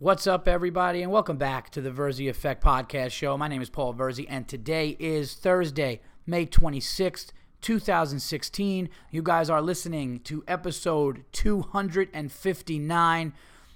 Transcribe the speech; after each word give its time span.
What's 0.00 0.28
up, 0.28 0.46
everybody, 0.46 1.02
and 1.02 1.10
welcome 1.10 1.38
back 1.38 1.70
to 1.70 1.80
the 1.80 1.90
Verzi 1.90 2.30
Effect 2.30 2.62
Podcast 2.62 3.10
Show. 3.10 3.36
My 3.36 3.48
name 3.48 3.60
is 3.60 3.68
Paul 3.68 3.92
Verzi, 3.94 4.26
and 4.28 4.46
today 4.46 4.96
is 5.00 5.34
Thursday, 5.34 6.00
May 6.24 6.46
26th, 6.46 7.32
2016. 7.62 8.90
You 9.10 9.22
guys 9.24 9.50
are 9.50 9.60
listening 9.60 10.20
to 10.20 10.44
episode 10.46 11.24
259. 11.32 13.32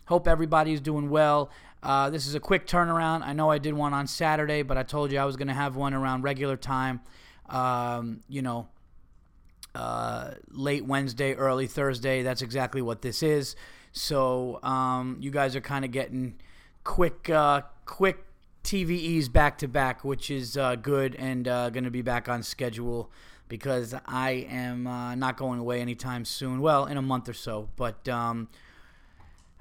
Hope 0.07 0.29
everybody's 0.29 0.81
doing 0.81 1.11
well. 1.11 1.51
Uh, 1.83 2.09
this 2.09 2.29
is 2.29 2.37
a 2.37 2.41
quick 2.41 2.69
turnaround. 2.69 3.23
I 3.23 3.33
know 3.33 3.51
I 3.51 3.59
did 3.59 3.75
one 3.75 3.93
on 3.93 4.07
Saturday, 4.07 4.63
but 4.63 4.79
I 4.79 4.85
told 4.85 5.11
you 5.11 5.19
I 5.19 5.25
was 5.25 5.35
going 5.35 5.49
to 5.49 5.55
have 5.55 5.75
one 5.75 5.93
around 5.93 6.23
regular 6.23 6.57
time. 6.57 7.01
Um, 7.51 8.23
you 8.29 8.43
know, 8.43 8.69
uh, 9.75 10.35
late 10.53 10.85
Wednesday, 10.85 11.35
early 11.35 11.67
Thursday. 11.67 12.23
That's 12.23 12.43
exactly 12.43 12.81
what 12.81 13.03
this 13.03 13.25
is. 13.25 13.57
So 13.93 14.59
um, 14.63 15.19
you 15.21 15.31
guys 15.31 15.55
are 15.55 15.61
kind 15.61 15.85
of 15.85 15.91
getting 15.91 16.37
quick, 16.85 17.31
uh, 17.31 17.63
quick 17.85 18.25
TVEs 18.65 19.31
back 19.31 19.59
to 19.59 19.69
back, 19.69 20.05
which 20.05 20.31
is 20.31 20.57
uh, 20.57 20.77
good 20.77 21.15
and 21.17 21.47
uh, 21.47 21.71
going 21.71 21.85
to 21.85 21.91
be 21.91 22.03
back 22.03 22.29
on 22.29 22.43
schedule 22.43 23.11
because 23.49 23.95
I 24.07 24.47
am 24.49 24.87
uh, 24.87 25.15
not 25.15 25.37
going 25.37 25.61
away 25.61 25.81
anytime 25.81 26.25
soon. 26.25 26.61
Well, 26.61 26.87
in 26.87 26.97
a 26.97 27.03
month 27.03 27.29
or 27.29 27.35
so, 27.35 27.69
but. 27.77 28.09
Um, 28.09 28.49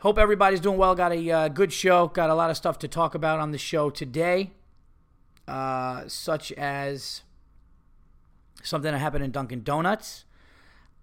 hope 0.02 0.18
everybody's 0.18 0.60
doing 0.60 0.78
well. 0.78 0.96
Got 0.96 1.14
a 1.14 1.32
uh, 1.32 1.48
good 1.48 1.72
show. 1.72 2.08
Got 2.08 2.30
a 2.30 2.36
lot 2.36 2.50
of 2.50 2.58
stuff 2.58 2.80
to 2.80 2.88
talk 2.88 3.16
about 3.16 3.40
on 3.40 3.52
the 3.52 3.58
show 3.58 3.90
today, 3.90 4.52
uh, 5.48 6.08
such 6.08 6.52
as 6.54 7.22
something 8.64 8.92
that 8.92 8.98
happened 8.98 9.24
in 9.24 9.32
Dunkin' 9.32 9.64
Donuts. 9.64 10.26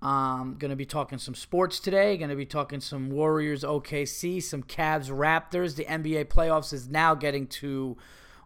Um, 0.01 0.55
going 0.59 0.71
to 0.71 0.77
be 0.77 0.87
talking 0.87 1.19
some 1.19 1.35
sports 1.35 1.81
today. 1.81 2.17
Going 2.17 2.31
to 2.31 2.37
be 2.37 2.47
talking 2.47 2.81
some 2.81 3.11
Warriors 3.11 3.65
OKC, 3.65 4.43
some 4.43 4.63
Cavs 4.63 5.11
Raptors. 5.11 5.75
The 5.75 5.85
NBA 5.87 6.27
playoffs 6.27 6.73
is 6.73 6.89
now 6.89 7.15
getting 7.15 7.47
to 7.49 7.97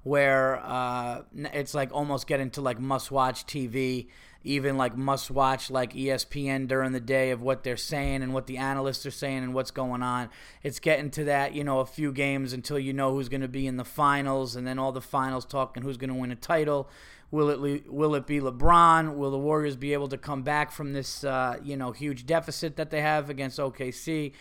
where 0.02 0.61
uh, 0.65 1.22
it's 1.53 1.75
like 1.75 1.92
almost 1.92 2.27
getting 2.27 2.50
to 2.50 2.61
like 2.61 2.81
must 2.81 3.11
watch 3.11 3.47
TV, 3.47 4.09
even 4.42 4.77
like 4.77 4.97
must 4.97 5.31
watch 5.31 5.70
like 5.70 5.92
ESPN 5.92 6.67
during 6.67 6.92
the 6.92 7.00
day 7.00 7.31
of 7.31 7.41
what 7.41 7.62
they're 7.62 7.77
saying 7.77 8.22
and 8.22 8.33
what 8.33 8.47
the 8.47 8.56
analysts 8.56 9.05
are 9.06 9.12
saying 9.12 9.44
and 9.44 9.55
what's 9.55 9.70
going 9.70 10.03
on. 10.03 10.31
It's 10.62 10.81
getting 10.81 11.11
to 11.12 11.25
that, 11.25 11.55
you 11.55 11.62
know, 11.64 11.81
a 11.81 11.87
few 11.87 12.12
games 12.12 12.53
until 12.53 12.78
you 12.78 12.92
know 12.92 13.12
who's 13.12 13.28
going 13.28 13.42
to 13.42 13.48
be 13.48 13.66
in 13.66 13.77
the 13.77 13.84
finals 13.84 14.56
and 14.56 14.66
then 14.66 14.78
all 14.78 14.91
the 14.91 15.00
finals 15.00 15.44
talking 15.44 15.83
who's 15.83 15.98
going 15.98 16.11
to 16.11 16.16
win 16.16 16.33
a 16.33 16.37
title. 16.37 16.89
Will 17.33 17.48
it 17.48 17.91
will 17.91 18.14
it 18.14 18.27
be 18.27 18.41
LeBron? 18.41 19.16
Will 19.16 19.30
the 19.30 19.38
Warriors 19.38 19.75
be 19.75 19.94
able 19.94 20.08
to 20.08 20.19
come 20.19 20.42
back 20.42 20.70
from 20.70 20.92
this 20.92 21.25
uh, 21.25 21.56
you 21.64 21.78
know 21.78 21.91
huge 21.91 22.27
deficit 22.27 22.77
that 22.77 22.91
they 22.91 23.00
have 23.00 23.30
against 23.30 23.58
OKC? 23.58 24.33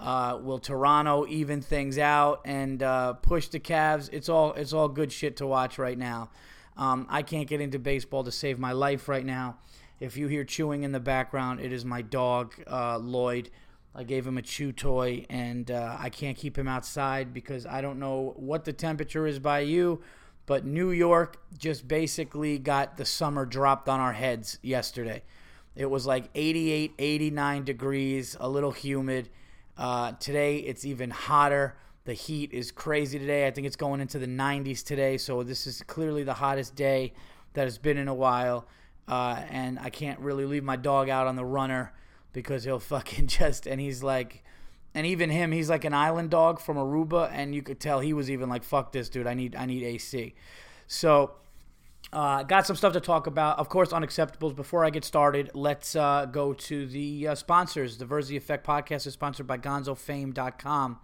Uh, 0.00 0.36
will 0.42 0.58
Toronto 0.58 1.26
even 1.28 1.60
things 1.60 1.96
out 1.96 2.40
and 2.44 2.82
uh, 2.82 3.12
push 3.12 3.46
the 3.46 3.60
Cavs? 3.60 4.08
It's 4.12 4.28
all 4.28 4.52
it's 4.54 4.72
all 4.72 4.88
good 4.88 5.12
shit 5.12 5.36
to 5.36 5.46
watch 5.46 5.78
right 5.78 5.96
now. 5.96 6.30
Um, 6.76 7.06
I 7.08 7.22
can't 7.22 7.46
get 7.46 7.60
into 7.60 7.78
baseball 7.78 8.24
to 8.24 8.32
save 8.32 8.58
my 8.58 8.72
life 8.72 9.08
right 9.08 9.24
now. 9.24 9.58
If 10.00 10.16
you 10.16 10.26
hear 10.26 10.42
chewing 10.42 10.82
in 10.82 10.90
the 10.90 10.98
background, 11.00 11.60
it 11.60 11.72
is 11.72 11.84
my 11.84 12.02
dog 12.02 12.54
uh, 12.66 12.98
Lloyd. 12.98 13.50
I 13.94 14.02
gave 14.02 14.26
him 14.26 14.38
a 14.38 14.42
chew 14.42 14.72
toy, 14.72 15.24
and 15.30 15.70
uh, 15.70 15.96
I 16.00 16.10
can't 16.10 16.36
keep 16.36 16.58
him 16.58 16.66
outside 16.66 17.32
because 17.32 17.64
I 17.64 17.80
don't 17.80 18.00
know 18.00 18.34
what 18.36 18.64
the 18.64 18.72
temperature 18.72 19.26
is 19.26 19.38
by 19.38 19.60
you 19.60 20.00
but 20.46 20.64
New 20.64 20.90
York 20.90 21.38
just 21.56 21.86
basically 21.86 22.58
got 22.58 22.96
the 22.96 23.04
summer 23.04 23.46
dropped 23.46 23.88
on 23.88 24.00
our 24.00 24.12
heads 24.12 24.58
yesterday. 24.62 25.22
It 25.76 25.88
was 25.88 26.06
like 26.06 26.28
88, 26.34 26.94
89 26.98 27.64
degrees, 27.64 28.36
a 28.40 28.48
little 28.48 28.72
humid. 28.72 29.28
Uh, 29.76 30.12
today 30.12 30.58
it's 30.58 30.84
even 30.84 31.10
hotter. 31.10 31.76
The 32.04 32.14
heat 32.14 32.52
is 32.52 32.72
crazy 32.72 33.18
today. 33.18 33.46
I 33.46 33.50
think 33.50 33.66
it's 33.66 33.76
going 33.76 34.00
into 34.00 34.18
the 34.18 34.26
90s 34.26 34.84
today. 34.84 35.16
So 35.16 35.42
this 35.42 35.66
is 35.66 35.82
clearly 35.82 36.24
the 36.24 36.34
hottest 36.34 36.74
day 36.74 37.12
that 37.52 37.64
has 37.64 37.78
been 37.78 37.96
in 37.96 38.08
a 38.08 38.14
while. 38.14 38.66
Uh, 39.06 39.42
and 39.48 39.78
I 39.78 39.90
can't 39.90 40.18
really 40.20 40.44
leave 40.44 40.64
my 40.64 40.76
dog 40.76 41.08
out 41.08 41.26
on 41.26 41.36
the 41.36 41.44
runner 41.44 41.92
because 42.32 42.64
he'll 42.64 42.78
fucking 42.80 43.28
just, 43.28 43.66
and 43.66 43.80
he's 43.80 44.02
like, 44.02 44.42
and 44.94 45.06
even 45.06 45.30
him, 45.30 45.52
he's 45.52 45.70
like 45.70 45.84
an 45.84 45.94
island 45.94 46.30
dog 46.30 46.60
from 46.60 46.76
Aruba, 46.76 47.30
and 47.32 47.54
you 47.54 47.62
could 47.62 47.78
tell 47.78 48.00
he 48.00 48.12
was 48.12 48.30
even 48.30 48.48
like, 48.48 48.64
"Fuck 48.64 48.92
this, 48.92 49.08
dude! 49.08 49.26
I 49.26 49.34
need 49.34 49.54
I 49.54 49.66
need 49.66 49.82
AC." 49.82 50.34
So, 50.86 51.32
uh, 52.12 52.42
got 52.42 52.66
some 52.66 52.76
stuff 52.76 52.92
to 52.94 53.00
talk 53.00 53.26
about. 53.26 53.58
Of 53.58 53.68
course, 53.68 53.90
unacceptables. 53.90 54.56
Before 54.56 54.84
I 54.84 54.90
get 54.90 55.04
started, 55.04 55.50
let's 55.54 55.94
uh, 55.94 56.26
go 56.26 56.52
to 56.52 56.86
the 56.86 57.28
uh, 57.28 57.34
sponsors. 57.36 57.98
The 57.98 58.04
Verzi 58.04 58.36
Effect 58.36 58.66
podcast 58.66 59.06
is 59.06 59.12
sponsored 59.12 59.46
by 59.46 59.58
GonzoFame.com. 59.58 60.98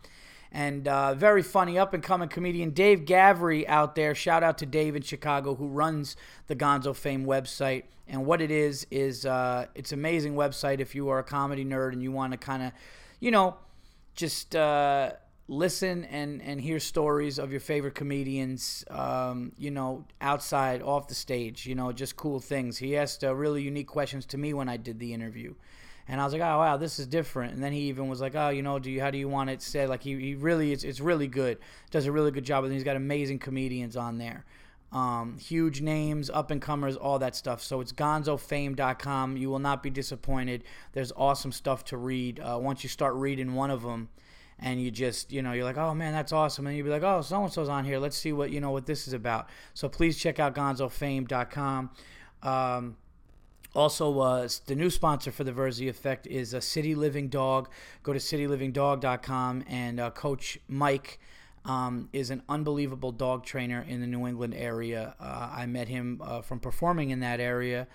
And 0.52 0.88
uh, 0.88 1.14
very 1.14 1.42
funny 1.42 1.78
up 1.78 1.92
and 1.92 2.02
coming 2.02 2.28
comedian 2.28 2.70
Dave 2.70 3.00
Gavry 3.00 3.66
out 3.68 3.94
there. 3.94 4.14
Shout 4.14 4.42
out 4.42 4.58
to 4.58 4.66
Dave 4.66 4.96
in 4.96 5.02
Chicago 5.02 5.54
who 5.54 5.68
runs 5.68 6.16
the 6.46 6.56
Gonzo 6.56 6.94
Fame 6.94 7.26
website. 7.26 7.84
And 8.08 8.24
what 8.24 8.40
it 8.40 8.50
is 8.50 8.86
is 8.90 9.26
uh, 9.26 9.66
it's 9.74 9.92
amazing 9.92 10.34
website 10.34 10.80
if 10.80 10.94
you 10.94 11.08
are 11.08 11.18
a 11.18 11.24
comedy 11.24 11.64
nerd 11.64 11.92
and 11.92 12.02
you 12.02 12.12
want 12.12 12.32
to 12.32 12.38
kind 12.38 12.62
of, 12.62 12.72
you 13.20 13.30
know, 13.30 13.56
just 14.16 14.56
uh, 14.56 15.12
listen 15.46 16.04
and, 16.06 16.42
and 16.42 16.60
hear 16.60 16.80
stories 16.80 17.38
of 17.38 17.50
your 17.50 17.60
favorite 17.60 17.94
comedians, 17.94 18.84
um, 18.90 19.52
you 19.58 19.70
know, 19.70 20.04
outside, 20.20 20.82
off 20.82 21.06
the 21.06 21.14
stage, 21.14 21.66
you 21.66 21.74
know, 21.74 21.92
just 21.92 22.16
cool 22.16 22.40
things. 22.40 22.78
He 22.78 22.96
asked 22.96 23.22
uh, 23.22 23.34
really 23.34 23.62
unique 23.62 23.86
questions 23.86 24.26
to 24.26 24.38
me 24.38 24.54
when 24.54 24.68
I 24.68 24.76
did 24.76 24.98
the 24.98 25.12
interview. 25.12 25.54
And 26.08 26.20
I 26.20 26.24
was 26.24 26.32
like, 26.32 26.42
oh, 26.42 26.58
wow, 26.58 26.76
this 26.76 26.98
is 26.98 27.06
different. 27.06 27.54
And 27.54 27.62
then 27.62 27.72
he 27.72 27.88
even 27.88 28.08
was 28.08 28.20
like, 28.20 28.36
oh, 28.36 28.48
you 28.50 28.62
know, 28.62 28.78
do 28.78 28.90
you, 28.90 29.00
how 29.00 29.10
do 29.10 29.18
you 29.18 29.28
want 29.28 29.50
it 29.50 29.60
said? 29.60 29.88
Like, 29.88 30.02
he, 30.02 30.18
he 30.18 30.34
really, 30.34 30.72
it's, 30.72 30.84
it's 30.84 31.00
really 31.00 31.26
good. 31.26 31.58
Does 31.90 32.06
a 32.06 32.12
really 32.12 32.30
good 32.30 32.44
job. 32.44 32.64
And 32.64 32.72
he's 32.72 32.84
got 32.84 32.96
amazing 32.96 33.40
comedians 33.40 33.96
on 33.96 34.18
there. 34.18 34.44
Um, 34.92 35.36
huge 35.38 35.80
names, 35.80 36.30
up 36.30 36.50
and 36.50 36.62
comers, 36.62 36.96
all 36.96 37.18
that 37.18 37.34
stuff. 37.34 37.62
So 37.62 37.80
it's 37.80 37.92
gonzofame.com. 37.92 39.36
You 39.36 39.50
will 39.50 39.58
not 39.58 39.82
be 39.82 39.90
disappointed. 39.90 40.64
There's 40.92 41.12
awesome 41.16 41.52
stuff 41.52 41.84
to 41.86 41.96
read. 41.96 42.40
Uh, 42.40 42.58
once 42.60 42.82
you 42.82 42.88
start 42.88 43.14
reading 43.14 43.54
one 43.54 43.70
of 43.70 43.82
them, 43.82 44.08
and 44.58 44.80
you 44.80 44.90
just 44.90 45.32
you 45.32 45.42
know 45.42 45.52
you're 45.52 45.64
like 45.64 45.76
oh 45.76 45.92
man 45.92 46.14
that's 46.14 46.32
awesome 46.32 46.66
and 46.66 46.74
you'll 46.74 46.86
be 46.86 46.90
like 46.90 47.02
oh 47.02 47.20
so 47.20 47.44
and 47.44 47.52
so's 47.52 47.68
on 47.68 47.84
here 47.84 47.98
let's 47.98 48.16
see 48.16 48.32
what 48.32 48.50
you 48.50 48.58
know 48.58 48.70
what 48.70 48.86
this 48.86 49.06
is 49.06 49.12
about 49.12 49.50
so 49.74 49.86
please 49.86 50.16
check 50.16 50.40
out 50.40 50.54
gonzofame.com 50.54 51.90
um, 52.42 52.96
also, 53.76 54.18
uh, 54.20 54.48
the 54.66 54.74
new 54.74 54.88
sponsor 54.88 55.30
for 55.30 55.44
the 55.44 55.52
Verzi 55.52 55.86
Effect 55.86 56.26
is 56.26 56.54
a 56.54 56.62
City 56.62 56.94
Living 56.94 57.28
Dog. 57.28 57.68
Go 58.02 58.14
to 58.14 58.18
citylivingdog.com 58.18 59.64
and 59.68 60.00
uh, 60.00 60.10
Coach 60.12 60.58
Mike 60.66 61.20
um, 61.66 62.08
is 62.12 62.30
an 62.30 62.42
unbelievable 62.48 63.12
dog 63.12 63.44
trainer 63.44 63.84
in 63.86 64.00
the 64.00 64.06
New 64.06 64.26
England 64.26 64.54
area. 64.54 65.14
Uh, 65.20 65.50
I 65.52 65.66
met 65.66 65.88
him 65.88 66.20
uh, 66.24 66.40
from 66.40 66.60
performing 66.60 67.10
in 67.10 67.20
that 67.20 67.40
area, 67.40 67.88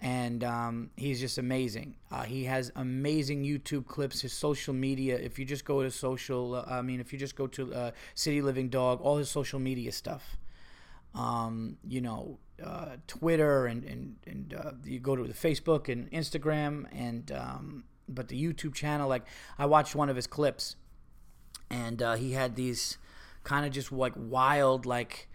and 0.00 0.44
um, 0.44 0.90
he's 0.96 1.18
just 1.18 1.36
amazing. 1.36 1.96
Uh, 2.10 2.22
he 2.22 2.44
has 2.44 2.70
amazing 2.76 3.42
YouTube 3.42 3.86
clips. 3.86 4.20
His 4.20 4.32
social 4.32 4.72
media, 4.72 5.16
if 5.16 5.38
you 5.38 5.44
just 5.44 5.64
go 5.64 5.82
to 5.82 5.90
social, 5.90 6.54
uh, 6.54 6.64
I 6.68 6.82
mean, 6.82 7.00
if 7.00 7.12
you 7.12 7.18
just 7.18 7.34
go 7.34 7.48
to 7.48 7.74
uh, 7.74 7.90
City 8.14 8.40
Living 8.40 8.68
Dog, 8.68 9.00
all 9.00 9.16
his 9.16 9.28
social 9.28 9.58
media 9.58 9.90
stuff. 9.90 10.36
Um, 11.14 11.78
you 11.88 12.02
know, 12.02 12.38
uh, 12.62 12.96
Twitter 13.06 13.66
and 13.66 13.84
and 13.84 14.16
and 14.26 14.80
you 14.84 15.00
go 15.00 15.16
to 15.16 15.24
the 15.24 15.34
Facebook 15.34 15.90
and 15.90 16.10
Instagram 16.12 16.86
and 16.92 17.32
um, 17.32 17.84
but 18.08 18.28
the 18.28 18.40
YouTube 18.40 18.74
channel. 18.74 19.08
Like 19.08 19.26
I 19.58 19.66
watched 19.66 19.96
one 19.96 20.10
of 20.10 20.16
his 20.16 20.28
clips, 20.28 20.76
and 21.70 22.00
he 22.18 22.32
had 22.32 22.54
these 22.54 22.98
kind 23.46 23.64
of 23.64 23.72
just 23.72 23.92
like 23.92 24.12
wild, 24.16 24.84
like 24.84 25.28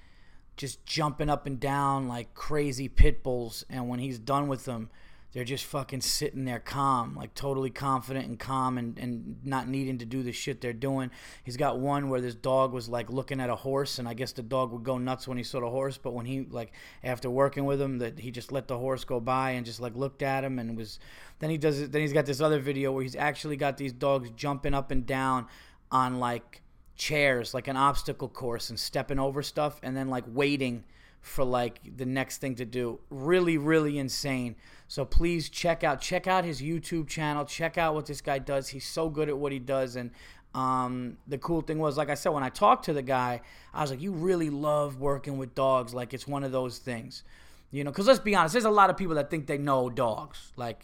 just 0.58 0.86
jumping 0.86 1.30
up 1.30 1.48
and 1.48 1.60
down 1.60 2.08
like 2.08 2.34
crazy 2.34 2.90
pit 2.90 3.24
bulls. 3.24 3.66
And 3.70 3.88
when 3.88 4.00
he's 4.00 4.20
done 4.20 4.48
with 4.48 4.66
them, 4.66 4.90
they're 5.32 5.46
just 5.46 5.64
fucking 5.64 6.02
sitting 6.02 6.44
there 6.44 6.60
calm, 6.60 7.16
like 7.16 7.34
totally 7.34 7.70
confident 7.70 8.28
and 8.28 8.38
calm 8.38 8.78
and, 8.78 9.00
and 9.00 9.38
not 9.46 9.70
needing 9.70 9.98
to 10.00 10.06
do 10.06 10.24
the 10.24 10.34
shit 10.34 10.60
they're 10.60 10.74
doing. 10.74 11.10
He's 11.46 11.56
got 11.56 11.80
one 11.80 12.10
where 12.10 12.20
this 12.20 12.36
dog 12.36 12.74
was 12.74 12.90
like 12.90 13.10
looking 13.10 13.40
at 13.40 13.50
a 13.50 13.56
horse, 13.56 13.98
and 13.98 14.10
I 14.10 14.14
guess 14.14 14.34
the 14.34 14.42
dog 14.42 14.74
would 14.74 14.84
go 14.84 14.98
nuts 14.98 15.30
when 15.30 15.38
he 15.38 15.46
saw 15.46 15.62
the 15.62 15.70
horse, 15.70 15.98
but 15.98 16.14
when 16.14 16.26
he 16.26 16.42
like 16.42 16.74
after 17.02 17.30
working 17.30 17.64
with 17.64 17.82
him, 17.82 18.00
that 18.00 18.20
he 18.20 18.30
just 18.30 18.52
let 18.52 18.68
the 18.68 18.78
horse 18.78 19.06
go 19.06 19.22
by 19.22 19.52
and 19.52 19.66
just 19.66 19.80
like 19.80 19.96
looked 19.96 20.22
at 20.22 20.44
him 20.44 20.60
and 20.60 20.76
was. 20.76 21.00
Then 21.40 21.50
he 21.50 21.58
does 21.58 21.80
it. 21.80 21.94
Then 21.94 22.02
he's 22.02 22.14
got 22.14 22.26
this 22.26 22.42
other 22.42 22.60
video 22.60 22.92
where 22.92 23.04
he's 23.04 23.16
actually 23.16 23.56
got 23.56 23.78
these 23.78 23.94
dogs 23.94 24.30
jumping 24.32 24.74
up 24.74 24.92
and 24.92 25.06
down 25.06 25.48
on 25.92 26.20
like 26.20 26.62
chairs 27.02 27.52
like 27.56 27.68
an 27.68 27.76
obstacle 27.76 28.30
course 28.30 28.70
and 28.70 28.80
stepping 28.80 29.18
over 29.18 29.42
stuff 29.42 29.80
and 29.82 29.98
then 29.98 30.08
like 30.08 30.24
waiting 30.28 30.84
for 31.20 31.44
like 31.44 31.80
the 31.98 32.06
next 32.06 32.38
thing 32.38 32.54
to 32.54 32.64
do. 32.64 33.00
Really 33.10 33.58
really 33.58 33.98
insane. 33.98 34.56
So 34.88 35.04
please 35.04 35.50
check 35.50 35.84
out 35.84 36.00
check 36.00 36.28
out 36.28 36.46
his 36.46 36.62
youtube 36.62 37.08
channel. 37.08 37.44
Check 37.44 37.80
out 37.80 37.96
what 37.96 38.06
this 38.06 38.22
guy 38.22 38.38
does. 38.38 38.68
He's 38.68 38.86
so 38.86 39.10
good 39.10 39.30
at 39.30 39.38
what 39.38 39.52
he 39.52 39.58
does 39.58 39.96
and 39.96 40.12
um, 40.54 41.18
the 41.28 41.40
cool 41.40 41.62
thing 41.62 41.80
was 41.80 41.98
like 41.98 42.10
i 42.10 42.14
said 42.14 42.30
when 42.30 42.44
i 42.44 42.50
talked 42.50 42.84
to 42.86 42.92
the 42.94 43.02
guy 43.02 43.40
i 43.74 43.82
was 43.82 43.90
like 43.90 44.02
you 44.02 44.12
really 44.12 44.50
love 44.50 45.00
working 45.00 45.38
with 45.38 45.56
dogs. 45.56 45.96
Like 45.96 46.14
it's 46.14 46.28
one 46.28 46.44
of 46.44 46.52
those 46.52 46.78
things. 46.78 47.24
You 47.72 47.84
know 47.84 47.90
because 47.90 48.06
let's 48.06 48.20
be 48.20 48.36
honest 48.36 48.54
there's 48.54 48.66
a 48.66 48.70
lot 48.70 48.92
of 48.92 48.98
people 48.98 49.16
that 49.16 49.32
think 49.32 49.48
they 49.48 49.58
know 49.58 49.90
dogs. 49.90 50.52
Like 50.56 50.84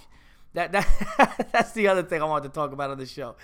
that, 0.56 0.72
that 0.72 1.50
that's 1.52 1.74
the 1.74 1.88
other 1.90 2.02
thing 2.02 2.24
i 2.24 2.26
wanted 2.26 2.48
to 2.48 2.56
talk 2.56 2.72
about 2.72 2.90
on 2.90 2.98
the 2.98 3.06
show. 3.06 3.36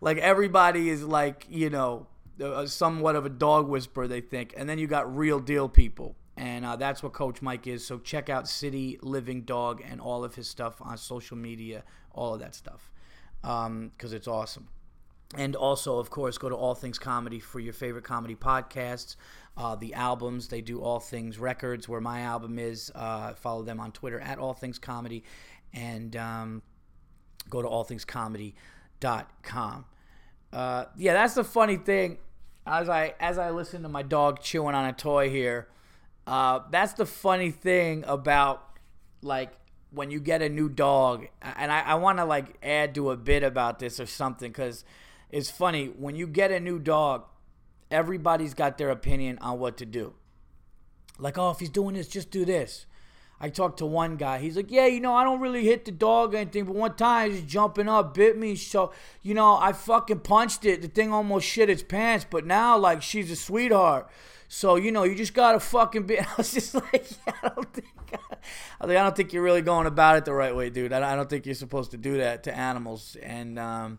Like 0.00 0.16
everybody 0.18 0.88
is 0.88 1.02
like 1.04 1.46
you 1.50 1.68
know 1.68 2.06
uh, 2.42 2.66
somewhat 2.66 3.16
of 3.16 3.26
a 3.26 3.30
dog 3.30 3.68
whisperer, 3.68 4.08
they 4.08 4.20
think, 4.20 4.54
and 4.56 4.68
then 4.68 4.78
you 4.78 4.86
got 4.86 5.14
real 5.14 5.40
deal 5.40 5.68
people, 5.68 6.16
and 6.36 6.64
uh, 6.64 6.76
that's 6.76 7.02
what 7.02 7.12
Coach 7.12 7.42
Mike 7.42 7.66
is. 7.66 7.86
So 7.86 7.98
check 7.98 8.28
out 8.28 8.48
City 8.48 8.98
Living 9.02 9.42
Dog 9.42 9.82
and 9.88 10.00
all 10.00 10.24
of 10.24 10.34
his 10.34 10.48
stuff 10.48 10.80
on 10.80 10.96
social 10.96 11.36
media, 11.36 11.84
all 12.12 12.34
of 12.34 12.40
that 12.40 12.54
stuff, 12.54 12.90
because 13.42 13.66
um, 13.66 13.90
it's 14.00 14.28
awesome. 14.28 14.68
And 15.36 15.56
also, 15.56 15.98
of 15.98 16.10
course, 16.10 16.38
go 16.38 16.48
to 16.48 16.54
All 16.54 16.74
Things 16.74 16.98
Comedy 16.98 17.40
for 17.40 17.58
your 17.58 17.72
favorite 17.72 18.04
comedy 18.04 18.36
podcasts. 18.36 19.16
Uh, 19.56 19.74
the 19.74 19.94
albums, 19.94 20.48
they 20.48 20.60
do 20.60 20.80
All 20.80 21.00
Things 21.00 21.38
Records, 21.38 21.88
where 21.88 22.00
my 22.00 22.20
album 22.20 22.58
is. 22.58 22.92
Uh, 22.94 23.34
follow 23.34 23.62
them 23.62 23.80
on 23.80 23.92
Twitter 23.92 24.20
at 24.20 24.38
All 24.38 24.54
Things 24.54 24.78
Comedy. 24.78 25.24
And 25.72 26.14
um, 26.16 26.62
go 27.50 27.62
to 27.62 27.68
allthingscomedy.com. 27.68 29.84
Uh, 30.52 30.84
yeah, 30.96 31.14
that's 31.14 31.34
the 31.34 31.44
funny 31.44 31.76
thing. 31.76 32.18
As 32.66 32.88
I 32.88 33.14
as 33.20 33.38
I 33.38 33.50
listen 33.50 33.82
to 33.82 33.88
my 33.88 34.02
dog 34.02 34.40
chewing 34.40 34.74
on 34.74 34.86
a 34.86 34.92
toy 34.92 35.28
here, 35.28 35.68
uh, 36.26 36.60
that's 36.70 36.94
the 36.94 37.06
funny 37.06 37.50
thing 37.50 38.04
about 38.06 38.78
like 39.22 39.52
when 39.90 40.10
you 40.10 40.20
get 40.20 40.42
a 40.42 40.48
new 40.48 40.68
dog, 40.68 41.26
and 41.42 41.70
I, 41.70 41.80
I 41.80 41.94
want 41.94 42.18
to 42.18 42.24
like 42.24 42.56
add 42.62 42.94
to 42.96 43.10
a 43.10 43.16
bit 43.16 43.42
about 43.42 43.78
this 43.78 44.00
or 44.00 44.06
something 44.06 44.50
because 44.50 44.84
it's 45.30 45.50
funny 45.50 45.86
when 45.86 46.16
you 46.16 46.26
get 46.26 46.50
a 46.50 46.60
new 46.60 46.78
dog, 46.78 47.24
everybody's 47.90 48.54
got 48.54 48.78
their 48.78 48.90
opinion 48.90 49.38
on 49.38 49.58
what 49.58 49.76
to 49.78 49.86
do. 49.86 50.14
Like, 51.18 51.38
oh, 51.38 51.50
if 51.50 51.60
he's 51.60 51.68
doing 51.68 51.94
this, 51.94 52.08
just 52.08 52.30
do 52.30 52.44
this. 52.44 52.86
I 53.40 53.48
talked 53.48 53.78
to 53.78 53.86
one 53.86 54.16
guy. 54.16 54.38
He's 54.38 54.56
like, 54.56 54.70
yeah, 54.70 54.86
you 54.86 55.00
know, 55.00 55.14
I 55.14 55.24
don't 55.24 55.40
really 55.40 55.64
hit 55.64 55.84
the 55.84 55.92
dog 55.92 56.34
or 56.34 56.38
anything, 56.38 56.64
but 56.64 56.74
one 56.74 56.94
time 56.94 57.30
he's 57.30 57.42
jumping 57.42 57.88
up, 57.88 58.14
bit 58.14 58.38
me. 58.38 58.56
So, 58.56 58.92
you 59.22 59.34
know, 59.34 59.56
I 59.56 59.72
fucking 59.72 60.20
punched 60.20 60.64
it. 60.64 60.82
The 60.82 60.88
thing 60.88 61.12
almost 61.12 61.46
shit 61.46 61.68
its 61.68 61.82
pants, 61.82 62.26
but 62.28 62.46
now, 62.46 62.78
like, 62.78 63.02
she's 63.02 63.30
a 63.30 63.36
sweetheart. 63.36 64.08
So, 64.48 64.76
you 64.76 64.92
know, 64.92 65.02
you 65.02 65.14
just 65.14 65.34
gotta 65.34 65.58
fucking 65.60 66.04
be. 66.06 66.20
I 66.20 66.26
was 66.36 66.52
just 66.52 66.74
like, 66.74 67.06
yeah, 67.26 67.32
I 67.42 67.48
don't 67.48 67.72
think. 67.72 67.86
I, 68.80 68.86
like, 68.86 68.96
I 68.96 69.02
don't 69.02 69.16
think 69.16 69.32
you're 69.32 69.42
really 69.42 69.62
going 69.62 69.86
about 69.86 70.16
it 70.16 70.24
the 70.24 70.32
right 70.32 70.54
way, 70.54 70.70
dude. 70.70 70.92
I 70.92 71.16
don't 71.16 71.28
think 71.28 71.46
you're 71.46 71.54
supposed 71.54 71.90
to 71.90 71.96
do 71.96 72.18
that 72.18 72.44
to 72.44 72.56
animals. 72.56 73.16
And, 73.22 73.58
um, 73.58 73.98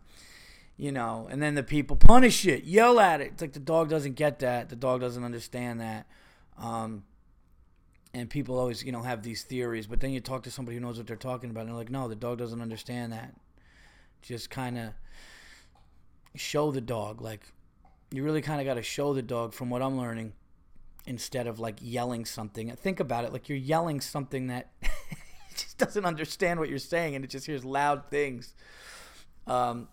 you 0.78 0.92
know, 0.92 1.28
and 1.30 1.42
then 1.42 1.56
the 1.56 1.64
people 1.64 1.96
punish 1.96 2.46
it, 2.46 2.64
yell 2.64 3.00
at 3.00 3.22
it. 3.22 3.34
It's 3.34 3.42
like 3.42 3.54
the 3.54 3.60
dog 3.60 3.90
doesn't 3.90 4.14
get 4.14 4.40
that. 4.40 4.70
The 4.70 4.76
dog 4.76 5.02
doesn't 5.02 5.24
understand 5.24 5.82
that. 5.82 6.06
Um, 6.58 7.04
and 8.16 8.30
people 8.30 8.58
always, 8.58 8.82
you 8.82 8.94
know, 8.94 9.02
have 9.02 9.24
these 9.24 9.44
theories, 9.44 9.88
but 9.88 10.00
then 10.00 10.12
you 10.12 10.22
talk 10.22 10.44
to 10.44 10.52
somebody 10.52 10.78
who 10.78 10.82
knows 10.82 10.98
what 10.98 11.06
they're 11.06 11.18
talking 11.18 11.50
about, 11.50 11.62
and 11.62 11.70
they're 11.70 11.76
like, 11.76 11.92
no, 11.92 12.08
the 12.08 12.16
dog 12.16 12.38
doesn't 12.38 12.62
understand 12.62 13.12
that. 13.12 13.36
Just 14.22 14.50
kind 14.50 14.78
of 14.78 14.94
show 16.34 16.72
the 16.72 16.80
dog. 16.80 17.22
Like, 17.22 17.42
you 18.12 18.24
really 18.24 18.42
kind 18.42 18.62
of 18.62 18.66
got 18.66 18.76
to 18.76 18.84
show 18.84 19.14
the 19.14 19.22
dog, 19.22 19.54
from 19.54 19.70
what 19.70 19.82
I'm 19.82 19.98
learning, 19.98 20.32
instead 21.06 21.46
of 21.46 21.60
like 21.60 21.76
yelling 21.82 22.24
something. 22.24 22.74
Think 22.78 23.02
about 23.02 23.26
it 23.26 23.34
like 23.34 23.50
you're 23.50 23.58
yelling 23.58 24.00
something 24.00 24.48
that 24.48 24.72
just 25.58 25.78
doesn't 25.78 26.06
understand 26.06 26.62
what 26.62 26.70
you're 26.70 26.80
saying, 26.80 27.16
and 27.16 27.26
it 27.26 27.30
just 27.30 27.46
hears 27.46 27.66
loud 27.66 28.10
things. 28.10 28.56
Um, 29.46 29.90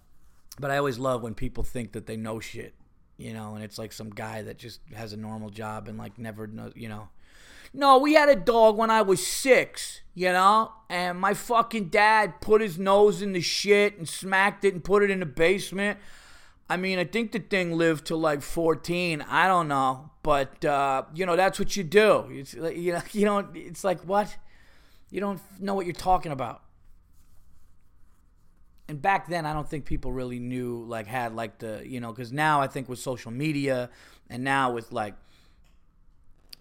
but 0.60 0.70
I 0.70 0.76
always 0.76 1.00
love 1.00 1.24
when 1.24 1.34
people 1.34 1.64
think 1.64 1.90
that 1.90 2.06
they 2.06 2.16
know 2.16 2.38
shit, 2.38 2.74
you 3.16 3.32
know, 3.34 3.56
and 3.56 3.64
it's 3.64 3.78
like 3.78 3.90
some 3.90 4.10
guy 4.10 4.42
that 4.42 4.58
just 4.58 4.78
has 4.94 5.12
a 5.12 5.16
normal 5.16 5.50
job 5.50 5.88
and 5.88 5.98
like 5.98 6.20
never 6.20 6.46
know, 6.46 6.70
you 6.76 6.88
know. 6.88 7.08
No, 7.74 7.98
we 7.98 8.14
had 8.14 8.28
a 8.28 8.36
dog 8.36 8.76
when 8.76 8.90
I 8.90 9.02
was 9.02 9.26
six, 9.26 10.02
you 10.14 10.30
know, 10.30 10.72
and 10.90 11.18
my 11.18 11.34
fucking 11.34 11.88
dad 11.88 12.40
put 12.40 12.60
his 12.60 12.78
nose 12.78 13.22
in 13.22 13.32
the 13.32 13.40
shit 13.40 13.96
and 13.96 14.08
smacked 14.08 14.64
it 14.64 14.74
and 14.74 14.84
put 14.84 15.02
it 15.02 15.10
in 15.10 15.20
the 15.20 15.26
basement. 15.26 15.98
I 16.68 16.76
mean, 16.76 16.98
I 16.98 17.04
think 17.04 17.32
the 17.32 17.38
thing 17.38 17.76
lived 17.76 18.06
till 18.06 18.18
like 18.18 18.42
14. 18.42 19.22
I 19.22 19.48
don't 19.48 19.68
know, 19.68 20.10
but 20.22 20.64
uh, 20.64 21.04
you 21.14 21.24
know, 21.24 21.36
that's 21.36 21.58
what 21.58 21.76
you 21.76 21.84
do. 21.84 22.26
It's 22.30 22.54
you 22.54 22.92
know, 22.92 23.02
you 23.12 23.24
don't. 23.24 23.56
It's 23.56 23.84
like 23.84 24.00
what? 24.02 24.36
You 25.10 25.20
don't 25.20 25.40
know 25.60 25.74
what 25.74 25.86
you're 25.86 25.94
talking 25.94 26.32
about 26.32 26.62
and 28.92 29.00
back 29.00 29.28
then 29.28 29.46
I 29.46 29.54
don't 29.54 29.68
think 29.68 29.86
people 29.86 30.12
really 30.12 30.38
knew 30.38 30.84
like 30.86 31.06
had 31.06 31.34
like 31.34 31.58
the 31.58 31.82
you 31.84 31.98
know 31.98 32.12
because 32.12 32.30
now 32.30 32.60
I 32.60 32.66
think 32.66 32.88
with 32.88 32.98
social 32.98 33.30
media 33.30 33.88
and 34.28 34.44
now 34.44 34.72
with 34.72 34.92
like 34.92 35.14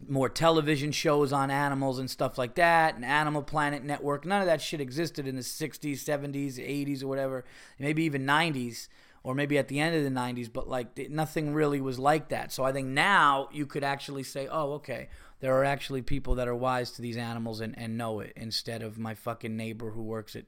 more 0.07 0.29
television 0.29 0.91
shows 0.91 1.31
on 1.33 1.51
animals 1.51 1.99
and 1.99 2.09
stuff 2.09 2.37
like 2.37 2.55
that 2.55 2.95
and 2.95 3.05
Animal 3.05 3.43
Planet 3.43 3.83
Network 3.83 4.25
none 4.25 4.41
of 4.41 4.47
that 4.47 4.61
shit 4.61 4.81
existed 4.81 5.27
in 5.27 5.35
the 5.35 5.41
60s 5.41 5.97
70s 5.97 6.55
80s 6.55 7.03
or 7.03 7.07
whatever 7.07 7.45
maybe 7.79 8.03
even 8.03 8.25
90s 8.25 8.87
or 9.23 9.35
maybe 9.35 9.57
at 9.57 9.67
the 9.67 9.79
end 9.79 9.95
of 9.95 10.03
the 10.03 10.09
90s 10.09 10.51
but 10.51 10.67
like 10.67 11.09
nothing 11.09 11.53
really 11.53 11.81
was 11.81 11.99
like 11.99 12.29
that 12.29 12.51
so 12.51 12.63
I 12.63 12.71
think 12.71 12.87
now 12.87 13.49
you 13.51 13.65
could 13.65 13.83
actually 13.83 14.23
say 14.23 14.47
oh 14.47 14.73
okay 14.73 15.09
there 15.39 15.55
are 15.55 15.65
actually 15.65 16.01
people 16.01 16.35
that 16.35 16.47
are 16.47 16.55
wise 16.55 16.91
to 16.91 17.01
these 17.01 17.17
animals 17.17 17.61
and, 17.61 17.77
and 17.77 17.97
know 17.97 18.19
it 18.19 18.33
instead 18.35 18.83
of 18.83 18.97
my 18.97 19.13
fucking 19.15 19.55
neighbor 19.55 19.91
who 19.91 20.03
works 20.03 20.35
at 20.35 20.45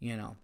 you 0.00 0.16
know 0.16 0.36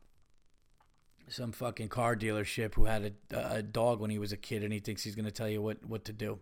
some 1.30 1.52
fucking 1.52 1.88
car 1.88 2.16
dealership 2.16 2.74
who 2.74 2.84
had 2.84 3.14
a, 3.32 3.56
a 3.56 3.62
dog 3.62 4.00
when 4.00 4.10
he 4.10 4.18
was 4.18 4.32
a 4.32 4.36
kid 4.36 4.62
and 4.62 4.72
he 4.72 4.80
thinks 4.80 5.02
he's 5.02 5.14
going 5.14 5.24
to 5.24 5.30
tell 5.30 5.48
you 5.48 5.62
what, 5.62 5.84
what 5.84 6.04
to 6.04 6.12
do. 6.12 6.40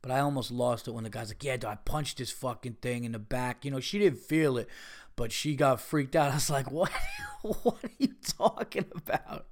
But 0.00 0.12
I 0.12 0.20
almost 0.20 0.50
lost 0.50 0.86
it 0.86 0.92
when 0.92 1.04
the 1.04 1.10
guy's 1.10 1.30
like, 1.30 1.42
yeah, 1.42 1.56
dude, 1.56 1.70
I 1.70 1.74
punched 1.74 2.18
this 2.18 2.30
fucking 2.30 2.76
thing 2.80 3.04
in 3.04 3.12
the 3.12 3.18
back. 3.18 3.64
You 3.64 3.70
know, 3.70 3.80
she 3.80 3.98
didn't 3.98 4.20
feel 4.20 4.56
it, 4.56 4.68
but 5.16 5.32
she 5.32 5.56
got 5.56 5.80
freaked 5.80 6.14
out. 6.14 6.30
I 6.32 6.34
was 6.34 6.50
like, 6.50 6.70
what? 6.70 6.92
what 7.42 7.84
are 7.84 7.90
you 7.98 8.14
talking 8.38 8.86
about? 8.94 9.46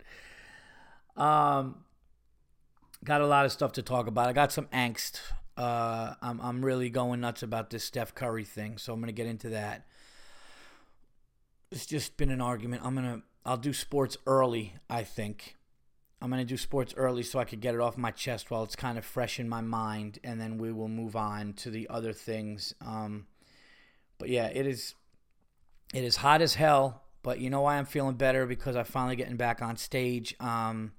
Um, 1.17 1.85
got 3.05 3.21
a 3.21 3.27
lot 3.27 3.45
of 3.45 3.53
stuff 3.53 3.73
to 3.73 3.83
talk 3.83 4.07
about. 4.07 4.29
I 4.29 4.33
got 4.33 4.53
some 4.53 4.67
angst. 4.67 5.21
Uh, 5.57 6.15
I'm, 6.21 6.41
I'm 6.41 6.65
really 6.65 6.91
going 6.91 7.21
nuts 7.21 7.43
about 7.43 7.71
this 7.71 7.83
Steph 7.85 8.15
Curry 8.15 8.45
thing, 8.45 8.79
so 8.79 8.93
I'm 8.93 9.01
to 9.09 9.13
get 9.13 9.27
into 9.27 9.49
that. 9.51 9.87
It's 11.73 11.87
just 11.87 12.17
been 12.17 12.31
an 12.31 12.41
argument. 12.41 12.83
I'm 12.85 12.95
to 12.97 13.23
I'll 13.47 13.57
do 13.57 13.73
sports 13.73 14.17
early, 14.27 14.75
I 14.91 15.05
think. 15.05 15.57
I'm 16.21 16.31
going 16.31 16.41
to 16.41 16.47
do 16.47 16.57
sports 16.57 16.95
early 16.97 17.23
so 17.23 17.39
I 17.39 17.45
could 17.45 17.61
get 17.61 17.75
it 17.75 17.81
off 17.81 17.99
my 17.99 18.11
chest 18.11 18.51
while 18.51 18.63
it's 18.63 18.77
kind 18.77 18.97
of 18.97 19.05
fresh 19.05 19.39
in 19.39 19.49
my 19.49 19.61
mind, 19.61 20.19
and 20.25 20.41
then 20.41 20.57
we 20.57 20.73
will 20.73 20.89
move 20.89 21.15
on 21.15 21.53
to 21.55 21.71
the 21.71 21.89
other 21.91 22.13
things. 22.13 22.75
Um, 22.81 23.27
but 24.19 24.29
yeah, 24.29 24.47
it 24.47 24.67
is 24.67 24.95
it 25.95 26.05
is 26.05 26.17
hot 26.17 26.43
as 26.43 26.55
hell. 26.55 27.03
But 27.23 27.41
you 27.41 27.51
know 27.51 27.63
why 27.63 27.77
I'm 27.77 27.87
feeling 27.87 28.15
better 28.15 28.47
because 28.47 28.77
I'm 28.77 28.85
finally 28.85 29.17
getting 29.17 29.37
back 29.37 29.61
on 29.61 29.77
stage. 29.77 30.35
Um, 30.41 30.93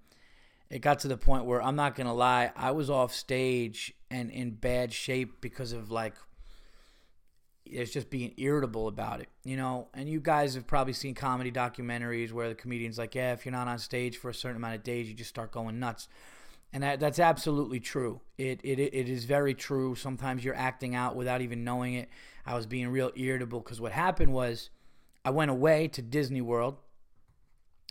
it 0.70 0.80
got 0.80 1.00
to 1.00 1.08
the 1.08 1.18
point 1.18 1.46
where 1.46 1.62
I'm 1.62 1.78
not 1.78 1.96
gonna 1.96 2.14
lie, 2.14 2.52
I 2.56 2.72
was 2.72 2.90
off 2.90 3.14
stage 3.14 3.94
and 4.12 4.30
in 4.30 4.52
bad 4.52 4.94
shape 4.94 5.42
because 5.42 5.72
of 5.72 5.90
like 5.90 6.16
is 7.68 7.92
just 7.92 8.10
being 8.10 8.34
irritable 8.38 8.88
about 8.88 9.22
it, 9.22 9.30
you 9.44 9.58
know. 9.58 9.88
And 9.94 10.10
you 10.10 10.20
guys 10.20 10.56
have 10.56 10.68
probably 10.68 10.94
seen 10.94 11.14
comedy 11.16 11.52
documentaries 11.52 12.32
where 12.32 12.50
the 12.50 12.56
comedian's 12.56 12.98
like, 12.98 13.16
"Yeah, 13.16 13.34
if 13.34 13.46
you're 13.46 13.52
not 13.52 13.68
on 13.68 13.80
stage 13.80 14.18
for 14.18 14.30
a 14.30 14.34
certain 14.34 14.58
amount 14.58 14.76
of 14.76 14.84
days, 14.84 15.08
you 15.08 15.14
just 15.14 15.30
start 15.30 15.52
going 15.52 15.80
nuts." 15.80 16.08
And 16.74 16.84
that, 16.84 17.00
that's 17.00 17.20
absolutely 17.20 17.80
true. 17.80 18.22
It, 18.38 18.60
it 18.64 18.80
it 18.80 19.10
is 19.10 19.26
very 19.26 19.54
true. 19.54 19.96
Sometimes 19.96 20.44
you're 20.44 20.56
acting 20.56 20.96
out 20.96 21.16
without 21.16 21.42
even 21.42 21.64
knowing 21.64 21.94
it. 21.94 22.10
I 22.46 22.56
was 22.56 22.66
being 22.66 22.90
real 22.90 23.12
irritable 23.16 23.60
because 23.62 23.82
what 23.82 23.92
happened 23.92 24.34
was, 24.34 24.70
I 25.24 25.30
went 25.30 25.52
away 25.52 25.88
to 25.90 26.02
Disney 26.02 26.42
World, 26.42 26.78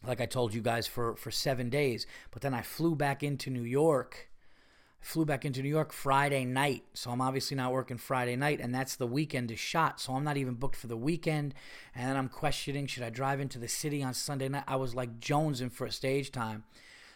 like 0.07 0.21
I 0.21 0.27
told 0.27 0.55
you 0.55 0.61
guys 0.61 0.87
for 0.87 1.17
for 1.17 1.31
seven 1.31 1.71
days, 1.71 2.07
but 2.31 2.43
then 2.43 2.55
I 2.55 2.63
flew 2.63 2.95
back 2.95 3.23
into 3.23 3.51
New 3.51 3.63
York 3.63 4.29
flew 5.01 5.25
back 5.25 5.45
into 5.45 5.63
New 5.63 5.69
York 5.69 5.93
Friday 5.93 6.45
night. 6.45 6.85
So 6.95 7.11
I'm 7.11 7.21
obviously 7.21 7.57
not 7.57 7.73
working 7.73 7.99
Friday 7.99 8.37
night, 8.37 8.61
and 8.61 8.75
that's 8.75 8.97
the 8.97 9.07
weekend 9.07 9.51
is 9.51 9.61
shot. 9.61 10.01
So 10.01 10.15
I'm 10.15 10.25
not 10.25 10.37
even 10.37 10.55
booked 10.55 10.77
for 10.77 10.89
the 10.89 10.97
weekend. 10.97 11.55
And 11.95 12.09
then 12.09 12.17
I'm 12.17 12.29
questioning 12.29 12.87
should 12.87 13.03
I 13.03 13.11
drive 13.11 13.41
into 13.41 13.59
the 13.59 13.69
city 13.69 14.03
on 14.03 14.15
Sunday 14.15 14.49
night? 14.49 14.65
I 14.67 14.77
was 14.77 14.95
like 14.95 15.21
jonesing 15.21 15.73
for 15.73 15.87
a 15.87 15.93
stage 15.93 16.33
time. 16.33 16.65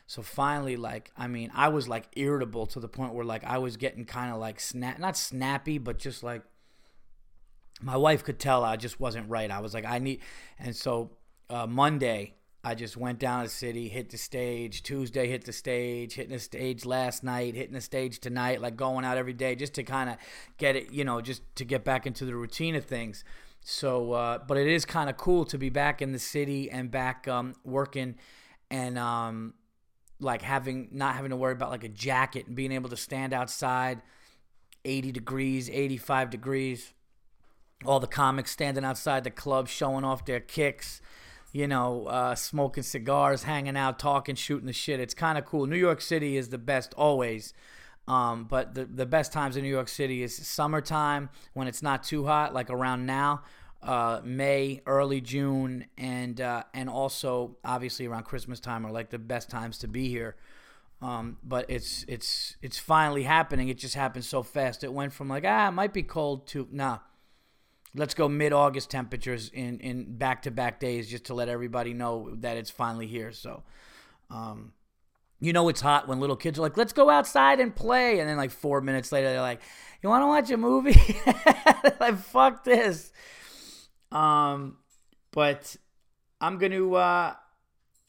So 0.06 0.22
finally, 0.22 0.76
like, 0.76 1.12
I 1.16 1.28
mean, 1.28 1.52
I 1.54 1.68
was 1.68 1.88
like 1.88 2.08
irritable 2.16 2.66
to 2.66 2.80
the 2.80 2.88
point 2.88 3.14
where 3.14 3.24
like 3.24 3.44
I 3.44 3.58
was 3.58 3.76
getting 3.76 4.04
kind 4.04 4.32
of 4.32 4.38
like 4.38 4.58
snap, 4.58 4.98
not 4.98 5.16
snappy, 5.16 5.78
but 5.78 5.98
just 5.98 6.22
like 6.22 6.42
my 7.80 7.96
wife 7.96 8.24
could 8.24 8.38
tell 8.38 8.64
I 8.64 8.76
just 8.76 8.98
wasn't 9.00 9.28
right. 9.28 9.50
I 9.50 9.60
was 9.60 9.72
like, 9.72 9.84
I 9.84 9.98
need, 9.98 10.20
and 10.58 10.74
so 10.74 11.12
uh, 11.48 11.66
Monday 11.66 12.34
I 12.62 12.74
just 12.74 12.96
went 12.96 13.18
down 13.18 13.40
to 13.40 13.46
the 13.46 13.54
city, 13.54 13.88
hit 13.88 14.10
the 14.10 14.18
stage. 14.18 14.82
Tuesday, 14.82 15.28
hit 15.28 15.44
the 15.44 15.52
stage, 15.52 16.14
hitting 16.14 16.32
the 16.32 16.38
stage 16.38 16.84
last 16.84 17.24
night, 17.24 17.54
hitting 17.54 17.72
the 17.72 17.80
stage 17.80 18.20
tonight, 18.20 18.60
like 18.60 18.76
going 18.76 19.04
out 19.04 19.16
every 19.16 19.32
day 19.32 19.54
just 19.54 19.74
to 19.74 19.82
kind 19.82 20.10
of 20.10 20.16
get 20.58 20.76
it, 20.76 20.92
you 20.92 21.04
know, 21.04 21.22
just 21.22 21.42
to 21.56 21.64
get 21.64 21.84
back 21.84 22.06
into 22.06 22.26
the 22.26 22.36
routine 22.36 22.74
of 22.74 22.84
things. 22.84 23.24
So, 23.62 24.12
uh, 24.12 24.38
but 24.46 24.58
it 24.58 24.66
is 24.66 24.84
kind 24.84 25.08
of 25.08 25.16
cool 25.16 25.46
to 25.46 25.56
be 25.56 25.70
back 25.70 26.02
in 26.02 26.12
the 26.12 26.18
city 26.18 26.70
and 26.70 26.90
back 26.90 27.26
um, 27.28 27.54
working 27.64 28.16
and 28.70 28.98
um, 28.98 29.54
like 30.18 30.42
having, 30.42 30.88
not 30.92 31.14
having 31.14 31.30
to 31.30 31.36
worry 31.36 31.52
about 31.52 31.70
like 31.70 31.84
a 31.84 31.88
jacket 31.88 32.46
and 32.46 32.54
being 32.54 32.72
able 32.72 32.90
to 32.90 32.96
stand 32.96 33.32
outside 33.32 34.02
80 34.84 35.12
degrees, 35.12 35.70
85 35.70 36.28
degrees. 36.28 36.92
All 37.86 38.00
the 38.00 38.06
comics 38.06 38.50
standing 38.50 38.84
outside 38.84 39.24
the 39.24 39.30
club 39.30 39.66
showing 39.66 40.04
off 40.04 40.26
their 40.26 40.40
kicks 40.40 41.00
you 41.52 41.66
know, 41.66 42.06
uh, 42.06 42.34
smoking 42.34 42.82
cigars, 42.82 43.42
hanging 43.42 43.76
out, 43.76 43.98
talking, 43.98 44.34
shooting 44.34 44.66
the 44.66 44.72
shit. 44.72 45.00
It's 45.00 45.14
kind 45.14 45.36
of 45.36 45.44
cool. 45.44 45.66
New 45.66 45.76
York 45.76 46.00
City 46.00 46.36
is 46.36 46.48
the 46.50 46.58
best 46.58 46.94
always. 46.94 47.52
Um, 48.06 48.44
but 48.44 48.74
the, 48.74 48.86
the 48.86 49.06
best 49.06 49.32
times 49.32 49.56
in 49.56 49.62
New 49.62 49.70
York 49.70 49.88
City 49.88 50.22
is 50.22 50.34
summertime 50.34 51.30
when 51.52 51.68
it's 51.68 51.82
not 51.82 52.02
too 52.02 52.26
hot, 52.26 52.52
like 52.54 52.70
around 52.70 53.06
now, 53.06 53.42
uh, 53.82 54.20
May, 54.24 54.80
early 54.86 55.20
June, 55.20 55.86
and 55.96 56.40
uh, 56.40 56.64
and 56.74 56.88
also 56.90 57.56
obviously 57.64 58.06
around 58.06 58.24
Christmas 58.24 58.60
time 58.60 58.84
are 58.84 58.90
like 58.90 59.10
the 59.10 59.18
best 59.18 59.48
times 59.48 59.78
to 59.78 59.88
be 59.88 60.08
here. 60.08 60.36
Um, 61.02 61.38
but 61.42 61.66
it's 61.70 62.04
it's 62.08 62.56
it's 62.62 62.78
finally 62.78 63.22
happening. 63.22 63.68
It 63.68 63.78
just 63.78 63.94
happened 63.94 64.24
so 64.24 64.42
fast. 64.42 64.84
It 64.84 64.92
went 64.92 65.12
from 65.12 65.28
like 65.28 65.44
ah, 65.46 65.68
it 65.68 65.72
might 65.72 65.92
be 65.92 66.02
cold 66.02 66.46
to 66.48 66.68
nah. 66.70 66.98
Let's 67.94 68.14
go 68.14 68.28
mid 68.28 68.52
August 68.52 68.90
temperatures 68.90 69.50
in 69.52 69.80
in 69.80 70.16
back 70.16 70.42
to 70.42 70.50
back 70.50 70.78
days 70.80 71.08
just 71.10 71.24
to 71.24 71.34
let 71.34 71.48
everybody 71.48 71.92
know 71.92 72.34
that 72.36 72.56
it's 72.56 72.70
finally 72.70 73.06
here. 73.06 73.32
So, 73.32 73.64
um, 74.30 74.72
you 75.40 75.52
know 75.52 75.68
it's 75.68 75.80
hot 75.80 76.06
when 76.06 76.20
little 76.20 76.36
kids 76.36 76.58
are 76.58 76.62
like, 76.62 76.76
"Let's 76.76 76.92
go 76.92 77.10
outside 77.10 77.60
and 77.60 77.74
play," 77.74 78.20
and 78.20 78.28
then 78.28 78.36
like 78.36 78.50
four 78.50 78.80
minutes 78.80 79.10
later 79.10 79.28
they're 79.28 79.40
like, 79.40 79.60
"You 80.02 80.08
want 80.08 80.22
to 80.22 80.26
watch 80.26 80.50
a 80.50 80.56
movie?" 80.56 81.16
like 82.00 82.18
fuck 82.18 82.62
this. 82.62 83.12
Um, 84.12 84.76
but 85.32 85.76
I'm 86.40 86.58
gonna 86.58 86.92
uh, 86.92 87.34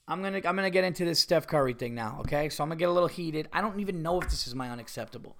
I'm 0.07 0.21
gonna 0.21 0.41
I'm 0.45 0.55
gonna 0.55 0.69
get 0.69 0.83
into 0.83 1.05
this 1.05 1.19
Steph 1.19 1.47
Curry 1.47 1.73
thing 1.73 1.95
now. 1.95 2.17
Okay, 2.21 2.49
so 2.49 2.63
I'm 2.63 2.69
gonna 2.69 2.79
get 2.79 2.89
a 2.89 2.93
little 2.93 3.09
heated. 3.09 3.47
I 3.53 3.61
don't 3.61 3.79
even 3.79 4.01
know 4.01 4.19
if 4.19 4.29
this 4.29 4.45
is 4.45 4.53
my 4.53 4.69
unacceptable. 4.69 5.37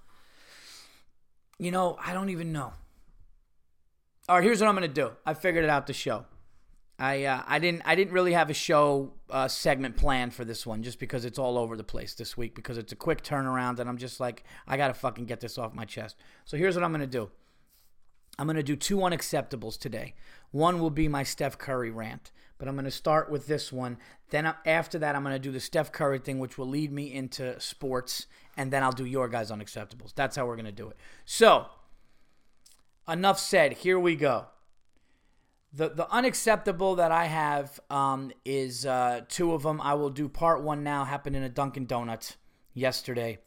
You 1.58 1.70
know, 1.70 1.96
I 2.04 2.12
don't 2.12 2.30
even 2.30 2.52
know. 2.52 2.72
All 4.28 4.36
right, 4.36 4.44
here's 4.44 4.60
what 4.60 4.68
I'm 4.68 4.74
gonna 4.74 4.86
do. 4.86 5.10
I 5.26 5.34
figured 5.34 5.64
it 5.64 5.70
out. 5.70 5.88
The 5.88 5.92
show. 5.92 6.26
I 6.96 7.24
uh, 7.24 7.42
I 7.46 7.58
didn't 7.58 7.82
I 7.84 7.96
didn't 7.96 8.12
really 8.12 8.34
have 8.34 8.50
a 8.50 8.54
show 8.54 9.14
uh, 9.28 9.48
segment 9.48 9.96
planned 9.96 10.32
for 10.32 10.44
this 10.44 10.64
one 10.64 10.84
just 10.84 11.00
because 11.00 11.24
it's 11.24 11.40
all 11.40 11.58
over 11.58 11.76
the 11.76 11.82
place 11.82 12.14
this 12.14 12.36
week 12.36 12.54
because 12.54 12.78
it's 12.78 12.92
a 12.92 12.96
quick 12.96 13.24
turnaround 13.24 13.80
and 13.80 13.88
I'm 13.88 13.98
just 13.98 14.20
like 14.20 14.44
I 14.68 14.76
gotta 14.76 14.94
fucking 14.94 15.24
get 15.24 15.40
this 15.40 15.58
off 15.58 15.74
my 15.74 15.84
chest. 15.84 16.16
So 16.44 16.56
here's 16.56 16.76
what 16.76 16.84
I'm 16.84 16.92
gonna 16.92 17.06
do. 17.08 17.30
I'm 18.38 18.46
gonna 18.46 18.62
do 18.62 18.76
two 18.76 18.98
unacceptables 18.98 19.76
today. 19.76 20.14
One 20.52 20.78
will 20.78 20.90
be 20.90 21.08
my 21.08 21.24
Steph 21.24 21.58
Curry 21.58 21.90
rant, 21.90 22.30
but 22.58 22.68
I'm 22.68 22.76
gonna 22.76 22.92
start 22.92 23.28
with 23.28 23.48
this 23.48 23.72
one. 23.72 23.98
Then 24.30 24.54
after 24.64 25.00
that, 25.00 25.16
I'm 25.16 25.24
gonna 25.24 25.40
do 25.40 25.50
the 25.50 25.58
Steph 25.58 25.90
Curry 25.90 26.20
thing, 26.20 26.38
which 26.38 26.56
will 26.56 26.68
lead 26.68 26.92
me 26.92 27.12
into 27.12 27.58
sports, 27.58 28.28
and 28.56 28.72
then 28.72 28.84
I'll 28.84 28.92
do 28.92 29.04
your 29.04 29.28
guys' 29.28 29.50
unacceptables. 29.50 30.14
That's 30.14 30.36
how 30.36 30.46
we're 30.46 30.56
gonna 30.56 30.70
do 30.70 30.88
it. 30.88 30.96
So 31.24 31.66
enough 33.08 33.38
said. 33.38 33.74
Here 33.74 33.98
we 33.98 34.16
go. 34.16 34.46
The, 35.74 35.88
the 35.88 36.10
unacceptable 36.10 36.96
that 36.96 37.12
I 37.12 37.26
have 37.26 37.80
um, 37.88 38.30
is 38.44 38.84
uh, 38.84 39.22
two 39.28 39.52
of 39.54 39.62
them. 39.62 39.80
I 39.80 39.94
will 39.94 40.10
do 40.10 40.28
part 40.28 40.62
one 40.62 40.82
now. 40.82 41.04
Happened 41.04 41.34
in 41.34 41.42
a 41.42 41.48
Dunkin' 41.48 41.86
Donuts 41.86 42.36
yesterday 42.74 43.38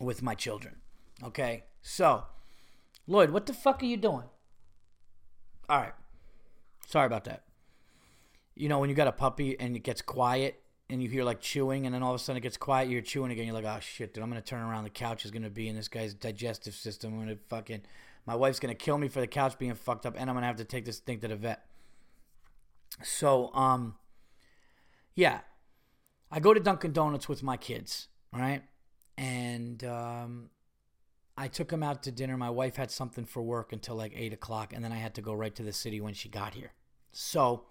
with 0.00 0.22
my 0.22 0.34
children. 0.34 0.76
Okay, 1.22 1.64
so 1.82 2.24
Lloyd, 3.06 3.30
what 3.30 3.46
the 3.46 3.52
fuck 3.52 3.82
are 3.82 3.86
you 3.86 3.96
doing? 3.96 4.24
All 5.68 5.78
right, 5.80 5.92
sorry 6.86 7.06
about 7.06 7.24
that. 7.24 7.44
You 8.54 8.68
know 8.68 8.78
when 8.78 8.88
you 8.88 8.96
got 8.96 9.08
a 9.08 9.12
puppy 9.12 9.58
and 9.58 9.76
it 9.76 9.80
gets 9.80 10.00
quiet 10.00 10.62
and 10.88 11.02
you 11.02 11.08
hear 11.08 11.24
like 11.24 11.40
chewing 11.40 11.84
and 11.84 11.94
then 11.94 12.02
all 12.02 12.14
of 12.14 12.20
a 12.20 12.24
sudden 12.24 12.38
it 12.38 12.42
gets 12.42 12.56
quiet, 12.56 12.88
you're 12.88 13.02
chewing 13.02 13.30
again. 13.30 13.46
You're 13.46 13.54
like, 13.54 13.64
oh 13.64 13.80
shit, 13.80 14.14
dude, 14.14 14.22
I'm 14.22 14.30
gonna 14.30 14.40
turn 14.40 14.62
around. 14.62 14.84
The 14.84 14.90
couch 14.90 15.24
is 15.24 15.30
gonna 15.30 15.50
be 15.50 15.68
in 15.68 15.76
this 15.76 15.88
guy's 15.88 16.14
digestive 16.14 16.74
system. 16.74 17.12
I'm 17.12 17.18
gonna 17.20 17.38
fucking 17.48 17.82
my 18.28 18.34
wife's 18.34 18.60
gonna 18.60 18.74
kill 18.74 18.98
me 18.98 19.08
for 19.08 19.20
the 19.20 19.26
couch 19.26 19.58
being 19.58 19.74
fucked 19.74 20.04
up, 20.04 20.14
and 20.14 20.28
I'm 20.28 20.36
gonna 20.36 20.46
have 20.46 20.56
to 20.56 20.64
take 20.64 20.84
this 20.84 20.98
thing 20.98 21.18
to 21.20 21.28
the 21.28 21.36
vet. 21.36 21.64
So, 23.02 23.50
um, 23.54 23.94
yeah, 25.14 25.40
I 26.30 26.38
go 26.38 26.52
to 26.52 26.60
Dunkin' 26.60 26.92
Donuts 26.92 27.26
with 27.26 27.42
my 27.42 27.56
kids, 27.56 28.08
right? 28.30 28.64
And 29.16 29.82
um, 29.82 30.50
I 31.38 31.48
took 31.48 31.70
them 31.70 31.82
out 31.82 32.02
to 32.02 32.12
dinner. 32.12 32.36
My 32.36 32.50
wife 32.50 32.76
had 32.76 32.90
something 32.90 33.24
for 33.24 33.42
work 33.42 33.72
until 33.72 33.96
like 33.96 34.12
eight 34.14 34.34
o'clock, 34.34 34.74
and 34.74 34.84
then 34.84 34.92
I 34.92 34.96
had 34.96 35.14
to 35.14 35.22
go 35.22 35.32
right 35.32 35.54
to 35.54 35.62
the 35.62 35.72
city 35.72 35.98
when 35.98 36.12
she 36.12 36.28
got 36.28 36.52
here. 36.52 36.72
So 37.12 37.64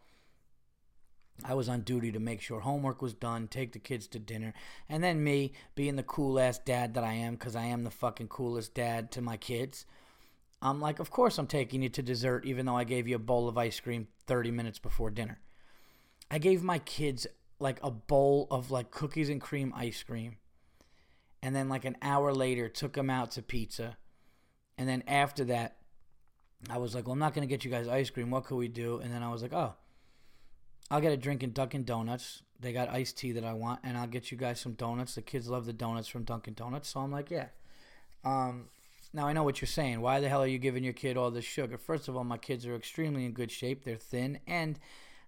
I 1.45 1.53
was 1.53 1.69
on 1.69 1.81
duty 1.81 2.11
to 2.11 2.19
make 2.19 2.41
sure 2.41 2.61
homework 2.61 2.99
was 3.03 3.13
done, 3.13 3.47
take 3.47 3.73
the 3.73 3.79
kids 3.79 4.07
to 4.07 4.17
dinner, 4.17 4.55
and 4.89 5.03
then 5.03 5.23
me 5.23 5.53
being 5.75 5.97
the 5.97 6.01
cool 6.03 6.39
ass 6.39 6.57
dad 6.57 6.95
that 6.95 7.03
I 7.03 7.13
am, 7.13 7.35
because 7.35 7.55
I 7.55 7.65
am 7.65 7.83
the 7.83 7.91
fucking 7.91 8.29
coolest 8.29 8.73
dad 8.73 9.11
to 9.11 9.21
my 9.21 9.37
kids. 9.37 9.85
I'm 10.61 10.81
like, 10.81 10.99
of 10.99 11.11
course 11.11 11.37
I'm 11.37 11.47
taking 11.47 11.83
you 11.83 11.89
to 11.89 12.01
dessert, 12.01 12.45
even 12.45 12.65
though 12.65 12.77
I 12.77 12.83
gave 12.83 13.07
you 13.07 13.15
a 13.15 13.19
bowl 13.19 13.47
of 13.47 13.57
ice 13.57 13.79
cream 13.79 14.07
30 14.25 14.51
minutes 14.51 14.79
before 14.79 15.09
dinner. 15.09 15.39
I 16.31 16.39
gave 16.39 16.63
my 16.63 16.79
kids 16.79 17.27
like 17.59 17.79
a 17.83 17.91
bowl 17.91 18.47
of 18.51 18.71
like 18.71 18.91
cookies 18.91 19.29
and 19.29 19.41
cream 19.41 19.73
ice 19.75 20.01
cream. 20.03 20.37
And 21.41 21.55
then 21.55 21.69
like 21.69 21.85
an 21.85 21.97
hour 22.01 22.33
later, 22.33 22.67
took 22.67 22.93
them 22.93 23.09
out 23.09 23.31
to 23.31 23.41
pizza. 23.41 23.97
And 24.77 24.89
then 24.89 25.03
after 25.07 25.43
that, 25.45 25.77
I 26.69 26.77
was 26.79 26.95
like, 26.95 27.05
well, 27.05 27.13
I'm 27.13 27.19
not 27.19 27.33
going 27.33 27.47
to 27.47 27.51
get 27.51 27.63
you 27.63 27.71
guys 27.71 27.87
ice 27.87 28.09
cream. 28.09 28.31
What 28.31 28.45
could 28.45 28.57
we 28.57 28.67
do? 28.67 28.99
And 28.99 29.13
then 29.13 29.23
I 29.23 29.29
was 29.29 29.41
like, 29.41 29.53
oh, 29.53 29.75
I'll 30.89 31.01
get 31.01 31.11
a 31.11 31.17
drink 31.17 31.43
in 31.43 31.51
Dunkin' 31.51 31.83
Donuts. 31.83 32.41
They 32.59 32.73
got 32.73 32.89
iced 32.89 33.17
tea 33.17 33.33
that 33.33 33.43
I 33.43 33.53
want, 33.53 33.81
and 33.83 33.97
I'll 33.97 34.07
get 34.07 34.31
you 34.31 34.37
guys 34.37 34.59
some 34.59 34.73
donuts. 34.73 35.13
The 35.13 35.21
kids 35.21 35.47
love 35.47 35.65
the 35.67 35.73
donuts 35.73 36.07
from 36.07 36.23
Dunkin' 36.23 36.55
Donuts, 36.55 36.89
so 36.89 37.01
I'm 37.01 37.11
like, 37.11 37.29
yeah. 37.29 37.47
Um, 38.23 38.69
now 39.17 39.27
I 39.27 39.33
know 39.33 39.43
what 39.43 39.59
you're 39.59 39.67
saying. 39.67 39.99
Why 39.99 40.19
the 40.19 40.29
hell 40.29 40.43
are 40.43 40.47
you 40.47 40.59
giving 40.59 40.83
your 40.83 40.93
kid 40.93 41.17
all 41.17 41.31
this 41.31 41.43
sugar? 41.43 41.77
First 41.77 42.07
of 42.07 42.15
all, 42.15 42.23
my 42.23 42.37
kids 42.37 42.67
are 42.67 42.75
extremely 42.75 43.25
in 43.25 43.31
good 43.31 43.51
shape. 43.51 43.83
They're 43.83 43.95
thin, 43.95 44.39
and 44.45 44.79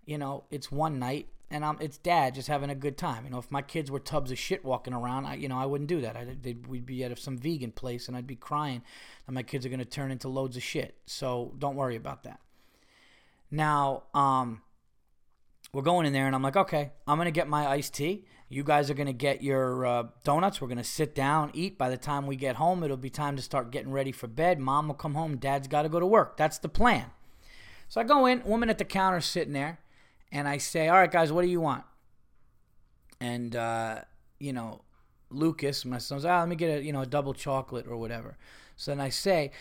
you 0.05 0.17
know 0.19 0.43
it's 0.51 0.72
one 0.72 1.00
night, 1.00 1.27
and 1.50 1.65
I'm 1.65 1.75
it's 1.81 1.98
dad 1.98 2.36
just 2.36 2.48
having 2.48 2.69
a 2.69 2.75
good 2.75 2.98
time. 2.98 3.25
You 3.25 3.31
know, 3.31 3.39
if 3.39 3.50
my 3.50 3.63
kids 3.63 3.89
were 3.89 4.00
tubs 4.00 4.31
of 4.31 4.38
shit 4.38 4.63
walking 4.63 4.93
around, 4.93 5.25
I 5.25 5.34
you 5.36 5.50
know 5.50 5.58
I 5.58 5.65
wouldn't 5.65 5.89
do 5.89 6.01
that. 6.01 6.15
I 6.15 6.55
we'd 6.67 6.86
be 6.86 7.03
at 7.03 7.17
some 7.17 7.38
vegan 7.38 7.72
place, 7.72 8.08
and 8.08 8.15
I'd 8.15 8.27
be 8.27 8.36
crying 8.36 8.84
that 9.25 9.31
my 9.31 9.41
kids 9.41 9.65
are 9.65 9.69
going 9.69 9.79
to 9.79 9.86
turn 9.86 10.12
into 10.12 10.29
loads 10.29 10.55
of 10.55 10.62
shit. 10.62 10.96
So 11.08 11.55
don't 11.58 11.75
worry 11.75 11.96
about 11.96 12.24
that. 12.25 12.39
Now, 13.50 14.03
um, 14.13 14.62
we're 15.74 15.81
going 15.81 16.05
in 16.05 16.13
there, 16.13 16.27
and 16.27 16.36
I'm 16.36 16.43
like, 16.43 16.58
okay, 16.58 16.91
I'm 17.08 17.17
gonna 17.17 17.31
get 17.31 17.48
my 17.48 17.67
iced 17.67 17.96
tea. 17.96 18.25
You 18.51 18.63
guys 18.63 18.89
are 18.89 18.96
going 18.96 19.08
to 19.08 19.13
get 19.13 19.44
your 19.44 19.86
uh, 19.86 20.03
donuts. 20.24 20.60
We're 20.60 20.68
going 20.68 20.79
to 20.79 20.84
sit 20.84 21.13
down, 21.13 21.51
eat. 21.53 21.77
By 21.77 21.89
the 21.89 21.98
time 21.98 22.25
we 22.25 22.36
get 22.36 22.56
home, 22.56 22.84
it'll 22.84 22.98
be 22.98 23.12
time 23.12 23.36
to 23.36 23.44
start 23.44 23.70
getting 23.70 23.91
ready 23.91 24.12
for 24.12 24.25
bed. 24.25 24.60
Mom 24.60 24.88
will 24.88 24.96
come 24.96 25.13
home. 25.13 25.38
Dad's 25.38 25.68
got 25.68 25.84
to 25.84 25.89
go 25.89 26.00
to 26.00 26.08
work. 26.08 26.36
That's 26.36 26.58
the 26.58 26.68
plan. 26.68 27.12
So 27.88 28.01
I 28.01 28.03
go 28.03 28.25
in, 28.25 28.44
woman 28.44 28.72
at 28.72 28.79
the 28.79 28.86
counter 28.86 29.22
sitting 29.22 29.53
there, 29.53 29.79
and 30.32 30.48
I 30.48 30.58
say, 30.58 30.88
All 30.88 30.98
right, 30.98 31.12
guys, 31.12 31.32
what 31.32 31.44
do 31.44 31.48
you 31.48 31.62
want? 31.62 31.84
And, 33.22 33.56
uh, 33.56 34.01
you 34.39 34.53
know, 34.53 34.82
Lucas, 35.29 35.86
my 35.86 36.00
son's, 36.00 36.25
ah, 36.25 36.39
let 36.39 36.50
me 36.50 36.56
get 36.56 36.79
a, 36.79 36.84
you 36.84 36.91
know, 36.91 37.01
a 37.01 37.06
double 37.06 37.36
chocolate 37.36 37.86
or 37.88 37.98
whatever. 37.98 38.36
So 38.77 38.91
then 38.91 39.00
I 39.00 39.10
say, 39.10 39.51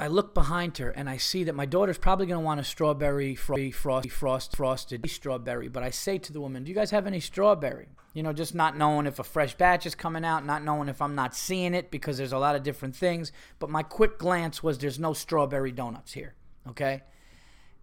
I 0.00 0.06
look 0.06 0.32
behind 0.32 0.78
her 0.78 0.88
and 0.90 1.10
I 1.10 1.18
see 1.18 1.44
that 1.44 1.54
my 1.54 1.66
daughter's 1.66 1.98
probably 1.98 2.24
going 2.24 2.40
to 2.40 2.44
want 2.44 2.58
a 2.58 2.64
strawberry 2.64 3.34
frost, 3.34 3.74
frost, 3.74 4.10
frost, 4.10 4.56
frosted 4.56 5.10
strawberry. 5.10 5.68
But 5.68 5.82
I 5.82 5.90
say 5.90 6.16
to 6.16 6.32
the 6.32 6.40
woman, 6.40 6.64
"Do 6.64 6.70
you 6.70 6.74
guys 6.74 6.90
have 6.90 7.06
any 7.06 7.20
strawberry?" 7.20 7.88
You 8.14 8.22
know, 8.22 8.32
just 8.32 8.54
not 8.54 8.78
knowing 8.78 9.06
if 9.06 9.18
a 9.18 9.24
fresh 9.24 9.54
batch 9.54 9.84
is 9.84 9.94
coming 9.94 10.24
out, 10.24 10.46
not 10.46 10.64
knowing 10.64 10.88
if 10.88 11.02
I'm 11.02 11.14
not 11.14 11.36
seeing 11.36 11.74
it 11.74 11.90
because 11.90 12.16
there's 12.16 12.32
a 12.32 12.38
lot 12.38 12.56
of 12.56 12.62
different 12.62 12.96
things. 12.96 13.30
But 13.58 13.68
my 13.68 13.82
quick 13.82 14.18
glance 14.18 14.62
was, 14.62 14.78
"There's 14.78 14.98
no 14.98 15.12
strawberry 15.12 15.70
donuts 15.70 16.12
here." 16.14 16.34
Okay, 16.68 17.02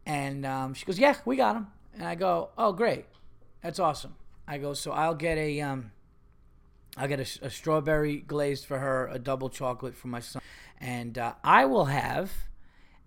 and 0.05 0.43
um, 0.43 0.73
she 0.73 0.85
goes, 0.85 0.97
"Yeah, 0.97 1.15
we 1.23 1.35
got 1.35 1.53
them." 1.53 1.67
And 1.93 2.03
I 2.03 2.15
go, 2.15 2.49
"Oh, 2.57 2.73
great, 2.73 3.05
that's 3.61 3.79
awesome." 3.79 4.15
I 4.47 4.57
go, 4.57 4.73
"So 4.73 4.91
I'll 4.91 5.15
get 5.15 5.37
a 5.37 5.61
um, 5.61 5.91
I'll 6.97 7.07
get 7.07 7.19
a, 7.19 7.45
a 7.45 7.49
strawberry 7.49 8.17
glazed 8.17 8.65
for 8.65 8.79
her, 8.79 9.07
a 9.07 9.19
double 9.19 9.49
chocolate 9.49 9.95
for 9.95 10.07
my 10.07 10.19
son." 10.19 10.41
and 10.79 11.17
uh, 11.17 11.33
I 11.43 11.65
will 11.65 11.85
have 11.85 12.31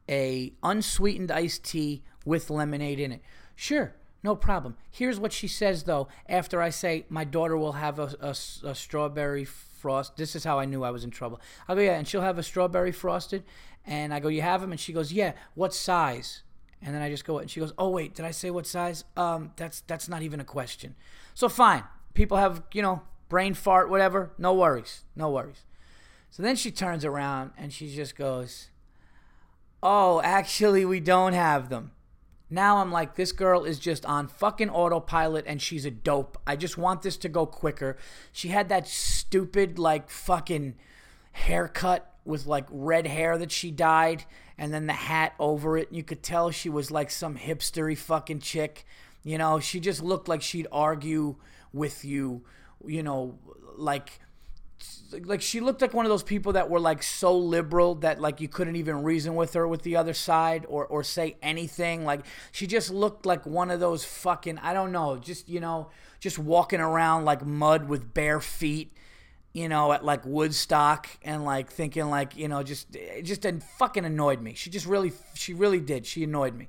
a 0.09 0.53
unsweetened 0.63 1.31
iced 1.31 1.65
tea 1.65 2.03
with 2.25 2.51
lemonade 2.51 2.99
in 2.99 3.13
it. 3.13 3.23
Sure, 3.55 3.95
no 4.23 4.35
problem. 4.35 4.77
Here's 4.91 5.21
what 5.21 5.33
she 5.33 5.49
says 5.49 5.85
though. 5.85 6.09
After 6.29 6.61
I 6.61 6.71
say 6.71 7.07
my 7.09 7.25
daughter 7.25 7.57
will 7.57 7.73
have 7.73 7.99
a, 7.99 8.15
a, 8.21 8.31
a 8.69 8.75
strawberry 8.75 9.45
frost. 9.45 10.17
This 10.17 10.37
is 10.37 10.45
how 10.45 10.59
I 10.59 10.67
knew 10.67 10.85
I 10.85 10.91
was 10.91 11.05
in 11.05 11.11
trouble. 11.11 11.41
I 11.69 11.75
go 11.75 11.81
yeah, 11.81 11.97
and 11.97 12.07
she'll 12.07 12.21
have 12.21 12.39
a 12.39 12.43
strawberry 12.43 12.93
frosted. 12.93 13.45
And 13.87 14.13
I 14.13 14.21
go, 14.21 14.29
you 14.29 14.43
have 14.43 14.61
them? 14.61 14.73
And 14.73 14.81
she 14.81 14.93
goes, 14.93 15.11
yeah. 15.11 15.33
What 15.55 15.73
size? 15.73 16.43
And 16.83 16.95
then 16.95 17.03
I 17.03 17.09
just 17.09 17.25
go, 17.25 17.39
and 17.39 17.51
she 17.51 17.61
goes, 17.61 17.73
oh 17.79 17.89
wait, 17.89 18.15
did 18.15 18.25
I 18.25 18.31
say 18.31 18.51
what 18.51 18.67
size? 18.67 19.05
Um, 19.17 19.53
that's 19.57 19.83
that's 19.83 20.09
not 20.09 20.23
even 20.23 20.41
a 20.41 20.45
question. 20.45 20.95
So 21.35 21.49
fine. 21.49 21.85
People 22.15 22.37
have 22.37 22.63
you 22.73 22.83
know 22.83 23.03
brain 23.31 23.55
fart, 23.55 23.89
whatever. 23.89 24.33
No 24.37 24.53
worries, 24.53 25.05
no 25.17 25.31
worries. 25.31 25.65
So 26.29 26.43
then 26.43 26.57
she 26.57 26.71
turns 26.71 27.07
around 27.07 27.53
and 27.57 27.73
she 27.73 27.89
just 27.89 28.15
goes, 28.15 28.69
Oh, 29.83 30.21
actually, 30.21 30.85
we 30.85 31.01
don't 31.01 31.33
have 31.33 31.71
them. 31.71 31.93
Now 32.51 32.79
I'm 32.79 32.93
like, 32.93 33.15
this 33.15 33.33
girl 33.33 33.65
is 33.65 33.79
just 33.79 34.05
on 34.05 34.29
fucking 34.29 34.69
autopilot 34.69 35.47
and 35.47 35.63
she's 35.63 35.87
a 35.87 35.91
dope. 35.91 36.37
I 36.47 36.57
just 36.57 36.77
want 36.77 37.01
this 37.01 37.17
to 37.19 37.29
go 37.31 37.47
quicker. 37.47 37.97
She 38.33 38.49
had 38.49 38.69
that 38.69 38.87
stupid, 38.87 39.79
like, 39.79 40.11
fucking 40.11 40.75
haircut 41.33 42.13
with 42.25 42.47
like 42.47 42.67
red 42.71 43.07
hair 43.07 43.39
that 43.39 43.51
she 43.53 43.71
dyed 43.71 44.25
and 44.59 44.75
then 44.75 44.87
the 44.87 44.93
hat 44.93 45.33
over 45.39 45.79
it. 45.79 45.89
You 45.91 46.03
could 46.03 46.23
tell 46.23 46.51
she 46.51 46.69
was 46.69 46.91
like 46.91 47.11
some 47.11 47.37
hipstery 47.37 47.97
fucking 47.97 48.41
chick. 48.41 48.85
You 49.23 49.39
know, 49.39 49.61
she 49.61 49.81
just 49.81 50.03
looked 50.03 50.29
like 50.29 50.43
she'd 50.43 50.67
argue 50.73 51.37
with 51.73 52.05
you, 52.05 52.43
you 52.87 53.03
know, 53.03 53.39
like 53.77 54.21
like 55.25 55.43
she 55.43 55.61
looked 55.61 55.83
like 55.83 55.93
one 55.93 56.07
of 56.07 56.11
those 56.11 56.23
people 56.23 56.53
that 56.53 56.71
were 56.71 56.81
like 56.81 57.03
so 57.03 57.37
liberal 57.37 57.97
that 57.97 58.21
like 58.21 58.41
you 58.41 58.49
couldn't 58.49 58.77
even 58.77 59.03
reason 59.03 59.35
with 59.35 59.55
her 59.55 59.67
with 59.67 59.83
the 59.83 59.97
other 59.97 60.15
side 60.15 60.65
or 60.69 60.87
or 60.87 61.03
say 61.03 61.37
anything. 61.43 62.05
Like 62.05 62.21
she 62.53 62.67
just 62.67 62.91
looked 62.91 63.27
like 63.27 63.45
one 63.45 63.71
of 63.71 63.81
those 63.81 64.05
fucking 64.05 64.59
I 64.59 64.73
don't 64.73 64.93
know 64.93 65.17
just 65.19 65.49
you 65.49 65.61
know 65.61 65.89
just 66.21 66.39
walking 66.39 66.81
around 66.81 67.25
like 67.25 67.45
mud 67.45 67.89
with 67.89 68.15
bare 68.15 68.41
feet 68.41 68.93
you 69.53 69.69
know 69.69 69.93
at 69.93 70.05
like 70.05 70.25
Woodstock 70.25 71.09
and 71.23 71.45
like 71.45 71.71
thinking 71.71 72.09
like 72.09 72.37
you 72.37 72.49
know 72.49 72.63
just 72.63 72.95
it 72.95 73.23
just 73.23 73.45
fucking 73.79 74.05
annoyed 74.05 74.41
me. 74.41 74.55
She 74.55 74.71
just 74.71 74.87
really 74.87 75.13
she 75.35 75.55
really 75.55 75.81
did. 75.81 76.07
She 76.07 76.25
annoyed 76.25 76.55
me 76.55 76.69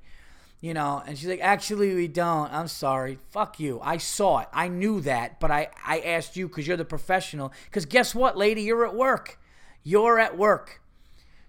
you 0.62 0.76
know 0.76 1.02
and 1.06 1.18
she's 1.18 1.28
like 1.28 1.42
actually 1.42 1.94
we 1.94 2.08
don't. 2.08 2.54
I'm 2.54 2.68
sorry. 2.68 3.18
Fuck 3.30 3.60
you. 3.60 3.82
I 3.84 3.98
saw 3.98 4.40
it. 4.40 4.48
I 4.54 4.68
knew 4.68 5.02
that 5.02 5.40
but 5.40 5.52
i 5.52 5.70
i 5.86 6.00
asked 6.00 6.38
you 6.38 6.48
because 6.48 6.68
you're 6.68 6.78
the 6.78 6.86
professional. 6.86 7.52
Because 7.66 7.86
guess 7.86 8.16
what 8.16 8.38
lady? 8.38 8.62
You're 8.62 8.86
at 8.86 8.96
work. 8.96 9.40
You're 9.84 10.20
at 10.20 10.38
work. 10.38 10.82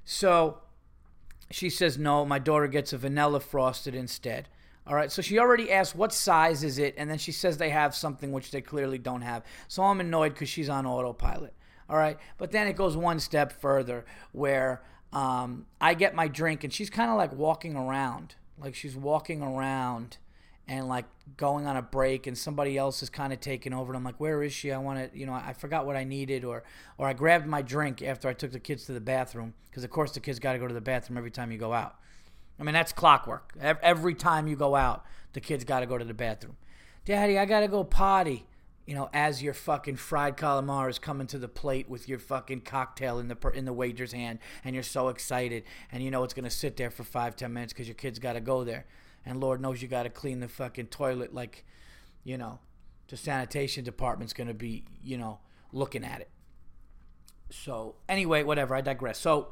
So 0.04 0.58
she 1.50 1.68
says 1.68 1.98
no 1.98 2.24
my 2.24 2.38
daughter 2.38 2.66
gets 2.66 2.94
a 2.94 2.98
vanilla 2.98 3.38
frosted 3.38 3.94
instead. 3.94 4.48
All 4.86 4.94
right 4.94 5.12
so 5.12 5.20
she 5.20 5.38
already 5.38 5.70
asked 5.70 5.94
what 5.94 6.14
size 6.14 6.64
is 6.64 6.78
it? 6.78 6.94
And 6.96 7.10
then 7.10 7.18
she 7.18 7.32
says 7.32 7.58
they 7.58 7.70
have 7.70 7.94
something 7.94 8.32
which 8.32 8.50
they 8.50 8.62
clearly 8.62 8.98
don't 8.98 9.22
have. 9.22 9.44
So 9.68 9.82
i'm 9.82 10.00
annoyed 10.00 10.32
because 10.32 10.48
she's 10.48 10.70
on 10.70 10.86
autopilot. 10.86 11.52
All 11.90 11.98
right 11.98 12.16
but 12.38 12.50
then 12.50 12.66
it 12.66 12.76
goes 12.76 12.96
one 12.96 13.20
step 13.20 13.52
further 13.60 14.06
where 14.32 14.82
um, 15.12 15.66
i 15.82 15.92
get 15.92 16.14
my 16.14 16.26
drink 16.26 16.64
and 16.64 16.72
she's 16.72 16.88
kind 16.88 17.10
of 17.10 17.18
like 17.18 17.34
walking 17.34 17.76
around 17.76 18.36
like 18.62 18.74
she's 18.74 18.96
walking 18.96 19.42
around 19.42 20.18
and 20.68 20.88
like 20.88 21.04
going 21.36 21.66
on 21.66 21.76
a 21.76 21.82
break 21.82 22.26
and 22.26 22.38
somebody 22.38 22.78
else 22.78 23.02
is 23.02 23.10
kind 23.10 23.32
of 23.32 23.40
taking 23.40 23.72
over 23.72 23.92
and 23.92 23.96
I'm 23.96 24.04
like 24.04 24.20
where 24.20 24.42
is 24.42 24.52
she? 24.52 24.72
I 24.72 24.78
want 24.78 25.12
to 25.12 25.18
you 25.18 25.26
know 25.26 25.32
I 25.32 25.52
forgot 25.52 25.86
what 25.86 25.96
I 25.96 26.04
needed 26.04 26.44
or 26.44 26.62
or 26.98 27.08
I 27.08 27.12
grabbed 27.12 27.46
my 27.46 27.62
drink 27.62 28.02
after 28.02 28.28
I 28.28 28.32
took 28.32 28.52
the 28.52 28.60
kids 28.60 28.84
to 28.86 28.92
the 28.92 29.00
bathroom. 29.00 29.54
Because 29.70 29.84
of 29.84 29.90
course 29.90 30.12
the 30.12 30.20
kids 30.20 30.38
got 30.38 30.52
to 30.52 30.58
go 30.58 30.68
to 30.68 30.74
the 30.74 30.80
bathroom 30.80 31.18
every 31.18 31.30
time 31.30 31.50
you 31.50 31.58
go 31.58 31.72
out. 31.72 31.96
I 32.58 32.62
mean 32.62 32.74
that's 32.74 32.92
clockwork. 32.92 33.54
Every 33.60 34.14
time 34.14 34.46
you 34.46 34.56
go 34.56 34.76
out 34.76 35.04
the 35.32 35.40
kids 35.40 35.64
got 35.64 35.80
to 35.80 35.86
go 35.86 35.98
to 35.98 36.04
the 36.04 36.14
bathroom. 36.14 36.56
Daddy 37.04 37.38
I 37.38 37.44
got 37.44 37.60
to 37.60 37.68
go 37.68 37.82
potty 37.82 38.46
you 38.86 38.94
know, 38.94 39.08
as 39.12 39.42
your 39.42 39.54
fucking 39.54 39.96
fried 39.96 40.36
calamari 40.36 40.90
is 40.90 40.98
coming 40.98 41.26
to 41.28 41.38
the 41.38 41.48
plate 41.48 41.88
with 41.88 42.08
your 42.08 42.18
fucking 42.18 42.62
cocktail 42.62 43.18
in 43.18 43.28
the 43.28 43.50
in 43.54 43.64
the 43.64 43.72
waiter's 43.72 44.12
hand, 44.12 44.40
and 44.64 44.74
you're 44.74 44.82
so 44.82 45.08
excited, 45.08 45.64
and 45.92 46.02
you 46.02 46.10
know 46.10 46.24
it's 46.24 46.34
gonna 46.34 46.50
sit 46.50 46.76
there 46.76 46.90
for 46.90 47.04
five 47.04 47.36
ten 47.36 47.52
minutes 47.52 47.72
because 47.72 47.86
your 47.86 47.94
kid's 47.94 48.18
got 48.18 48.32
to 48.32 48.40
go 48.40 48.64
there, 48.64 48.86
and 49.24 49.40
Lord 49.40 49.60
knows 49.60 49.82
you 49.82 49.88
got 49.88 50.02
to 50.02 50.10
clean 50.10 50.40
the 50.40 50.48
fucking 50.48 50.86
toilet 50.86 51.32
like, 51.32 51.64
you 52.24 52.36
know, 52.36 52.58
the 53.08 53.16
sanitation 53.16 53.84
department's 53.84 54.32
gonna 54.32 54.54
be, 54.54 54.84
you 55.02 55.16
know, 55.16 55.38
looking 55.72 56.04
at 56.04 56.20
it. 56.20 56.30
So 57.50 57.96
anyway, 58.08 58.42
whatever. 58.42 58.74
I 58.74 58.80
digress. 58.80 59.18
So 59.18 59.48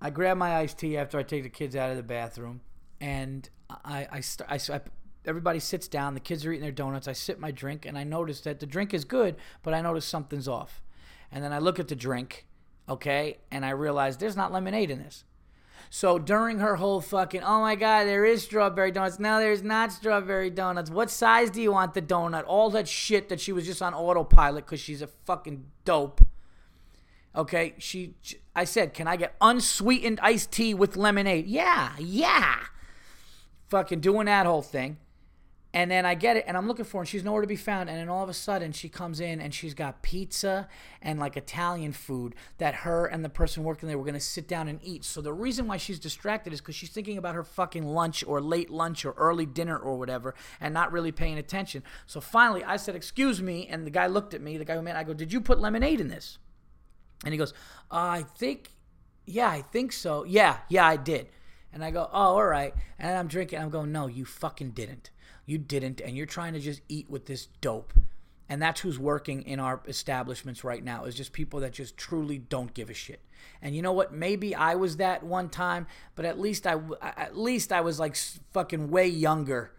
I 0.00 0.10
grab 0.10 0.36
my 0.36 0.56
iced 0.56 0.78
tea 0.78 0.98
after 0.98 1.18
I 1.18 1.22
take 1.22 1.44
the 1.44 1.48
kids 1.48 1.74
out 1.74 1.90
of 1.90 1.96
the 1.96 2.02
bathroom, 2.02 2.60
and 3.00 3.48
I 3.70 4.06
I, 4.12 4.20
st- 4.20 4.50
I, 4.50 4.74
I 4.74 4.80
everybody 5.26 5.58
sits 5.58 5.88
down. 5.88 6.14
The 6.14 6.20
kids 6.20 6.44
are 6.44 6.52
eating 6.52 6.62
their 6.62 6.72
donuts. 6.72 7.08
I 7.08 7.12
sip 7.12 7.38
my 7.38 7.50
drink, 7.50 7.86
and 7.86 7.98
I 7.98 8.04
notice 8.04 8.40
that 8.42 8.60
the 8.60 8.66
drink 8.66 8.94
is 8.94 9.04
good, 9.04 9.36
but 9.62 9.74
I 9.74 9.80
notice 9.80 10.04
something's 10.04 10.48
off. 10.48 10.82
And 11.30 11.42
then 11.42 11.52
I 11.52 11.58
look 11.58 11.78
at 11.78 11.88
the 11.88 11.96
drink, 11.96 12.46
okay, 12.88 13.38
and 13.50 13.64
I 13.64 13.70
realize 13.70 14.16
there's 14.16 14.36
not 14.36 14.52
lemonade 14.52 14.90
in 14.90 14.98
this. 14.98 15.24
So 15.90 16.18
during 16.18 16.58
her 16.58 16.76
whole 16.76 17.00
fucking, 17.00 17.42
oh 17.42 17.60
my 17.60 17.76
God, 17.76 18.04
there 18.04 18.24
is 18.24 18.42
strawberry 18.42 18.90
donuts. 18.90 19.18
No, 19.18 19.38
there's 19.38 19.62
not 19.62 19.92
strawberry 19.92 20.50
donuts. 20.50 20.90
What 20.90 21.10
size 21.10 21.50
do 21.50 21.62
you 21.62 21.72
want 21.72 21.94
the 21.94 22.02
donut? 22.02 22.44
All 22.46 22.70
that 22.70 22.88
shit 22.88 23.28
that 23.28 23.40
she 23.40 23.52
was 23.52 23.66
just 23.66 23.80
on 23.82 23.94
autopilot 23.94 24.66
because 24.66 24.80
she's 24.80 25.02
a 25.02 25.06
fucking 25.06 25.66
dope. 25.84 26.20
Okay, 27.36 27.74
she, 27.78 28.14
I 28.54 28.64
said, 28.64 28.94
can 28.94 29.06
I 29.06 29.16
get 29.16 29.34
unsweetened 29.40 30.20
iced 30.22 30.52
tea 30.52 30.74
with 30.74 30.96
lemonade? 30.96 31.46
Yeah, 31.46 31.92
yeah. 31.98 32.56
Fucking 33.68 34.00
doing 34.00 34.26
that 34.26 34.46
whole 34.46 34.62
thing. 34.62 34.98
And 35.74 35.90
then 35.90 36.06
I 36.06 36.14
get 36.14 36.36
it, 36.36 36.44
and 36.46 36.56
I'm 36.56 36.68
looking 36.68 36.84
for 36.84 36.98
her, 36.98 37.02
and 37.02 37.08
she's 37.08 37.24
nowhere 37.24 37.40
to 37.40 37.48
be 37.48 37.56
found. 37.56 37.90
And 37.90 37.98
then 37.98 38.08
all 38.08 38.22
of 38.22 38.28
a 38.28 38.34
sudden, 38.34 38.70
she 38.70 38.88
comes 38.88 39.18
in, 39.18 39.40
and 39.40 39.52
she's 39.52 39.74
got 39.74 40.02
pizza 40.02 40.68
and 41.02 41.18
like 41.18 41.36
Italian 41.36 41.90
food 41.92 42.36
that 42.58 42.76
her 42.76 43.06
and 43.06 43.24
the 43.24 43.28
person 43.28 43.64
working 43.64 43.88
there 43.88 43.98
were 43.98 44.04
going 44.04 44.14
to 44.14 44.20
sit 44.20 44.46
down 44.46 44.68
and 44.68 44.78
eat. 44.84 45.04
So 45.04 45.20
the 45.20 45.32
reason 45.32 45.66
why 45.66 45.76
she's 45.76 45.98
distracted 45.98 46.52
is 46.52 46.60
because 46.60 46.76
she's 46.76 46.90
thinking 46.90 47.18
about 47.18 47.34
her 47.34 47.42
fucking 47.42 47.84
lunch 47.84 48.22
or 48.24 48.40
late 48.40 48.70
lunch 48.70 49.04
or 49.04 49.14
early 49.14 49.46
dinner 49.46 49.76
or 49.76 49.98
whatever, 49.98 50.36
and 50.60 50.72
not 50.72 50.92
really 50.92 51.10
paying 51.10 51.38
attention. 51.38 51.82
So 52.06 52.20
finally, 52.20 52.62
I 52.62 52.76
said, 52.76 52.94
"Excuse 52.94 53.42
me," 53.42 53.66
and 53.66 53.84
the 53.84 53.90
guy 53.90 54.06
looked 54.06 54.32
at 54.32 54.40
me. 54.40 54.56
The 54.56 54.64
guy 54.64 54.76
who 54.76 54.82
made, 54.82 54.94
I 54.94 55.02
go, 55.02 55.12
"Did 55.12 55.32
you 55.32 55.40
put 55.40 55.58
lemonade 55.58 56.00
in 56.00 56.06
this?" 56.06 56.38
And 57.24 57.34
he 57.34 57.38
goes, 57.38 57.52
uh, 57.90 57.96
"I 57.96 58.24
think, 58.38 58.70
yeah, 59.26 59.48
I 59.48 59.62
think 59.62 59.90
so. 59.90 60.22
Yeah, 60.22 60.58
yeah, 60.68 60.86
I 60.86 60.96
did." 60.96 61.30
And 61.72 61.84
I 61.84 61.90
go, 61.90 62.08
"Oh, 62.12 62.36
all 62.36 62.46
right." 62.46 62.72
And 62.96 63.16
I'm 63.16 63.26
drinking. 63.26 63.58
I'm 63.58 63.70
going, 63.70 63.90
"No, 63.90 64.06
you 64.06 64.24
fucking 64.24 64.70
didn't." 64.70 65.10
You 65.46 65.58
didn't, 65.58 66.00
and 66.00 66.16
you're 66.16 66.26
trying 66.26 66.54
to 66.54 66.60
just 66.60 66.80
eat 66.88 67.08
with 67.10 67.26
this 67.26 67.48
dope. 67.60 67.92
And 68.48 68.60
that's 68.60 68.80
who's 68.80 68.98
working 68.98 69.42
in 69.42 69.58
our 69.58 69.80
establishments 69.86 70.64
right 70.64 70.84
now 70.84 71.04
is 71.04 71.14
just 71.14 71.32
people 71.32 71.60
that 71.60 71.72
just 71.72 71.96
truly 71.96 72.38
don't 72.38 72.74
give 72.74 72.90
a 72.90 72.94
shit. 72.94 73.20
And 73.62 73.74
you 73.74 73.82
know 73.82 73.92
what? 73.92 74.12
Maybe 74.12 74.54
I 74.54 74.74
was 74.74 74.98
that 74.98 75.22
one 75.22 75.48
time, 75.48 75.86
but 76.14 76.24
at 76.24 76.38
least 76.38 76.66
I 76.66 76.78
at 77.02 77.36
least 77.36 77.72
I 77.72 77.80
was 77.80 77.98
like 77.98 78.16
fucking 78.52 78.90
way 78.90 79.06
younger. 79.06 79.72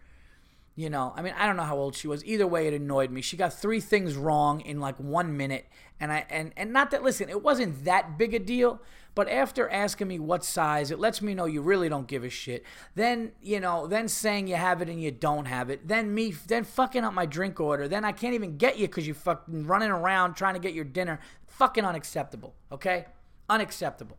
You 0.74 0.90
know, 0.90 1.14
I 1.16 1.22
mean, 1.22 1.34
I 1.38 1.46
don't 1.46 1.56
know 1.56 1.62
how 1.62 1.78
old 1.78 1.96
she 1.96 2.06
was. 2.06 2.24
Either 2.24 2.46
way, 2.46 2.66
it 2.66 2.74
annoyed 2.74 3.10
me. 3.10 3.22
She 3.22 3.36
got 3.36 3.54
three 3.54 3.80
things 3.80 4.14
wrong 4.14 4.60
in 4.60 4.78
like 4.78 4.96
one 4.96 5.36
minute, 5.36 5.66
and 5.98 6.12
I 6.12 6.26
and 6.28 6.52
and 6.56 6.72
not 6.72 6.90
that. 6.90 7.02
Listen, 7.02 7.28
it 7.28 7.42
wasn't 7.42 7.84
that 7.84 8.18
big 8.18 8.34
a 8.34 8.38
deal, 8.38 8.80
but 9.16 9.30
after 9.30 9.66
asking 9.70 10.08
me 10.08 10.18
what 10.18 10.44
size, 10.44 10.90
it 10.90 10.98
lets 11.00 11.22
me 11.22 11.34
know 11.34 11.46
you 11.46 11.62
really 11.62 11.88
don't 11.88 12.06
give 12.06 12.22
a 12.22 12.28
shit. 12.28 12.64
Then, 12.94 13.32
you 13.40 13.60
know, 13.60 13.86
then 13.86 14.08
saying 14.08 14.46
you 14.46 14.56
have 14.56 14.82
it 14.82 14.90
and 14.90 15.02
you 15.02 15.10
don't 15.10 15.46
have 15.46 15.70
it. 15.70 15.88
Then 15.88 16.14
me, 16.14 16.32
then 16.46 16.64
fucking 16.64 17.02
up 17.02 17.14
my 17.14 17.24
drink 17.24 17.58
order. 17.58 17.88
Then 17.88 18.04
I 18.04 18.12
can't 18.12 18.34
even 18.34 18.58
get 18.58 18.76
you 18.76 18.86
because 18.86 19.08
you 19.08 19.14
fucking 19.14 19.66
running 19.66 19.88
around 19.90 20.34
trying 20.34 20.52
to 20.52 20.60
get 20.60 20.74
your 20.74 20.84
dinner. 20.84 21.18
Fucking 21.46 21.82
unacceptable, 21.82 22.54
okay? 22.70 23.06
Unacceptable. 23.48 24.18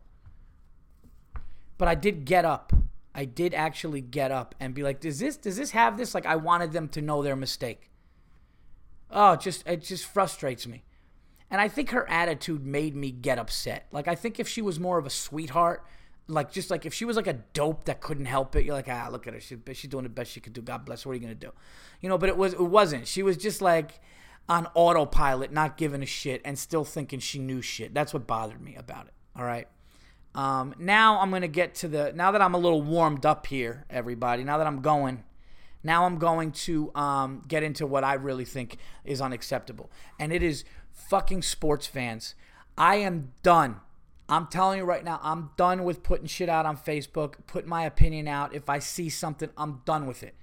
But 1.78 1.86
I 1.86 1.94
did 1.94 2.24
get 2.24 2.44
up. 2.44 2.72
I 3.14 3.24
did 3.24 3.54
actually 3.54 4.00
get 4.00 4.32
up 4.32 4.56
and 4.58 4.74
be 4.74 4.82
like, 4.82 4.98
does 4.98 5.20
this 5.20 5.36
does 5.36 5.56
this 5.56 5.70
have 5.70 5.96
this? 5.96 6.12
Like 6.12 6.26
I 6.26 6.34
wanted 6.34 6.72
them 6.72 6.88
to 6.88 7.00
know 7.00 7.22
their 7.22 7.36
mistake. 7.36 7.88
Oh, 9.12 9.36
just 9.36 9.64
it 9.64 9.82
just 9.82 10.06
frustrates 10.06 10.66
me. 10.66 10.82
And 11.50 11.60
I 11.60 11.68
think 11.68 11.90
her 11.90 12.08
attitude 12.08 12.64
made 12.64 12.94
me 12.94 13.10
get 13.10 13.38
upset. 13.38 13.86
Like, 13.90 14.06
I 14.08 14.14
think 14.14 14.38
if 14.38 14.48
she 14.48 14.60
was 14.60 14.78
more 14.78 14.98
of 14.98 15.06
a 15.06 15.10
sweetheart, 15.10 15.84
like, 16.26 16.52
just 16.52 16.70
like 16.70 16.84
if 16.84 16.92
she 16.92 17.06
was 17.06 17.16
like 17.16 17.26
a 17.26 17.40
dope 17.54 17.86
that 17.86 18.02
couldn't 18.02 18.26
help 18.26 18.54
it, 18.54 18.64
you're 18.64 18.74
like, 18.74 18.88
ah, 18.88 19.08
look 19.10 19.26
at 19.26 19.32
her. 19.32 19.40
She, 19.40 19.56
she's 19.72 19.90
doing 19.90 20.02
the 20.02 20.10
best 20.10 20.30
she 20.30 20.40
could 20.40 20.52
do. 20.52 20.60
God 20.60 20.84
bless. 20.84 21.06
What 21.06 21.12
are 21.12 21.14
you 21.14 21.26
to 21.26 21.34
do? 21.34 21.52
You 22.02 22.10
know, 22.10 22.18
but 22.18 22.28
it, 22.28 22.36
was, 22.36 22.52
it 22.52 22.60
wasn't. 22.60 23.06
She 23.06 23.22
was 23.22 23.38
just 23.38 23.62
like 23.62 24.00
on 24.48 24.66
autopilot, 24.74 25.52
not 25.52 25.76
giving 25.78 26.02
a 26.02 26.06
shit, 26.06 26.42
and 26.44 26.58
still 26.58 26.84
thinking 26.84 27.18
she 27.18 27.38
knew 27.38 27.62
shit. 27.62 27.94
That's 27.94 28.12
what 28.12 28.26
bothered 28.26 28.60
me 28.60 28.76
about 28.76 29.06
it. 29.06 29.14
All 29.34 29.44
right. 29.44 29.68
Um, 30.34 30.74
now 30.78 31.20
I'm 31.20 31.30
to 31.32 31.48
get 31.48 31.74
to 31.76 31.88
the, 31.88 32.12
now 32.14 32.30
that 32.30 32.42
I'm 32.42 32.54
a 32.54 32.58
little 32.58 32.82
warmed 32.82 33.24
up 33.24 33.46
here, 33.46 33.86
everybody, 33.88 34.44
now 34.44 34.58
that 34.58 34.66
I'm 34.66 34.82
going, 34.82 35.24
now 35.82 36.04
I'm 36.04 36.18
going 36.18 36.52
to 36.52 36.94
um, 36.94 37.42
get 37.46 37.62
into 37.62 37.86
what 37.86 38.04
I 38.04 38.14
really 38.14 38.44
think 38.44 38.78
is 39.04 39.20
unacceptable. 39.20 39.90
And 40.18 40.32
it 40.32 40.42
is 40.42 40.64
fucking 41.08 41.42
sports 41.42 41.86
fans. 41.86 42.34
I 42.76 42.96
am 42.96 43.32
done. 43.42 43.80
I'm 44.28 44.46
telling 44.46 44.78
you 44.78 44.84
right 44.84 45.04
now, 45.04 45.20
I'm 45.22 45.50
done 45.56 45.84
with 45.84 46.02
putting 46.02 46.26
shit 46.26 46.48
out 46.48 46.66
on 46.66 46.76
Facebook, 46.76 47.34
putting 47.46 47.70
my 47.70 47.84
opinion 47.84 48.28
out. 48.28 48.54
If 48.54 48.68
I 48.68 48.78
see 48.78 49.08
something, 49.08 49.48
I'm 49.56 49.80
done 49.86 50.06
with 50.06 50.22
it. 50.22 50.34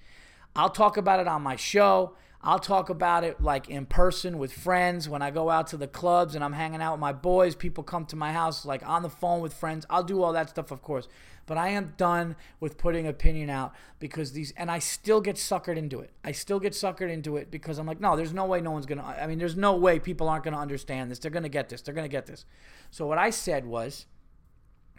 I'll 0.56 0.70
talk 0.70 0.98
about 0.98 1.20
it 1.20 1.28
on 1.28 1.44
my 1.44 1.56
show. 1.56 2.16
I'll 2.42 2.60
talk 2.60 2.90
about 2.90 3.24
it 3.24 3.42
like 3.42 3.70
in 3.70 3.86
person 3.86 4.38
with 4.38 4.54
friends 4.54 5.10
when 5.10 5.22
I 5.22 5.32
go 5.32 5.50
out 5.50 5.68
to 5.68 5.78
the 5.78 5.88
clubs 5.88 6.36
and 6.36 6.44
I'm 6.44 6.54
hanging 6.54 6.82
out 6.82 6.94
with 6.94 7.02
my 7.02 7.12
boys. 7.12 7.56
People 7.56 7.84
come 7.84 8.06
to 8.06 8.16
my 8.16 8.32
house 8.32 8.66
like 8.66 8.88
on 8.88 9.02
the 9.02 9.10
phone 9.10 9.42
with 9.42 9.54
friends. 9.54 9.86
I'll 9.90 10.04
do 10.04 10.22
all 10.22 10.34
that 10.34 10.50
stuff, 10.50 10.72
of 10.72 10.82
course. 10.82 11.08
But 11.48 11.58
I 11.58 11.70
am 11.70 11.94
done 11.98 12.36
with 12.60 12.78
putting 12.78 13.06
opinion 13.06 13.52
out 13.52 13.74
because 14.00 14.32
these, 14.32 14.52
and 14.58 14.72
I 14.72 14.80
still 14.80 15.22
get 15.22 15.36
suckered 15.36 15.78
into 15.78 16.00
it. 16.00 16.10
I 16.24 16.32
still 16.32 16.60
get 16.60 16.74
suckered 16.74 17.12
into 17.12 17.38
it 17.38 17.52
because 17.52 17.78
I'm 17.78 17.86
like, 17.86 18.00
no, 18.00 18.16
there's 18.16 18.34
no 18.34 18.46
way 18.46 18.62
no 18.62 18.72
one's 18.72 18.88
going 18.88 18.98
to, 18.98 19.06
I 19.06 19.28
mean, 19.28 19.38
there's 19.38 19.56
no 19.56 19.76
way 19.76 20.00
people 20.00 20.28
aren't 20.28 20.44
going 20.44 20.56
to 20.56 20.60
understand 20.60 21.12
this. 21.12 21.20
They're 21.20 21.30
going 21.30 21.44
to 21.44 21.50
get 21.50 21.70
this. 21.70 21.82
They're 21.82 21.94
going 21.94 22.06
to 22.06 22.12
get 22.12 22.26
this. 22.26 22.46
So 22.90 23.06
what 23.06 23.20
I 23.20 23.30
said 23.30 23.66
was, 23.66 24.08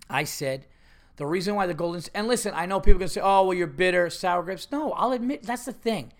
I 0.08 0.22
said, 0.22 0.66
the 1.16 1.26
reason 1.26 1.56
why 1.56 1.66
the 1.66 1.74
Golden, 1.74 2.02
and 2.14 2.28
listen, 2.28 2.52
I 2.54 2.66
know 2.66 2.78
people 2.78 3.00
to 3.00 3.08
say, 3.08 3.22
oh, 3.22 3.44
well, 3.44 3.54
you're 3.54 3.66
bitter, 3.66 4.08
sour 4.08 4.42
grapes. 4.42 4.68
No, 4.70 4.92
I'll 4.92 5.12
admit 5.12 5.42
that's 5.42 5.64
the 5.64 5.72
thing. 5.72 6.12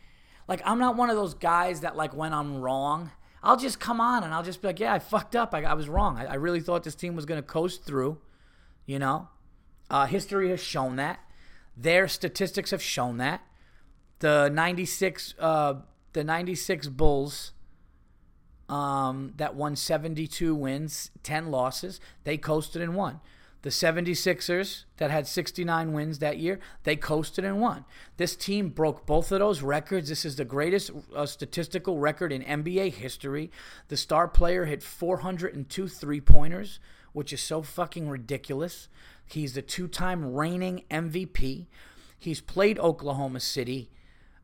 Like, 0.49 0.61
I'm 0.65 0.79
not 0.79 0.97
one 0.97 1.11
of 1.11 1.17
those 1.17 1.35
guys 1.35 1.83
that, 1.83 1.97
like, 1.97 2.17
when 2.17 2.33
I'm 2.33 2.61
wrong, 2.61 3.13
I'll 3.43 3.57
just 3.57 3.79
come 3.79 4.01
on 4.01 4.25
and 4.25 4.35
I'll 4.35 4.43
just 4.43 4.61
be 4.61 4.69
like, 4.69 4.81
yeah, 4.81 4.95
I 4.95 4.99
fucked 4.99 5.37
up. 5.37 5.55
I, 5.55 5.63
I 5.63 5.75
was 5.75 5.89
wrong. 5.89 6.17
I, 6.17 6.25
I 6.25 6.35
really 6.35 6.61
thought 6.61 6.83
this 6.83 6.95
team 6.95 7.15
was 7.15 7.27
going 7.27 7.41
to 7.41 7.47
coast 7.47 7.85
through, 7.85 8.19
you 8.87 8.99
know? 8.99 9.29
Uh, 9.91 10.07
history 10.07 10.51
has 10.51 10.61
shown 10.61 10.97
that. 10.97 11.21
Their 11.77 12.09
statistics 12.09 12.71
have 12.71 12.83
shown 12.83 13.19
that. 13.19 13.43
The 14.21 14.49
96 14.49 15.35
uh, 15.39 15.75
the 16.13 16.25
96 16.25 16.89
Bulls 16.89 17.53
um, 18.69 19.35
that 19.37 19.55
won 19.55 19.77
72 19.77 20.55
wins, 20.55 21.11
10 21.23 21.51
losses, 21.51 22.01
they 22.25 22.37
coasted 22.39 22.83
and 22.83 22.95
won. 22.95 23.21
The 23.63 23.71
76ers 23.71 24.85
that 24.99 25.11
had 25.11 25.27
69 25.27 25.93
wins 25.93 26.21
that 26.21 26.39
year, 26.39 26.61
they 26.85 26.95
coasted 26.95 27.45
and 27.45 27.61
won. 27.61 27.85
This 28.17 28.37
team 28.37 28.69
broke 28.69 29.07
both 29.07 29.33
of 29.33 29.41
those 29.41 29.61
records. 29.61 30.09
This 30.09 30.25
is 30.25 30.37
the 30.37 30.45
greatest 30.45 30.91
uh, 31.15 31.27
statistical 31.27 31.99
record 31.99 32.33
in 32.33 32.43
NBA 32.43 32.93
history. 32.93 33.51
The 33.89 33.97
star 33.97 34.29
player 34.29 34.67
hit 34.67 34.83
402 34.83 35.89
three 35.89 36.21
pointers, 36.21 36.79
which 37.13 37.33
is 37.33 37.41
so 37.41 37.61
fucking 37.61 38.09
ridiculous. 38.09 38.89
He's 39.27 39.55
the 39.55 39.63
two 39.63 39.89
time 39.89 40.35
reigning 40.35 40.85
MVP. 40.91 41.67
He's 42.19 42.41
played 42.41 42.79
Oklahoma 42.79 43.41
City 43.41 43.91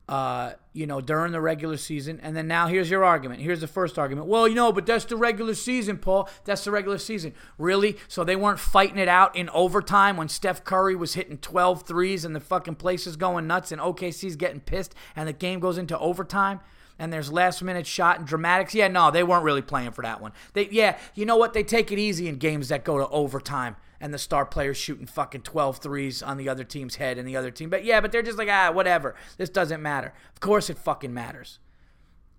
uh, 0.08 0.52
you 0.72 0.86
know, 0.86 1.00
during 1.00 1.32
the 1.32 1.40
regular 1.40 1.76
season. 1.76 2.18
And 2.22 2.36
then 2.36 2.48
now 2.48 2.66
here's 2.66 2.90
your 2.90 3.04
argument. 3.04 3.40
Here's 3.40 3.60
the 3.60 3.66
first 3.66 3.98
argument. 3.98 4.26
Well, 4.26 4.48
you 4.48 4.54
know, 4.54 4.72
but 4.72 4.84
that's 4.84 5.04
the 5.04 5.16
regular 5.16 5.54
season, 5.54 5.96
Paul. 5.98 6.28
That's 6.44 6.64
the 6.64 6.70
regular 6.70 6.98
season. 6.98 7.34
Really? 7.56 7.96
So 8.08 8.24
they 8.24 8.36
weren't 8.36 8.58
fighting 8.58 8.98
it 8.98 9.08
out 9.08 9.36
in 9.36 9.48
overtime 9.50 10.16
when 10.16 10.28
Steph 10.28 10.64
Curry 10.64 10.96
was 10.96 11.14
hitting 11.14 11.38
12 11.38 11.86
threes 11.86 12.24
and 12.24 12.34
the 12.34 12.40
fucking 12.40 12.74
place 12.74 13.06
is 13.06 13.16
going 13.16 13.46
nuts 13.46 13.72
and 13.72 13.80
OKC's 13.80 14.36
getting 14.36 14.60
pissed 14.60 14.94
and 15.14 15.28
the 15.28 15.32
game 15.32 15.60
goes 15.60 15.78
into 15.78 15.98
overtime? 15.98 16.60
and 16.98 17.10
there's 17.10 17.32
last 17.32 17.62
minute 17.62 17.86
shot 17.86 18.18
and 18.18 18.28
dramatics. 18.28 18.74
Yeah, 18.74 18.86
no, 18.86 19.10
they 19.10 19.24
weren't 19.24 19.44
really 19.44 19.62
playing 19.62 19.92
for 19.92 20.02
that 20.02 20.20
one. 20.20 20.32
They 20.52 20.68
yeah, 20.70 20.98
you 21.14 21.24
know 21.24 21.36
what? 21.36 21.54
They 21.54 21.64
take 21.64 21.90
it 21.90 21.98
easy 21.98 22.28
in 22.28 22.36
games 22.36 22.68
that 22.68 22.84
go 22.84 22.98
to 22.98 23.08
overtime 23.08 23.76
and 24.02 24.12
the 24.12 24.18
star 24.18 24.44
players 24.44 24.76
shooting 24.76 25.06
fucking 25.06 25.42
12 25.42 25.78
threes 25.78 26.24
on 26.24 26.36
the 26.36 26.48
other 26.48 26.64
team's 26.64 26.96
head 26.96 27.18
and 27.18 27.26
the 27.26 27.36
other 27.36 27.52
team. 27.52 27.70
But 27.70 27.84
yeah, 27.84 28.00
but 28.00 28.10
they're 28.10 28.20
just 28.20 28.36
like, 28.36 28.48
ah, 28.50 28.72
whatever. 28.72 29.14
This 29.38 29.48
doesn't 29.48 29.80
matter. 29.80 30.12
Of 30.34 30.40
course 30.40 30.68
it 30.68 30.76
fucking 30.76 31.14
matters. 31.14 31.60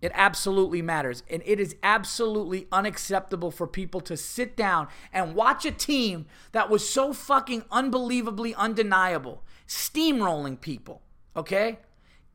It 0.01 0.11
absolutely 0.13 0.81
matters. 0.81 1.23
And 1.29 1.41
it 1.45 1.61
is 1.61 1.77
absolutely 1.81 2.67
unacceptable 2.69 3.49
for 3.49 3.65
people 3.65 4.01
to 4.01 4.17
sit 4.17 4.57
down 4.57 4.89
and 5.13 5.35
watch 5.35 5.65
a 5.65 5.71
team 5.71 6.25
that 6.51 6.69
was 6.69 6.87
so 6.87 7.13
fucking 7.13 7.63
unbelievably 7.71 8.53
undeniable, 8.55 9.41
steamrolling 9.65 10.59
people, 10.59 11.01
okay? 11.33 11.79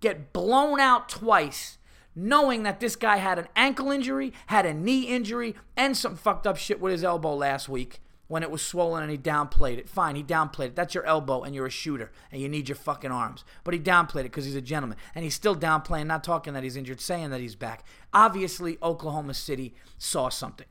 Get 0.01 0.33
blown 0.33 0.81
out 0.81 1.11
twice, 1.11 1.77
knowing 2.17 2.63
that 2.63 2.81
this 2.81 2.97
guy 2.97 3.19
had 3.19 3.39
an 3.39 3.49
ankle 3.55 3.91
injury, 3.91 4.33
had 4.47 4.65
a 4.65 4.73
knee 4.73 5.03
injury, 5.03 5.55
and 5.77 5.95
some 5.95 6.17
fucked 6.17 6.47
up 6.47 6.57
shit 6.57 6.81
with 6.81 6.93
his 6.93 7.05
elbow 7.05 7.35
last 7.35 7.69
week 7.69 8.01
when 8.29 8.43
it 8.43 8.51
was 8.51 8.63
swollen 8.63 9.03
and 9.03 9.11
he 9.11 9.19
downplayed 9.19 9.79
it. 9.79 9.89
Fine, 9.89 10.17
he 10.17 10.23
downplayed 10.23 10.69
it. 10.69 10.77
That's 10.77 10.95
your 10.95 11.05
elbow 11.05 11.43
and 11.43 11.55
you're 11.55 11.67
a 11.67 11.71
shooter 11.71 12.13
and 12.31 12.41
you 12.41 12.49
need 12.49 12.69
your 12.69 12.77
fucking 12.77 13.11
arms. 13.11 13.45
But 13.65 13.75
he 13.75 13.81
downplayed 13.81 14.21
it 14.21 14.25
because 14.25 14.45
he's 14.45 14.55
a 14.55 14.61
gentleman. 14.61 14.99
And 15.15 15.25
he's 15.25 15.35
still 15.35 15.57
downplaying, 15.57 16.07
not 16.07 16.23
talking 16.23 16.53
that 16.53 16.63
he's 16.63 16.77
injured, 16.77 17.01
saying 17.01 17.31
that 17.31 17.41
he's 17.41 17.57
back. 17.57 17.85
Obviously, 18.13 18.79
Oklahoma 18.83 19.35
City 19.35 19.75
saw 19.97 20.29
something. 20.29 20.67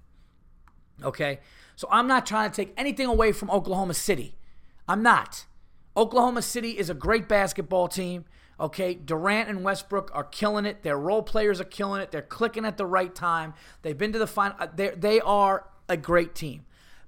Okay? 1.03 1.39
So 1.75 1.87
I'm 1.91 2.07
not 2.07 2.25
trying 2.25 2.51
to 2.51 2.55
take 2.55 2.73
anything 2.77 3.07
away 3.07 3.31
from 3.31 3.49
Oklahoma 3.49 3.95
City. 3.95 4.37
I'm 4.87 5.01
not. 5.01 5.45
Oklahoma 5.95 6.43
City 6.43 6.77
is 6.77 6.91
a 6.91 6.93
great 6.93 7.27
basketball 7.27 7.87
team. 7.87 8.25
Okay, 8.59 8.95
Durant 8.95 9.49
and 9.49 9.63
Westbrook 9.63 10.09
are 10.13 10.23
killing 10.23 10.65
it. 10.65 10.81
Their 10.81 10.97
role 10.97 11.21
players 11.21 11.61
are 11.61 11.65
killing 11.65 12.01
it. 12.01 12.11
They're 12.11 12.23
clicking 12.23 12.65
at 12.65 12.77
the 12.77 12.87
right 12.87 13.13
time. 13.13 13.53
They've 13.83 13.97
been 13.97 14.13
to 14.13 14.19
the 14.19 14.25
final. 14.25 14.57
Uh, 14.59 14.67
they 14.75 14.89
they 14.89 15.19
are 15.19 15.67
a 15.87 15.95
great 15.95 16.33
team 16.33 16.65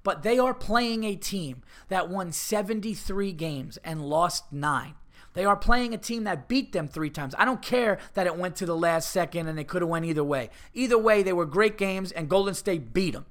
but 0.10 0.24
they 0.24 0.39
are 0.39 0.56
playing 0.56 1.04
a 1.04 1.15
team 1.15 1.62
that 1.88 2.10
won 2.10 2.32
73 2.32 3.32
games 3.32 3.78
and 3.84 4.02
lost 4.02 4.52
nine. 4.52 4.95
They 5.36 5.45
are 5.45 5.56
playing 5.56 5.93
a 5.93 6.00
team 6.00 6.24
that 6.24 6.48
beat 6.48 6.72
them 6.72 6.88
three 6.88 7.12
times. 7.12 7.36
I 7.38 7.45
don't 7.45 7.62
care 7.62 8.00
that 8.15 8.26
it 8.26 8.36
went 8.36 8.56
to 8.56 8.65
the 8.65 8.76
last 8.76 9.12
second 9.12 9.48
and 9.48 9.56
they 9.56 9.63
could 9.63 9.84
have 9.84 9.89
went 9.89 10.06
either 10.06 10.24
way. 10.24 10.50
Either 10.74 10.98
way, 10.98 11.22
they 11.22 11.32
were 11.32 11.45
great 11.45 11.78
games 11.78 12.12
and 12.12 12.28
Golden 12.28 12.56
State 12.56 12.91
beat 12.91 13.13
them. 13.13 13.28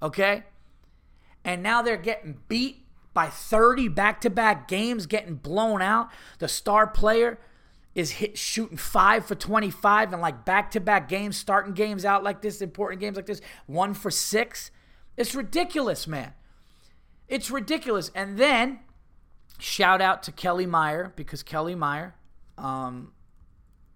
Okay? 0.00 0.44
And 1.44 1.64
now 1.64 1.82
they're 1.82 1.96
getting 1.96 2.38
beat 2.46 2.86
by 3.12 3.26
30 3.26 3.88
back-to-back 3.88 4.68
games, 4.68 5.06
getting 5.06 5.34
blown 5.34 5.82
out. 5.82 6.10
The 6.38 6.46
star 6.46 6.86
player 6.86 7.40
is 7.96 8.12
hit 8.12 8.38
shooting 8.38 8.76
five 8.76 9.26
for 9.26 9.34
25 9.34 10.12
and 10.12 10.22
like 10.22 10.44
back-to-back 10.44 11.08
games, 11.08 11.36
starting 11.36 11.74
games 11.74 12.04
out 12.04 12.22
like 12.22 12.40
this, 12.40 12.62
important 12.62 13.00
games 13.00 13.16
like 13.16 13.26
this, 13.26 13.40
one 13.66 13.94
for 13.94 14.12
six. 14.12 14.70
It's 15.16 15.34
ridiculous, 15.34 16.06
man. 16.06 16.34
It's 17.28 17.50
ridiculous. 17.50 18.10
And 18.14 18.38
then 18.38 18.80
shout 19.58 20.00
out 20.00 20.22
to 20.24 20.32
Kelly 20.32 20.66
Meyer 20.66 21.12
because 21.16 21.42
Kelly 21.42 21.74
Meyer, 21.74 22.14
um, 22.58 23.12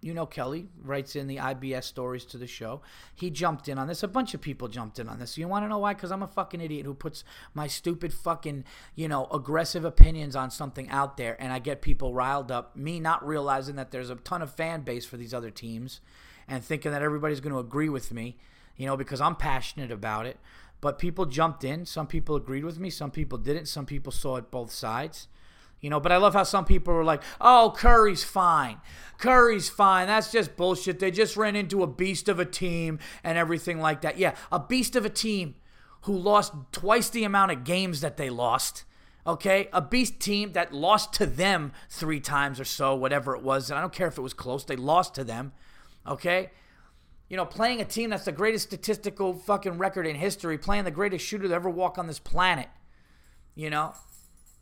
you 0.00 0.14
know 0.14 0.26
Kelly 0.26 0.68
writes 0.82 1.16
in 1.16 1.26
the 1.26 1.36
IBS 1.36 1.84
stories 1.84 2.24
to 2.26 2.38
the 2.38 2.46
show. 2.46 2.82
He 3.14 3.30
jumped 3.30 3.68
in 3.68 3.78
on 3.78 3.88
this. 3.88 4.02
A 4.02 4.08
bunch 4.08 4.32
of 4.32 4.40
people 4.40 4.68
jumped 4.68 4.98
in 4.98 5.08
on 5.08 5.18
this. 5.18 5.36
You 5.36 5.48
want 5.48 5.64
to 5.64 5.68
know 5.68 5.78
why? 5.78 5.94
Because 5.94 6.12
I'm 6.12 6.22
a 6.22 6.28
fucking 6.28 6.60
idiot 6.60 6.86
who 6.86 6.94
puts 6.94 7.24
my 7.52 7.66
stupid 7.66 8.12
fucking 8.14 8.64
you 8.94 9.08
know 9.08 9.26
aggressive 9.32 9.84
opinions 9.84 10.36
on 10.36 10.50
something 10.50 10.88
out 10.88 11.16
there, 11.16 11.40
and 11.42 11.52
I 11.52 11.58
get 11.58 11.82
people 11.82 12.14
riled 12.14 12.52
up. 12.52 12.76
Me 12.76 13.00
not 13.00 13.26
realizing 13.26 13.76
that 13.76 13.90
there's 13.90 14.10
a 14.10 14.16
ton 14.16 14.42
of 14.42 14.52
fan 14.52 14.82
base 14.82 15.04
for 15.04 15.16
these 15.16 15.34
other 15.34 15.50
teams, 15.50 16.00
and 16.46 16.64
thinking 16.64 16.92
that 16.92 17.02
everybody's 17.02 17.40
going 17.40 17.52
to 17.52 17.58
agree 17.58 17.88
with 17.88 18.12
me, 18.12 18.36
you 18.76 18.86
know, 18.86 18.96
because 18.96 19.20
I'm 19.20 19.36
passionate 19.36 19.90
about 19.90 20.26
it. 20.26 20.38
But 20.80 20.98
people 20.98 21.26
jumped 21.26 21.64
in. 21.64 21.86
Some 21.86 22.06
people 22.06 22.36
agreed 22.36 22.64
with 22.64 22.78
me. 22.78 22.90
Some 22.90 23.10
people 23.10 23.38
didn't. 23.38 23.66
Some 23.66 23.86
people 23.86 24.12
saw 24.12 24.36
it 24.36 24.50
both 24.50 24.70
sides. 24.70 25.28
You 25.80 25.90
know, 25.90 26.00
but 26.00 26.10
I 26.10 26.16
love 26.16 26.34
how 26.34 26.42
some 26.42 26.64
people 26.64 26.92
were 26.92 27.04
like, 27.04 27.22
oh, 27.40 27.72
Curry's 27.76 28.24
fine. 28.24 28.80
Curry's 29.18 29.68
fine. 29.68 30.08
That's 30.08 30.32
just 30.32 30.56
bullshit. 30.56 30.98
They 30.98 31.10
just 31.10 31.36
ran 31.36 31.54
into 31.54 31.82
a 31.82 31.86
beast 31.86 32.28
of 32.28 32.40
a 32.40 32.44
team 32.44 32.98
and 33.22 33.38
everything 33.38 33.78
like 33.78 34.00
that. 34.00 34.18
Yeah, 34.18 34.34
a 34.50 34.58
beast 34.58 34.96
of 34.96 35.04
a 35.04 35.10
team 35.10 35.54
who 36.02 36.16
lost 36.16 36.52
twice 36.72 37.10
the 37.10 37.24
amount 37.24 37.52
of 37.52 37.64
games 37.64 38.00
that 38.00 38.16
they 38.16 38.30
lost. 38.30 38.84
Okay, 39.26 39.68
a 39.72 39.82
beast 39.82 40.20
team 40.20 40.52
that 40.52 40.72
lost 40.72 41.12
to 41.14 41.26
them 41.26 41.72
three 41.90 42.18
times 42.18 42.58
or 42.58 42.64
so, 42.64 42.94
whatever 42.94 43.36
it 43.36 43.42
was. 43.42 43.68
And 43.68 43.78
I 43.78 43.82
don't 43.82 43.92
care 43.92 44.08
if 44.08 44.16
it 44.16 44.22
was 44.22 44.32
close, 44.32 44.64
they 44.64 44.76
lost 44.76 45.14
to 45.16 45.24
them. 45.24 45.52
Okay, 46.06 46.50
you 47.28 47.36
know, 47.36 47.44
playing 47.44 47.80
a 47.80 47.84
team 47.84 48.10
that's 48.10 48.24
the 48.24 48.32
greatest 48.32 48.68
statistical 48.68 49.34
fucking 49.34 49.78
record 49.78 50.06
in 50.06 50.16
history, 50.16 50.56
playing 50.56 50.84
the 50.84 50.90
greatest 50.90 51.24
shooter 51.24 51.48
to 51.48 51.54
ever 51.54 51.68
walk 51.68 51.98
on 51.98 52.06
this 52.06 52.18
planet. 52.18 52.68
You 53.54 53.70
know? 53.70 53.92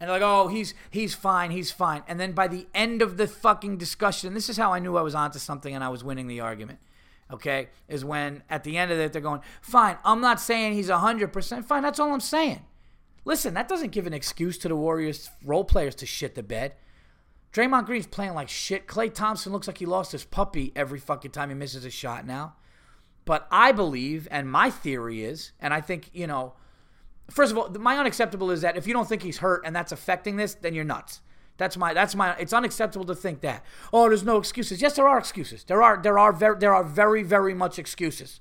And 0.00 0.11
like, 0.11 0.22
oh, 0.22 0.48
he's 0.48 0.74
he's 0.90 1.14
fine, 1.14 1.50
he's 1.50 1.70
fine. 1.70 2.02
And 2.07 2.20
then 2.20 2.33
by 2.33 2.48
the 2.48 2.66
end 2.74 3.00
of 3.00 3.16
the 3.16 3.26
fucking 3.26 3.79
discussion, 3.79 4.35
this 4.35 4.48
is 4.48 4.57
how 4.57 4.72
I 4.72 4.79
knew 4.79 4.96
I 4.96 5.02
was 5.02 5.14
onto 5.14 5.38
something 5.38 5.74
and 5.74 5.83
I 5.83 5.88
was 5.88 6.05
winning 6.05 6.26
the 6.26 6.40
argument. 6.40 6.81
Okay? 7.33 7.68
Is 7.88 8.05
when 8.05 8.42
at 8.50 8.62
the 8.62 8.76
end 8.76 8.90
of 8.92 8.98
it 8.98 9.12
they're 9.12 9.22
going, 9.22 9.40
fine, 9.62 9.96
I'm 10.05 10.20
not 10.20 10.40
saying 10.40 10.74
he's 10.74 10.90
hundred 10.90 11.33
percent 11.33 11.66
fine, 11.66 11.83
that's 11.83 11.98
all 11.98 12.12
I'm 12.12 12.20
saying. 12.20 12.62
Listen, 13.24 13.55
that 13.55 13.68
doesn't 13.68 13.90
give 13.90 14.07
an 14.07 14.12
excuse 14.12 14.59
to 14.59 14.68
the 14.68 14.76
Warriors 14.76 15.31
role 15.44 15.64
players 15.64 15.94
to 15.96 16.07
shit 16.07 16.35
the 16.35 16.42
bed. 16.42 16.74
Draymond 17.57 17.87
Green's 17.87 18.07
playing 18.07 18.35
like 18.35 18.51
shit. 18.51 18.87
Klay 18.87 19.12
Thompson 19.12 19.51
looks 19.51 19.66
like 19.66 19.79
he 19.79 19.87
lost 19.87 20.12
his 20.12 20.25
puppy 20.25 20.73
every 20.77 20.99
fucking 20.99 21.31
time 21.31 21.49
he 21.49 21.55
misses 21.55 21.87
a 21.87 21.90
shot 21.90 22.27
now. 22.27 22.55
But 23.25 23.49
I 23.51 23.73
believe, 23.73 24.29
and 24.31 24.51
my 24.51 24.69
theory 24.69 25.25
is, 25.25 25.53
and 25.59 25.73
I 25.73 25.81
think, 25.81 26.11
you 26.12 26.27
know, 26.27 26.53
first 27.31 27.53
of 27.53 27.59
all, 27.59 27.71
my 27.71 27.97
unacceptable 27.97 28.51
is 28.51 28.61
that 28.61 28.77
if 28.77 28.87
you 28.87 28.92
don't 28.92 29.09
think 29.09 29.23
he's 29.23 29.38
hurt 29.38 29.62
and 29.64 29.75
that's 29.75 29.90
affecting 29.90 30.37
this, 30.37 30.53
then 30.53 30.75
you're 30.75 30.85
nuts. 30.85 31.23
That's 31.57 31.79
my 31.79 31.95
that's 31.95 32.14
my 32.14 32.35
it's 32.37 32.53
unacceptable 32.53 33.07
to 33.07 33.14
think 33.14 33.40
that. 33.40 33.64
Oh, 33.90 34.07
there's 34.11 34.23
no 34.23 34.37
excuses. 34.37 34.83
Yes, 34.83 34.92
there 34.92 35.09
are 35.09 35.19
excuses. 35.19 35.64
There 35.64 35.83
are 35.83 35.99
there 36.03 36.19
are 36.19 36.35
very 36.35 36.59
there 36.59 36.75
are 36.75 36.85
very, 36.85 37.23
very 37.23 37.55
much 37.55 37.79
excuses. 37.79 38.40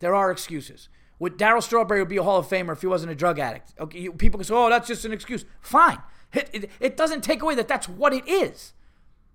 There 0.00 0.16
are 0.16 0.32
excuses. 0.32 0.88
Would 1.20 1.38
Darryl 1.38 1.62
Strawberry 1.62 2.00
would 2.00 2.08
be 2.08 2.16
a 2.16 2.24
Hall 2.24 2.38
of 2.40 2.48
Famer 2.48 2.72
if 2.72 2.80
he 2.80 2.88
wasn't 2.88 3.12
a 3.12 3.14
drug 3.14 3.38
addict? 3.38 3.74
Okay, 3.78 4.00
you, 4.00 4.12
people 4.12 4.38
can 4.38 4.44
say, 4.44 4.54
"Oh, 4.54 4.68
that's 4.68 4.88
just 4.88 5.04
an 5.04 5.12
excuse." 5.12 5.44
Fine. 5.60 5.98
It, 6.36 6.50
it, 6.52 6.70
it 6.80 6.96
doesn't 6.96 7.22
take 7.22 7.42
away 7.42 7.54
that 7.54 7.68
that's 7.68 7.88
what 7.88 8.12
it 8.12 8.28
is. 8.28 8.72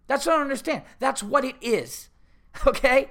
That's 0.07 0.25
what 0.25 0.37
I 0.37 0.41
understand. 0.41 0.83
That's 0.99 1.23
what 1.23 1.43
it 1.43 1.55
is. 1.61 2.09
Okay? 2.67 3.09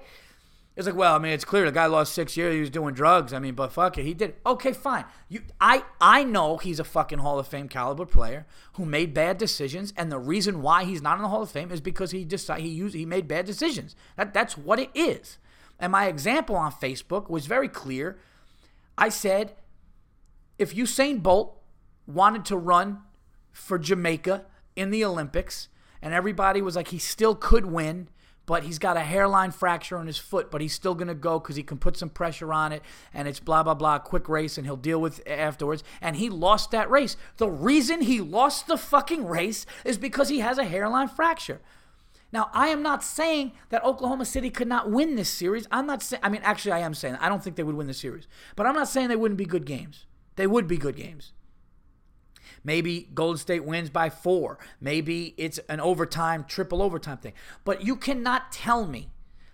It's 0.76 0.87
like, 0.87 0.96
well, 0.96 1.14
I 1.14 1.18
mean, 1.18 1.33
it's 1.33 1.44
clear 1.44 1.64
the 1.64 1.72
guy 1.72 1.87
lost 1.87 2.14
six 2.14 2.37
years. 2.37 2.55
He 2.55 2.61
was 2.61 2.70
doing 2.70 2.94
drugs. 2.94 3.33
I 3.33 3.38
mean, 3.38 3.55
but 3.55 3.72
fuck 3.72 3.98
it, 3.98 4.05
he 4.05 4.14
did. 4.14 4.37
Okay, 4.46 4.72
fine. 4.72 5.05
You, 5.29 5.42
I, 5.61 5.83
I 6.00 6.24
know 6.24 6.59
he's 6.59 6.79
a 6.79 6.85
fucking 6.85 7.18
Hall 7.18 7.38
of 7.38 7.48
Fame 7.48 7.68
caliber 7.68 8.07
player 8.07 8.46
who 8.74 8.87
made 8.87 9.12
bad 9.12 9.37
decisions, 9.37 9.92
and 9.96 10.12
the 10.12 10.18
reason 10.18 10.62
why 10.62 10.85
he's 10.85 11.03
not 11.03 11.16
in 11.16 11.22
the 11.22 11.29
Hall 11.29 11.42
of 11.42 11.50
Fame 11.50 11.72
is 11.72 11.81
because 11.81 12.12
he 12.12 12.24
decided 12.24 12.64
he 12.64 12.70
used 12.70 12.94
he 12.94 13.05
made 13.05 13.26
bad 13.26 13.46
decisions. 13.46 13.96
That, 14.16 14.33
that's 14.33 14.57
what 14.57 14.79
it 14.79 14.90
is. 14.94 15.38
And 15.79 15.92
my 15.92 16.07
example 16.07 16.57
on 16.57 16.72
Facebook 16.72 17.29
was 17.29 17.46
very 17.46 17.68
clear. 17.68 18.18
I 18.96 19.09
said, 19.09 19.55
if 20.59 20.74
Usain 20.74 21.22
Bolt 21.22 21.61
wanted 22.07 22.44
to 22.46 22.57
run 22.57 23.00
for 23.52 23.78
Jamaica 23.78 24.44
in 24.76 24.90
the 24.90 25.04
Olympics, 25.04 25.68
and 26.02 26.14
everybody 26.14 26.62
was 26.62 26.76
like, 26.76 26.88
he 26.88 26.98
still 26.98 27.34
could 27.34 27.66
win, 27.66 28.08
but 28.46 28.64
he's 28.64 28.78
got 28.80 28.96
a 28.96 29.00
hairline 29.00 29.52
fracture 29.52 29.96
on 29.96 30.08
his 30.08 30.18
foot, 30.18 30.50
but 30.50 30.60
he's 30.60 30.72
still 30.72 30.94
going 30.94 31.08
to 31.08 31.14
go 31.14 31.38
because 31.38 31.54
he 31.54 31.62
can 31.62 31.78
put 31.78 31.96
some 31.96 32.08
pressure 32.08 32.52
on 32.52 32.72
it 32.72 32.82
and 33.14 33.28
it's 33.28 33.38
blah, 33.38 33.62
blah, 33.62 33.74
blah, 33.74 33.98
quick 34.00 34.28
race 34.28 34.58
and 34.58 34.66
he'll 34.66 34.76
deal 34.76 35.00
with 35.00 35.20
afterwards. 35.24 35.84
And 36.00 36.16
he 36.16 36.28
lost 36.28 36.72
that 36.72 36.90
race. 36.90 37.16
The 37.36 37.48
reason 37.48 38.00
he 38.00 38.20
lost 38.20 38.66
the 38.66 38.76
fucking 38.76 39.26
race 39.26 39.66
is 39.84 39.98
because 39.98 40.30
he 40.30 40.40
has 40.40 40.58
a 40.58 40.64
hairline 40.64 41.06
fracture. 41.06 41.60
Now, 42.32 42.50
I 42.52 42.68
am 42.68 42.82
not 42.82 43.04
saying 43.04 43.52
that 43.68 43.84
Oklahoma 43.84 44.24
City 44.24 44.50
could 44.50 44.68
not 44.68 44.90
win 44.90 45.14
this 45.14 45.28
series. 45.28 45.68
I'm 45.70 45.86
not 45.86 46.02
saying, 46.02 46.22
I 46.24 46.28
mean, 46.28 46.42
actually, 46.42 46.72
I 46.72 46.80
am 46.80 46.94
saying, 46.94 47.16
I 47.20 47.28
don't 47.28 47.44
think 47.44 47.54
they 47.54 47.62
would 47.62 47.76
win 47.76 47.86
the 47.86 47.94
series, 47.94 48.26
but 48.56 48.66
I'm 48.66 48.74
not 48.74 48.88
saying 48.88 49.08
they 49.08 49.16
wouldn't 49.16 49.38
be 49.38 49.46
good 49.46 49.64
games. 49.64 50.06
They 50.36 50.48
would 50.48 50.66
be 50.66 50.76
good 50.76 50.96
games. 50.96 51.32
Maybe 52.64 53.09
Golden 53.14 53.38
State 53.38 53.64
wins 53.64 53.90
by 53.90 54.11
four. 54.11 54.59
Maybe 54.81 55.35
it's 55.37 55.59
an 55.68 55.81
overtime, 55.81 56.44
triple 56.46 56.83
overtime 56.83 57.18
thing. 57.18 57.33
But 57.64 57.85
you 57.85 57.96
cannot 57.96 58.53
tell 58.53 58.87
me 58.87 59.11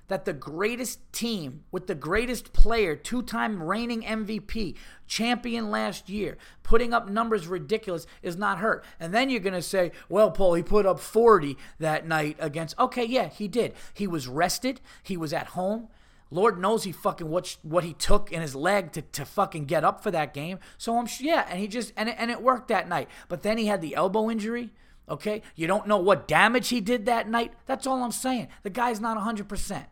that 0.09 0.25
the 0.25 0.33
greatest 0.33 1.01
team 1.12 1.64
with 1.73 1.87
the 1.87 1.95
greatest 1.95 2.53
player, 2.53 2.95
two 2.95 3.23
time 3.23 3.62
reigning 3.62 4.03
MVP, 4.03 4.77
champion 5.07 5.71
last 5.71 6.09
year, 6.09 6.37
putting 6.62 6.92
up 6.92 7.09
numbers 7.09 7.47
ridiculous, 7.47 8.07
is 8.23 8.37
not 8.37 8.59
hurt. 8.59 8.85
And 9.01 9.12
then 9.12 9.31
you're 9.31 9.40
going 9.40 9.55
to 9.55 9.62
say, 9.62 9.92
well, 10.09 10.31
Paul, 10.31 10.55
he 10.55 10.62
put 10.62 10.87
up 10.87 11.01
40 11.01 11.57
that 11.79 12.07
night 12.07 12.37
against. 12.38 12.79
Okay, 12.79 13.05
yeah, 13.05 13.29
he 13.29 13.49
did. 13.49 13.75
He 13.95 14.07
was 14.07 14.29
rested, 14.29 14.81
he 15.03 15.16
was 15.16 15.33
at 15.33 15.49
home. 15.49 15.88
Lord 16.30 16.58
knows 16.58 16.84
he 16.84 16.92
fucking 16.92 17.28
what 17.28 17.56
what 17.62 17.84
he 17.84 17.92
took 17.92 18.32
in 18.32 18.42
his 18.42 18.54
leg 18.54 18.92
to, 18.92 19.02
to 19.02 19.24
fucking 19.24 19.66
get 19.66 19.84
up 19.84 20.02
for 20.02 20.10
that 20.10 20.34
game. 20.34 20.58
So 20.76 20.98
I'm 20.98 21.06
yeah, 21.20 21.46
and 21.48 21.60
he 21.60 21.68
just 21.68 21.92
and 21.96 22.08
it, 22.08 22.16
and 22.18 22.30
it 22.30 22.42
worked 22.42 22.68
that 22.68 22.88
night. 22.88 23.08
But 23.28 23.42
then 23.42 23.58
he 23.58 23.66
had 23.66 23.80
the 23.80 23.94
elbow 23.94 24.28
injury. 24.28 24.70
Okay, 25.08 25.42
you 25.54 25.68
don't 25.68 25.86
know 25.86 25.98
what 25.98 26.26
damage 26.26 26.68
he 26.68 26.80
did 26.80 27.06
that 27.06 27.28
night. 27.28 27.52
That's 27.66 27.86
all 27.86 28.02
I'm 28.02 28.10
saying. 28.10 28.48
The 28.64 28.70
guy's 28.70 29.00
not 29.00 29.16
100. 29.16 29.48
percent 29.48 29.86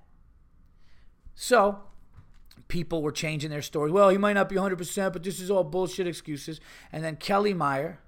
So 1.37 1.79
people 2.67 3.01
were 3.01 3.13
changing 3.13 3.51
their 3.51 3.63
stories. 3.63 3.93
Well, 3.93 4.09
he 4.09 4.19
might 4.19 4.33
not 4.33 4.49
be 4.49 4.57
100, 4.57 4.77
percent 4.77 5.13
but 5.13 5.23
this 5.23 5.39
is 5.39 5.53
all 5.53 5.63
bullshit 5.63 6.09
excuses. 6.09 6.61
And 6.91 7.05
then 7.05 7.15
Kelly 7.15 7.55
Meyer, 7.55 8.01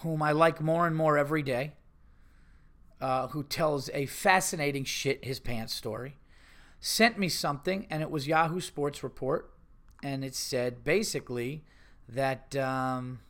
whom 0.00 0.22
I 0.22 0.32
like 0.32 0.62
more 0.62 0.86
and 0.86 0.96
more 0.96 1.18
every 1.18 1.42
day 1.42 1.74
uh, 3.00 3.28
who 3.28 3.42
tells 3.42 3.90
a 3.90 4.06
fascinating 4.06 4.84
shit 4.84 5.24
his 5.24 5.38
pants 5.38 5.74
story, 5.74 6.16
sent 6.80 7.18
me 7.18 7.28
something, 7.28 7.86
and 7.90 8.02
it 8.02 8.10
was 8.10 8.26
Yahoo 8.26 8.60
Sports 8.60 9.02
Report, 9.02 9.50
and 10.02 10.24
it 10.24 10.34
said 10.34 10.84
basically 10.84 11.64
that 12.08 12.54
um, 12.56 13.20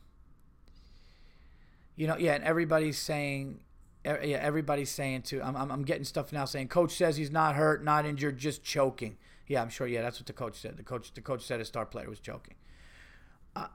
you 1.95 2.07
know, 2.07 2.17
yeah, 2.17 2.33
and 2.33 2.43
everybody's 2.43 2.97
saying. 2.97 3.59
Yeah, 4.05 4.39
everybody's 4.41 4.89
saying 4.89 5.23
too. 5.23 5.41
I'm, 5.43 5.57
I'm, 5.57 5.69
I'm 5.69 5.83
getting 5.83 6.05
stuff 6.05 6.31
now 6.31 6.45
saying 6.45 6.69
coach 6.69 6.95
says 6.95 7.17
he's 7.17 7.31
not 7.31 7.55
hurt, 7.55 7.83
not 7.83 8.05
injured, 8.05 8.37
just 8.37 8.63
choking. 8.63 9.17
Yeah, 9.47 9.61
I'm 9.61 9.67
sure. 9.67 9.85
Yeah, 9.85 10.01
that's 10.01 10.17
what 10.17 10.27
the 10.27 10.33
coach 10.33 10.57
said. 10.61 10.77
The 10.77 10.83
coach, 10.83 11.13
the 11.13 11.19
coach 11.19 11.43
said 11.43 11.59
his 11.59 11.67
star 11.67 11.85
player 11.85 12.09
was 12.09 12.21
choking. 12.21 12.55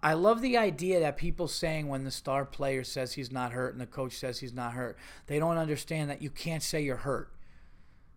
I 0.03 0.12
love 0.14 0.42
the 0.42 0.57
idea 0.57 1.01
that 1.01 1.16
people 1.16 1.49
saying 1.49 1.88
when 1.88 2.05
the 2.05 2.11
star 2.11 2.45
player 2.45 2.85
says 2.85 3.14
he's 3.14 3.33
not 3.33 3.53
hurt 3.53 3.73
and 3.73 3.81
the 3.81 3.87
coach 3.87 4.12
says 4.14 4.38
he's 4.38 4.53
not 4.53 4.73
hurt, 4.73 4.97
they 5.27 5.38
don't 5.38 5.57
understand 5.57 6.11
that 6.11 6.23
you 6.23 6.31
can't 6.31 6.62
say 6.62 6.83
you're 6.83 6.97
hurt. 6.97 7.33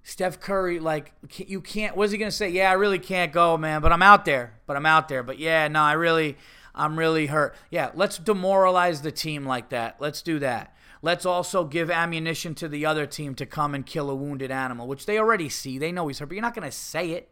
Steph 0.03 0.39
Curry, 0.39 0.79
like, 0.79 1.13
you 1.35 1.61
can't, 1.61 1.97
what 1.97 2.03
is 2.03 2.11
he 2.11 2.19
going 2.19 2.29
to 2.29 2.35
say? 2.35 2.49
Yeah, 2.49 2.69
I 2.69 2.73
really 2.73 2.99
can't 2.99 3.31
go, 3.31 3.57
man, 3.57 3.81
but 3.81 3.91
I'm 3.91 4.03
out 4.03 4.25
there. 4.25 4.59
But 4.67 4.75
I'm 4.77 4.85
out 4.85 5.07
there. 5.07 5.23
But 5.23 5.39
yeah, 5.39 5.67
no, 5.67 5.81
I 5.81 5.93
really, 5.93 6.37
I'm 6.75 6.99
really 6.99 7.25
hurt. 7.25 7.55
Yeah, 7.71 7.89
let's 7.95 8.19
demoralize 8.19 9.01
the 9.01 9.11
team 9.11 9.45
like 9.45 9.69
that. 9.69 9.95
Let's 9.99 10.21
do 10.21 10.37
that. 10.39 10.75
Let's 11.01 11.25
also 11.25 11.63
give 11.63 11.89
ammunition 11.89 12.53
to 12.55 12.67
the 12.67 12.85
other 12.85 13.07
team 13.07 13.33
to 13.35 13.45
come 13.45 13.73
and 13.73 13.85
kill 13.85 14.09
a 14.09 14.15
wounded 14.15 14.51
animal, 14.51 14.87
which 14.87 15.05
they 15.05 15.17
already 15.17 15.49
see. 15.49 15.79
They 15.79 15.91
know 15.91 16.07
he's 16.07 16.19
hurt, 16.19 16.27
but 16.27 16.35
you're 16.35 16.41
not 16.41 16.53
going 16.53 16.69
to 16.69 16.75
say 16.75 17.11
it. 17.11 17.31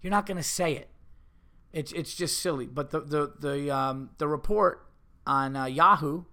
You're 0.00 0.12
not 0.12 0.26
going 0.26 0.36
to 0.36 0.42
say 0.42 0.74
it. 0.74 0.88
It's 1.76 1.92
it's 1.92 2.14
just 2.14 2.40
silly. 2.40 2.66
But 2.66 2.90
the 2.90 3.00
the 3.00 3.32
the 3.38 3.70
um, 3.70 4.08
the 4.16 4.26
report 4.26 4.86
on 5.26 5.54
uh, 5.54 5.66
Yahoo 5.66 6.24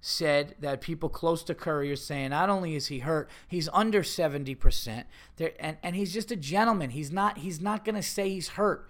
said 0.00 0.54
that 0.58 0.80
people 0.80 1.10
close 1.10 1.42
to 1.44 1.54
Curry 1.54 1.92
are 1.92 1.96
saying 1.96 2.30
not 2.30 2.48
only 2.48 2.74
is 2.74 2.86
he 2.86 3.00
hurt, 3.00 3.28
he's 3.46 3.68
under 3.74 4.02
seventy 4.02 4.54
percent. 4.54 5.06
There 5.36 5.52
And 5.60 5.76
and 5.82 5.94
he's 5.94 6.14
just 6.14 6.30
a 6.30 6.36
gentleman. 6.36 6.90
He's 6.90 7.12
not 7.12 7.38
he's 7.38 7.60
not 7.60 7.84
gonna 7.84 8.02
say 8.02 8.30
he's 8.30 8.48
hurt. 8.50 8.88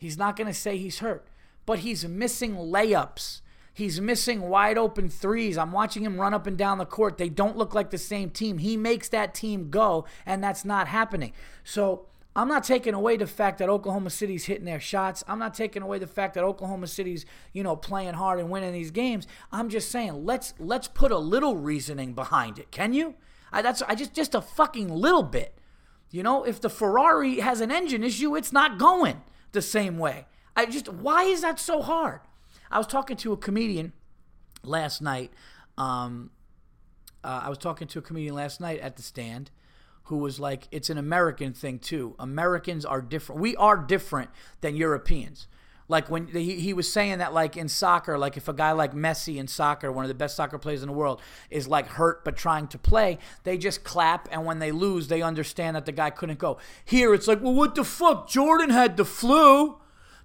He's 0.00 0.18
not 0.18 0.34
gonna 0.34 0.52
say 0.52 0.76
he's 0.76 0.98
hurt. 0.98 1.28
But 1.66 1.80
he's 1.80 2.04
missing 2.04 2.56
layups. 2.56 3.42
He's 3.72 4.00
missing 4.00 4.40
wide 4.40 4.76
open 4.76 5.08
threes. 5.08 5.56
I'm 5.56 5.70
watching 5.70 6.02
him 6.02 6.20
run 6.20 6.34
up 6.34 6.48
and 6.48 6.58
down 6.58 6.78
the 6.78 6.84
court. 6.84 7.16
They 7.16 7.28
don't 7.28 7.56
look 7.56 7.74
like 7.74 7.90
the 7.90 7.98
same 7.98 8.30
team. 8.30 8.58
He 8.58 8.76
makes 8.76 9.08
that 9.10 9.34
team 9.34 9.70
go, 9.70 10.04
and 10.24 10.42
that's 10.42 10.64
not 10.64 10.88
happening. 10.88 11.32
So 11.62 12.06
I'm 12.36 12.48
not 12.48 12.64
taking 12.64 12.92
away 12.92 13.16
the 13.16 13.26
fact 13.26 13.58
that 13.58 13.70
Oklahoma 13.70 14.10
City's 14.10 14.44
hitting 14.44 14.66
their 14.66 14.78
shots. 14.78 15.24
I'm 15.26 15.38
not 15.38 15.54
taking 15.54 15.82
away 15.82 15.98
the 15.98 16.06
fact 16.06 16.34
that 16.34 16.44
Oklahoma 16.44 16.86
City's, 16.86 17.24
you 17.54 17.62
know, 17.62 17.76
playing 17.76 18.12
hard 18.12 18.38
and 18.38 18.50
winning 18.50 18.74
these 18.74 18.90
games. 18.90 19.26
I'm 19.50 19.70
just 19.70 19.90
saying 19.90 20.26
let's 20.26 20.52
let's 20.58 20.86
put 20.86 21.10
a 21.10 21.18
little 21.18 21.56
reasoning 21.56 22.12
behind 22.12 22.58
it. 22.58 22.70
Can 22.70 22.92
you? 22.92 23.14
I, 23.50 23.62
that's 23.62 23.80
I 23.80 23.94
just 23.94 24.12
just 24.12 24.34
a 24.34 24.42
fucking 24.42 24.90
little 24.90 25.22
bit. 25.22 25.56
You 26.10 26.22
know, 26.22 26.44
if 26.44 26.60
the 26.60 26.68
Ferrari 26.68 27.40
has 27.40 27.62
an 27.62 27.72
engine 27.72 28.04
issue, 28.04 28.36
it's 28.36 28.52
not 28.52 28.78
going 28.78 29.22
the 29.52 29.62
same 29.62 29.96
way. 29.96 30.26
I 30.54 30.66
just 30.66 30.90
why 30.90 31.22
is 31.22 31.40
that 31.40 31.58
so 31.58 31.80
hard? 31.80 32.20
I 32.70 32.76
was 32.76 32.86
talking 32.86 33.16
to 33.16 33.32
a 33.32 33.38
comedian 33.38 33.94
last 34.62 35.00
night. 35.00 35.32
Um, 35.78 36.32
uh, 37.24 37.40
I 37.44 37.48
was 37.48 37.56
talking 37.56 37.88
to 37.88 37.98
a 37.98 38.02
comedian 38.02 38.34
last 38.34 38.60
night 38.60 38.80
at 38.80 38.96
the 38.96 39.02
stand 39.02 39.50
who 40.06 40.18
was 40.18 40.38
like, 40.38 40.68
it's 40.70 40.88
an 40.88 40.98
American 40.98 41.52
thing 41.52 41.78
too. 41.78 42.14
Americans 42.18 42.84
are 42.84 43.00
different. 43.00 43.40
We 43.40 43.56
are 43.56 43.76
different 43.76 44.30
than 44.60 44.76
Europeans. 44.76 45.48
Like 45.88 46.10
when 46.10 46.28
he, 46.28 46.60
he 46.60 46.72
was 46.72 46.92
saying 46.92 47.18
that, 47.18 47.32
like 47.32 47.56
in 47.56 47.68
soccer, 47.68 48.18
like 48.18 48.36
if 48.36 48.48
a 48.48 48.52
guy 48.52 48.72
like 48.72 48.92
Messi 48.92 49.36
in 49.36 49.46
soccer, 49.46 49.90
one 49.92 50.04
of 50.04 50.08
the 50.08 50.14
best 50.14 50.36
soccer 50.36 50.58
players 50.58 50.82
in 50.82 50.88
the 50.88 50.92
world, 50.94 51.20
is 51.50 51.68
like 51.68 51.86
hurt 51.86 52.24
but 52.24 52.36
trying 52.36 52.66
to 52.68 52.78
play, 52.78 53.18
they 53.44 53.58
just 53.58 53.84
clap, 53.84 54.28
and 54.30 54.44
when 54.44 54.58
they 54.58 54.72
lose, 54.72 55.08
they 55.08 55.22
understand 55.22 55.76
that 55.76 55.86
the 55.86 55.92
guy 55.92 56.10
couldn't 56.10 56.38
go. 56.38 56.58
Here, 56.84 57.14
it's 57.14 57.28
like, 57.28 57.40
well, 57.40 57.54
what 57.54 57.74
the 57.74 57.84
fuck? 57.84 58.28
Jordan 58.28 58.70
had 58.70 58.96
the 58.96 59.04
flu. 59.04 59.78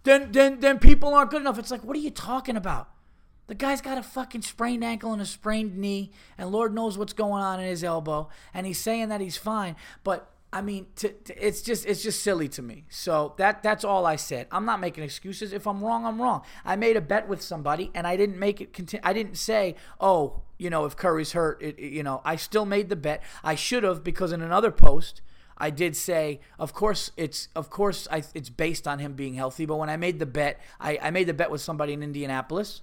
Then, 0.04 0.32
then, 0.32 0.62
then 0.62 0.80
people 0.80 1.13
aren't 1.13 1.30
good 1.30 1.41
enough. 1.41 1.60
It's 1.60 1.70
like, 1.70 1.84
what 1.84 1.96
are 1.96 2.00
you 2.00 2.10
talking 2.10 2.58
about? 2.58 2.89
The 3.52 3.56
guy's 3.56 3.82
got 3.82 3.98
a 3.98 4.02
fucking 4.02 4.44
sprained 4.44 4.82
ankle 4.82 5.12
and 5.12 5.22
a 5.22 5.26
sprained 5.26 5.78
knee, 5.78 6.12
and 6.38 6.54
Lord 6.54 6.74
knows 6.74 6.98
what's 6.98 7.12
going 7.12 7.44
on 7.44 7.60
in 7.60 7.66
his 7.66 7.84
elbow, 7.84 8.30
and 8.54 8.66
he's 8.66 8.80
saying 8.80 9.10
that 9.10 9.20
he's 9.20 9.36
fine. 9.36 9.76
But 10.06 10.32
I 10.54 10.62
mean, 10.62 10.88
to, 10.96 11.10
to, 11.10 11.48
it's 11.48 11.62
just 11.62 11.86
it's 11.86 12.02
just 12.02 12.24
silly 12.24 12.48
to 12.48 12.62
me. 12.62 12.86
So 12.88 13.34
that 13.36 13.62
that's 13.62 13.84
all 13.84 14.06
I 14.06 14.16
said. 14.16 14.48
I'm 14.54 14.64
not 14.64 14.80
making 14.80 15.04
excuses. 15.04 15.52
If 15.52 15.68
I'm 15.68 15.84
wrong, 15.84 16.06
I'm 16.06 16.22
wrong. 16.22 16.44
I 16.64 16.78
made 16.78 16.96
a 16.96 17.02
bet 17.02 17.28
with 17.28 17.42
somebody, 17.42 17.92
and 17.94 18.08
I 18.08 18.16
didn't 18.16 18.40
make 18.40 18.62
it. 18.62 18.94
I 19.04 19.12
didn't 19.12 19.36
say, 19.36 19.76
oh, 20.00 20.44
you 20.58 20.70
know, 20.70 20.86
if 20.86 20.96
Curry's 20.96 21.34
hurt, 21.34 21.62
it, 21.62 21.78
it, 21.78 21.92
you 21.92 22.04
know, 22.04 22.22
I 22.24 22.38
still 22.38 22.66
made 22.66 22.88
the 22.88 22.96
bet. 22.96 23.22
I 23.44 23.56
should 23.56 23.84
have 23.84 24.02
because 24.02 24.32
in 24.32 24.42
another 24.42 24.72
post. 24.72 25.22
I 25.58 25.72
did 25.72 25.98
say, 25.98 26.40
of 26.58 26.74
course, 26.74 27.12
it's 27.18 27.50
of 27.54 27.70
course 27.70 28.08
I, 28.10 28.24
it's 28.34 28.50
based 28.50 28.88
on 28.88 29.00
him 29.00 29.12
being 29.12 29.34
healthy. 29.34 29.66
But 29.66 29.76
when 29.76 29.90
I 29.90 29.98
made 29.98 30.20
the 30.20 30.26
bet, 30.26 30.62
I, 30.80 30.98
I 31.02 31.12
made 31.12 31.28
the 31.28 31.34
bet 31.34 31.52
with 31.52 31.60
somebody 31.60 31.92
in 31.92 32.02
Indianapolis, 32.02 32.82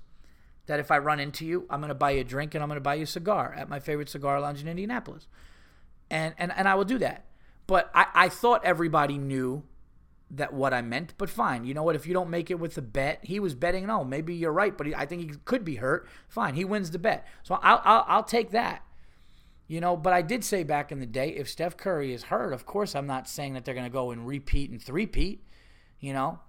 that 0.68 0.78
if 0.78 0.90
I 0.90 0.98
run 0.98 1.18
into 1.18 1.46
you, 1.46 1.66
I'm 1.70 1.80
going 1.80 1.88
to 1.88 1.94
buy 1.94 2.12
you 2.12 2.20
a 2.20 2.24
drink 2.24 2.54
and 2.54 2.62
I'm 2.62 2.68
going 2.68 2.76
to 2.76 2.82
buy 2.82 2.94
you 2.94 3.04
a 3.04 3.06
cigar 3.06 3.54
at 3.56 3.70
my 3.70 3.80
favorite 3.80 4.10
cigar 4.10 4.38
lounge 4.38 4.60
in 4.60 4.68
Indianapolis. 4.68 5.26
And, 6.10 6.34
and, 6.38 6.52
and 6.54 6.68
I 6.68 6.74
will 6.74 6.84
do 6.84 6.98
that. 6.98 7.24
But 7.66 7.90
I, 7.94 8.06
I 8.14 8.28
thought 8.28 8.64
everybody 8.64 9.16
knew 9.16 9.64
that 10.30 10.52
what 10.52 10.74
I 10.74 10.82
meant, 10.82 11.14
but 11.16 11.30
fine. 11.30 11.64
You 11.64 11.72
know 11.72 11.82
what? 11.82 11.96
If 11.96 12.06
you 12.06 12.12
don't 12.12 12.28
make 12.28 12.50
it 12.50 12.60
with 12.60 12.74
the 12.74 12.82
bet, 12.82 13.20
he 13.22 13.40
was 13.40 13.54
betting, 13.54 13.86
no, 13.86 14.04
maybe 14.04 14.34
you're 14.34 14.52
right, 14.52 14.76
but 14.76 14.86
he, 14.86 14.94
I 14.94 15.06
think 15.06 15.22
he 15.22 15.38
could 15.46 15.64
be 15.64 15.76
hurt. 15.76 16.06
Fine. 16.28 16.54
He 16.54 16.66
wins 16.66 16.90
the 16.90 16.98
bet. 16.98 17.26
So 17.42 17.58
I'll, 17.62 17.80
I'll, 17.82 18.04
I'll 18.06 18.24
take 18.24 18.50
that. 18.50 18.82
You 19.68 19.80
know, 19.80 19.96
but 19.96 20.12
I 20.12 20.20
did 20.20 20.44
say 20.44 20.64
back 20.64 20.92
in 20.92 21.00
the 21.00 21.06
day, 21.06 21.30
if 21.30 21.48
Steph 21.48 21.78
Curry 21.78 22.12
is 22.12 22.24
hurt, 22.24 22.52
of 22.52 22.66
course 22.66 22.94
I'm 22.94 23.06
not 23.06 23.26
saying 23.26 23.54
that 23.54 23.64
they're 23.64 23.74
going 23.74 23.86
to 23.86 23.90
go 23.90 24.10
and 24.10 24.26
repeat 24.26 24.70
and 24.70 24.82
three-peat, 24.82 25.42
you 25.98 26.12
know. 26.12 26.40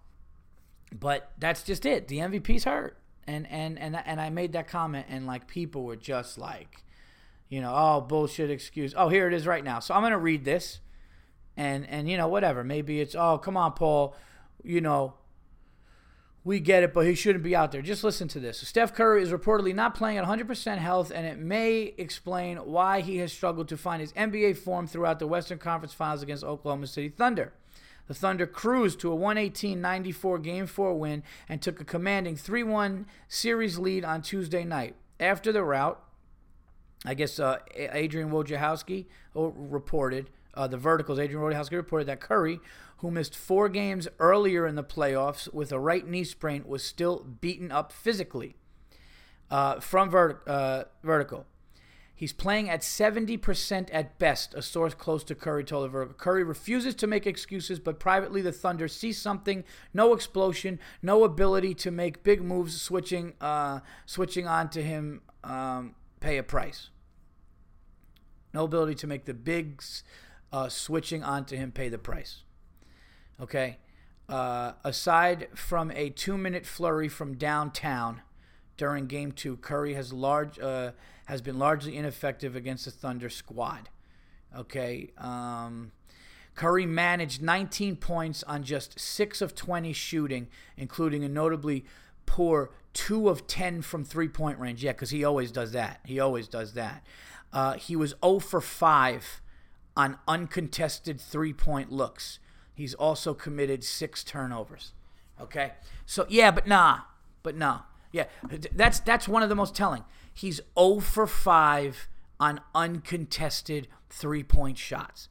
But 0.93 1.31
that's 1.37 1.63
just 1.63 1.85
it. 1.85 2.09
The 2.09 2.17
MVP's 2.17 2.65
hurt 2.65 2.99
and 3.29 3.47
and 3.47 3.77
and 3.77 3.95
and 3.95 4.19
I 4.19 4.29
made 4.29 4.53
that 4.53 4.67
comment, 4.67 5.05
and 5.09 5.27
like 5.27 5.47
people 5.47 5.83
were 5.83 5.95
just 5.95 6.37
like, 6.37 6.83
you 7.47 7.61
know, 7.61 7.73
oh 7.75 8.01
bullshit 8.01 8.49
excuse. 8.49 8.93
Oh, 8.97 9.09
here 9.09 9.27
it 9.27 9.33
is 9.33 9.45
right 9.45 9.63
now. 9.63 9.79
So 9.79 9.93
I'm 9.93 10.01
gonna 10.01 10.17
read 10.17 10.43
this, 10.43 10.79
and 11.55 11.87
and 11.87 12.09
you 12.09 12.17
know 12.17 12.27
whatever. 12.27 12.63
Maybe 12.63 12.99
it's 12.99 13.15
oh 13.15 13.37
come 13.37 13.55
on 13.55 13.73
Paul, 13.73 14.15
you 14.63 14.81
know. 14.81 15.13
We 16.45 16.61
get 16.61 16.83
it, 16.83 16.93
but 16.93 17.05
he 17.05 17.15
shouldn't 17.15 17.43
be 17.43 17.53
out 17.53 17.73
there. 17.73 17.81
Just 17.81 18.03
listen 18.03 18.29
to 18.29 18.39
this. 18.39 18.59
Steph 18.59 18.95
Curry 18.95 19.21
is 19.21 19.31
reportedly 19.31 19.75
not 19.75 19.93
playing 19.93 20.17
at 20.17 20.25
100% 20.25 20.77
health, 20.77 21.11
and 21.13 21.27
it 21.27 21.37
may 21.37 21.93
explain 21.97 22.57
why 22.57 23.01
he 23.01 23.17
has 23.17 23.33
struggled 23.33 23.67
to 23.67 23.77
find 23.77 23.99
his 23.99 24.13
NBA 24.13 24.55
form 24.57 24.87
throughout 24.87 25.19
the 25.19 25.27
Western 25.27 25.59
Conference 25.59 25.93
Finals 25.93 26.23
against 26.23 26.45
Oklahoma 26.45 26.87
City 26.87 27.09
Thunder. 27.09 27.51
The 28.09 28.15
Thunder 28.15 28.47
cruised 28.47 28.99
to 29.01 29.11
a 29.11 29.15
118 29.15 29.79
94 29.79 30.39
Game 30.39 30.65
4 30.65 30.95
win 30.95 31.21
and 31.47 31.61
took 31.61 31.79
a 31.79 31.85
commanding 31.85 32.35
3 32.35 32.63
1 32.63 33.05
series 33.27 33.77
lead 33.77 34.03
on 34.03 34.23
Tuesday 34.23 34.63
night. 34.63 34.95
After 35.19 35.51
the 35.51 35.63
rout, 35.63 36.03
I 37.05 37.13
guess 37.13 37.39
uh, 37.39 37.59
Adrian 37.75 38.31
Wojnarowski 38.31 39.05
reported 39.35 40.31
uh, 40.55 40.65
the 40.65 40.77
verticals. 40.77 41.19
Adrian 41.19 41.43
Wojnarowski 41.43 41.73
reported 41.73 42.07
that 42.07 42.19
Curry, 42.19 42.59
who 42.97 43.11
missed 43.11 43.35
four 43.35 43.69
games 43.69 44.07
earlier 44.17 44.65
in 44.65 44.73
the 44.73 44.83
playoffs 44.83 45.53
with 45.53 45.71
a 45.71 45.79
right 45.79 46.07
knee 46.07 46.23
sprain, 46.23 46.63
was 46.65 46.83
still 46.83 47.23
beaten 47.39 47.71
up 47.71 47.91
physically. 47.91 48.55
Uh, 49.51 49.79
from 49.79 50.09
vert- 50.09 50.47
uh, 50.47 50.85
vertical. 51.03 51.45
He's 52.19 52.33
playing 52.33 52.69
at 52.69 52.81
70% 52.81 53.87
at 53.93 54.19
best, 54.19 54.53
a 54.53 54.61
source 54.61 54.93
close 54.93 55.23
to 55.23 55.35
Curry 55.35 55.63
told 55.63 55.89
Vertical. 55.89 56.15
Curry 56.15 56.43
refuses 56.43 56.93
to 56.95 57.07
make 57.07 57.25
excuses, 57.25 57.79
but 57.79 57.97
privately 57.97 58.41
the 58.41 58.51
Thunder 58.51 58.89
see 58.89 59.13
something, 59.13 59.63
no 59.93 60.11
explosion, 60.11 60.81
no 61.01 61.23
ability 61.23 61.73
to 61.75 61.91
make 61.91 62.21
big 62.21 62.41
moves, 62.41 62.81
switching 62.81 63.35
uh, 63.39 63.79
switching 64.05 64.47
on 64.47 64.69
to 64.71 64.83
him, 64.83 65.21
um, 65.45 65.95
pay 66.19 66.37
a 66.37 66.43
price. 66.43 66.89
No 68.53 68.65
ability 68.65 68.95
to 68.95 69.07
make 69.07 69.23
the 69.23 69.33
bigs, 69.33 70.03
uh, 70.51 70.67
switching 70.67 71.23
on 71.23 71.45
to 71.45 71.55
him, 71.55 71.71
pay 71.71 71.87
the 71.87 71.97
price. 71.97 72.43
Okay? 73.39 73.77
Uh, 74.27 74.73
aside 74.83 75.47
from 75.55 75.89
a 75.91 76.09
two 76.09 76.37
minute 76.37 76.65
flurry 76.65 77.07
from 77.07 77.37
downtown, 77.37 78.23
during 78.79 79.07
Game 79.07 79.33
Two, 79.33 79.57
Curry 79.57 79.93
has 79.93 80.13
large 80.13 80.57
uh, 80.57 80.91
has 81.29 81.43
been 81.43 81.59
largely 81.59 81.95
ineffective 81.95 82.55
against 82.55 82.85
the 82.85 82.91
Thunder 82.91 83.29
squad. 83.29 83.89
Okay, 84.57 85.11
um, 85.15 85.91
Curry 86.55 86.87
managed 86.87 87.39
19 87.39 87.97
points 87.97 88.41
on 88.43 88.63
just 88.63 88.99
six 88.99 89.39
of 89.39 89.53
20 89.53 89.93
shooting, 89.93 90.47
including 90.75 91.23
a 91.23 91.29
notably 91.29 91.85
poor 92.25 92.71
two 92.93 93.29
of 93.29 93.45
10 93.45 93.83
from 93.83 94.03
three 94.03 94.27
point 94.27 94.57
range. 94.57 94.83
Yeah, 94.83 94.93
because 94.93 95.11
he 95.11 95.23
always 95.23 95.51
does 95.51 95.71
that. 95.73 95.99
He 96.03 96.19
always 96.19 96.47
does 96.47 96.73
that. 96.73 97.05
Uh, 97.53 97.73
he 97.73 97.95
was 97.95 98.15
0 98.25 98.39
for 98.39 98.59
5 98.59 99.41
on 99.95 100.17
uncontested 100.27 101.21
three 101.21 101.53
point 101.53 101.91
looks. 101.91 102.39
He's 102.73 102.95
also 102.95 103.35
committed 103.35 103.83
six 103.83 104.23
turnovers. 104.23 104.93
Okay, 105.39 105.73
so 106.07 106.25
yeah, 106.27 106.49
but 106.49 106.65
nah, 106.67 107.01
but 107.43 107.55
nah. 107.55 107.81
Yeah, 108.11 108.25
that's 108.73 108.99
that's 109.01 109.27
one 109.27 109.43
of 109.43 109.49
the 109.49 109.55
most 109.55 109.75
telling. 109.75 110.03
He's 110.39 110.61
0 110.79 111.01
for 111.01 111.27
5 111.27 112.07
on 112.39 112.61
uncontested 112.73 113.89
three-point 114.09 114.77
shots. 114.77 115.27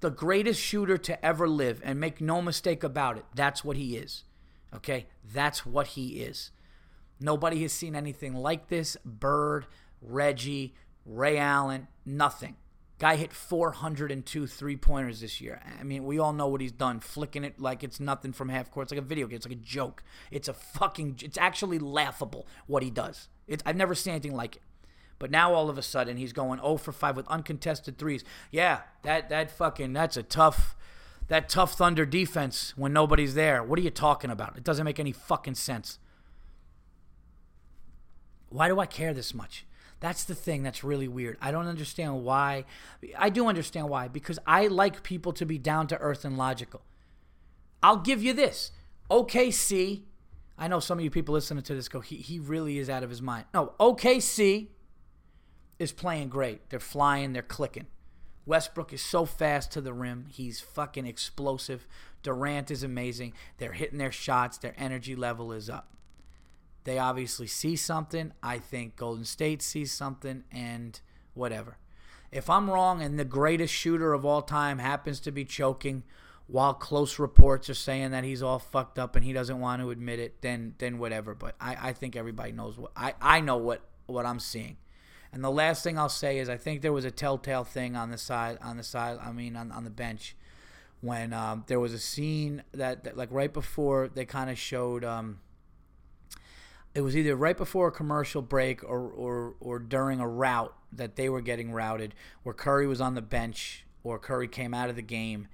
The 0.00 0.10
greatest 0.10 0.60
shooter 0.60 0.98
to 0.98 1.24
ever 1.24 1.46
live, 1.46 1.80
and 1.84 2.00
make 2.00 2.20
no 2.20 2.42
mistake 2.42 2.82
about 2.82 3.16
it, 3.18 3.24
that's 3.36 3.62
what 3.62 3.76
he 3.76 3.96
is. 3.96 4.24
Okay? 4.74 5.06
That's 5.32 5.64
what 5.64 5.86
he 5.88 6.22
is. 6.22 6.50
Nobody 7.20 7.62
has 7.62 7.72
seen 7.72 7.94
anything 7.94 8.34
like 8.34 8.66
this. 8.66 8.96
Bird, 9.04 9.66
Reggie, 10.02 10.74
Ray 11.06 11.38
Allen, 11.38 11.86
nothing. 12.04 12.56
Guy 12.98 13.14
hit 13.14 13.32
402 13.32 14.46
three 14.48 14.76
pointers 14.76 15.20
this 15.20 15.40
year. 15.40 15.62
I 15.78 15.84
mean, 15.84 16.04
we 16.04 16.18
all 16.18 16.32
know 16.32 16.48
what 16.48 16.60
he's 16.60 16.72
done, 16.72 16.98
flicking 16.98 17.44
it 17.44 17.60
like 17.60 17.84
it's 17.84 18.00
nothing 18.00 18.32
from 18.32 18.48
half 18.48 18.72
court. 18.72 18.86
It's 18.86 18.92
like 18.92 18.98
a 18.98 19.06
video 19.06 19.28
game. 19.28 19.36
It's 19.36 19.46
like 19.46 19.56
a 19.56 19.60
joke. 19.60 20.02
It's 20.32 20.48
a 20.48 20.52
fucking. 20.52 21.20
It's 21.22 21.38
actually 21.38 21.78
laughable 21.78 22.46
what 22.66 22.82
he 22.82 22.90
does. 22.90 23.28
It's 23.46 23.62
I've 23.64 23.76
never 23.76 23.94
seen 23.94 24.14
anything 24.14 24.34
like 24.34 24.56
it. 24.56 24.62
But 25.20 25.30
now 25.30 25.54
all 25.54 25.70
of 25.70 25.78
a 25.78 25.82
sudden 25.82 26.16
he's 26.16 26.32
going 26.32 26.60
0 26.60 26.76
for 26.76 26.92
5 26.92 27.16
with 27.16 27.28
uncontested 27.28 27.98
threes. 27.98 28.24
Yeah, 28.50 28.80
that 29.02 29.28
that 29.28 29.50
fucking 29.50 29.92
that's 29.92 30.16
a 30.16 30.22
tough 30.24 30.76
that 31.28 31.48
tough 31.48 31.74
Thunder 31.74 32.04
defense 32.06 32.72
when 32.76 32.92
nobody's 32.92 33.34
there. 33.34 33.62
What 33.62 33.78
are 33.78 33.82
you 33.82 33.90
talking 33.90 34.30
about? 34.30 34.56
It 34.56 34.64
doesn't 34.64 34.84
make 34.84 34.98
any 34.98 35.12
fucking 35.12 35.54
sense. 35.54 35.98
Why 38.48 38.66
do 38.68 38.80
I 38.80 38.86
care 38.86 39.12
this 39.12 39.34
much? 39.34 39.66
That's 40.00 40.24
the 40.24 40.34
thing 40.34 40.62
that's 40.62 40.84
really 40.84 41.08
weird. 41.08 41.38
I 41.40 41.50
don't 41.50 41.66
understand 41.66 42.22
why. 42.22 42.64
I 43.16 43.30
do 43.30 43.48
understand 43.48 43.88
why 43.88 44.08
because 44.08 44.38
I 44.46 44.68
like 44.68 45.02
people 45.02 45.32
to 45.34 45.46
be 45.46 45.58
down 45.58 45.86
to 45.88 45.98
earth 45.98 46.24
and 46.24 46.38
logical. 46.38 46.82
I'll 47.82 47.98
give 47.98 48.22
you 48.22 48.32
this. 48.32 48.70
OKC, 49.10 50.02
I 50.56 50.68
know 50.68 50.80
some 50.80 50.98
of 50.98 51.04
you 51.04 51.10
people 51.10 51.32
listening 51.32 51.62
to 51.64 51.74
this 51.74 51.88
go, 51.88 52.00
he, 52.00 52.16
he 52.16 52.38
really 52.38 52.78
is 52.78 52.90
out 52.90 53.02
of 53.02 53.10
his 53.10 53.22
mind. 53.22 53.46
No, 53.54 53.72
OKC 53.80 54.68
is 55.78 55.92
playing 55.92 56.28
great. 56.28 56.70
They're 56.70 56.80
flying, 56.80 57.32
they're 57.32 57.42
clicking. 57.42 57.86
Westbrook 58.46 58.92
is 58.92 59.02
so 59.02 59.24
fast 59.24 59.70
to 59.72 59.80
the 59.80 59.92
rim. 59.92 60.26
He's 60.28 60.60
fucking 60.60 61.06
explosive. 61.06 61.86
Durant 62.22 62.70
is 62.70 62.82
amazing. 62.82 63.34
They're 63.58 63.72
hitting 63.72 63.98
their 63.98 64.12
shots. 64.12 64.58
Their 64.58 64.74
energy 64.78 65.14
level 65.14 65.52
is 65.52 65.68
up. 65.68 65.94
They 66.88 66.98
obviously 66.98 67.46
see 67.46 67.76
something. 67.76 68.32
I 68.42 68.56
think 68.56 68.96
Golden 68.96 69.26
State 69.26 69.60
sees 69.60 69.92
something 69.92 70.44
and 70.50 70.98
whatever. 71.34 71.76
If 72.32 72.48
I'm 72.48 72.70
wrong 72.70 73.02
and 73.02 73.18
the 73.18 73.26
greatest 73.26 73.74
shooter 73.74 74.14
of 74.14 74.24
all 74.24 74.40
time 74.40 74.78
happens 74.78 75.20
to 75.20 75.30
be 75.30 75.44
choking 75.44 76.02
while 76.46 76.72
close 76.72 77.18
reports 77.18 77.68
are 77.68 77.74
saying 77.74 78.12
that 78.12 78.24
he's 78.24 78.42
all 78.42 78.58
fucked 78.58 78.98
up 78.98 79.16
and 79.16 79.24
he 79.26 79.34
doesn't 79.34 79.60
want 79.60 79.82
to 79.82 79.90
admit 79.90 80.18
it, 80.18 80.40
then 80.40 80.76
then 80.78 80.98
whatever. 80.98 81.34
But 81.34 81.56
I, 81.60 81.90
I 81.90 81.92
think 81.92 82.16
everybody 82.16 82.52
knows 82.52 82.78
what 82.78 82.92
I, 82.96 83.12
I 83.20 83.42
know 83.42 83.58
what, 83.58 83.82
what 84.06 84.24
I'm 84.24 84.40
seeing. 84.40 84.78
And 85.30 85.44
the 85.44 85.50
last 85.50 85.84
thing 85.84 85.98
I'll 85.98 86.08
say 86.08 86.38
is 86.38 86.48
I 86.48 86.56
think 86.56 86.80
there 86.80 86.94
was 86.94 87.04
a 87.04 87.10
telltale 87.10 87.64
thing 87.64 87.96
on 87.96 88.10
the 88.10 88.16
side 88.16 88.56
on 88.62 88.78
the 88.78 88.82
side 88.82 89.18
I 89.22 89.30
mean 89.32 89.56
on, 89.56 89.72
on 89.72 89.84
the 89.84 89.90
bench 89.90 90.34
when 91.02 91.34
um, 91.34 91.64
there 91.66 91.80
was 91.80 91.92
a 91.92 91.98
scene 91.98 92.62
that, 92.72 93.04
that 93.04 93.14
like 93.14 93.28
right 93.30 93.52
before 93.52 94.08
they 94.08 94.24
kind 94.24 94.48
of 94.48 94.58
showed 94.58 95.04
um, 95.04 95.40
it 96.94 97.02
was 97.02 97.16
either 97.16 97.36
right 97.36 97.56
before 97.56 97.88
a 97.88 97.92
commercial 97.92 98.42
break 98.42 98.82
or, 98.82 99.08
or, 99.08 99.54
or 99.60 99.78
during 99.78 100.20
a 100.20 100.28
route 100.28 100.74
that 100.92 101.16
they 101.16 101.28
were 101.28 101.40
getting 101.40 101.72
routed 101.72 102.14
where 102.42 102.54
Curry 102.54 102.86
was 102.86 103.00
on 103.00 103.14
the 103.14 103.22
bench 103.22 103.84
or 104.02 104.18
Curry 104.18 104.48
came 104.48 104.74
out 104.74 104.90
of 104.90 104.96
the 104.96 105.02
game. 105.02 105.48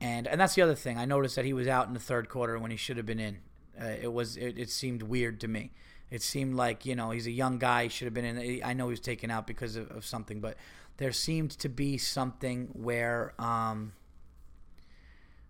And, 0.00 0.26
and 0.26 0.40
that's 0.40 0.54
the 0.54 0.62
other 0.62 0.74
thing. 0.74 0.98
I 0.98 1.04
noticed 1.04 1.36
that 1.36 1.44
he 1.44 1.52
was 1.52 1.68
out 1.68 1.86
in 1.86 1.94
the 1.94 2.00
third 2.00 2.28
quarter 2.28 2.58
when 2.58 2.70
he 2.70 2.76
should 2.76 2.96
have 2.96 3.06
been 3.06 3.20
in. 3.20 3.38
Uh, 3.80 3.86
it 4.02 4.12
was 4.12 4.36
it, 4.36 4.58
it 4.58 4.70
seemed 4.70 5.02
weird 5.02 5.40
to 5.40 5.48
me. 5.48 5.72
It 6.10 6.22
seemed 6.22 6.56
like 6.56 6.84
you 6.84 6.94
know 6.94 7.10
he's 7.10 7.26
a 7.26 7.30
young 7.30 7.58
guy, 7.58 7.84
he 7.84 7.88
should 7.88 8.04
have 8.04 8.14
been 8.14 8.24
in. 8.24 8.62
I 8.62 8.74
know 8.74 8.86
he 8.86 8.90
was 8.90 9.00
taken 9.00 9.30
out 9.30 9.46
because 9.46 9.76
of, 9.76 9.90
of 9.90 10.04
something, 10.04 10.40
but 10.40 10.56
there 10.98 11.12
seemed 11.12 11.52
to 11.52 11.68
be 11.68 11.96
something 11.96 12.68
where 12.74 13.32
um, 13.38 13.92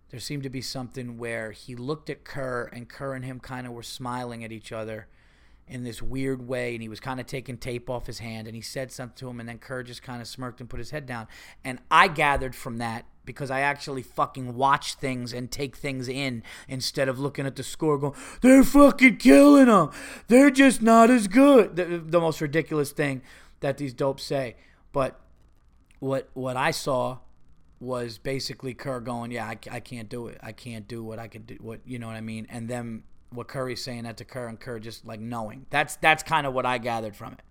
there 0.09 0.19
seemed 0.19 0.43
to 0.43 0.49
be 0.49 0.61
something 0.61 1.17
where 1.17 1.51
he 1.51 1.75
looked 1.75 2.09
at 2.09 2.23
Kerr 2.23 2.69
and 2.71 2.87
Kerr 2.87 3.13
and 3.13 3.25
him 3.25 3.39
kind 3.39 3.67
of 3.67 3.73
were 3.73 3.83
smiling 3.83 4.43
at 4.43 4.51
each 4.51 4.71
other, 4.71 5.07
in 5.67 5.83
this 5.83 6.01
weird 6.01 6.47
way, 6.47 6.73
and 6.73 6.81
he 6.81 6.89
was 6.89 6.99
kind 6.99 7.19
of 7.19 7.25
taking 7.25 7.57
tape 7.57 7.89
off 7.89 8.07
his 8.07 8.19
hand, 8.19 8.47
and 8.47 8.55
he 8.55 8.61
said 8.61 8.91
something 8.91 9.15
to 9.17 9.29
him, 9.29 9.39
and 9.39 9.47
then 9.47 9.59
Kerr 9.59 9.83
just 9.83 10.03
kind 10.03 10.21
of 10.21 10.27
smirked 10.27 10.59
and 10.59 10.69
put 10.69 10.79
his 10.79 10.91
head 10.91 11.05
down. 11.05 11.27
And 11.63 11.79
I 11.89 12.07
gathered 12.07 12.55
from 12.55 12.77
that 12.77 13.05
because 13.25 13.49
I 13.49 13.61
actually 13.61 14.01
fucking 14.01 14.55
watch 14.55 14.95
things 14.95 15.33
and 15.33 15.49
take 15.49 15.75
things 15.75 16.09
in 16.09 16.43
instead 16.67 17.07
of 17.07 17.19
looking 17.19 17.45
at 17.45 17.55
the 17.55 17.63
score 17.63 17.97
going, 17.97 18.13
they're 18.41 18.63
fucking 18.63 19.17
killing 19.17 19.67
them. 19.67 19.91
They're 20.27 20.51
just 20.51 20.81
not 20.81 21.09
as 21.09 21.27
good. 21.27 21.75
The, 21.75 22.03
the 22.05 22.19
most 22.19 22.41
ridiculous 22.41 22.91
thing 22.91 23.21
that 23.61 23.77
these 23.77 23.93
dopes 23.93 24.23
say. 24.23 24.57
But 24.91 25.19
what 25.99 26.29
what 26.33 26.57
I 26.57 26.71
saw 26.71 27.19
was 27.79 28.17
basically 28.17 28.73
Kerr 28.73 28.99
going, 28.99 29.31
yeah, 29.31 29.45
I, 29.45 29.57
I 29.71 29.79
can't 29.79 30.09
do 30.09 30.27
it. 30.27 30.37
I 30.41 30.51
can't 30.51 30.87
do 30.87 31.03
what 31.03 31.19
I 31.19 31.27
could 31.27 31.47
do. 31.47 31.57
What 31.61 31.79
you 31.85 31.99
know 31.99 32.07
what 32.07 32.15
I 32.15 32.21
mean? 32.21 32.45
And 32.49 32.69
them 32.69 33.03
what 33.33 33.47
Curry's 33.47 33.83
saying 33.83 34.03
that 34.03 34.17
to 34.17 34.25
Kerr 34.25 34.47
and 34.47 34.59
Kerr 34.59 34.79
just 34.79 35.05
like 35.05 35.19
knowing. 35.19 35.65
That's 35.69 35.95
that's 35.97 36.23
kind 36.23 36.47
of 36.47 36.53
what 36.53 36.65
I 36.65 36.77
gathered 36.77 37.15
from 37.15 37.33
it. 37.33 37.41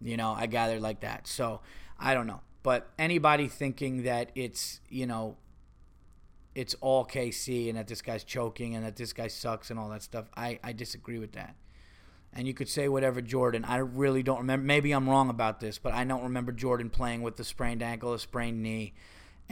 You 0.00 0.16
know, 0.16 0.32
I 0.32 0.46
gathered 0.46 0.82
like 0.82 1.00
that. 1.00 1.26
So 1.26 1.60
I 1.98 2.14
don't 2.14 2.26
know. 2.26 2.40
But 2.62 2.90
anybody 2.98 3.48
thinking 3.48 4.04
that 4.04 4.30
it's, 4.34 4.80
you 4.88 5.06
know, 5.06 5.36
it's 6.54 6.74
all 6.80 7.04
KC 7.04 7.68
and 7.68 7.78
that 7.78 7.88
this 7.88 8.02
guy's 8.02 8.24
choking 8.24 8.74
and 8.76 8.84
that 8.84 8.96
this 8.96 9.12
guy 9.12 9.28
sucks 9.28 9.70
and 9.70 9.78
all 9.80 9.88
that 9.88 10.02
stuff, 10.02 10.26
I, 10.36 10.58
I 10.62 10.72
disagree 10.72 11.18
with 11.18 11.32
that. 11.32 11.56
And 12.32 12.46
you 12.46 12.54
could 12.54 12.68
say 12.68 12.88
whatever 12.88 13.20
Jordan. 13.20 13.64
I 13.64 13.78
really 13.78 14.22
don't 14.22 14.38
remember. 14.38 14.64
Maybe 14.64 14.92
I'm 14.92 15.08
wrong 15.08 15.28
about 15.28 15.60
this, 15.60 15.78
but 15.78 15.92
I 15.92 16.04
don't 16.04 16.22
remember 16.22 16.52
Jordan 16.52 16.88
playing 16.88 17.22
with 17.22 17.36
the 17.36 17.44
sprained 17.44 17.82
ankle, 17.82 18.12
a 18.14 18.18
sprained 18.18 18.62
knee 18.62 18.94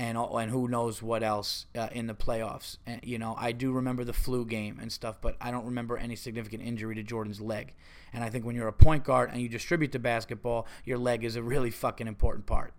and 0.01 0.17
and 0.17 0.51
who 0.51 0.67
knows 0.67 1.03
what 1.03 1.23
else 1.23 1.67
uh, 1.77 1.89
in 1.93 2.07
the 2.07 2.15
playoffs. 2.15 2.79
And, 2.87 3.03
you 3.05 3.19
know, 3.19 3.35
I 3.39 3.53
do 3.53 3.71
remember 3.71 4.03
the 4.03 4.15
flu 4.15 4.47
game 4.47 4.79
and 4.81 4.91
stuff, 4.91 5.21
but 5.21 5.37
I 5.43 5.51
don't 5.51 5.67
remember 5.67 5.99
any 5.99 6.17
significant 6.17 6.63
injury 6.63 6.95
to 6.95 7.03
Jordan's 7.03 7.39
leg. 7.39 7.75
And 8.15 8.25
I 8.25 8.31
think 8.31 8.47
when 8.47 8.57
you're 8.57 8.67
a 8.67 8.73
point 8.73 9.05
guard 9.05 9.29
and 9.31 9.43
you 9.43 9.49
distribute 9.49 9.93
the 9.93 9.99
basketball, 9.99 10.67
your 10.87 10.97
leg 10.97 11.23
is 11.23 11.37
a 11.37 11.43
really 11.43 11.71
fucking 11.71 12.07
important 12.07 12.47
part. 12.47 12.73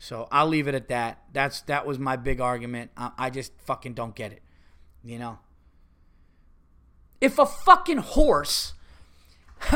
So 0.00 0.26
I'll 0.32 0.48
leave 0.48 0.66
it 0.66 0.74
at 0.74 0.88
that. 0.88 1.22
That's 1.32 1.60
that 1.62 1.86
was 1.86 2.00
my 2.00 2.16
big 2.16 2.40
argument. 2.40 2.90
I, 2.96 3.12
I 3.16 3.30
just 3.30 3.52
fucking 3.60 3.94
don't 3.94 4.16
get 4.16 4.32
it. 4.32 4.42
You 5.04 5.20
know, 5.20 5.38
if 7.20 7.38
a 7.38 7.46
fucking 7.46 7.98
horse 7.98 8.72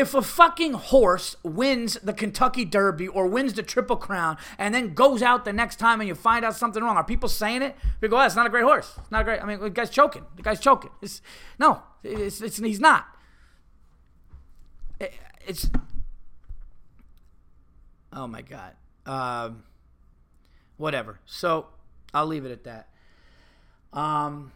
If 0.00 0.14
a 0.14 0.22
fucking 0.22 0.72
horse 0.72 1.36
wins 1.42 1.98
the 2.02 2.14
Kentucky 2.14 2.64
Derby 2.64 3.06
or 3.06 3.26
wins 3.26 3.52
the 3.52 3.62
Triple 3.62 3.96
Crown 3.96 4.38
and 4.56 4.74
then 4.74 4.94
goes 4.94 5.20
out 5.20 5.44
the 5.44 5.52
next 5.52 5.76
time 5.76 6.00
and 6.00 6.08
you 6.08 6.14
find 6.14 6.42
out 6.42 6.56
something 6.56 6.82
wrong, 6.82 6.96
are 6.96 7.04
people 7.04 7.28
saying 7.28 7.60
it? 7.60 7.76
We 8.00 8.08
go, 8.08 8.16
oh, 8.16 8.22
it's 8.22 8.34
not 8.34 8.46
a 8.46 8.48
great 8.48 8.64
horse. 8.64 8.94
It's 8.96 9.10
not 9.10 9.20
a 9.20 9.24
great. 9.24 9.42
I 9.42 9.44
mean, 9.44 9.60
the 9.60 9.68
guy's 9.68 9.90
choking. 9.90 10.24
The 10.36 10.42
guy's 10.42 10.58
choking. 10.58 10.90
It's, 11.02 11.20
no, 11.58 11.82
it's, 12.02 12.40
it's, 12.40 12.56
he's 12.56 12.80
not. 12.80 13.04
It, 14.98 15.12
it's 15.46 15.68
Oh 18.10 18.26
my 18.26 18.40
god. 18.40 18.72
Um, 19.04 19.64
whatever. 20.78 21.20
So 21.26 21.66
I'll 22.14 22.26
leave 22.26 22.46
it 22.46 22.52
at 22.52 22.64
that. 22.64 22.88
Um, 23.92 24.52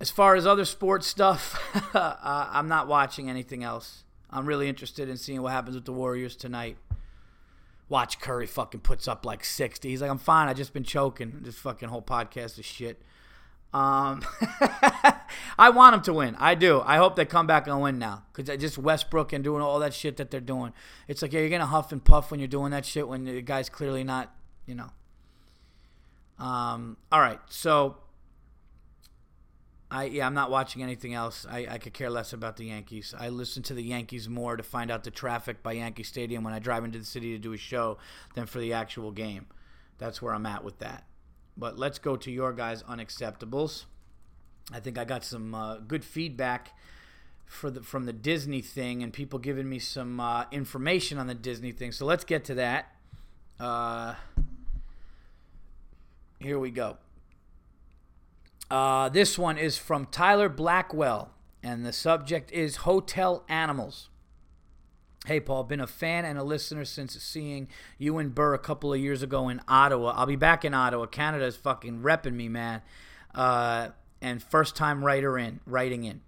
as 0.00 0.10
far 0.10 0.34
as 0.34 0.44
other 0.44 0.64
sports 0.64 1.06
stuff, 1.06 1.56
uh, 1.94 2.16
I'm 2.50 2.66
not 2.66 2.88
watching 2.88 3.30
anything 3.30 3.62
else. 3.62 4.02
I'm 4.32 4.46
really 4.46 4.68
interested 4.68 5.08
in 5.08 5.16
seeing 5.16 5.42
what 5.42 5.52
happens 5.52 5.74
with 5.74 5.84
the 5.84 5.92
Warriors 5.92 6.36
tonight. 6.36 6.76
Watch 7.88 8.20
Curry 8.20 8.46
fucking 8.46 8.80
puts 8.80 9.06
up 9.06 9.26
like 9.26 9.44
60. 9.44 9.88
He's 9.88 10.00
like, 10.00 10.10
I'm 10.10 10.18
fine. 10.18 10.48
I 10.48 10.54
just 10.54 10.72
been 10.72 10.84
choking. 10.84 11.40
This 11.42 11.56
fucking 11.56 11.90
whole 11.90 12.00
podcast 12.00 12.58
is 12.58 12.64
shit. 12.64 13.02
Um, 13.74 14.22
I 15.58 15.70
want 15.70 15.94
them 15.94 16.02
to 16.02 16.12
win. 16.12 16.36
I 16.38 16.54
do. 16.54 16.82
I 16.84 16.98
hope 16.98 17.16
they 17.16 17.24
come 17.24 17.46
back 17.46 17.66
and 17.66 17.80
win 17.80 17.98
now 17.98 18.24
because 18.32 18.54
just 18.58 18.76
Westbrook 18.76 19.32
and 19.32 19.42
doing 19.42 19.62
all 19.62 19.78
that 19.78 19.94
shit 19.94 20.18
that 20.18 20.30
they're 20.30 20.40
doing. 20.40 20.74
It's 21.08 21.22
like 21.22 21.32
yeah, 21.32 21.40
you're 21.40 21.48
gonna 21.48 21.66
huff 21.66 21.90
and 21.90 22.04
puff 22.04 22.30
when 22.30 22.38
you're 22.38 22.48
doing 22.48 22.70
that 22.72 22.84
shit 22.84 23.08
when 23.08 23.24
the 23.24 23.40
guy's 23.40 23.70
clearly 23.70 24.04
not, 24.04 24.34
you 24.66 24.74
know. 24.74 24.90
Um. 26.38 26.98
All 27.10 27.20
right. 27.20 27.40
So. 27.48 27.96
I 29.92 30.04
yeah, 30.04 30.26
I'm 30.26 30.32
not 30.32 30.50
watching 30.50 30.82
anything 30.82 31.12
else. 31.12 31.44
I, 31.48 31.66
I 31.68 31.78
could 31.78 31.92
care 31.92 32.08
less 32.08 32.32
about 32.32 32.56
the 32.56 32.64
Yankees. 32.64 33.14
I 33.16 33.28
listen 33.28 33.62
to 33.64 33.74
the 33.74 33.82
Yankees 33.82 34.26
more 34.26 34.56
to 34.56 34.62
find 34.62 34.90
out 34.90 35.04
the 35.04 35.10
traffic 35.10 35.62
by 35.62 35.72
Yankee 35.72 36.02
Stadium 36.02 36.42
when 36.42 36.54
I 36.54 36.60
drive 36.60 36.82
into 36.82 36.98
the 36.98 37.04
city 37.04 37.32
to 37.32 37.38
do 37.38 37.52
a 37.52 37.58
show 37.58 37.98
than 38.34 38.46
for 38.46 38.58
the 38.58 38.72
actual 38.72 39.10
game. 39.10 39.46
That's 39.98 40.22
where 40.22 40.32
I'm 40.32 40.46
at 40.46 40.64
with 40.64 40.78
that. 40.78 41.04
But 41.58 41.78
let's 41.78 41.98
go 41.98 42.16
to 42.16 42.30
your 42.30 42.54
guys' 42.54 42.82
unacceptables. 42.84 43.84
I 44.72 44.80
think 44.80 44.96
I 44.96 45.04
got 45.04 45.24
some 45.24 45.54
uh, 45.54 45.76
good 45.76 46.04
feedback 46.06 46.74
for 47.44 47.70
the 47.70 47.82
from 47.82 48.06
the 48.06 48.14
Disney 48.14 48.62
thing, 48.62 49.02
and 49.02 49.12
people 49.12 49.38
giving 49.38 49.68
me 49.68 49.78
some 49.78 50.18
uh, 50.20 50.46
information 50.50 51.18
on 51.18 51.26
the 51.26 51.34
Disney 51.34 51.70
thing. 51.70 51.92
So 51.92 52.06
let's 52.06 52.24
get 52.24 52.46
to 52.46 52.54
that. 52.54 52.96
Uh, 53.60 54.14
here 56.38 56.58
we 56.58 56.70
go. 56.70 56.96
Uh, 58.72 59.10
this 59.10 59.38
one 59.38 59.58
is 59.58 59.76
from 59.76 60.06
Tyler 60.06 60.48
Blackwell, 60.48 61.30
and 61.62 61.84
the 61.84 61.92
subject 61.92 62.50
is 62.52 62.76
hotel 62.76 63.44
animals. 63.46 64.08
Hey, 65.26 65.40
Paul, 65.40 65.64
been 65.64 65.78
a 65.78 65.86
fan 65.86 66.24
and 66.24 66.38
a 66.38 66.42
listener 66.42 66.86
since 66.86 67.22
seeing 67.22 67.68
you 67.98 68.16
and 68.16 68.34
Burr 68.34 68.54
a 68.54 68.58
couple 68.58 68.90
of 68.90 68.98
years 68.98 69.22
ago 69.22 69.50
in 69.50 69.60
Ottawa. 69.68 70.14
I'll 70.16 70.24
be 70.24 70.36
back 70.36 70.64
in 70.64 70.72
Ottawa. 70.72 71.04
Canada 71.04 71.44
is 71.44 71.54
fucking 71.54 72.00
repping 72.00 72.32
me, 72.32 72.48
man. 72.48 72.80
Uh, 73.34 73.88
and 74.22 74.42
first 74.42 74.74
time 74.74 75.04
writer 75.04 75.36
in, 75.36 75.60
writing 75.66 76.04
in. 76.04 76.22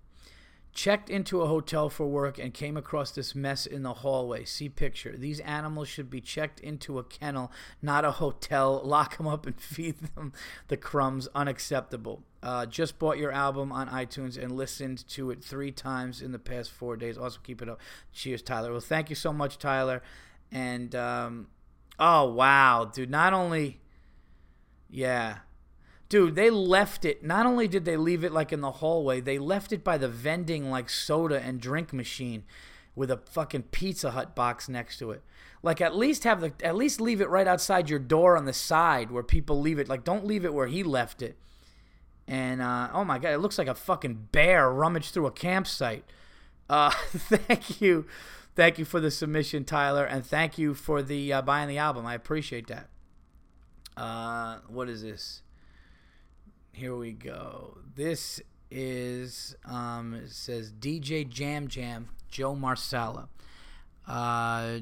Checked 0.75 1.09
into 1.09 1.41
a 1.41 1.47
hotel 1.47 1.89
for 1.89 2.07
work 2.09 2.37
and 2.39 2.53
came 2.53 2.77
across 2.77 3.13
this 3.13 3.35
mess 3.35 3.65
in 3.65 3.85
the 3.85 3.95
hallway. 3.95 4.45
See 4.45 4.69
picture. 4.69 5.17
These 5.17 5.41
animals 5.41 5.89
should 5.89 6.11
be 6.11 6.21
checked 6.21 6.61
into 6.61 6.99
a 6.99 7.05
kennel, 7.05 7.51
not 7.81 8.05
a 8.05 8.11
hotel. 8.11 8.83
Lock 8.85 9.17
them 9.17 9.29
up 9.29 9.47
and 9.47 9.59
feed 9.61 9.97
them 10.15 10.35
the 10.69 10.77
crumbs. 10.77 11.27
Unacceptable. 11.35 12.23
Uh, 12.45 12.67
just 12.67 12.99
bought 12.99 13.17
your 13.19 13.33
album 13.33 13.73
on 13.73 13.89
iTunes 13.89 14.41
and 14.41 14.53
listened 14.53 15.09
to 15.09 15.31
it 15.31 15.43
three 15.43 15.73
times 15.73 16.21
in 16.21 16.31
the 16.31 16.39
past 16.39 16.71
four 16.71 16.97
days. 16.97 17.17
Also, 17.17 17.41
keep 17.43 17.63
it 17.63 17.69
up. 17.69 17.81
Cheers, 18.13 18.43
Tyler. 18.43 18.71
Well, 18.71 18.81
thank 18.81 19.09
you 19.09 19.17
so 19.17 19.33
much, 19.33 19.59
Tyler. 19.59 20.03
And, 20.53 20.95
um, 20.95 21.47
oh, 21.99 22.31
wow, 22.31 22.85
dude. 22.85 23.11
Not 23.11 23.33
only, 23.33 23.81
yeah 24.95 25.39
dude 26.09 26.37
they 26.37 26.51
left 26.51 27.05
it 27.05 27.25
not 27.25 27.47
only 27.47 27.67
did 27.67 27.85
they 27.85 27.97
leave 27.97 28.23
it 28.23 28.33
like 28.33 28.53
in 28.53 28.61
the 28.61 28.71
hallway 28.71 29.21
they 29.21 29.39
left 29.39 29.73
it 29.73 29.83
by 29.83 29.99
the 29.99 30.09
vending 30.09 30.71
like 30.71 30.89
soda 30.89 31.41
and 31.43 31.61
drink 31.61 31.93
machine 31.93 32.45
with 32.95 33.11
a 33.11 33.17
fucking 33.17 33.63
pizza 33.63 34.13
hut 34.13 34.37
box 34.37 34.69
next 34.69 34.99
to 34.99 35.11
it 35.11 35.23
like 35.63 35.81
at 35.81 35.97
least 35.97 36.23
have 36.23 36.41
the 36.41 36.53
at 36.63 36.77
least 36.77 37.01
leave 37.01 37.21
it 37.21 37.29
right 37.29 37.49
outside 37.49 37.91
your 37.91 37.99
door 37.99 38.37
on 38.37 38.45
the 38.45 38.53
side 38.53 39.11
where 39.11 39.23
people 39.23 39.61
leave 39.61 39.79
it 39.79 39.89
like 39.89 40.05
don't 40.05 40.25
leave 40.25 40.45
it 40.45 40.55
where 40.55 40.69
he 40.69 40.85
left 40.85 41.23
it 41.23 41.37
and 42.27 42.63
uh, 42.63 42.89
oh 42.93 43.05
my 43.05 43.19
god 43.19 43.33
it 43.33 43.39
looks 43.39 43.59
like 43.59 43.69
a 43.69 43.75
fucking 43.75 44.29
bear 44.33 44.71
rummaged 44.71 45.13
through 45.13 45.27
a 45.27 45.33
campsite 45.33 46.05
uh, 46.71 46.91
thank 47.17 47.81
you 47.81 48.07
thank 48.55 48.79
you 48.79 48.85
for 48.85 49.01
the 49.01 49.11
submission 49.11 49.65
tyler 49.65 50.05
and 50.05 50.25
thank 50.25 50.59
you 50.59 50.75
for 50.75 51.03
the 51.03 51.33
uh, 51.33 51.43
buying 51.43 51.69
the 51.69 51.79
album 51.79 52.07
i 52.07 52.15
appreciate 52.15 52.67
that 52.67 52.89
uh, 53.97 54.59
what 54.69 54.89
is 54.89 55.03
this 55.03 55.43
here 56.75 56.97
we 56.97 57.13
go. 57.13 57.79
This 57.95 58.41
is 58.71 59.55
um, 59.65 60.15
it 60.15 60.31
says 60.31 60.73
DJ 60.73 61.29
Jam 61.29 61.69
Jam 61.69 62.09
Joe 62.29 62.55
Marsala. 62.55 63.29
Uh, 64.07 64.81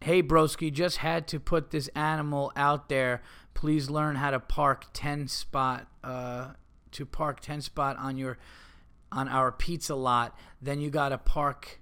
hey 0.00 0.22
broski, 0.22 0.72
just 0.72 0.98
had 0.98 1.28
to 1.28 1.38
put 1.38 1.70
this 1.70 1.88
animal 1.88 2.52
out 2.56 2.88
there. 2.88 3.22
Please 3.60 3.90
learn 3.90 4.16
how 4.16 4.30
to 4.30 4.40
park 4.40 4.86
ten 4.94 5.28
spot 5.28 5.86
uh, 6.02 6.52
to 6.92 7.04
park 7.04 7.40
ten 7.40 7.60
spot 7.60 7.98
on 7.98 8.16
your 8.16 8.38
on 9.12 9.28
our 9.28 9.52
pizza 9.52 9.94
lot. 9.94 10.34
Then 10.62 10.80
you 10.80 10.88
gotta 10.88 11.18
park 11.18 11.78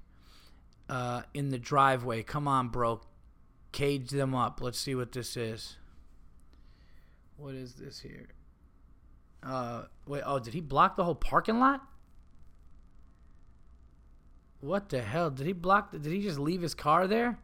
uh, 0.88 1.22
in 1.34 1.50
the 1.50 1.58
driveway. 1.58 2.24
Come 2.24 2.48
on, 2.48 2.70
bro. 2.70 3.00
Cage 3.70 4.10
them 4.10 4.34
up. 4.34 4.60
Let's 4.60 4.80
see 4.80 4.96
what 4.96 5.12
this 5.12 5.36
is. 5.36 5.76
What 7.36 7.54
is 7.54 7.74
this 7.74 8.00
here? 8.00 8.26
Uh, 9.40 9.84
wait. 10.04 10.24
Oh, 10.26 10.40
did 10.40 10.54
he 10.54 10.60
block 10.60 10.96
the 10.96 11.04
whole 11.04 11.14
parking 11.14 11.60
lot? 11.60 11.80
What 14.60 14.88
the 14.88 15.00
hell? 15.00 15.30
Did 15.30 15.46
he 15.46 15.52
block? 15.52 15.92
The, 15.92 16.00
did 16.00 16.12
he 16.12 16.22
just 16.22 16.40
leave 16.40 16.60
his 16.60 16.74
car 16.74 17.06
there? 17.06 17.38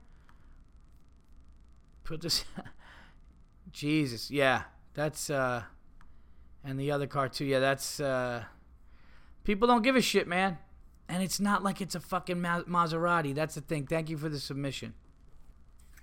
Put 2.03 2.21
this. 2.23 2.45
Jesus. 3.75 4.31
Yeah. 4.31 4.63
That's 4.95 5.29
uh. 5.29 5.65
And 6.65 6.81
the 6.81 6.91
other 6.91 7.07
car 7.07 7.29
too. 7.29 7.45
Yeah. 7.45 7.59
That's 7.59 8.01
uh. 8.01 8.45
People 9.43 9.69
don't 9.69 9.83
give 9.83 9.97
a 9.97 10.01
shit, 10.01 10.27
man. 10.27 10.57
And 11.07 11.23
it's 11.23 11.39
not 11.39 11.63
like 11.63 11.83
it's 11.83 11.95
a 11.95 12.01
fucking 12.01 12.39
Maserati. 12.39 13.35
That's 13.35 13.57
the 13.57 13.61
thing. 13.61 13.87
Thank 13.87 14.09
you 14.09 14.17
for 14.17 14.31
the 14.31 14.41
submission. 14.41 14.95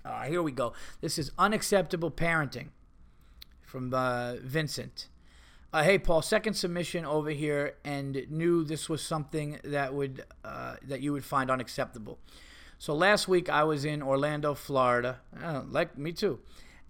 Uh, 0.06 0.24
here 0.24 0.44
we 0.44 0.52
go. 0.52 0.74
This 1.00 1.18
is 1.18 1.32
unacceptable 1.40 2.12
parenting 2.12 2.68
from 3.64 3.94
uh, 3.94 4.36
Vincent. 4.44 5.08
Uh, 5.74 5.84
hey 5.84 5.98
Paul, 5.98 6.22
second 6.22 6.56
submission 6.56 7.06
over 7.06 7.30
here, 7.30 7.76
and 7.86 8.26
knew 8.30 8.64
this 8.64 8.90
was 8.90 9.02
something 9.02 9.60
that 9.64 9.94
would 9.94 10.26
uh, 10.44 10.76
that 10.84 11.02
you 11.02 11.14
would 11.14 11.24
find 11.24 11.50
unacceptable. 11.50 12.20
So 12.78 12.94
last 12.94 13.28
week 13.28 13.50
I 13.50 13.64
was 13.64 13.86
in 13.86 14.04
Orlando, 14.04 14.54
Florida, 14.54 15.22
uh, 15.42 15.62
like 15.70 15.98
me 15.98 16.12
too. 16.12 16.40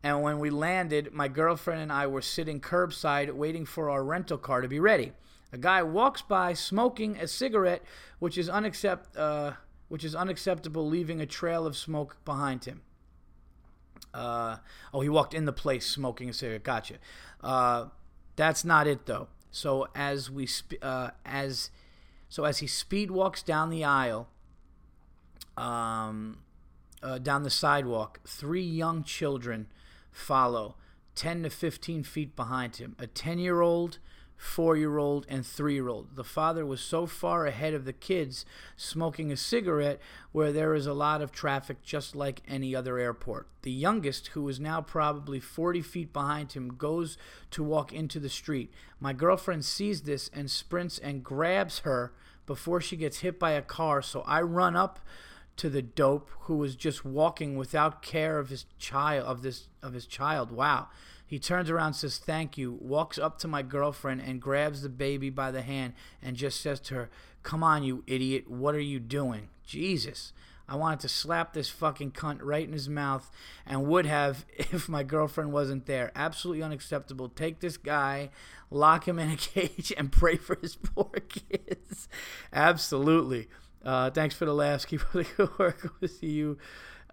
And 0.04 0.22
when 0.22 0.39
we 0.39 0.49
landed, 0.49 1.14
my 1.14 1.28
girlfriend 1.28 1.82
and 1.82 1.91
I 1.91 2.08
were 2.08 2.22
sitting 2.22 2.60
curbside 2.60 3.32
waiting 3.32 3.66
for 3.66 3.89
our 3.89 4.04
rental 4.04 4.38
car 4.38 4.62
to 4.62 4.68
be 4.68 4.80
ready. 4.80 5.14
A 5.54 5.58
guy 5.58 5.84
walks 5.84 6.22
by 6.22 6.54
smoking 6.54 7.18
a 7.18 7.28
cigarette, 7.28 7.84
which 8.20 8.38
is 8.38 8.49
unaccept, 8.49 9.18
uh, 9.18 9.54
which 9.89 10.04
is 10.04 10.16
unacceptable, 10.16 10.88
leaving 10.88 11.22
a 11.22 11.26
trail 11.26 11.68
of 11.68 11.78
smoke 11.78 12.18
behind 12.26 12.66
him. 12.66 12.82
Uh, 14.14 14.58
oh, 14.93 15.02
he 15.02 15.10
walked 15.10 15.34
in 15.34 15.45
the 15.45 15.54
place 15.54 15.86
smoking 15.86 16.30
a 16.30 16.34
cigarette. 16.34 16.64
Gotcha. 16.64 16.95
Uh, 17.41 17.86
that's 18.36 18.66
not 18.66 18.88
it 18.88 19.06
though. 19.06 19.28
So 19.52 19.88
as 19.93 20.32
we 20.32 20.45
sp- 20.47 20.82
uh, 20.82 21.12
as 21.26 21.70
so 22.30 22.45
as 22.45 22.60
he 22.60 22.68
speed 22.68 23.12
walks 23.12 23.43
down 23.43 23.70
the 23.70 23.84
aisle, 23.84 24.30
um, 25.58 26.39
uh, 27.04 27.18
down 27.18 27.43
the 27.43 27.49
sidewalk, 27.49 28.20
three 28.26 28.64
young 28.64 29.04
children 29.04 29.68
follow, 30.12 30.76
ten 31.16 31.43
to 31.43 31.49
fifteen 31.49 32.03
feet 32.03 32.36
behind 32.36 32.78
him. 32.78 32.95
A 32.99 33.07
ten-year-old, 33.07 33.99
four 34.41 34.76
year 34.76 34.97
old, 34.97 35.26
and 35.30 35.45
three 35.45 35.76
year 35.76 35.88
old. 35.88 36.16
The 36.16 36.24
father 36.24 36.66
was 36.66 36.82
so 36.82 37.05
far 37.05 37.45
ahead 37.45 37.74
of 37.76 37.86
the 37.86 37.93
kids 37.93 38.43
smoking 38.76 39.32
a 39.32 39.38
cigarette 39.38 39.99
where 40.32 40.51
there 40.51 40.74
is 40.74 40.88
a 40.88 40.93
lot 40.93 41.22
of 41.22 41.32
traffic 41.32 41.84
just 41.84 42.16
like 42.16 42.41
any 42.47 42.76
other 42.76 42.97
airport. 42.97 43.47
The 43.62 43.72
youngest, 43.72 44.28
who 44.30 44.49
is 44.49 44.59
now 44.59 44.82
probably 44.82 45.39
40 45.39 45.82
feet 45.82 46.12
behind 46.12 46.53
him, 46.53 46.76
goes 46.76 47.18
to 47.51 47.64
walk 47.64 47.93
into 47.93 48.20
the 48.20 48.30
street. 48.30 48.74
My 48.99 49.14
girlfriend 49.14 49.64
sees 49.64 50.01
this 50.01 50.30
and 50.34 50.49
sprints 50.49 50.97
and 50.97 51.24
grabs 51.24 51.80
her 51.80 52.12
before 52.47 52.82
she 52.82 52.97
gets 52.97 53.20
hit 53.20 53.39
by 53.39 53.51
a 53.51 53.62
car, 53.62 54.01
so 54.01 54.22
I 54.22 54.41
run 54.41 54.76
up 54.76 54.99
to 55.58 55.70
the 55.70 55.82
dope 55.82 56.30
who 56.41 56.58
was 56.58 56.76
just 56.76 57.06
walking 57.06 57.56
without 57.56 58.02
care 58.02 58.39
of 58.39 58.49
his 58.49 58.66
child 58.80 59.26
of 59.26 59.41
this 59.41 59.68
of 59.82 59.93
his 59.93 60.06
child. 60.06 60.52
Wow. 60.52 60.88
He 61.26 61.39
turns 61.39 61.70
around, 61.70 61.93
says 61.93 62.18
thank 62.18 62.58
you, 62.58 62.78
walks 62.82 63.18
up 63.18 63.39
to 63.39 63.47
my 63.47 63.62
girlfriend 63.62 64.22
and 64.22 64.41
grabs 64.41 64.82
the 64.82 64.89
baby 64.89 65.30
by 65.30 65.49
the 65.52 65.62
hand 65.62 65.93
and 66.22 66.36
just 66.36 66.60
says 66.60 66.82
to 66.82 66.95
her, 66.95 67.10
Come 67.41 67.64
on, 67.64 67.84
you 67.84 68.04
idiot, 68.06 68.49
what 68.52 68.76
are 68.76 68.82
you 68.82 68.99
doing? 68.99 69.47
Jesus. 69.66 70.34
I 70.68 70.76
wanted 70.76 71.02
to 71.02 71.10
slap 71.10 71.54
this 71.54 71.70
fucking 71.70 72.12
cunt 72.12 72.39
right 72.41 72.66
in 72.66 72.72
his 72.72 72.88
mouth 72.88 73.30
and 73.66 73.88
would 73.88 74.06
have 74.06 74.45
if 74.58 74.88
my 74.88 75.04
girlfriend 75.04 75.52
wasn't 75.52 75.86
there. 75.86 76.12
Absolutely 76.16 76.64
unacceptable. 76.64 77.30
Take 77.30 77.60
this 77.60 77.78
guy, 77.78 78.30
lock 78.70 79.08
him 79.08 79.20
in 79.20 79.32
a 79.32 79.36
cage, 79.38 79.93
and 79.97 80.12
pray 80.12 80.38
for 80.38 80.58
his 80.62 80.76
poor 80.76 81.12
kids. 81.30 82.08
Absolutely. 82.54 83.47
Uh, 83.84 84.10
thanks 84.12 84.36
for 84.36 84.46
the 84.46 84.54
laughs. 84.54 84.86
Keep 84.86 85.02
up 85.02 85.12
the 85.14 85.24
good 85.38 85.60
work. 85.60 85.94
We'll 86.00 86.08
see 86.10 86.28
you 86.32 86.58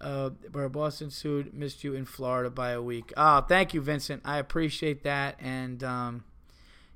Uh, 0.01 0.31
where 0.53 0.69
Boston 0.69 1.11
sued, 1.11 1.53
missed 1.53 1.83
you 1.83 1.93
in 1.95 2.05
Florida 2.05 2.51
by 2.51 2.71
a 2.71 2.81
week. 2.81 3.13
Oh, 3.17 3.41
thank 3.41 3.75
you, 3.75 3.81
Vincent. 3.81 4.23
I 4.25 4.39
appreciate 4.39 5.03
that. 5.03 5.37
And 5.41 5.83
um, 5.83 6.25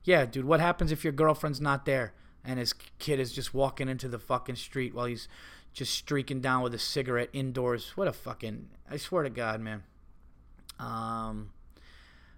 yeah, 0.04 0.24
dude, 0.24 0.44
what 0.44 0.60
happens 0.60 0.92
if 0.92 1.02
your 1.02 1.12
girlfriend's 1.12 1.60
not 1.60 1.84
there 1.84 2.12
and 2.44 2.60
his 2.60 2.72
kid 3.00 3.18
is 3.18 3.32
just 3.32 3.52
walking 3.54 3.88
into 3.88 4.08
the 4.08 4.20
fucking 4.20 4.54
street 4.54 4.94
while 4.94 5.06
he's 5.06 5.26
just 5.72 5.92
streaking 5.94 6.40
down 6.40 6.62
with 6.62 6.74
a 6.74 6.78
cigarette 6.78 7.30
indoors? 7.32 7.92
What 7.96 8.06
a 8.06 8.12
fucking. 8.12 8.68
I 8.88 8.98
swear 8.98 9.24
to 9.24 9.30
God, 9.30 9.60
man. 9.60 9.82
Um. 10.78 11.50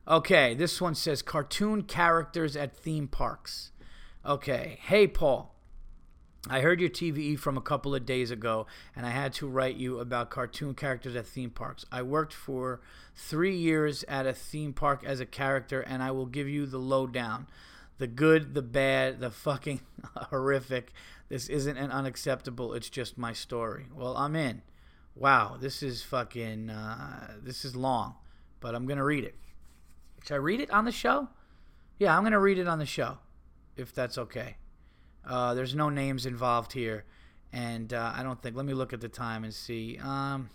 Okay, 0.07 0.55
this 0.55 0.81
one 0.81 0.95
says 0.95 1.23
cartoon 1.23 1.83
characters 1.83 2.57
at 2.57 2.77
theme 2.77 3.09
parks. 3.09 3.71
Okay, 4.25 4.79
hey 4.83 5.07
Paul. 5.07 5.54
I 6.49 6.61
heard 6.61 6.79
your 6.79 6.91
TVE 6.91 7.39
from 7.39 7.57
a 7.57 7.63
couple 7.63 7.95
of 7.95 8.05
days 8.05 8.31
ago, 8.31 8.67
and 8.95 9.07
I 9.07 9.11
had 9.11 9.33
to 9.35 9.47
write 9.47 9.77
you 9.77 9.99
about 9.99 10.29
cartoon 10.29 10.75
characters 10.75 11.17
at 11.17 11.27
theme 11.27 11.51
parks. 11.51 11.87
I 11.91 12.03
worked 12.03 12.35
for 12.35 12.83
three 13.15 13.57
years 13.57 14.05
at 14.09 14.27
a 14.27 14.35
theme 14.35 14.75
park 14.75 15.03
as 15.05 15.21
a 15.21 15.27
character, 15.27 15.81
and 15.81 16.03
I 16.03 16.11
will 16.11 16.27
give 16.27 16.49
you 16.49 16.67
the 16.67 16.79
lowdown 16.79 17.47
the 17.99 18.07
good, 18.07 18.55
the 18.55 18.63
bad, 18.63 19.21
the 19.21 19.31
fucking 19.31 19.81
horrific. 20.17 20.93
This 21.29 21.49
isn't 21.49 21.77
an 21.77 21.91
unacceptable, 21.91 22.75
it's 22.75 22.91
just 22.91 23.17
my 23.17 23.33
story. 23.33 23.87
Well, 23.95 24.17
I'm 24.17 24.37
in. 24.37 24.63
Wow, 25.15 25.57
this 25.59 25.83
is 25.83 26.03
fucking, 26.03 26.71
uh, 26.71 27.37
this 27.41 27.65
is 27.65 27.77
long, 27.77 28.17
but 28.61 28.75
I'm 28.75 28.87
going 28.87 28.99
to 28.99 29.05
read 29.05 29.25
it. 29.25 29.37
Should 30.25 30.35
I 30.35 30.39
read 30.39 30.61
it 30.61 30.71
on 30.71 30.85
the 30.85 30.93
show? 30.93 31.29
Yeah, 31.99 32.17
I'm 32.17 32.25
going 32.25 32.33
to 32.33 32.41
read 32.41 32.59
it 32.59 32.67
on 32.67 32.81
the 32.81 32.87
show, 32.87 33.19
if 33.77 33.95
that's 33.95 34.19
okay. 34.19 34.57
Uh, 35.27 35.55
there's 35.55 35.75
no 35.75 35.89
names 35.89 36.27
involved 36.27 36.73
here, 36.73 37.05
and 37.53 37.93
uh, 37.93 38.13
I 38.15 38.23
don't 38.23 38.41
think. 38.43 38.57
Let 38.57 38.67
me 38.67 38.75
look 38.75 38.93
at 38.93 39.01
the 39.01 39.09
time 39.09 39.45
and 39.45 39.55
see. 39.55 39.99
Um, 40.03 40.51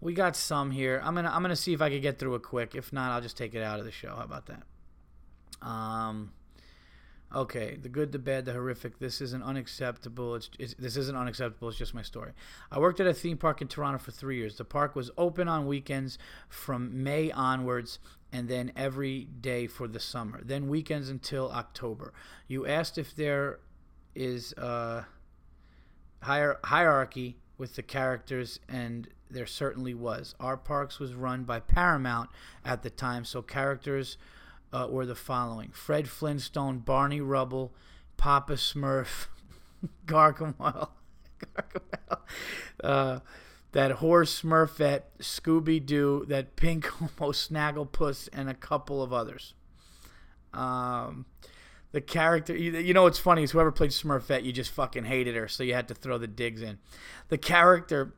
we 0.00 0.14
got 0.14 0.36
some 0.36 0.70
here. 0.70 1.00
I'm 1.04 1.14
gonna 1.14 1.30
I'm 1.30 1.42
gonna 1.42 1.56
see 1.56 1.72
if 1.72 1.82
I 1.82 1.90
can 1.90 2.00
get 2.00 2.18
through 2.18 2.36
it 2.36 2.42
quick. 2.42 2.74
If 2.74 2.92
not, 2.92 3.10
I'll 3.10 3.20
just 3.20 3.36
take 3.36 3.54
it 3.54 3.62
out 3.62 3.78
of 3.78 3.84
the 3.84 3.92
show. 3.92 4.14
How 4.14 4.22
about 4.22 4.46
that? 4.46 4.62
Um, 5.66 6.32
okay, 7.34 7.76
the 7.80 7.88
good, 7.88 8.12
the 8.12 8.18
bad, 8.18 8.44
the 8.44 8.52
horrific. 8.52 8.98
This 8.98 9.20
isn't 9.20 9.42
unacceptable. 9.42 10.36
It's, 10.36 10.50
it's, 10.58 10.74
this 10.74 10.96
isn't 10.96 11.16
unacceptable. 11.16 11.68
It's 11.68 11.78
just 11.78 11.94
my 11.94 12.02
story. 12.02 12.32
I 12.70 12.78
worked 12.78 13.00
at 13.00 13.06
a 13.06 13.14
theme 13.14 13.36
park 13.36 13.60
in 13.60 13.68
Toronto 13.68 13.98
for 13.98 14.12
three 14.12 14.36
years. 14.36 14.56
The 14.56 14.64
park 14.64 14.94
was 14.94 15.10
open 15.18 15.48
on 15.48 15.66
weekends 15.66 16.18
from 16.48 17.02
May 17.02 17.30
onwards, 17.32 17.98
and 18.32 18.48
then 18.48 18.72
every 18.76 19.24
day 19.24 19.66
for 19.66 19.88
the 19.88 20.00
summer. 20.00 20.42
Then 20.44 20.68
weekends 20.68 21.08
until 21.08 21.50
October. 21.50 22.12
You 22.46 22.66
asked 22.66 22.98
if 22.98 23.14
there 23.14 23.60
is 24.14 24.52
a 24.54 25.06
hier- 26.24 26.60
hierarchy 26.64 27.38
with 27.56 27.74
the 27.76 27.82
characters, 27.82 28.60
and 28.68 29.08
there 29.30 29.46
certainly 29.46 29.94
was. 29.94 30.34
Our 30.38 30.56
parks 30.56 30.98
was 30.98 31.14
run 31.14 31.44
by 31.44 31.60
Paramount 31.60 32.30
at 32.64 32.82
the 32.82 32.90
time, 32.90 33.24
so 33.24 33.42
characters 33.42 34.16
uh, 34.72 34.86
were 34.90 35.06
the 35.06 35.14
following: 35.14 35.70
Fred 35.72 36.08
Flintstone, 36.08 36.78
Barney 36.78 37.20
Rubble, 37.20 37.72
Papa 38.16 38.54
Smurf, 38.54 39.26
Gargamel, 40.06 40.90
Gargamel. 41.54 42.18
Uh, 42.82 43.20
that 43.72 43.92
horse 43.92 44.42
Smurfette, 44.42 45.02
Scooby 45.20 45.84
Doo, 45.84 46.24
that 46.28 46.56
pink 46.56 46.86
Homo 46.86 47.32
Snagglepuss, 47.32 48.28
and 48.32 48.48
a 48.48 48.54
couple 48.54 49.02
of 49.02 49.12
others. 49.12 49.54
Um, 50.54 51.26
the 51.92 52.00
character, 52.00 52.56
you, 52.56 52.72
you 52.78 52.94
know 52.94 53.02
what's 53.04 53.18
funny 53.18 53.42
is 53.42 53.50
whoever 53.50 53.72
played 53.72 53.90
Smurfette, 53.90 54.44
you 54.44 54.52
just 54.52 54.70
fucking 54.70 55.04
hated 55.04 55.34
her, 55.36 55.48
so 55.48 55.62
you 55.62 55.74
had 55.74 55.88
to 55.88 55.94
throw 55.94 56.18
the 56.18 56.26
digs 56.26 56.62
in. 56.62 56.78
The 57.28 57.38
character 57.38 58.14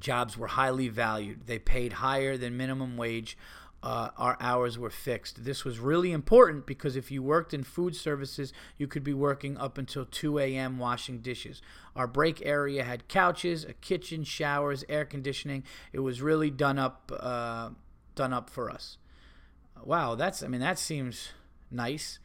jobs 0.00 0.36
were 0.36 0.48
highly 0.48 0.88
valued. 0.88 1.46
They 1.46 1.58
paid 1.58 1.94
higher 1.94 2.36
than 2.36 2.56
minimum 2.56 2.96
wage 2.96 3.36
uh, 3.84 4.08
our 4.16 4.38
hours 4.40 4.78
were 4.78 4.88
fixed. 4.88 5.44
This 5.44 5.62
was 5.62 5.78
really 5.78 6.10
important 6.10 6.64
because 6.64 6.96
if 6.96 7.10
you 7.10 7.22
worked 7.22 7.52
in 7.52 7.62
food 7.62 7.94
services, 7.94 8.50
you 8.78 8.86
could 8.86 9.04
be 9.04 9.12
working 9.12 9.58
up 9.58 9.76
until 9.76 10.06
2 10.06 10.38
a.m. 10.38 10.78
washing 10.78 11.18
dishes. 11.18 11.60
Our 11.94 12.06
break 12.06 12.40
area 12.46 12.82
had 12.82 13.08
couches, 13.08 13.62
a 13.62 13.74
kitchen, 13.74 14.24
showers, 14.24 14.84
air 14.88 15.04
conditioning. 15.04 15.64
It 15.92 16.00
was 16.00 16.22
really 16.22 16.50
done 16.50 16.78
up, 16.78 17.12
uh, 17.14 17.70
done 18.14 18.32
up 18.32 18.48
for 18.48 18.70
us. 18.70 18.96
Wow, 19.84 20.14
that's 20.14 20.42
I 20.42 20.48
mean 20.48 20.62
that 20.62 20.78
seems 20.78 21.32
nice. 21.70 22.18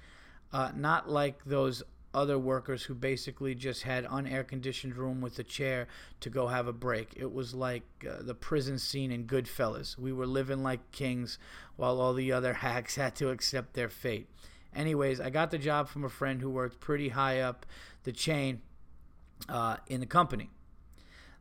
Uh, 0.54 0.72
not 0.74 1.10
like 1.10 1.44
those 1.44 1.84
other 2.14 2.40
workers 2.40 2.84
who 2.84 2.96
basically 2.96 3.54
just 3.54 3.84
had 3.84 4.06
unair 4.06 4.48
conditioned 4.48 4.96
room 4.96 5.22
with 5.22 5.38
a 5.40 5.44
chair 5.44 5.88
to 6.20 6.30
go 6.30 6.48
have 6.48 6.68
a 6.68 6.74
break. 6.74 7.14
It 7.16 7.32
was 7.32 7.54
like 7.54 7.84
uh, 8.10 8.22
the 8.22 8.34
prison 8.34 8.80
scene 8.80 9.12
in 9.12 9.26
Goodfellas. 9.26 9.98
We 9.98 10.12
were 10.12 10.26
living 10.26 10.64
like 10.64 10.92
kings 10.92 11.38
while 11.76 12.02
all 12.02 12.14
the 12.14 12.32
other 12.32 12.54
hacks 12.66 12.96
had 12.96 13.16
to 13.18 13.30
accept 13.30 13.74
their 13.74 13.90
fate. 13.90 14.28
Anyways, 14.76 15.20
I 15.20 15.30
got 15.30 15.52
the 15.52 15.58
job 15.58 15.88
from 15.88 16.04
a 16.04 16.10
friend 16.10 16.42
who 16.42 16.50
worked 16.50 16.80
pretty 16.80 17.10
high 17.10 17.40
up 17.40 17.66
the 18.04 18.12
chain 18.12 18.62
uh, 19.48 19.78
in 19.88 20.00
the 20.00 20.06
company. 20.06 20.50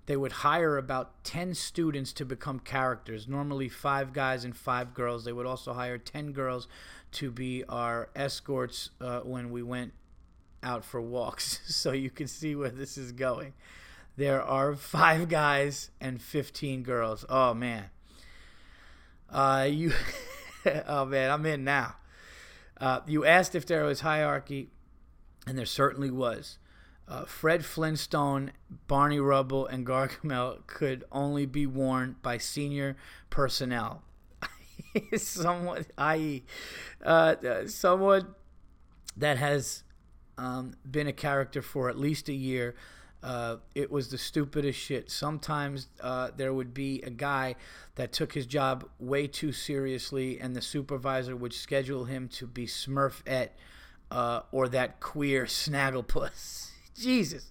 They 0.06 0.16
would 0.16 0.32
hire 0.32 0.78
about 0.78 1.22
10 1.24 1.52
students 1.52 2.14
to 2.14 2.24
become 2.24 2.60
characters, 2.60 3.28
normally 3.28 3.68
five 3.68 4.14
guys 4.14 4.42
and 4.42 4.56
five 4.56 4.94
girls. 4.94 5.24
They 5.24 5.34
would 5.34 5.44
also 5.44 5.74
hire 5.74 5.98
10 5.98 6.32
girls 6.32 6.66
to 7.12 7.30
be 7.30 7.62
our 7.68 8.08
escorts 8.16 8.88
uh, 9.02 9.20
when 9.20 9.50
we 9.50 9.62
went 9.62 9.92
out 10.62 10.84
for 10.84 11.00
walks 11.00 11.60
so 11.66 11.92
you 11.92 12.10
can 12.10 12.26
see 12.26 12.54
where 12.54 12.70
this 12.70 12.98
is 12.98 13.12
going. 13.12 13.54
There 14.16 14.42
are 14.42 14.74
five 14.74 15.28
guys 15.28 15.90
and 16.00 16.20
15 16.20 16.82
girls. 16.82 17.24
Oh, 17.28 17.54
man. 17.54 17.84
Uh, 19.30 19.68
you, 19.70 19.92
oh, 20.86 21.04
man, 21.04 21.30
I'm 21.30 21.46
in 21.46 21.62
now. 21.62 21.96
Uh, 22.80 23.00
you 23.06 23.24
asked 23.24 23.54
if 23.54 23.66
there 23.66 23.84
was 23.84 24.00
hierarchy, 24.00 24.70
and 25.46 25.56
there 25.56 25.66
certainly 25.66 26.10
was. 26.10 26.58
Uh, 27.06 27.24
Fred 27.24 27.64
Flintstone, 27.64 28.52
Barney 28.86 29.18
Rubble, 29.18 29.66
and 29.66 29.86
Gargamel 29.86 30.66
could 30.66 31.04
only 31.10 31.46
be 31.46 31.66
worn 31.66 32.16
by 32.20 32.38
senior 32.38 32.96
personnel. 33.30 34.02
someone, 35.16 35.86
i.e., 35.96 36.44
uh, 37.04 37.66
someone 37.66 38.34
that 39.16 39.38
has 39.38 39.84
um, 40.38 40.74
been 40.88 41.08
a 41.08 41.12
character 41.12 41.60
for 41.60 41.90
at 41.90 41.98
least 41.98 42.28
a 42.28 42.32
year. 42.32 42.76
Uh, 43.22 43.56
it 43.74 43.90
was 43.90 44.08
the 44.08 44.18
stupidest 44.18 44.78
shit. 44.78 45.10
Sometimes 45.10 45.88
uh, 46.00 46.30
there 46.36 46.54
would 46.54 46.72
be 46.72 47.02
a 47.02 47.10
guy 47.10 47.56
that 47.96 48.12
took 48.12 48.32
his 48.32 48.46
job 48.46 48.88
way 49.00 49.26
too 49.26 49.50
seriously, 49.50 50.38
and 50.40 50.54
the 50.54 50.62
supervisor 50.62 51.34
would 51.34 51.52
schedule 51.52 52.04
him 52.04 52.28
to 52.28 52.46
be 52.46 52.64
Smurfette 52.64 53.50
uh, 54.12 54.42
or 54.52 54.68
that 54.68 55.00
queer 55.00 55.44
Snagglepuss. 55.46 56.70
Jesus. 56.94 57.50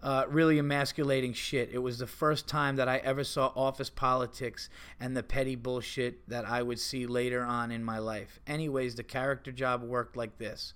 Uh, 0.00 0.24
really 0.28 0.58
emasculating 0.58 1.32
shit. 1.32 1.70
It 1.72 1.78
was 1.78 1.98
the 1.98 2.08
first 2.08 2.48
time 2.48 2.76
that 2.76 2.88
I 2.88 2.98
ever 2.98 3.22
saw 3.22 3.52
office 3.54 3.90
politics 3.90 4.68
and 4.98 5.16
the 5.16 5.22
petty 5.22 5.54
bullshit 5.54 6.28
that 6.28 6.44
I 6.44 6.62
would 6.62 6.80
see 6.80 7.06
later 7.06 7.42
on 7.42 7.70
in 7.70 7.84
my 7.84 7.98
life. 7.98 8.40
Anyways, 8.46 8.96
the 8.96 9.04
character 9.04 9.52
job 9.52 9.82
worked 9.82 10.16
like 10.16 10.38
this 10.38 10.74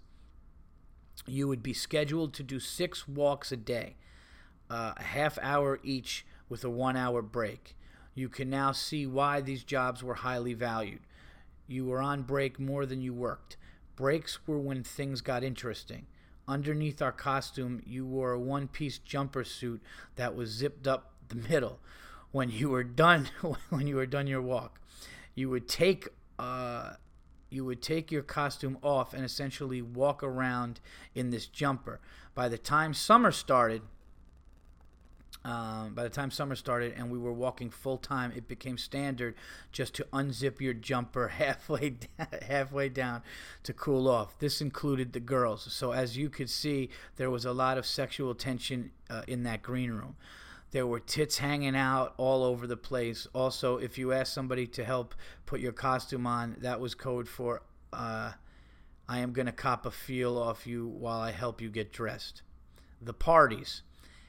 you 1.26 1.48
would 1.48 1.62
be 1.62 1.72
scheduled 1.72 2.34
to 2.34 2.42
do 2.42 2.60
six 2.60 3.08
walks 3.08 3.52
a 3.52 3.56
day, 3.56 3.96
uh, 4.70 4.92
a 4.96 5.02
half 5.02 5.38
hour 5.40 5.80
each 5.82 6.26
with 6.48 6.64
a 6.64 6.70
one 6.70 6.96
hour 6.96 7.22
break. 7.22 7.76
You 8.14 8.28
can 8.28 8.48
now 8.48 8.72
see 8.72 9.06
why 9.06 9.40
these 9.40 9.64
jobs 9.64 10.02
were 10.02 10.14
highly 10.14 10.54
valued. 10.54 11.00
You 11.66 11.84
were 11.86 12.00
on 12.00 12.22
break 12.22 12.58
more 12.58 12.86
than 12.86 13.00
you 13.00 13.12
worked. 13.12 13.56
Breaks 13.96 14.46
were 14.46 14.58
when 14.58 14.82
things 14.82 15.20
got 15.20 15.42
interesting. 15.42 16.06
Underneath 16.48 17.02
our 17.02 17.12
costume, 17.12 17.82
you 17.84 18.06
wore 18.06 18.32
a 18.32 18.38
one 18.38 18.68
piece 18.68 18.98
jumper 18.98 19.42
suit 19.42 19.82
that 20.14 20.36
was 20.36 20.50
zipped 20.50 20.86
up 20.86 21.12
the 21.28 21.34
middle. 21.34 21.80
When 22.30 22.50
you 22.50 22.70
were 22.70 22.84
done, 22.84 23.28
when 23.70 23.86
you 23.86 23.96
were 23.96 24.06
done 24.06 24.26
your 24.26 24.42
walk, 24.42 24.80
you 25.34 25.50
would 25.50 25.68
take 25.68 26.08
uh, 26.38 26.94
you 27.57 27.64
would 27.64 27.80
take 27.80 28.12
your 28.12 28.22
costume 28.22 28.78
off 28.82 29.14
and 29.14 29.24
essentially 29.24 29.80
walk 29.80 30.22
around 30.22 30.78
in 31.14 31.30
this 31.30 31.46
jumper. 31.46 31.98
By 32.34 32.48
the 32.48 32.59
time 32.59 32.92
summer 32.92 33.32
started, 33.32 33.80
um, 35.42 35.94
by 35.94 36.02
the 36.02 36.11
time 36.11 36.30
summer 36.30 36.54
started 36.54 36.94
and 36.96 37.11
we 37.11 37.18
were 37.18 37.32
walking 37.32 37.70
full 37.70 37.96
time, 37.96 38.32
it 38.36 38.46
became 38.46 38.76
standard 38.76 39.34
just 39.72 39.94
to 39.94 40.04
unzip 40.12 40.61
your 40.61 40.74
jumper 40.74 41.28
halfway 41.38 41.96
halfway 42.42 42.90
down 42.90 43.22
to 43.62 43.72
cool 43.72 44.07
off. 44.07 44.38
This 44.38 44.61
included 44.61 45.12
the 45.12 45.20
girls, 45.20 45.72
so 45.72 45.92
as 45.92 46.16
you 46.18 46.28
could 46.28 46.50
see, 46.50 46.90
there 47.16 47.30
was 47.30 47.44
a 47.44 47.52
lot 47.52 47.78
of 47.78 47.86
sexual 47.86 48.34
tension 48.34 48.90
uh, 49.09 49.22
in 49.26 49.44
that 49.44 49.62
green 49.62 49.92
room. 49.92 50.16
There 50.76 50.86
were 50.86 51.00
tits 51.00 51.38
hanging 51.38 51.74
out 51.74 52.12
all 52.18 52.44
over 52.44 52.66
the 52.66 52.76
place. 52.76 53.26
Also, 53.32 53.78
if 53.78 53.96
you 53.96 54.12
asked 54.12 54.34
somebody 54.34 54.66
to 54.66 54.84
help 54.84 55.14
put 55.46 55.58
your 55.58 55.72
costume 55.72 56.26
on, 56.26 56.56
that 56.60 56.80
was 56.80 56.94
code 56.94 57.30
for 57.30 57.62
uh, 57.94 58.32
I 59.08 59.20
am 59.20 59.32
going 59.32 59.46
to 59.46 59.52
cop 59.52 59.86
a 59.86 59.90
feel 59.90 60.36
off 60.36 60.66
you 60.66 60.86
while 60.86 61.18
I 61.18 61.30
help 61.30 61.62
you 61.62 61.70
get 61.70 61.94
dressed. 61.94 62.42
The 63.00 63.14
parties. 63.14 63.84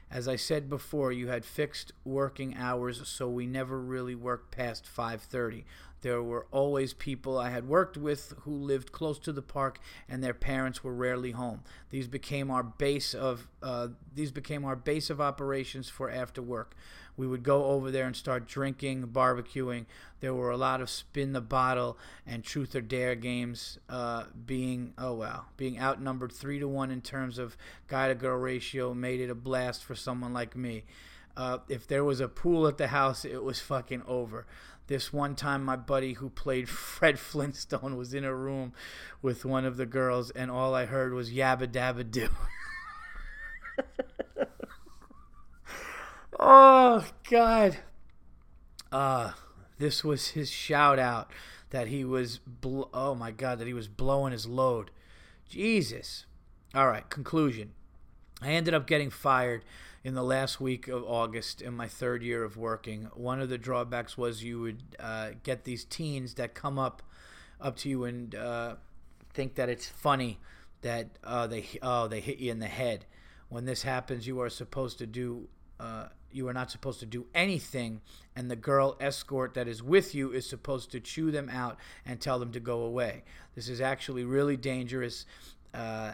As 0.09 0.29
I 0.29 0.37
said 0.37 0.69
before, 0.69 1.11
you 1.11 1.27
had 1.27 1.43
fixed 1.43 1.91
working 2.05 2.55
hours, 2.55 3.05
so 3.09 3.27
we 3.27 3.45
never 3.45 3.77
really 3.77 4.15
worked 4.15 4.55
past 4.55 4.85
5:30. 4.85 5.65
There 6.01 6.21
were 6.21 6.45
always 6.51 6.93
people 6.93 7.37
I 7.37 7.49
had 7.49 7.67
worked 7.67 7.97
with 7.97 8.33
who 8.41 8.51
lived 8.51 8.91
close 8.91 9.17
to 9.19 9.31
the 9.31 9.41
park, 9.41 9.79
and 10.07 10.23
their 10.23 10.33
parents 10.33 10.83
were 10.83 10.93
rarely 10.93 11.31
home. 11.31 11.61
These 11.89 12.07
became 12.07 12.51
our 12.51 12.63
base 12.63 13.13
of 13.13 13.47
uh, 13.63 13.89
these 14.13 14.31
became 14.31 14.63
our 14.63 14.75
base 14.75 15.09
of 15.09 15.19
operations 15.19 15.89
for 15.89 16.09
after 16.09 16.41
work. 16.41 16.75
We 17.17 17.25
would 17.25 17.41
go 17.41 17.65
over 17.65 17.89
there 17.89 18.05
and 18.05 18.15
start 18.15 18.47
drinking, 18.47 19.07
barbecuing. 19.07 19.87
There 20.19 20.35
were 20.35 20.51
a 20.51 20.57
lot 20.57 20.81
of 20.81 20.89
spin 20.89 21.33
the 21.33 21.41
bottle 21.41 21.97
and 22.27 22.43
truth 22.43 22.75
or 22.75 22.81
dare 22.81 23.15
games. 23.15 23.79
Uh, 23.89 24.25
being 24.45 24.93
oh 24.99 25.15
well, 25.15 25.47
being 25.57 25.79
outnumbered 25.79 26.31
three 26.31 26.59
to 26.59 26.67
one 26.67 26.91
in 26.91 27.01
terms 27.01 27.39
of 27.39 27.57
guy 27.87 28.07
to 28.09 28.15
girl 28.15 28.37
ratio 28.37 28.93
made 28.93 29.19
it 29.19 29.31
a 29.31 29.35
blast 29.35 29.83
for 29.83 29.95
someone 29.95 30.31
like 30.31 30.55
me. 30.55 30.83
Uh, 31.35 31.59
if 31.69 31.87
there 31.87 32.03
was 32.03 32.19
a 32.19 32.27
pool 32.27 32.67
at 32.67 32.77
the 32.77 32.87
house, 32.87 33.23
it 33.23 33.43
was 33.43 33.59
fucking 33.59 34.01
over. 34.07 34.47
This 34.87 35.11
one 35.11 35.35
time, 35.35 35.63
my 35.65 35.75
buddy 35.75 36.13
who 36.13 36.29
played 36.29 36.69
Fred 36.69 37.19
Flintstone 37.19 37.97
was 37.97 38.13
in 38.13 38.23
a 38.23 38.33
room 38.33 38.73
with 39.21 39.45
one 39.45 39.65
of 39.65 39.77
the 39.77 39.85
girls, 39.85 40.31
and 40.31 40.49
all 40.49 40.73
I 40.73 40.85
heard 40.85 41.13
was 41.13 41.31
yabba 41.31 41.67
dabba 41.67 42.09
do. 42.09 42.29
oh, 46.39 47.05
God. 47.29 47.77
Uh, 48.91 49.31
this 49.77 50.03
was 50.03 50.29
his 50.29 50.49
shout 50.49 50.97
out 50.97 51.29
that 51.69 51.87
he 51.87 52.05
was, 52.05 52.39
bl- 52.39 52.83
oh 52.93 53.13
my 53.13 53.31
God, 53.31 53.59
that 53.59 53.67
he 53.67 53.73
was 53.73 53.89
blowing 53.89 54.31
his 54.31 54.45
load. 54.45 54.91
Jesus. 55.49 56.25
All 56.73 56.87
right, 56.87 57.09
conclusion. 57.09 57.71
I 58.41 58.51
ended 58.51 58.73
up 58.73 58.87
getting 58.87 59.09
fired 59.09 59.65
in 60.07 60.13
the 60.13 60.23
last 60.23 60.61
week 60.61 60.87
of 60.87 61.03
August 61.03 61.61
in 61.61 61.75
my 61.75 61.89
third 61.89 62.23
year 62.23 62.45
of 62.45 62.55
working. 62.55 63.09
One 63.13 63.41
of 63.41 63.49
the 63.49 63.57
drawbacks 63.57 64.17
was 64.17 64.41
you 64.41 64.61
would 64.61 64.81
uh, 65.01 65.31
get 65.43 65.65
these 65.65 65.83
teens 65.83 66.35
that 66.35 66.53
come 66.53 66.79
up 66.79 67.03
up 67.59 67.75
to 67.79 67.89
you 67.89 68.05
and 68.05 68.33
uh, 68.33 68.75
think 69.33 69.55
that 69.55 69.67
it's 69.67 69.85
funny 69.89 70.39
that 70.79 71.09
uh, 71.25 71.47
they 71.47 71.65
oh 71.81 72.07
they 72.07 72.21
hit 72.21 72.37
you 72.37 72.49
in 72.51 72.59
the 72.59 72.67
head. 72.67 73.05
When 73.49 73.65
this 73.65 73.81
happens, 73.81 74.25
you 74.25 74.39
are 74.39 74.49
supposed 74.49 74.97
to 74.99 75.05
do 75.05 75.49
uh, 75.77 76.05
you 76.31 76.47
are 76.47 76.53
not 76.53 76.71
supposed 76.71 77.01
to 77.01 77.05
do 77.05 77.25
anything, 77.35 77.99
and 78.33 78.49
the 78.49 78.55
girl 78.55 78.95
escort 79.01 79.55
that 79.55 79.67
is 79.67 79.83
with 79.83 80.15
you 80.15 80.31
is 80.31 80.47
supposed 80.47 80.89
to 80.91 81.01
chew 81.01 81.31
them 81.31 81.49
out 81.49 81.79
and 82.05 82.21
tell 82.21 82.39
them 82.39 82.53
to 82.53 82.61
go 82.61 82.83
away. 82.83 83.25
This 83.55 83.67
is 83.67 83.81
actually 83.81 84.23
really 84.23 84.55
dangerous. 84.55 85.25
Uh, 85.73 86.13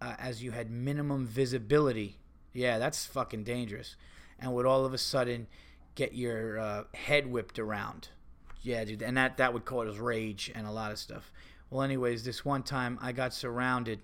uh, 0.00 0.16
as 0.18 0.42
you 0.42 0.50
had 0.50 0.68
minimum 0.68 1.24
visibility 1.24 2.18
yeah, 2.52 2.78
that's 2.78 3.06
fucking 3.06 3.44
dangerous. 3.44 3.96
And 4.38 4.52
would 4.54 4.66
all 4.66 4.84
of 4.84 4.92
a 4.92 4.98
sudden 4.98 5.46
get 5.94 6.14
your 6.14 6.58
uh, 6.58 6.84
head 6.94 7.26
whipped 7.26 7.58
around. 7.58 8.08
Yeah, 8.62 8.84
dude, 8.84 9.02
and 9.02 9.16
that 9.16 9.36
that 9.38 9.52
would 9.52 9.64
cause 9.64 9.98
rage 9.98 10.50
and 10.54 10.66
a 10.66 10.70
lot 10.70 10.92
of 10.92 10.98
stuff. 10.98 11.32
Well, 11.70 11.82
anyways, 11.82 12.24
this 12.24 12.44
one 12.44 12.62
time 12.62 12.98
I 13.00 13.12
got 13.12 13.34
surrounded 13.34 14.00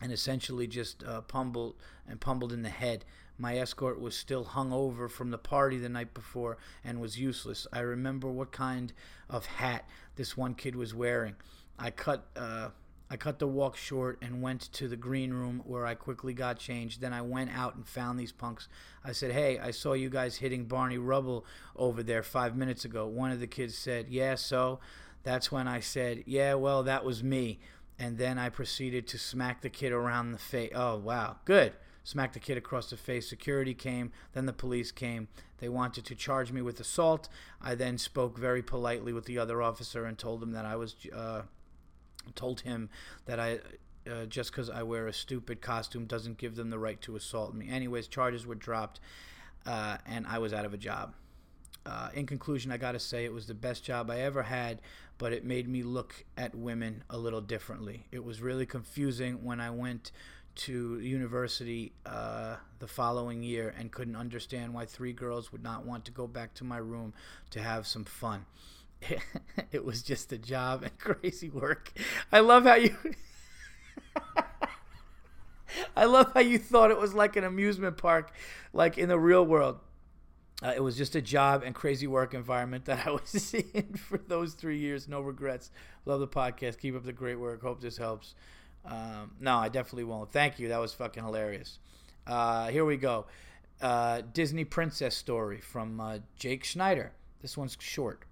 and 0.00 0.12
essentially 0.12 0.66
just 0.66 1.04
uh, 1.04 1.20
pummeled 1.22 1.74
and 2.08 2.20
pummeled 2.20 2.52
in 2.52 2.62
the 2.62 2.68
head. 2.68 3.04
My 3.38 3.58
escort 3.58 4.00
was 4.00 4.16
still 4.16 4.44
hung 4.44 4.72
over 4.72 5.08
from 5.08 5.30
the 5.30 5.38
party 5.38 5.76
the 5.78 5.88
night 5.88 6.14
before 6.14 6.56
and 6.82 7.00
was 7.00 7.18
useless. 7.18 7.66
I 7.72 7.80
remember 7.80 8.28
what 8.28 8.50
kind 8.50 8.92
of 9.28 9.46
hat 9.46 9.86
this 10.16 10.36
one 10.36 10.54
kid 10.54 10.74
was 10.74 10.94
wearing. 10.94 11.36
I 11.78 11.90
cut 11.90 12.26
uh, 12.34 12.70
I 13.08 13.16
cut 13.16 13.38
the 13.38 13.46
walk 13.46 13.76
short 13.76 14.18
and 14.20 14.42
went 14.42 14.72
to 14.72 14.88
the 14.88 14.96
green 14.96 15.32
room 15.32 15.62
where 15.64 15.86
I 15.86 15.94
quickly 15.94 16.34
got 16.34 16.58
changed. 16.58 17.00
Then 17.00 17.12
I 17.12 17.22
went 17.22 17.50
out 17.56 17.76
and 17.76 17.86
found 17.86 18.18
these 18.18 18.32
punks. 18.32 18.68
I 19.04 19.12
said, 19.12 19.32
Hey, 19.32 19.58
I 19.58 19.70
saw 19.70 19.92
you 19.92 20.10
guys 20.10 20.36
hitting 20.36 20.64
Barney 20.64 20.98
Rubble 20.98 21.46
over 21.76 22.02
there 22.02 22.24
five 22.24 22.56
minutes 22.56 22.84
ago. 22.84 23.06
One 23.06 23.30
of 23.30 23.38
the 23.38 23.46
kids 23.46 23.76
said, 23.76 24.08
Yeah, 24.08 24.34
so? 24.34 24.80
That's 25.22 25.52
when 25.52 25.68
I 25.68 25.80
said, 25.80 26.24
Yeah, 26.26 26.54
well, 26.54 26.82
that 26.82 27.04
was 27.04 27.22
me. 27.22 27.60
And 27.98 28.18
then 28.18 28.38
I 28.38 28.48
proceeded 28.48 29.06
to 29.08 29.18
smack 29.18 29.62
the 29.62 29.70
kid 29.70 29.92
around 29.92 30.32
the 30.32 30.38
face. 30.38 30.72
Oh, 30.74 30.96
wow. 30.96 31.36
Good. 31.44 31.74
Smacked 32.02 32.34
the 32.34 32.40
kid 32.40 32.58
across 32.58 32.90
the 32.90 32.96
face. 32.96 33.28
Security 33.28 33.74
came. 33.74 34.12
Then 34.32 34.46
the 34.46 34.52
police 34.52 34.92
came. 34.92 35.28
They 35.58 35.68
wanted 35.68 36.04
to 36.04 36.14
charge 36.14 36.52
me 36.52 36.60
with 36.60 36.78
assault. 36.78 37.28
I 37.60 37.74
then 37.74 37.98
spoke 37.98 38.36
very 38.36 38.62
politely 38.62 39.12
with 39.12 39.24
the 39.24 39.38
other 39.38 39.62
officer 39.62 40.04
and 40.04 40.18
told 40.18 40.42
him 40.42 40.52
that 40.52 40.64
I 40.64 40.76
was. 40.76 40.94
Uh, 41.14 41.42
told 42.34 42.60
him 42.60 42.88
that 43.26 43.38
I 43.38 43.60
uh, 44.10 44.26
just 44.26 44.52
because 44.52 44.70
I 44.70 44.82
wear 44.82 45.08
a 45.08 45.12
stupid 45.12 45.60
costume 45.60 46.06
doesn't 46.06 46.38
give 46.38 46.54
them 46.54 46.70
the 46.70 46.78
right 46.78 47.00
to 47.02 47.16
assault 47.16 47.54
me. 47.54 47.68
Anyways, 47.68 48.06
charges 48.08 48.46
were 48.46 48.54
dropped, 48.54 49.00
uh, 49.66 49.98
and 50.06 50.26
I 50.26 50.38
was 50.38 50.52
out 50.52 50.64
of 50.64 50.72
a 50.72 50.78
job. 50.78 51.14
Uh, 51.84 52.10
in 52.14 52.26
conclusion, 52.26 52.72
I 52.72 52.78
got 52.78 52.92
to 52.92 53.00
say 53.00 53.24
it 53.24 53.32
was 53.32 53.46
the 53.46 53.54
best 53.54 53.84
job 53.84 54.10
I 54.10 54.20
ever 54.20 54.42
had, 54.42 54.80
but 55.18 55.32
it 55.32 55.44
made 55.44 55.68
me 55.68 55.82
look 55.82 56.24
at 56.36 56.54
women 56.54 57.04
a 57.10 57.16
little 57.16 57.40
differently. 57.40 58.06
It 58.10 58.24
was 58.24 58.40
really 58.40 58.66
confusing 58.66 59.44
when 59.44 59.60
I 59.60 59.70
went 59.70 60.10
to 60.56 60.98
university 61.00 61.92
uh, 62.04 62.56
the 62.78 62.88
following 62.88 63.42
year 63.42 63.74
and 63.78 63.92
couldn't 63.92 64.16
understand 64.16 64.72
why 64.72 64.86
three 64.86 65.12
girls 65.12 65.52
would 65.52 65.62
not 65.62 65.84
want 65.84 66.04
to 66.06 66.10
go 66.10 66.26
back 66.26 66.54
to 66.54 66.64
my 66.64 66.78
room 66.78 67.12
to 67.50 67.62
have 67.62 67.86
some 67.86 68.04
fun. 68.04 68.46
it 69.72 69.84
was 69.84 70.02
just 70.02 70.32
a 70.32 70.38
job 70.38 70.82
and 70.82 70.98
crazy 71.20 71.48
work. 71.48 71.92
I 72.32 72.40
love 72.40 72.64
how 72.64 72.74
you. 72.74 72.96
I 75.96 76.04
love 76.04 76.32
how 76.32 76.40
you 76.40 76.58
thought 76.58 76.90
it 76.90 76.98
was 76.98 77.14
like 77.14 77.36
an 77.36 77.44
amusement 77.44 77.96
park, 77.98 78.32
like 78.72 78.98
in 78.98 79.08
the 79.08 79.18
real 79.18 79.44
world. 79.44 79.78
Uh, 80.62 80.72
it 80.74 80.80
was 80.82 80.96
just 80.96 81.14
a 81.14 81.20
job 81.20 81.62
and 81.62 81.74
crazy 81.74 82.06
work 82.06 82.32
environment 82.32 82.86
that 82.86 83.06
I 83.06 83.10
was 83.10 83.52
in 83.52 83.94
for 83.94 84.16
those 84.16 84.54
three 84.54 84.78
years. 84.78 85.06
No 85.06 85.20
regrets. 85.20 85.70
Love 86.06 86.20
the 86.20 86.28
podcast. 86.28 86.78
Keep 86.78 86.96
up 86.96 87.04
the 87.04 87.12
great 87.12 87.38
work. 87.38 87.60
Hope 87.62 87.80
this 87.80 87.98
helps. 87.98 88.34
Um, 88.86 89.32
no, 89.40 89.56
I 89.56 89.68
definitely 89.68 90.04
won't. 90.04 90.32
Thank 90.32 90.58
you. 90.58 90.68
That 90.68 90.80
was 90.80 90.94
fucking 90.94 91.22
hilarious. 91.22 91.78
Uh, 92.26 92.68
here 92.68 92.84
we 92.84 92.96
go. 92.96 93.26
Uh, 93.82 94.22
Disney 94.32 94.64
Princess 94.64 95.14
Story 95.14 95.60
from 95.60 96.00
uh, 96.00 96.18
Jake 96.36 96.64
Schneider. 96.64 97.12
This 97.42 97.56
one's 97.56 97.76
short. 97.78 98.24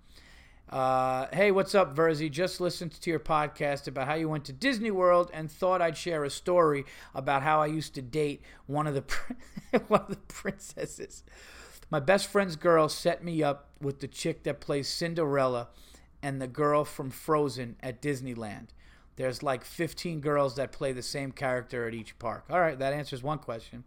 Uh, 0.69 1.27
hey, 1.33 1.51
what's 1.51 1.75
up, 1.75 1.95
Virzi? 1.95 2.31
Just 2.31 2.61
listened 2.61 2.93
to 2.93 3.11
your 3.11 3.21
podcast 3.21 3.87
about 3.87 4.09
how 4.09 4.15
you 4.15 4.29
went 4.29 4.45
to 4.47 4.53
Disney 4.53 4.91
World 4.91 5.31
and 5.33 5.51
thought 5.51 5.83
I'd 5.83 5.97
share 5.97 6.25
a 6.25 6.31
story 6.31 6.85
about 7.15 7.43
how 7.43 7.61
I 7.61 7.67
used 7.67 7.95
to 7.95 8.03
date 8.03 8.43
one 8.67 8.87
of 8.87 8.95
the 8.95 9.79
one 9.89 10.01
of 10.01 10.09
the 10.09 10.17
princesses. 10.17 11.23
My 11.91 12.01
best 12.01 12.27
friend's 12.27 12.57
girl 12.57 12.89
set 12.89 13.23
me 13.23 13.43
up 13.43 13.69
with 13.81 14.01
the 14.01 14.09
chick 14.09 14.43
that 14.45 14.61
plays 14.61 14.89
Cinderella 14.89 15.69
and 16.23 16.41
the 16.41 16.49
girl 16.49 16.85
from 16.85 17.11
Frozen 17.11 17.77
at 17.83 18.01
Disneyland. 18.01 18.69
There's 19.17 19.43
like 19.43 19.65
15 19.65 20.21
girls 20.21 20.57
that 20.57 20.73
play 20.73 20.93
the 20.93 21.03
same 21.03 21.31
character 21.31 21.87
at 21.87 21.95
each 21.95 22.19
park. 22.19 22.47
All 22.51 22.59
right, 22.59 22.79
that 22.79 22.95
answers 22.95 23.23
one 23.23 23.39
question. 23.39 23.85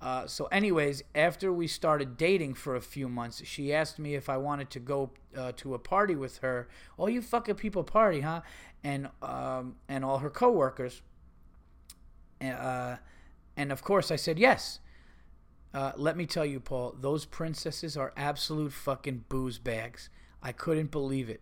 Uh, 0.00 0.26
so, 0.26 0.46
anyways, 0.46 1.02
after 1.14 1.52
we 1.52 1.66
started 1.66 2.16
dating 2.16 2.54
for 2.54 2.76
a 2.76 2.80
few 2.80 3.08
months, 3.08 3.42
she 3.44 3.72
asked 3.72 3.98
me 3.98 4.14
if 4.14 4.28
I 4.28 4.36
wanted 4.36 4.70
to 4.70 4.78
go 4.78 5.10
uh, 5.36 5.52
to 5.56 5.74
a 5.74 5.78
party 5.78 6.14
with 6.14 6.38
her. 6.38 6.68
Oh, 6.98 7.06
you 7.06 7.22
fucking 7.22 7.54
people 7.54 7.82
party, 7.82 8.20
huh? 8.20 8.42
And 8.84 9.08
um, 9.22 9.76
and 9.88 10.04
all 10.04 10.18
her 10.18 10.30
coworkers. 10.30 11.02
Uh, 12.40 12.96
and 13.56 13.72
of 13.72 13.82
course, 13.82 14.10
I 14.10 14.16
said 14.16 14.38
yes. 14.38 14.80
Uh, 15.72 15.92
let 15.96 16.16
me 16.16 16.26
tell 16.26 16.44
you, 16.44 16.60
Paul, 16.60 16.94
those 17.00 17.24
princesses 17.24 17.96
are 17.96 18.12
absolute 18.16 18.72
fucking 18.72 19.24
booze 19.28 19.58
bags. 19.58 20.10
I 20.42 20.52
couldn't 20.52 20.90
believe 20.90 21.28
it 21.28 21.40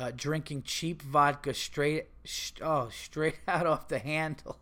uh, 0.00 0.10
drinking 0.16 0.62
cheap 0.62 1.02
vodka 1.02 1.52
straight 1.52 2.06
oh 2.62 2.88
straight 2.90 3.38
out 3.48 3.66
off 3.66 3.88
the 3.88 3.98
handle. 3.98 4.56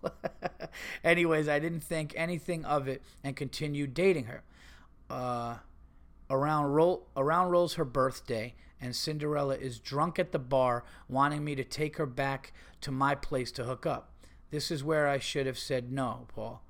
Anyways, 1.05 1.49
I 1.49 1.61
didn't 1.61 1.85
think 1.85 2.13
anything 2.17 2.65
of 2.65 2.89
it 2.89 3.03
and 3.23 3.37
continued 3.37 3.95
dating 3.95 4.25
her. 4.25 4.43
Uh, 5.09 5.59
around 6.29 6.67
roll 6.67 7.07
around 7.17 7.51
rolls 7.51 7.75
her 7.75 7.85
birthday 7.85 8.55
and 8.81 8.95
Cinderella 8.95 9.55
is 9.55 9.79
drunk 9.79 10.19
at 10.19 10.33
the 10.33 10.39
bar 10.41 10.85
wanting 11.09 11.45
me 11.45 11.55
to 11.55 11.65
take 11.65 11.97
her 11.99 12.07
back 12.07 12.53
to 12.81 12.91
my 12.91 13.15
place 13.15 13.53
to 13.53 13.65
hook 13.65 13.87
up. 13.87 14.11
This 14.51 14.73
is 14.73 14.83
where 14.83 15.07
I 15.07 15.19
should 15.19 15.47
have 15.47 15.59
said 15.59 15.93
no, 15.93 16.27
Paul. 16.35 16.63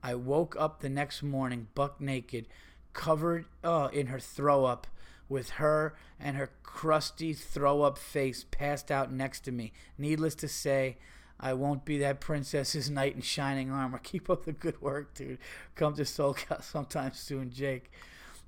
I 0.00 0.14
woke 0.14 0.54
up 0.58 0.80
the 0.80 0.88
next 0.88 1.24
morning 1.24 1.68
buck 1.74 2.00
naked, 2.00 2.46
covered 2.92 3.46
uh, 3.64 3.88
in 3.92 4.08
her 4.08 4.20
throw 4.20 4.64
up 4.64 4.86
with 5.32 5.50
her 5.50 5.96
and 6.20 6.36
her 6.36 6.50
crusty 6.62 7.32
throw 7.32 7.82
up 7.82 7.98
face 7.98 8.44
passed 8.50 8.92
out 8.92 9.10
next 9.10 9.40
to 9.40 9.52
me. 9.52 9.72
Needless 9.98 10.36
to 10.36 10.48
say, 10.48 10.98
I 11.40 11.54
won't 11.54 11.84
be 11.84 11.98
that 11.98 12.20
princess's 12.20 12.90
knight 12.96 13.16
in 13.16 13.22
shining 13.22 13.70
armor. 13.70 13.98
Keep 14.02 14.30
up 14.30 14.44
the 14.44 14.52
good 14.52 14.80
work, 14.80 15.14
dude. 15.14 15.38
Come 15.74 15.94
to 15.94 16.02
SoCal 16.02 16.62
sometime 16.72 17.12
soon, 17.14 17.50
Jake. 17.50 17.90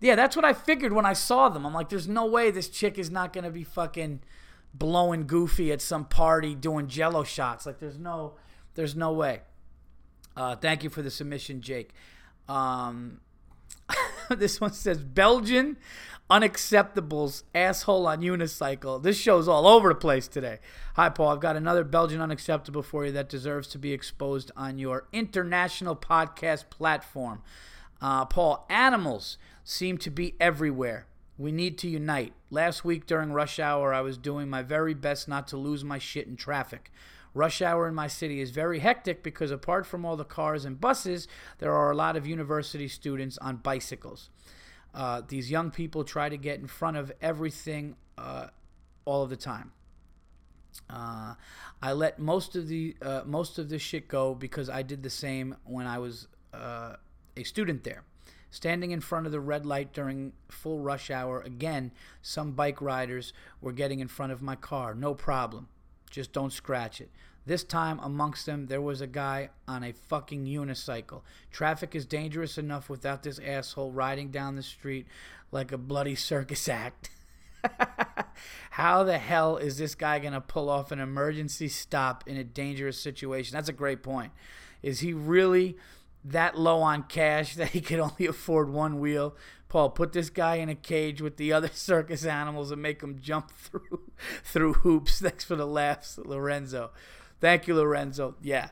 Yeah, 0.01 0.15
that's 0.15 0.37
what 0.37 0.45
I 0.45 0.53
figured 0.53 0.93
when 0.93 1.07
I 1.07 1.15
saw 1.15 1.49
them. 1.49 1.65
I'm 1.65 1.73
like, 1.73 1.89
there's 1.89 2.09
no 2.09 2.27
way 2.27 2.51
this 2.51 2.69
chick 2.69 2.99
is 2.99 3.11
not 3.11 3.33
going 3.33 3.45
to 3.45 3.51
be 3.51 3.65
fucking 3.65 4.21
blowing 4.75 5.27
goofy 5.27 5.73
at 5.73 5.81
some 5.81 6.05
party 6.05 6.55
doing 6.55 6.89
jello 6.89 7.25
shots. 7.25 7.65
Like, 7.65 7.79
there's 7.79 7.99
no, 7.99 8.35
there's 8.75 8.95
no 8.95 9.13
way. 9.13 9.41
Uh, 10.37 10.57
thank 10.57 10.85
you 10.85 10.91
for 10.91 11.01
the 11.01 11.11
submission, 11.11 11.61
Jake. 11.61 11.95
Um, 12.49 13.21
this 14.31 14.61
one 14.61 14.73
says 14.73 15.03
Belgian 15.03 15.77
unacceptables 16.31 17.43
asshole 17.55 18.07
on 18.07 18.21
unicycle. 18.21 19.03
This 19.03 19.19
show's 19.19 19.47
all 19.47 19.67
over 19.67 19.91
the 19.91 19.95
place 19.95 20.27
today. 20.27 20.59
Hi, 20.95 21.09
Paul. 21.09 21.29
I've 21.29 21.41
got 21.41 21.57
another 21.57 21.85
Belgian 21.85 22.21
unacceptable 22.21 22.83
for 22.83 23.05
you 23.05 23.13
that 23.13 23.29
deserves 23.29 23.69
to 23.69 23.79
be 23.79 23.93
exposed 23.93 24.51
on 24.57 24.79
your 24.79 25.07
international 25.13 25.97
podcast 25.97 26.71
platform. 26.71 27.43
Uh, 28.01 28.25
Paul, 28.25 28.67
animals 28.69 29.39
seem 29.65 29.99
to 29.99 30.11
be 30.11 30.35
everywhere. 30.41 31.07
We 31.37 31.53
need 31.53 31.79
to 31.79 31.89
unite. 31.89 32.33
Last 32.51 32.85
week 32.85 33.07
during 33.07 33.33
rush 33.33 33.59
hour, 33.59 33.93
I 33.93 34.01
was 34.01 34.17
doing 34.17 34.49
my 34.49 34.63
very 34.63 34.95
best 34.95 35.29
not 35.29 35.49
to 35.49 35.57
lose 35.57 35.85
my 35.85 35.99
shit 35.99 36.27
in 36.27 36.37
traffic. 36.37 36.93
Rush 37.35 37.61
hour 37.61 37.89
in 37.89 37.95
my 37.95 38.07
city 38.07 38.41
is 38.41 38.51
very 38.51 38.79
hectic 38.79 39.25
because 39.25 39.51
apart 39.51 39.87
from 39.87 40.05
all 40.05 40.17
the 40.17 40.25
cars 40.25 40.65
and 40.65 40.81
buses, 40.81 41.27
there 41.59 41.75
are 41.75 41.91
a 41.91 41.97
lot 41.97 42.17
of 42.17 42.27
university 42.27 42.87
students 42.87 43.37
on 43.39 43.57
bicycles. 43.57 44.31
Uh, 44.95 45.21
these 45.27 45.51
young 45.51 45.73
people 45.73 46.05
try 46.05 46.29
to 46.29 46.37
get 46.37 46.61
in 46.61 46.69
front 46.69 46.97
of 46.97 47.11
everything 47.21 47.97
uh, 48.17 48.47
all 49.05 49.25
of 49.25 49.31
the 49.31 49.37
time. 49.37 49.73
Uh, 50.89 51.35
I 51.83 51.93
let 51.93 52.21
most 52.21 52.55
of 52.55 52.69
the 52.69 52.97
uh, 53.03 53.23
most 53.27 53.59
of 53.59 53.69
this 53.69 53.83
shit 53.83 54.07
go 54.07 54.35
because 54.35 54.71
I 54.71 54.83
did 54.83 55.03
the 55.03 55.11
same 55.11 55.57
when 55.65 55.87
I 55.87 55.99
was 55.99 56.29
uh, 56.53 56.97
a 57.37 57.43
student 57.43 57.85
there. 57.85 58.05
Standing 58.51 58.93
in 58.93 59.01
front 59.01 59.27
of 59.27 59.33
the 59.33 59.41
red 59.41 59.67
light 59.67 59.93
during 59.93 60.33
full 60.49 60.79
rush 60.79 61.11
hour, 61.11 61.41
again, 61.41 61.91
some 62.23 62.53
bike 62.53 62.81
riders 62.81 63.33
were 63.61 63.73
getting 63.73 63.99
in 63.99 64.07
front 64.07 64.31
of 64.31 64.41
my 64.41 64.55
car. 64.55 64.95
No 64.95 65.13
problem. 65.15 65.67
Just 66.15 66.33
don't 66.33 66.53
scratch 66.53 67.01
it. 67.01 67.11
This 67.45 67.65
time, 67.65 67.99
amongst 68.01 68.47
them, 68.47 68.67
there 68.67 68.81
was 68.81 69.01
a 69.01 69.07
guy 69.09 69.51
on 69.67 69.83
a 69.83 69.93
fucking 69.93 70.47
unicycle. 70.47 71.23
Traffic 71.51 71.97
is 71.97 72.07
dangerous 72.07 72.57
enough 72.57 72.89
without 72.89 73.25
this 73.25 73.41
asshole 73.41 73.91
riding 73.91 74.31
down 74.31 74.55
the 74.55 74.63
street 74.63 75.09
like 75.51 75.73
a 75.73 75.77
bloody 75.77 76.15
circus 76.15 76.69
act. 76.69 77.11
How 78.71 79.03
the 79.03 79.19
hell 79.19 79.57
is 79.57 79.77
this 79.77 79.97
guy 79.97 80.21
going 80.21 80.35
to 80.35 80.41
pull 80.41 80.71
off 80.71 80.93
an 80.93 81.01
emergency 81.01 81.67
stop 81.67 82.23
in 82.29 82.37
a 82.37 82.45
dangerous 82.45 82.97
situation? 82.97 83.57
That's 83.57 83.69
a 83.69 83.73
great 83.73 84.05
point. 84.05 84.31
Is 84.85 85.01
he 85.01 85.13
really 85.13 85.77
that 86.25 86.59
low 86.59 86.81
on 86.81 87.05
cash 87.05 87.55
that 87.57 87.71
he 87.71 87.81
could 87.81 88.01
only 88.01 88.27
afford 88.27 88.71
one 88.71 89.01
wheel. 89.01 89.37
Paul, 89.69 89.91
put 89.91 90.13
this 90.13 90.31
guy 90.31 90.57
in 90.57 90.69
a 90.69 90.75
cage 90.75 91.21
with 91.21 91.37
the 91.37 91.53
other 91.53 91.69
circus 91.73 92.25
animals 92.25 92.71
and 92.71 92.81
make 92.81 93.03
him 93.03 93.19
jump 93.21 93.51
through 93.57 94.11
through 94.45 94.75
hoops. 94.75 95.21
Thanks 95.21 95.45
for 95.45 95.57
the 95.57 95.67
laughs, 95.67 96.19
Lorenzo. 96.19 96.91
Thank 97.41 97.67
you, 97.67 97.75
Lorenzo. 97.75 98.37
Yeah. 98.41 98.69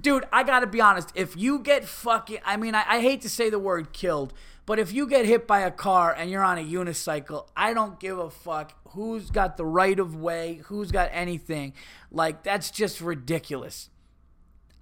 Dude, 0.00 0.24
I 0.32 0.44
gotta 0.44 0.66
be 0.66 0.80
honest. 0.80 1.10
If 1.14 1.36
you 1.36 1.58
get 1.58 1.84
fucking 1.84 2.38
I 2.44 2.56
mean, 2.56 2.74
I, 2.74 2.84
I 2.86 3.00
hate 3.00 3.20
to 3.22 3.28
say 3.28 3.50
the 3.50 3.58
word 3.58 3.92
killed, 3.92 4.32
but 4.66 4.78
if 4.78 4.92
you 4.92 5.06
get 5.06 5.26
hit 5.26 5.46
by 5.46 5.60
a 5.60 5.70
car 5.70 6.14
and 6.16 6.30
you're 6.30 6.44
on 6.44 6.58
a 6.58 6.64
unicycle, 6.64 7.48
I 7.56 7.74
don't 7.74 8.00
give 8.00 8.18
a 8.18 8.30
fuck 8.30 8.72
who's 8.90 9.30
got 9.30 9.56
the 9.56 9.66
right 9.66 9.98
of 9.98 10.16
way, 10.16 10.60
who's 10.66 10.90
got 10.90 11.10
anything. 11.12 11.74
Like, 12.10 12.44
that's 12.44 12.70
just 12.70 13.00
ridiculous. 13.00 13.90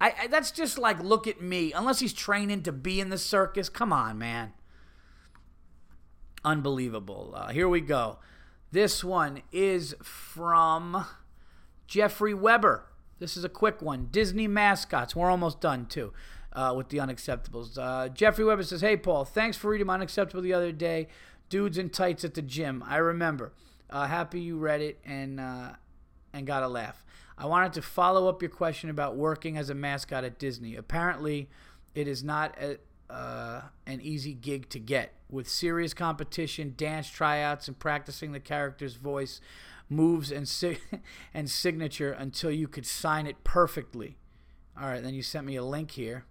I, 0.03 0.13
I, 0.23 0.27
that's 0.27 0.51
just 0.51 0.77
like 0.77 1.01
look 1.01 1.27
at 1.27 1.41
me. 1.41 1.71
Unless 1.71 2.01
he's 2.01 2.11
training 2.11 2.63
to 2.63 2.73
be 2.73 2.99
in 2.99 3.09
the 3.09 3.17
circus, 3.17 3.69
come 3.69 3.93
on, 3.93 4.17
man. 4.17 4.51
Unbelievable. 6.43 7.33
Uh, 7.33 7.47
here 7.47 7.69
we 7.69 7.79
go. 7.79 8.19
This 8.69 9.01
one 9.01 9.43
is 9.53 9.95
from 10.03 11.05
Jeffrey 11.87 12.33
Weber. 12.33 12.83
This 13.19 13.37
is 13.37 13.45
a 13.45 13.49
quick 13.49 13.81
one. 13.81 14.09
Disney 14.11 14.45
mascots. 14.45 15.15
We're 15.15 15.31
almost 15.31 15.61
done 15.61 15.85
too. 15.85 16.11
Uh, 16.51 16.73
with 16.75 16.89
the 16.89 16.97
unacceptables. 16.97 17.77
Uh, 17.77 18.09
Jeffrey 18.09 18.43
Weber 18.43 18.61
says, 18.63 18.81
Hey, 18.81 18.97
Paul, 18.97 19.23
thanks 19.23 19.57
for 19.57 19.69
reading 19.71 19.87
my 19.87 19.95
unacceptable 19.95 20.43
the 20.43 20.53
other 20.53 20.71
day. 20.73 21.07
Dudes 21.49 21.77
in 21.77 21.89
tights 21.89 22.25
at 22.25 22.33
the 22.33 22.41
gym. 22.41 22.83
I 22.85 22.97
remember. 22.97 23.53
Uh, 23.89 24.05
happy 24.05 24.41
you 24.41 24.57
read 24.57 24.81
it 24.81 24.99
and, 25.05 25.39
uh, 25.39 25.71
and 26.33 26.45
got 26.45 26.61
a 26.61 26.67
laugh. 26.67 27.02
I 27.37 27.45
wanted 27.45 27.73
to 27.73 27.81
follow 27.81 28.27
up 28.27 28.41
your 28.41 28.49
question 28.49 28.89
about 28.89 29.15
working 29.15 29.57
as 29.57 29.69
a 29.69 29.75
mascot 29.75 30.23
at 30.23 30.37
Disney. 30.37 30.75
Apparently, 30.75 31.49
it 31.95 32.07
is 32.07 32.23
not 32.23 32.55
a, 32.61 32.77
uh, 33.11 33.63
an 33.85 34.01
easy 34.01 34.33
gig 34.33 34.69
to 34.69 34.79
get. 34.79 35.13
With 35.29 35.49
serious 35.49 35.93
competition, 35.93 36.75
dance 36.77 37.09
tryouts, 37.09 37.67
and 37.67 37.77
practicing 37.77 38.31
the 38.31 38.39
character's 38.39 38.95
voice, 38.95 39.41
moves, 39.89 40.31
and, 40.31 40.47
si- 40.47 40.77
and 41.33 41.49
signature 41.49 42.11
until 42.11 42.51
you 42.51 42.67
could 42.67 42.85
sign 42.85 43.25
it 43.25 43.43
perfectly. 43.43 44.17
All 44.79 44.87
right, 44.87 45.01
then 45.01 45.13
you 45.13 45.23
sent 45.23 45.45
me 45.45 45.55
a 45.55 45.63
link 45.63 45.91
here. 45.91 46.25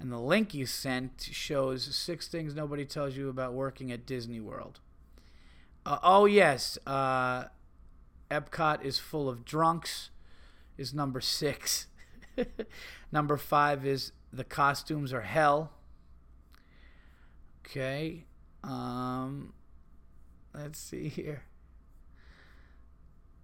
And 0.00 0.10
the 0.10 0.18
link 0.18 0.52
you 0.52 0.66
sent 0.66 1.28
shows 1.30 1.84
six 1.94 2.26
things 2.26 2.54
nobody 2.54 2.84
tells 2.84 3.16
you 3.16 3.28
about 3.28 3.52
working 3.52 3.92
at 3.92 4.04
Disney 4.04 4.40
World. 4.40 4.80
Uh, 5.86 5.98
oh, 6.02 6.24
yes. 6.24 6.76
Uh, 6.86 7.44
Epcot 8.30 8.82
is 8.84 8.98
full 8.98 9.28
of 9.28 9.44
drunks 9.44 10.10
is 10.82 10.92
number 10.92 11.20
six. 11.20 11.86
number 13.12 13.38
five 13.38 13.86
is 13.86 14.12
the 14.32 14.44
costumes 14.44 15.12
are 15.12 15.22
hell. 15.22 15.72
Okay. 17.64 18.26
Um, 18.62 19.54
let's 20.54 20.78
see 20.78 21.08
here. 21.08 21.44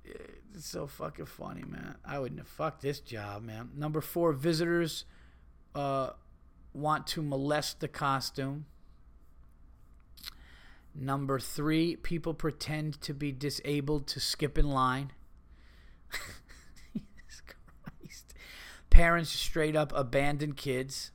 It's 0.05 0.67
so 0.67 0.87
fucking 0.87 1.27
funny, 1.27 1.63
man. 1.67 1.97
I 2.05 2.19
wouldn't 2.19 2.41
have 2.41 2.49
fucked 2.49 2.83
this 2.83 3.01
job, 3.01 3.43
man. 3.43 3.71
Number 3.77 4.01
four, 4.01 4.33
visitors 4.33 5.05
uh, 5.75 6.11
want 6.73 7.07
to 7.09 7.23
molest 7.23 7.81
the 7.81 7.89
costume. 7.89 8.67
Number 10.95 11.39
three, 11.39 11.95
people 11.95 12.35
pretend 12.35 13.01
to 13.03 13.15
be 13.15 13.31
disabled 13.31 14.07
to 14.09 14.21
skip 14.21 14.59
in 14.59 14.69
line. 14.69 15.13
parents 18.91 19.31
straight 19.31 19.77
up 19.77 19.93
abandon 19.95 20.53
kids. 20.53 21.11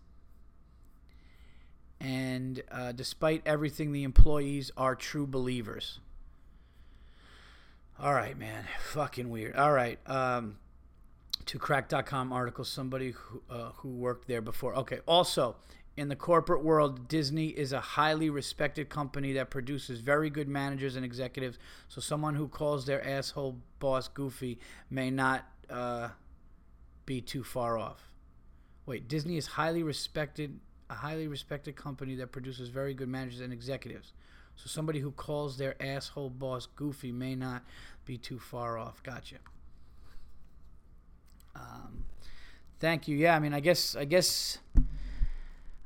And 2.00 2.62
uh, 2.72 2.92
despite 2.92 3.42
everything, 3.46 3.94
the 3.94 4.04
employees 4.04 4.72
are 4.76 4.96
true 4.96 5.26
believers. 5.26 6.00
All 8.00 8.14
right, 8.14 8.38
man. 8.38 8.66
Fucking 8.92 9.30
weird. 9.30 9.56
All 9.56 9.72
right. 9.72 10.00
Um, 10.08 10.58
to 11.46 11.60
Cracked.com 11.60 12.34
article, 12.34 12.66
somebody 12.66 13.12
who, 13.12 13.42
uh, 13.50 13.72
who 13.78 13.90
worked 13.90 14.28
there 14.28 14.42
before. 14.42 14.76
Okay. 14.76 15.00
Also, 15.06 15.56
in 15.96 16.10
the 16.10 16.16
corporate 16.16 16.64
world, 16.64 17.08
Disney 17.08 17.48
is 17.48 17.72
a 17.72 17.80
highly 17.80 18.30
respected 18.30 18.90
company 18.90 19.34
that 19.34 19.50
produces 19.50 20.00
very 20.00 20.30
good 20.30 20.48
managers 20.48 20.96
and 20.96 21.06
executives. 21.06 21.60
So, 21.88 22.02
someone 22.02 22.36
who 22.36 22.48
calls 22.48 22.86
their 22.86 23.06
asshole 23.06 23.58
boss 23.80 24.08
goofy 24.08 24.60
may 24.90 25.12
not. 25.12 25.46
Uh, 25.70 26.10
be 27.06 27.22
too 27.22 27.44
far 27.44 27.78
off. 27.78 28.12
Wait, 28.86 29.08
Disney 29.08 29.38
is 29.38 29.48
highly 29.48 29.84
respected, 29.84 30.60
a 30.90 30.96
highly 30.96 31.28
respected 31.28 31.76
company 31.76 32.16
that 32.16 32.32
produces 32.32 32.70
very 32.70 32.94
good 32.94 33.08
managers 33.08 33.40
and 33.40 33.54
executives. 33.54 34.14
So 34.56 34.68
somebody 34.68 35.00
who 35.00 35.12
calls 35.12 35.58
their 35.58 35.82
asshole 35.82 36.30
boss 36.30 36.68
goofy 36.68 37.12
may 37.12 37.36
not 37.36 37.64
be 38.06 38.18
too 38.18 38.40
far 38.40 38.78
off. 38.78 39.02
Gotcha. 39.02 39.38
Um, 41.56 42.06
thank 42.80 43.08
you. 43.08 43.18
Yeah, 43.18 43.36
I 43.36 43.40
mean, 43.40 43.54
I 43.54 43.60
guess, 43.60 43.96
I 43.96 44.06
guess, 44.06 44.60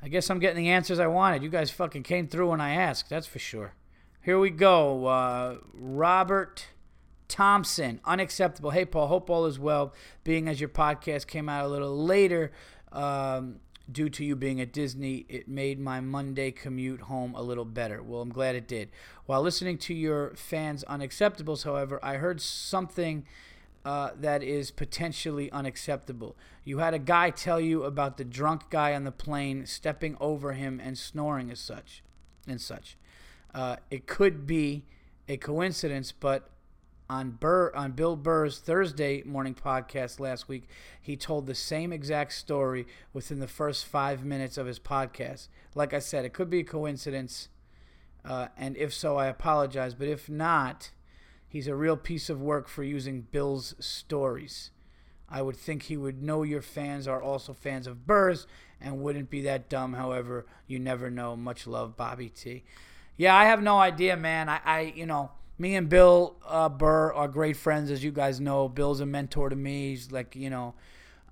I 0.01 0.07
guess 0.07 0.30
I'm 0.30 0.39
getting 0.39 0.63
the 0.63 0.70
answers 0.70 0.99
I 0.99 1.07
wanted. 1.07 1.43
You 1.43 1.49
guys 1.49 1.70
fucking 1.70 2.03
came 2.03 2.28
through 2.28 2.49
when 2.49 2.61
I 2.61 2.74
asked. 2.74 3.09
That's 3.09 3.28
for 3.28 3.39
sure. 3.39 3.74
Here 4.22 4.39
we 4.39 4.49
go. 4.49 5.05
Uh, 5.05 5.57
Robert 5.74 6.68
Thompson, 7.28 8.00
unacceptable. 8.06 8.72
Hey, 8.72 8.86
Paul, 8.86 9.08
hope 9.08 9.30
all 9.30 9.46
is 9.46 9.60
well. 9.60 9.94
Being 10.24 10.48
as 10.48 10.60
your 10.60 10.70
podcast 10.70 11.28
came 11.28 11.50
out 11.50 11.66
a 11.66 11.68
little 11.68 11.96
later 11.96 12.52
um, 12.92 13.60
due 13.92 14.10
to 14.10 14.24
you 14.24 14.36
being 14.36 14.62
at 14.62 14.72
Disney, 14.72 15.26
it 15.30 15.48
made 15.48 15.80
my 15.80 16.00
Monday 16.00 16.52
commute 16.52 17.02
home 17.02 17.36
a 17.36 17.42
little 17.42 17.66
better. 17.66 18.02
Well, 18.02 18.22
I'm 18.22 18.30
glad 18.30 18.56
it 18.56 18.68
did. 18.68 18.90
While 19.26 19.42
listening 19.42 19.78
to 19.80 19.94
your 19.94 20.34
fans' 20.36 20.84
unacceptables, 20.88 21.64
however, 21.64 22.00
I 22.04 22.16
heard 22.16 22.42
something. 22.42 23.26
Uh, 23.86 24.12
that 24.20 24.44
is 24.44 24.70
potentially 24.70 25.50
unacceptable. 25.54 26.36
You 26.66 26.80
had 26.80 26.94
a 26.94 27.00
guy 27.00 27.30
tell 27.30 27.62
you 27.62 27.84
about 27.84 28.18
the 28.18 28.26
drunk 28.26 28.70
guy 28.70 28.94
on 28.94 29.06
the 29.06 29.14
plane 29.14 29.66
stepping 29.66 30.18
over 30.20 30.52
him 30.52 30.82
and 30.84 30.98
snoring 30.98 31.50
as 31.50 31.62
such, 31.62 32.04
and 32.46 32.60
such. 32.60 32.98
Uh, 33.56 33.78
it 33.90 34.06
could 34.06 34.46
be 34.46 34.84
a 35.30 35.38
coincidence, 35.38 36.12
but 36.12 36.50
on 37.10 37.32
Burr 37.32 37.72
on 37.74 37.91
Bill 37.91 38.16
Burr's 38.16 38.60
Thursday 38.60 39.24
morning 39.24 39.55
podcast 39.55 40.20
last 40.20 40.47
week, 40.47 40.68
he 41.01 41.16
told 41.16 41.45
the 41.45 41.55
same 41.55 41.93
exact 41.93 42.34
story 42.34 42.86
within 43.14 43.39
the 43.39 43.47
first 43.47 43.86
five 43.86 44.26
minutes 44.26 44.58
of 44.58 44.68
his 44.68 44.80
podcast. 44.80 45.47
Like 45.76 45.93
I 45.93 45.99
said, 45.99 46.26
it 46.26 46.34
could 46.34 46.49
be 46.49 46.60
a 46.60 46.64
coincidence, 46.64 47.49
uh, 48.26 48.47
and 48.58 48.76
if 48.78 48.93
so, 48.93 49.18
I 49.18 49.28
apologize. 49.28 49.95
But 49.95 50.08
if 50.08 50.30
not, 50.30 50.91
he's 51.47 51.68
a 51.68 51.76
real 51.76 51.97
piece 51.97 52.30
of 52.30 52.41
work 52.41 52.68
for 52.68 52.84
using 52.84 53.28
Bill's 53.32 53.76
stories. 53.80 54.72
I 55.30 55.41
would 55.41 55.58
think 55.58 55.84
he 55.84 55.97
would 55.97 56.22
know 56.22 56.43
your 56.43 56.62
fans 56.62 57.08
are 57.08 57.22
also 57.22 57.53
fans 57.53 57.88
of 57.88 58.08
Burr's 58.08 58.47
and 58.80 59.01
wouldn't 59.01 59.30
be 59.30 59.41
that 59.41 59.70
dumb. 59.70 59.93
However, 59.93 60.45
you 60.68 60.80
never 60.80 61.10
know. 61.10 61.36
Much 61.36 61.68
love, 61.68 61.97
Bobby 61.97 62.30
T. 62.30 62.64
Yeah, 63.18 63.36
I 63.36 63.45
have 63.45 63.62
no 63.62 63.78
idea, 63.80 64.16
man. 64.16 64.47
I, 64.47 64.62
I 64.64 64.80
you 64.95 65.05
know, 65.05 65.32
me 65.58 65.76
and 65.76 65.89
Bill 65.89 66.36
uh, 66.45 66.70
Burr 66.70 67.14
are 67.14 67.28
great 67.28 67.58
friends, 67.58 67.91
as 67.91 68.03
you 68.03 68.12
guys 68.12 68.39
know. 68.39 68.70
Bill's 68.70 68.99
a 68.99 69.05
mentor 69.05 69.49
to 69.49 69.55
me. 69.55 69.89
He's 69.89 70.12
like, 70.12 70.36
you 70.36 70.49
know, 70.49 70.76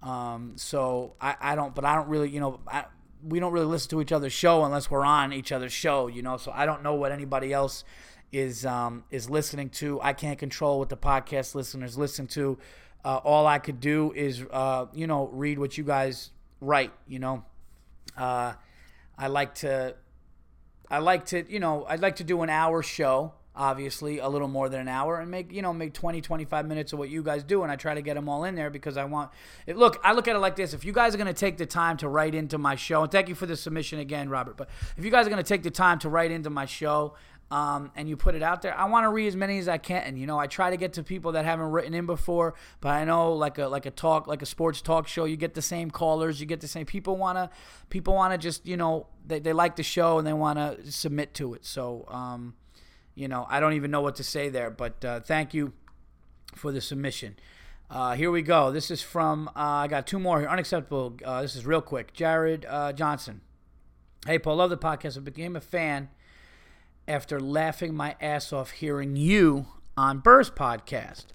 um, 0.02 0.54
so 0.56 1.16
I, 1.22 1.36
I 1.40 1.56
don't, 1.56 1.74
but 1.76 1.86
I 1.86 1.96
don't 1.96 2.08
really, 2.08 2.30
you 2.30 2.40
know, 2.40 2.60
I, 2.68 2.86
we 3.24 3.40
don't 3.40 3.54
really 3.54 3.66
listen 3.66 3.90
to 3.92 4.02
each 4.02 4.12
other's 4.12 4.34
show 4.34 4.64
unless 4.64 4.90
we're 4.90 5.06
on 5.06 5.34
each 5.34 5.52
other's 5.52 5.74
show, 5.74 6.08
you 6.08 6.22
know. 6.22 6.38
So 6.38 6.52
I 6.54 6.66
don't 6.66 6.84
know 6.84 6.96
what 6.96 7.12
anybody 7.12 7.54
else 7.54 7.84
is 8.32 8.66
um, 8.66 9.04
is 9.12 9.30
listening 9.30 9.70
to. 9.70 10.00
I 10.02 10.14
can't 10.14 10.38
control 10.38 10.80
what 10.80 10.90
the 10.90 10.98
podcast 10.98 11.56
listeners 11.56 11.98
listen 11.98 12.28
to. 12.28 12.58
Uh, 13.04 13.18
all 13.18 13.46
I 13.46 13.60
could 13.60 13.80
do 13.80 14.12
is, 14.16 14.44
uh, 14.52 14.88
you 14.94 15.08
know, 15.08 15.28
read 15.32 15.60
what 15.60 15.78
you 15.78 15.84
guys 15.84 16.32
write. 16.60 16.92
You 17.08 17.20
know, 17.20 17.46
uh, 18.18 18.54
I 19.18 19.28
like 19.28 19.56
to 19.56 19.96
I 20.90 21.00
like 21.00 21.26
to, 21.28 21.46
you 21.52 21.60
know, 21.60 21.86
I'd 21.88 22.02
like 22.02 22.18
to 22.18 22.24
do 22.24 22.42
an 22.42 22.50
hour 22.50 22.84
show, 22.84 23.34
obviously, 23.56 24.20
a 24.20 24.28
little 24.28 24.48
more 24.48 24.70
than 24.70 24.82
an 24.82 24.88
hour 24.88 25.20
and 25.20 25.30
make, 25.32 25.52
you 25.52 25.62
know, 25.62 25.74
make 25.74 25.94
20, 25.94 26.22
25 26.22 26.66
minutes 26.68 26.94
of 26.94 27.00
what 27.00 27.10
you 27.10 27.24
guys 27.24 27.44
do 27.44 27.64
and 27.64 27.72
I 27.72 27.76
try 27.76 27.94
to 27.94 28.02
get 28.02 28.16
them 28.16 28.30
all 28.30 28.44
in 28.44 28.56
there 28.56 28.70
because 28.70 28.98
I 28.98 29.06
want 29.06 29.32
it, 29.66 29.78
look, 29.78 30.00
I 30.04 30.14
look 30.14 30.28
at 30.28 30.36
it 30.36 30.40
like 30.40 30.56
this. 30.56 30.74
If 30.74 30.86
you 30.86 30.94
guys 30.94 31.14
are 31.14 31.18
going 31.18 31.28
to 31.28 31.34
take 31.34 31.58
the 31.58 31.66
time 31.66 31.98
to 31.98 32.10
write 32.10 32.36
into 32.36 32.58
my 32.58 32.76
show, 32.76 33.04
and 33.04 33.12
thank 33.12 33.30
you 33.30 33.36
for 33.36 33.46
the 33.46 33.56
submission 33.58 34.00
again, 34.00 34.30
Robert, 34.30 34.58
but 34.58 34.70
if 34.98 35.06
you 35.06 35.12
guys 35.12 35.26
are 35.26 35.30
going 35.30 35.44
to 35.44 35.48
take 35.48 35.64
the 35.64 35.72
time 35.72 36.00
to 36.00 36.10
write 36.10 36.32
into 36.32 36.50
my 36.50 36.66
show, 36.66 37.16
um, 37.52 37.92
and 37.96 38.10
you 38.10 38.18
put 38.18 38.34
it 38.34 38.42
out 38.42 38.62
there. 38.62 38.76
I 38.76 38.86
want 38.86 39.04
to 39.04 39.10
read 39.10 39.28
as 39.28 39.36
many 39.36 39.60
as 39.60 39.68
I 39.68 39.78
can. 39.78 40.04
And 40.04 40.20
you 40.20 40.26
know, 40.26 40.40
I 40.40 40.48
try 40.48 40.72
to 40.72 40.78
get 40.78 40.94
to 40.94 41.04
people 41.04 41.34
that 41.34 41.46
haven't 41.46 41.68
written 41.68 41.94
in 41.94 42.06
before. 42.06 42.56
But 42.82 42.90
I 42.90 43.06
know, 43.06 43.34
like 43.34 43.58
a 43.60 43.68
like 43.68 43.86
a 43.86 43.92
talk, 43.92 44.28
like 44.28 44.42
a 44.42 44.46
sports 44.46 44.82
talk 44.82 45.08
show, 45.08 45.26
you 45.26 45.38
get 45.38 45.54
the 45.54 45.62
same 45.62 45.92
callers, 45.92 46.40
you 46.40 46.48
get 46.48 46.62
the 46.62 46.68
same 46.68 46.86
people. 46.86 47.18
Wanna 47.18 47.52
people 47.90 48.16
wanna 48.16 48.38
just 48.38 48.66
you 48.66 48.78
know 48.78 49.08
they 49.26 49.40
they 49.40 49.54
like 49.54 49.76
the 49.76 49.84
show 49.84 50.18
and 50.18 50.26
they 50.26 50.34
want 50.34 50.58
to 50.58 50.92
submit 50.92 51.34
to 51.36 51.54
it. 51.54 51.66
So 51.66 52.06
um, 52.08 52.56
you 53.16 53.28
know, 53.28 53.48
I 53.50 53.60
don't 53.60 53.74
even 53.74 53.92
know 53.92 54.02
what 54.02 54.16
to 54.18 54.24
say 54.24 54.50
there. 54.50 54.70
But 54.70 55.04
uh, 55.04 55.20
thank 55.22 55.54
you 55.54 55.74
for 56.54 56.72
the 56.72 56.82
submission. 56.82 57.38
Uh, 57.90 58.16
here 58.16 58.32
we 58.32 58.42
go. 58.42 58.72
This 58.72 58.92
is 58.92 59.02
from 59.02 59.48
uh, 59.50 59.52
I 59.56 59.88
got 59.88 60.08
two 60.08 60.20
more 60.20 60.40
here. 60.40 60.50
Unacceptable. 60.50 61.16
Uh, 61.24 61.42
this 61.42 61.56
is 61.56 61.66
real 61.66 61.82
quick. 61.82 62.14
Jared 62.14 62.66
uh, 62.68 62.94
Johnson. 62.94 63.42
Hey 64.26 64.40
Paul, 64.40 64.58
love 64.58 64.72
the 64.72 64.78
podcast. 64.78 65.18
I 65.18 65.22
became 65.22 65.56
a 65.56 65.62
fan 65.62 66.10
after 67.08 67.40
laughing 67.40 67.94
my 67.94 68.16
ass 68.20 68.52
off 68.52 68.72
hearing 68.72 69.16
you 69.16 69.68
on 69.96 70.20
Burr's 70.20 70.50
podcast. 70.50 71.26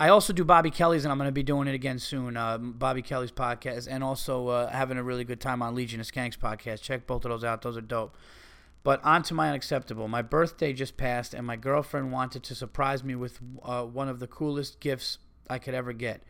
I 0.00 0.08
also 0.08 0.32
do 0.32 0.44
Bobby 0.44 0.70
Kelly's, 0.70 1.04
and 1.04 1.10
I'm 1.12 1.18
going 1.18 1.28
to 1.28 1.32
be 1.32 1.42
doing 1.42 1.66
it 1.66 1.74
again 1.74 1.98
soon. 1.98 2.36
Uh, 2.36 2.56
Bobby 2.56 3.02
Kelly's 3.02 3.32
podcast, 3.32 3.88
and 3.90 4.04
also 4.04 4.48
uh, 4.48 4.70
having 4.70 4.96
a 4.96 5.02
really 5.02 5.24
good 5.24 5.40
time 5.40 5.60
on 5.60 5.74
Legion 5.74 6.00
of 6.00 6.06
Skanks 6.06 6.38
podcast. 6.38 6.82
Check 6.82 7.06
both 7.06 7.24
of 7.24 7.30
those 7.30 7.44
out; 7.44 7.62
those 7.62 7.76
are 7.76 7.82
dope. 7.82 8.16
But 8.82 9.04
on 9.04 9.22
to 9.24 9.34
my 9.34 9.48
unacceptable. 9.48 10.08
My 10.08 10.22
birthday 10.22 10.72
just 10.72 10.96
passed, 10.96 11.34
and 11.34 11.46
my 11.46 11.56
girlfriend 11.56 12.12
wanted 12.12 12.42
to 12.44 12.54
surprise 12.54 13.04
me 13.04 13.14
with 13.14 13.40
uh, 13.62 13.84
one 13.84 14.08
of 14.08 14.20
the 14.20 14.26
coolest 14.26 14.80
gifts 14.80 15.18
I 15.50 15.58
could 15.58 15.74
ever 15.74 15.92
get. 15.92 16.22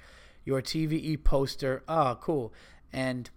Your 0.45 0.63
TVE 0.63 1.23
poster. 1.23 1.83
Oh, 1.89 2.19
cool. 2.21 2.53
And 2.93 3.29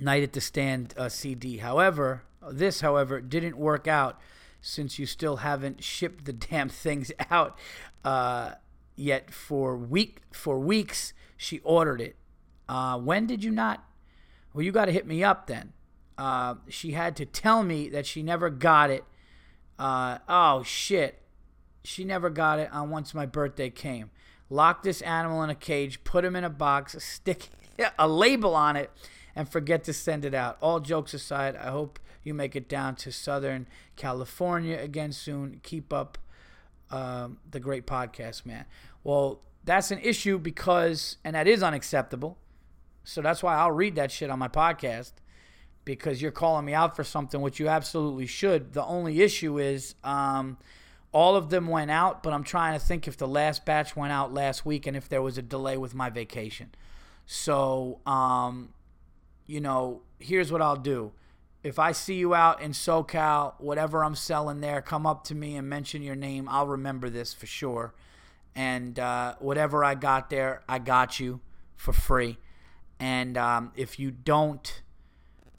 Night 0.00 0.22
at 0.22 0.32
the 0.32 0.40
Stand 0.40 0.94
uh, 0.96 1.08
CD. 1.08 1.58
However, 1.58 2.22
this, 2.50 2.80
however, 2.80 3.20
didn't 3.20 3.56
work 3.56 3.86
out 3.86 4.20
since 4.60 4.98
you 4.98 5.06
still 5.06 5.36
haven't 5.36 5.82
shipped 5.82 6.24
the 6.24 6.32
damn 6.32 6.68
things 6.68 7.12
out 7.30 7.56
uh, 8.04 8.52
yet 8.96 9.32
for 9.32 9.76
week 9.76 10.22
for 10.32 10.58
weeks. 10.58 11.12
She 11.36 11.60
ordered 11.60 12.00
it. 12.00 12.16
Uh, 12.68 12.98
when 12.98 13.26
did 13.26 13.44
you 13.44 13.50
not? 13.50 13.84
Well, 14.52 14.64
you 14.64 14.72
got 14.72 14.86
to 14.86 14.92
hit 14.92 15.06
me 15.06 15.22
up 15.22 15.46
then. 15.46 15.72
Uh, 16.16 16.54
she 16.68 16.92
had 16.92 17.16
to 17.16 17.26
tell 17.26 17.62
me 17.62 17.88
that 17.88 18.06
she 18.06 18.22
never 18.22 18.50
got 18.50 18.90
it. 18.90 19.04
Uh, 19.78 20.18
oh 20.28 20.62
shit, 20.62 21.20
she 21.82 22.04
never 22.04 22.30
got 22.30 22.58
it 22.58 22.72
on 22.72 22.90
once 22.90 23.14
my 23.14 23.26
birthday 23.26 23.70
came. 23.70 24.10
Lock 24.48 24.82
this 24.82 25.02
animal 25.02 25.42
in 25.42 25.50
a 25.50 25.54
cage, 25.54 26.04
put 26.04 26.24
him 26.24 26.36
in 26.36 26.44
a 26.44 26.50
box, 26.50 26.96
stick 27.02 27.48
a 27.98 28.06
label 28.06 28.54
on 28.54 28.76
it, 28.76 28.90
and 29.34 29.48
forget 29.48 29.82
to 29.84 29.92
send 29.92 30.24
it 30.24 30.34
out. 30.34 30.56
All 30.60 30.80
jokes 30.80 31.14
aside, 31.14 31.56
I 31.56 31.70
hope 31.70 31.98
you 32.22 32.34
make 32.34 32.54
it 32.54 32.68
down 32.68 32.94
to 32.96 33.10
Southern 33.10 33.66
California 33.96 34.78
again 34.78 35.12
soon. 35.12 35.60
Keep 35.62 35.92
up 35.92 36.18
um, 36.90 37.38
the 37.50 37.58
great 37.58 37.86
podcast, 37.86 38.46
man. 38.46 38.66
Well, 39.02 39.40
that's 39.64 39.90
an 39.90 39.98
issue 39.98 40.38
because, 40.38 41.16
and 41.24 41.34
that 41.34 41.48
is 41.48 41.62
unacceptable. 41.62 42.38
So 43.02 43.20
that's 43.20 43.42
why 43.42 43.56
I'll 43.56 43.72
read 43.72 43.96
that 43.96 44.10
shit 44.10 44.30
on 44.30 44.38
my 44.38 44.48
podcast 44.48 45.12
because 45.84 46.22
you're 46.22 46.30
calling 46.30 46.64
me 46.64 46.74
out 46.74 46.96
for 46.96 47.04
something, 47.04 47.40
which 47.40 47.60
you 47.60 47.68
absolutely 47.68 48.26
should. 48.26 48.72
The 48.72 48.84
only 48.84 49.20
issue 49.22 49.58
is 49.58 49.94
um, 50.02 50.58
all 51.12 51.36
of 51.36 51.50
them 51.50 51.68
went 51.68 51.90
out, 51.90 52.22
but 52.22 52.32
I'm 52.32 52.44
trying 52.44 52.78
to 52.78 52.84
think 52.84 53.06
if 53.06 53.16
the 53.16 53.28
last 53.28 53.64
batch 53.64 53.94
went 53.94 54.12
out 54.12 54.32
last 54.32 54.64
week 54.64 54.86
and 54.86 54.96
if 54.96 55.08
there 55.08 55.22
was 55.22 55.38
a 55.38 55.42
delay 55.42 55.76
with 55.76 55.94
my 55.94 56.10
vacation. 56.10 56.74
So, 57.26 58.00
um, 58.06 58.70
you 59.46 59.60
know, 59.60 60.02
here's 60.18 60.50
what 60.50 60.62
I'll 60.62 60.76
do 60.76 61.12
if 61.64 61.78
I 61.78 61.92
see 61.92 62.16
you 62.16 62.34
out 62.34 62.60
in 62.60 62.72
SoCal, 62.72 63.54
whatever 63.58 64.04
I'm 64.04 64.14
selling 64.14 64.60
there, 64.60 64.82
come 64.82 65.06
up 65.06 65.24
to 65.24 65.34
me 65.34 65.56
and 65.56 65.66
mention 65.66 66.02
your 66.02 66.14
name. 66.14 66.46
I'll 66.50 66.66
remember 66.66 67.08
this 67.08 67.32
for 67.32 67.46
sure. 67.46 67.94
And 68.54 68.98
uh, 68.98 69.36
whatever 69.38 69.82
I 69.82 69.94
got 69.94 70.28
there, 70.28 70.62
I 70.68 70.78
got 70.78 71.18
you 71.18 71.40
for 71.74 71.94
free. 71.94 72.36
And 73.00 73.38
um, 73.38 73.72
if 73.74 73.98
you 73.98 74.10
don't, 74.10 74.82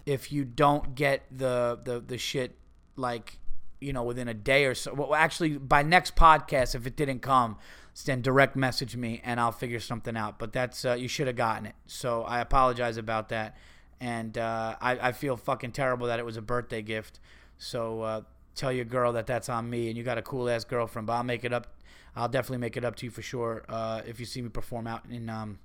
if 0.06 0.32
you 0.32 0.46
don't 0.46 0.96
get 0.96 1.24
the 1.32 1.80
the 1.84 2.00
the 2.00 2.18
shit 2.18 2.58
like 2.96 3.40
you 3.82 3.94
know 3.94 4.04
within 4.04 4.28
a 4.28 4.34
day 4.34 4.66
or 4.66 4.76
so, 4.76 4.94
well, 4.94 5.16
actually 5.16 5.58
by 5.58 5.84
next 5.84 6.16
podcast, 6.16 6.76
if 6.76 6.86
it 6.86 6.96
didn't 6.96 7.20
come, 7.20 7.58
then 8.06 8.22
direct 8.22 8.56
message 8.56 8.96
me 8.96 9.22
and 9.24 9.40
I'll 9.40 9.52
figure 9.52 9.80
something 9.80 10.16
out. 10.16 10.40
But 10.40 10.54
that's 10.54 10.86
uh, 10.86 10.94
you 10.94 11.08
should 11.08 11.28
have 11.28 11.36
gotten 11.36 11.66
it. 11.66 11.76
So 11.88 12.24
I 12.24 12.40
apologize 12.40 12.98
about 12.98 13.30
that 13.30 13.58
and 14.00 14.38
uh, 14.38 14.76
I, 14.82 15.10
I 15.10 15.12
feel 15.12 15.38
fucking 15.38 15.72
terrible 15.72 16.08
that 16.08 16.20
it 16.20 16.26
was 16.26 16.38
a 16.38 16.42
birthday 16.42 16.82
gift. 16.82 17.20
So 17.58 18.02
uh, 18.02 18.22
tell 18.54 18.72
your 18.72 18.86
girl 18.86 19.14
that 19.14 19.28
that's 19.28 19.50
on 19.50 19.70
me, 19.70 19.88
and 19.88 19.98
you 19.98 20.04
got 20.04 20.18
a 20.18 20.22
cool 20.22 20.50
ass 20.50 20.64
girlfriend. 20.64 21.08
But 21.08 21.14
I'll 21.14 21.24
make 21.24 21.44
it 21.44 21.54
up. 21.54 21.68
I'll 22.16 22.30
definitely 22.30 22.60
make 22.60 22.78
it 22.78 22.86
up 22.86 22.96
to 22.98 23.06
you 23.06 23.10
for 23.10 23.22
sure 23.22 23.66
uh, 23.70 24.02
if 24.06 24.20
you 24.20 24.26
see 24.26 24.42
me 24.42 24.50
perform 24.50 24.88
out 24.88 25.06
in 25.10 25.30
um, 25.30 25.60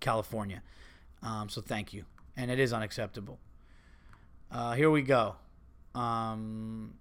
California. 0.00 0.62
Um, 1.22 1.48
so 1.48 1.60
thank 1.60 1.92
you, 1.92 2.04
and 2.36 2.50
it 2.50 2.58
is 2.58 2.72
unacceptable. 2.72 3.38
Uh, 4.50 4.72
here 4.72 4.90
we 4.90 5.02
go. 5.02 5.36
Um, 5.94 6.94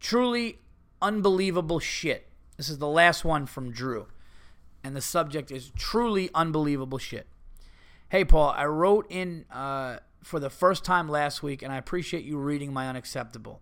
truly 0.00 0.58
unbelievable 1.02 1.80
shit. 1.80 2.28
This 2.56 2.68
is 2.68 2.78
the 2.78 2.88
last 2.88 3.24
one 3.24 3.46
from 3.46 3.72
Drew, 3.72 4.06
and 4.82 4.96
the 4.96 5.00
subject 5.00 5.50
is 5.50 5.70
truly 5.76 6.30
unbelievable 6.34 6.98
shit. 6.98 7.26
Hey, 8.08 8.24
Paul, 8.24 8.50
I 8.50 8.66
wrote 8.66 9.06
in 9.10 9.44
uh, 9.50 9.98
for 10.22 10.40
the 10.40 10.50
first 10.50 10.84
time 10.84 11.08
last 11.08 11.42
week, 11.42 11.62
and 11.62 11.72
I 11.72 11.76
appreciate 11.76 12.24
you 12.24 12.38
reading 12.38 12.72
my 12.72 12.88
unacceptable. 12.88 13.60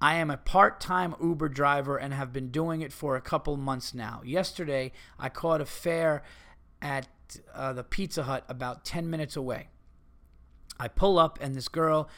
I 0.00 0.16
am 0.16 0.30
a 0.30 0.36
part 0.36 0.80
time 0.80 1.14
Uber 1.22 1.48
driver 1.48 1.96
and 1.96 2.12
have 2.12 2.32
been 2.32 2.50
doing 2.50 2.82
it 2.82 2.92
for 2.92 3.16
a 3.16 3.20
couple 3.20 3.56
months 3.56 3.94
now. 3.94 4.20
Yesterday, 4.24 4.92
I 5.18 5.28
caught 5.28 5.60
a 5.60 5.66
fare 5.66 6.22
at 6.82 7.08
uh, 7.54 7.72
the 7.72 7.84
Pizza 7.84 8.24
Hut 8.24 8.44
about 8.48 8.84
10 8.84 9.08
minutes 9.08 9.36
away. 9.36 9.68
I 10.78 10.88
pull 10.88 11.18
up, 11.18 11.38
and 11.40 11.54
this 11.54 11.68
girl 11.68 12.08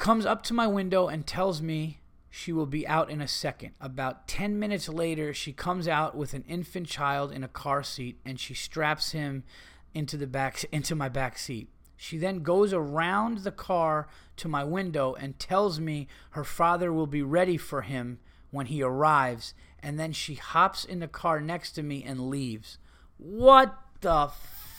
comes 0.00 0.24
up 0.24 0.42
to 0.42 0.54
my 0.54 0.66
window 0.66 1.08
and 1.08 1.26
tells 1.26 1.60
me 1.60 2.00
she 2.30 2.52
will 2.52 2.66
be 2.66 2.88
out 2.88 3.10
in 3.10 3.20
a 3.20 3.28
second. 3.28 3.72
About 3.80 4.26
10 4.26 4.58
minutes 4.58 4.88
later, 4.88 5.34
she 5.34 5.52
comes 5.52 5.86
out 5.86 6.16
with 6.16 6.32
an 6.32 6.42
infant 6.48 6.88
child 6.88 7.30
in 7.30 7.44
a 7.44 7.48
car 7.48 7.82
seat 7.82 8.18
and 8.24 8.40
she 8.40 8.54
straps 8.54 9.12
him 9.12 9.44
into 9.92 10.16
the 10.16 10.26
back 10.26 10.64
into 10.72 10.96
my 10.96 11.08
back 11.08 11.36
seat. 11.38 11.68
She 11.96 12.16
then 12.16 12.42
goes 12.42 12.72
around 12.72 13.38
the 13.38 13.52
car 13.52 14.08
to 14.36 14.48
my 14.48 14.64
window 14.64 15.12
and 15.12 15.38
tells 15.38 15.78
me 15.78 16.08
her 16.30 16.44
father 16.44 16.90
will 16.90 17.06
be 17.06 17.22
ready 17.22 17.58
for 17.58 17.82
him 17.82 18.20
when 18.50 18.66
he 18.66 18.82
arrives, 18.82 19.52
and 19.82 20.00
then 20.00 20.12
she 20.12 20.34
hops 20.34 20.84
in 20.84 21.00
the 21.00 21.08
car 21.08 21.40
next 21.40 21.72
to 21.72 21.82
me 21.82 22.02
and 22.02 22.30
leaves. 22.30 22.78
What 23.18 23.76
the 24.00 24.30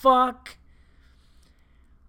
fuck? 0.02 0.58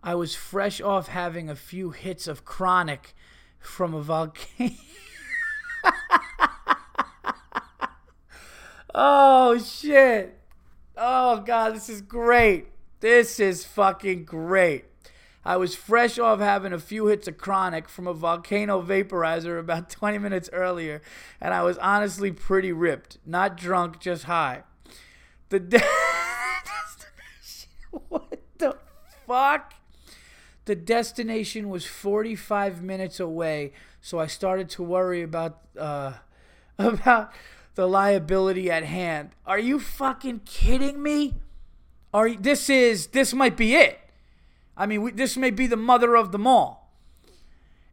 I 0.03 0.17
was 0.17 0.35
fresh 0.35 0.81
off 0.81 1.07
having 1.09 1.49
a 1.49 1.55
few 1.55 1.91
hits 1.91 2.27
of 2.27 2.45
chronic 2.45 3.15
from 3.61 3.95
a 3.95 4.03
volcano. 4.03 4.75
oh 8.95 9.59
shit. 9.59 10.39
Oh 10.97 11.41
god, 11.41 11.77
this 11.77 11.89
is 11.89 12.01
great. 12.01 12.67
This 12.99 13.39
is 13.39 13.65
fucking 13.65 14.25
great. 14.25 14.87
I 15.45 15.57
was 15.57 15.75
fresh 15.75 16.19
off 16.19 16.39
having 16.41 16.73
a 16.73 16.79
few 16.79 17.07
hits 17.07 17.27
of 17.27 17.39
chronic 17.39 17.89
from 17.89 18.07
a 18.07 18.15
volcano 18.15 18.81
vaporizer 18.83 19.59
about 19.59 19.91
20 19.99 20.19
minutes 20.19 20.51
earlier, 20.53 21.01
and 21.41 21.55
I 21.55 21.63
was 21.63 21.79
honestly 21.79 22.33
pretty 22.33 22.73
ripped. 22.73 23.19
Not 23.25 23.57
drunk, 23.57 24.01
just 24.01 24.25
high. 24.25 24.65
The 25.49 25.61
destination. 25.61 25.85
what 28.09 28.41
the 28.59 28.77
fuck? 29.27 29.75
The 30.65 30.77
destination 30.77 31.69
was 31.69 31.85
45 31.85 32.83
minutes 32.83 33.19
away, 33.19 33.73
so 34.01 34.21
I 34.21 34.27
started 34.27 34.69
to 34.71 34.83
worry 34.83 35.23
about 35.23 35.61
uh, 35.79 36.15
about 36.79 37.33
the 37.75 37.89
liability 37.89 38.71
at 38.71 38.85
hand. 38.85 39.31
Are 39.47 39.59
you 39.59 39.81
fucking 39.81 40.41
kidding 40.45 41.03
me? 41.03 41.35
Are 42.15 42.29
you, 42.29 42.39
this 42.39 42.71
is 42.71 43.09
this 43.09 43.33
might 43.33 43.57
be 43.57 43.75
it. 43.75 43.99
I 44.77 44.87
mean, 44.87 45.03
we, 45.03 45.11
this 45.11 45.37
may 45.37 45.51
be 45.51 45.67
the 45.67 45.77
mother 45.77 46.17
of 46.17 46.33
them 46.33 46.47
all. 46.47 46.83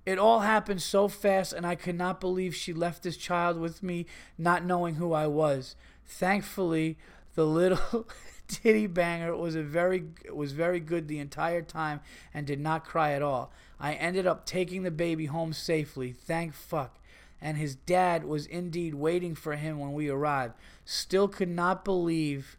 It 0.05 0.17
all 0.17 0.39
happened 0.39 0.82
so 0.82 1.07
fast, 1.07 1.53
and 1.53 1.65
I 1.67 1.76
could 1.76 1.95
not 1.97 2.20
believe 2.20 2.55
she 2.55 2.74
left 2.74 3.03
this 3.03 3.17
child 3.17 3.59
with 3.59 3.84
me, 3.84 4.05
not 4.38 4.65
knowing 4.65 4.95
who 4.95 5.13
I 5.13 5.28
was. 5.28 5.76
Thankfully, 6.05 6.97
the 7.36 7.45
little 7.45 8.07
titty 8.50 8.88
banger 8.88 9.30
It 9.30 9.38
was 9.38 9.56
a 9.56 9.64
very 9.64 10.06
it 10.26 10.36
was 10.36 10.52
very 10.52 10.80
good 10.80 11.08
the 11.08 11.20
entire 11.20 11.62
time 11.62 12.02
and 12.34 12.45
did 12.45 12.60
not 12.60 12.84
cry 12.84 13.14
at 13.14 13.22
all. 13.22 13.54
I 13.80 13.93
ended 13.93 14.28
up 14.28 14.45
taking 14.45 14.84
the 14.84 14.91
baby 14.91 15.28
home 15.28 15.54
safely. 15.54 16.12
Thank 16.12 16.54
fuck. 16.54 17.00
And 17.41 17.58
his 17.58 17.76
dad 17.76 18.26
was 18.26 18.45
indeed 18.45 18.95
waiting 18.95 19.34
for 19.34 19.56
him 19.56 19.80
when 19.80 19.93
we 19.93 20.10
arrived. 20.10 20.56
Still 20.84 21.30
could 21.30 21.47
not 21.47 21.86
believe 21.86 22.58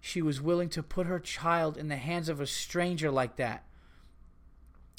she 0.00 0.22
was 0.22 0.40
willing 0.40 0.68
to 0.68 0.82
put 0.84 1.08
her 1.08 1.18
child 1.18 1.76
in 1.76 1.88
the 1.88 1.96
hands 1.96 2.28
of 2.28 2.40
a 2.40 2.46
stranger 2.46 3.10
like 3.10 3.34
that. 3.36 3.64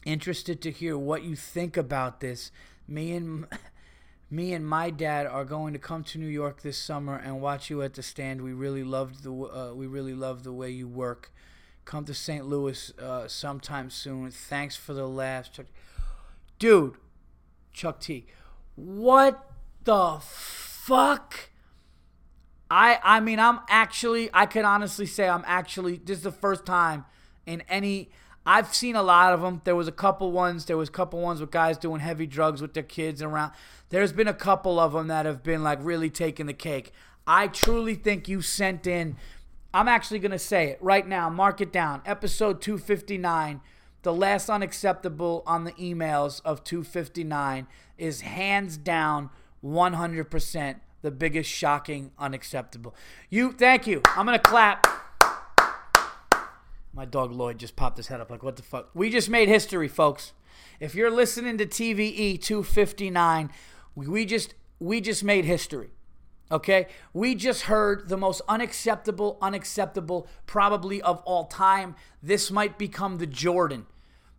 Interested 0.05 0.61
to 0.61 0.71
hear 0.71 0.97
what 0.97 1.23
you 1.23 1.35
think 1.37 1.77
about 1.77 2.19
this. 2.19 2.51
Me 2.87 3.13
and 3.13 3.47
me 4.29 4.53
and 4.53 4.67
my 4.67 4.89
dad 4.89 5.25
are 5.25 5.45
going 5.45 5.73
to 5.73 5.79
come 5.79 6.03
to 6.03 6.17
New 6.17 6.27
York 6.27 6.61
this 6.61 6.77
summer 6.77 7.15
and 7.15 7.41
watch 7.41 7.69
you 7.69 7.81
at 7.81 7.93
the 7.93 8.03
stand. 8.03 8.41
We 8.41 8.53
really 8.53 8.83
loved 8.83 9.23
the 9.23 9.31
uh, 9.31 9.73
we 9.73 9.87
really 9.87 10.13
love 10.13 10.43
the 10.43 10.51
way 10.51 10.69
you 10.69 10.87
work. 10.87 11.31
Come 11.85 12.03
to 12.05 12.13
St. 12.13 12.45
Louis 12.45 12.91
uh, 12.99 13.27
sometime 13.29 13.89
soon. 13.89 14.29
Thanks 14.29 14.75
for 14.75 14.93
the 14.93 15.07
laughs, 15.07 15.49
Chuck. 15.49 15.67
Dude, 16.59 16.95
Chuck 17.71 18.01
T. 18.01 18.25
What 18.75 19.49
the 19.85 20.19
fuck? 20.21 21.49
I 22.69 22.99
I 23.01 23.19
mean 23.21 23.39
I'm 23.39 23.59
actually 23.69 24.29
I 24.33 24.45
can 24.45 24.65
honestly 24.65 25.05
say 25.05 25.29
I'm 25.29 25.43
actually 25.45 25.97
this 25.97 26.17
is 26.17 26.23
the 26.23 26.31
first 26.31 26.65
time 26.65 27.05
in 27.45 27.63
any 27.69 28.09
I've 28.47 28.73
seen 28.73 28.95
a 28.95 29.03
lot 29.03 29.33
of 29.33 29.41
them. 29.41 29.61
There 29.65 29.75
was 29.75 29.89
a 29.89 29.91
couple 29.91 30.31
ones. 30.31 30.63
There 30.65 30.77
was 30.77 30.87
a 30.87 30.91
couple 30.93 31.19
ones 31.19 31.41
with 31.41 31.51
guys 31.51 31.77
doing 31.77 31.99
heavy 31.99 32.25
drugs 32.25 32.61
with 32.61 32.73
their 32.73 32.81
kids 32.81 33.21
around. 33.21 33.51
There's 33.89 34.13
been 34.13 34.29
a 34.29 34.33
couple 34.33 34.79
of 34.79 34.93
them 34.93 35.07
that 35.07 35.25
have 35.25 35.43
been 35.43 35.63
like 35.63 35.79
really 35.81 36.09
taking 36.09 36.45
the 36.45 36.53
cake. 36.53 36.93
I 37.27 37.49
truly 37.49 37.93
think 37.93 38.29
you 38.29 38.41
sent 38.41 38.87
in. 38.87 39.17
I'm 39.73 39.89
actually 39.89 40.19
gonna 40.19 40.39
say 40.39 40.69
it 40.69 40.77
right 40.81 41.05
now. 41.05 41.29
Mark 41.29 41.59
it 41.59 41.73
down. 41.73 42.01
Episode 42.05 42.61
259. 42.61 43.59
The 44.03 44.13
last 44.13 44.49
unacceptable 44.49 45.43
on 45.45 45.65
the 45.65 45.73
emails 45.73 46.41
of 46.45 46.63
259 46.63 47.67
is 47.97 48.21
hands 48.21 48.77
down 48.77 49.29
100% 49.61 50.79
the 51.01 51.11
biggest 51.11 51.49
shocking 51.49 52.11
unacceptable. 52.17 52.95
You, 53.29 53.51
thank 53.51 53.87
you. 53.87 54.01
I'm 54.15 54.25
gonna 54.25 54.39
clap. 54.39 54.87
My 56.97 57.05
dog 57.05 57.31
Lloyd 57.31 57.59
just 57.59 57.75
popped 57.75 57.97
his 57.97 58.07
head 58.07 58.21
up 58.21 58.31
like, 58.31 58.41
what 58.41 58.55
the 58.55 58.63
fuck? 58.63 58.89
We 58.95 59.11
just 59.11 59.29
made 59.29 59.47
history, 59.47 59.87
folks. 59.87 60.33
If 60.79 60.95
you're 60.95 61.11
listening 61.11 61.59
to 61.59 61.65
TVE 61.67 62.41
259, 62.41 63.51
we 63.93 64.25
just 64.25 64.55
we 64.79 64.99
just 64.99 65.23
made 65.23 65.45
history. 65.45 65.91
Okay? 66.51 66.87
We 67.13 67.35
just 67.35 67.63
heard 67.63 68.09
the 68.09 68.17
most 68.17 68.41
unacceptable, 68.47 69.37
unacceptable, 69.43 70.27
probably 70.47 70.99
of 71.03 71.21
all 71.23 71.45
time. 71.45 71.95
This 72.23 72.49
might 72.49 72.79
become 72.79 73.19
the 73.19 73.27
Jordan. 73.27 73.85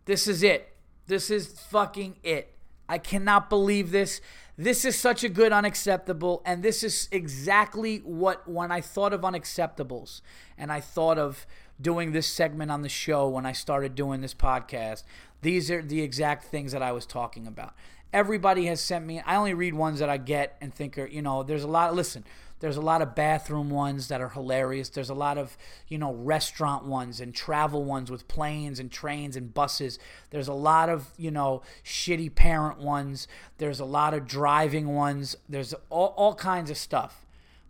This 0.03 0.27
is 0.27 0.43
it. 0.43 0.75
This 1.07 1.29
is 1.29 1.47
fucking 1.47 2.17
it. 2.23 2.57
I 2.89 2.97
cannot 2.97 3.49
believe 3.49 3.91
this. 3.91 4.19
This 4.57 4.83
is 4.83 4.99
such 4.99 5.23
a 5.23 5.29
good 5.29 5.53
unacceptable, 5.53 6.41
and 6.43 6.61
this 6.61 6.83
is 6.83 7.07
exactly 7.13 7.99
what 7.99 8.49
when 8.49 8.73
I 8.73 8.81
thought 8.81 9.13
of 9.13 9.21
unacceptables 9.21 10.19
and 10.57 10.69
I 10.69 10.81
thought 10.81 11.17
of 11.17 11.45
doing 11.81 12.11
this 12.11 12.27
segment 12.27 12.71
on 12.71 12.81
the 12.81 12.89
show 12.89 13.27
when 13.27 13.45
I 13.45 13.51
started 13.51 13.95
doing 13.95 14.21
this 14.21 14.33
podcast, 14.33 15.03
these 15.41 15.71
are 15.71 15.81
the 15.81 16.01
exact 16.01 16.45
things 16.45 16.71
that 16.71 16.81
I 16.81 16.91
was 16.91 17.05
talking 17.05 17.47
about. 17.47 17.73
Everybody 18.11 18.65
has 18.65 18.81
sent 18.81 19.05
me, 19.05 19.21
I 19.25 19.35
only 19.35 19.53
read 19.53 19.73
ones 19.73 19.99
that 19.99 20.09
I 20.09 20.17
get 20.17 20.57
and 20.61 20.73
think 20.73 20.97
are, 20.97 21.05
you 21.05 21.21
know, 21.21 21.43
there's 21.43 21.63
a 21.63 21.67
lot, 21.67 21.95
listen, 21.95 22.25
there's 22.59 22.75
a 22.75 22.81
lot 22.81 23.01
of 23.01 23.15
bathroom 23.15 23.69
ones 23.69 24.09
that 24.09 24.19
are 24.19 24.29
hilarious. 24.29 24.89
There's 24.89 25.09
a 25.09 25.15
lot 25.15 25.37
of, 25.37 25.57
you 25.87 25.97
know, 25.97 26.13
restaurant 26.13 26.85
ones 26.85 27.21
and 27.21 27.33
travel 27.33 27.85
ones 27.85 28.11
with 28.11 28.27
planes 28.27 28.79
and 28.79 28.91
trains 28.91 29.37
and 29.37 29.53
buses. 29.53 29.97
There's 30.31 30.49
a 30.49 30.53
lot 30.53 30.89
of, 30.89 31.07
you 31.17 31.31
know, 31.31 31.61
shitty 31.85 32.35
parent 32.35 32.79
ones. 32.79 33.27
There's 33.59 33.79
a 33.79 33.85
lot 33.85 34.13
of 34.13 34.27
driving 34.27 34.93
ones. 34.93 35.37
There's 35.47 35.73
all, 35.89 36.13
all 36.17 36.35
kinds 36.35 36.69
of 36.69 36.77
stuff. 36.77 37.25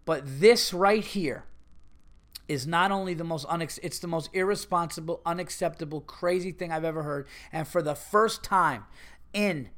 But 0.05 0.23
this 0.25 0.73
right 0.73 1.03
here 1.03 1.43
is 2.49 2.65
not 2.65 2.91
only 2.91 3.13
the 3.13 3.23
most 3.23 3.47
unex- 3.47 3.79
it's 3.83 3.99
the 3.99 4.07
most 4.07 4.29
irresponsible, 4.33 5.21
unacceptable, 5.25 6.01
crazy 6.01 6.51
thing 6.51 6.71
I've 6.71 6.83
ever 6.83 7.03
heard. 7.03 7.27
And 7.53 7.67
for 7.67 7.83
the 7.83 7.95
first 7.95 8.43
time 8.43 8.85
in 9.31 9.69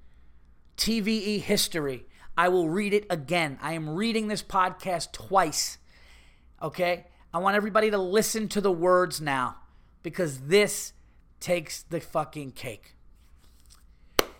TVE 0.77 1.41
history, 1.41 2.05
I 2.37 2.47
will 2.47 2.69
read 2.69 2.93
it 2.93 3.05
again. 3.09 3.59
I 3.61 3.73
am 3.73 3.89
reading 3.89 4.29
this 4.29 4.41
podcast 4.41 5.11
twice. 5.11 5.77
Okay? 6.61 7.07
I 7.33 7.39
want 7.39 7.57
everybody 7.57 7.91
to 7.91 7.97
listen 7.97 8.47
to 8.49 8.61
the 8.61 8.71
words 8.71 9.19
now 9.19 9.57
because 10.01 10.39
this 10.47 10.93
takes 11.41 11.83
the 11.83 11.99
fucking 11.99 12.53
cake. 12.53 12.95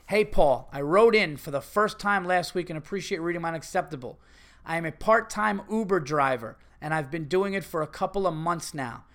Hey, 0.08 0.24
Paul, 0.24 0.70
I 0.72 0.82
wrote 0.82 1.16
in 1.16 1.36
for 1.36 1.52
the 1.52 1.62
first 1.62 2.00
time 2.00 2.26
last 2.26 2.56
week 2.56 2.70
and 2.70 2.78
appreciate 2.78 3.20
reading 3.20 3.42
my 3.42 3.50
unacceptable. 3.50 4.20
I 4.66 4.78
am 4.78 4.86
a 4.86 4.92
part 4.92 5.30
time 5.30 5.62
Uber 5.70 6.00
driver 6.00 6.58
and 6.82 6.94
I've 6.94 7.12
been 7.12 7.26
doing 7.26 7.54
it 7.54 7.64
for 7.64 7.82
a 7.82 7.88
couple 7.88 8.26
of 8.26 8.34
months 8.34 8.74
now. 8.74 9.06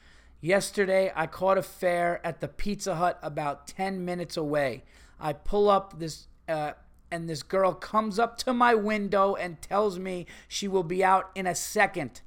Yesterday, 0.41 1.13
I 1.17 1.27
caught 1.27 1.59
a 1.59 1.63
fare 1.63 2.25
at 2.25 2.41
the 2.41 2.49
Pizza 2.49 2.95
Hut 2.95 3.19
about 3.23 3.67
10 3.67 4.05
minutes 4.05 4.37
away. 4.37 4.85
I 5.19 5.33
pull 5.33 5.69
up 5.69 5.99
this 5.99 6.29
uh, 6.49 6.73
and 7.11 7.29
this 7.29 7.43
girl 7.43 7.73
comes 7.73 8.19
up 8.19 8.37
to 8.39 8.53
my 8.53 8.75
window 8.75 9.35
and 9.35 9.61
tells 9.63 9.99
me 9.99 10.27
she 10.49 10.69
will 10.69 10.83
be 10.83 11.05
out 11.05 11.31
in 11.35 11.47
a 11.47 11.55
second. 11.55 12.21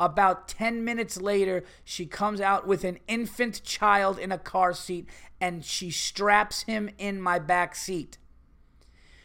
About 0.00 0.48
10 0.48 0.84
minutes 0.84 1.20
later, 1.20 1.64
she 1.84 2.06
comes 2.06 2.40
out 2.40 2.66
with 2.66 2.82
an 2.82 2.98
infant 3.06 3.62
child 3.62 4.18
in 4.18 4.32
a 4.32 4.38
car 4.38 4.72
seat 4.72 5.06
and 5.40 5.64
she 5.64 5.90
straps 5.90 6.62
him 6.62 6.90
in 6.98 7.20
my 7.20 7.38
back 7.38 7.74
seat. 7.74 8.18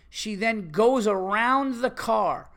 She 0.09 0.36
then 0.36 0.70
goes 0.70 1.07
around 1.07 1.82
the 1.82 1.89
car 1.89 2.49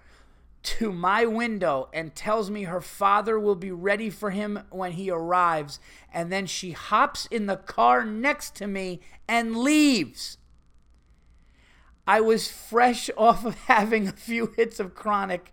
to 0.62 0.92
my 0.92 1.24
window 1.24 1.88
and 1.92 2.14
tells 2.14 2.50
me 2.50 2.64
her 2.64 2.80
father 2.80 3.38
will 3.38 3.54
be 3.54 3.72
ready 3.72 4.10
for 4.10 4.30
him 4.30 4.60
when 4.70 4.92
he 4.92 5.10
arrives. 5.10 5.80
And 6.12 6.30
then 6.30 6.46
she 6.46 6.72
hops 6.72 7.26
in 7.26 7.46
the 7.46 7.56
car 7.56 8.04
next 8.04 8.54
to 8.56 8.66
me 8.66 9.00
and 9.26 9.56
leaves. 9.56 10.38
I 12.06 12.20
was 12.20 12.50
fresh 12.50 13.08
off 13.16 13.44
of 13.44 13.54
having 13.54 14.08
a 14.08 14.12
few 14.12 14.52
hits 14.56 14.80
of 14.80 14.94
chronic 14.94 15.52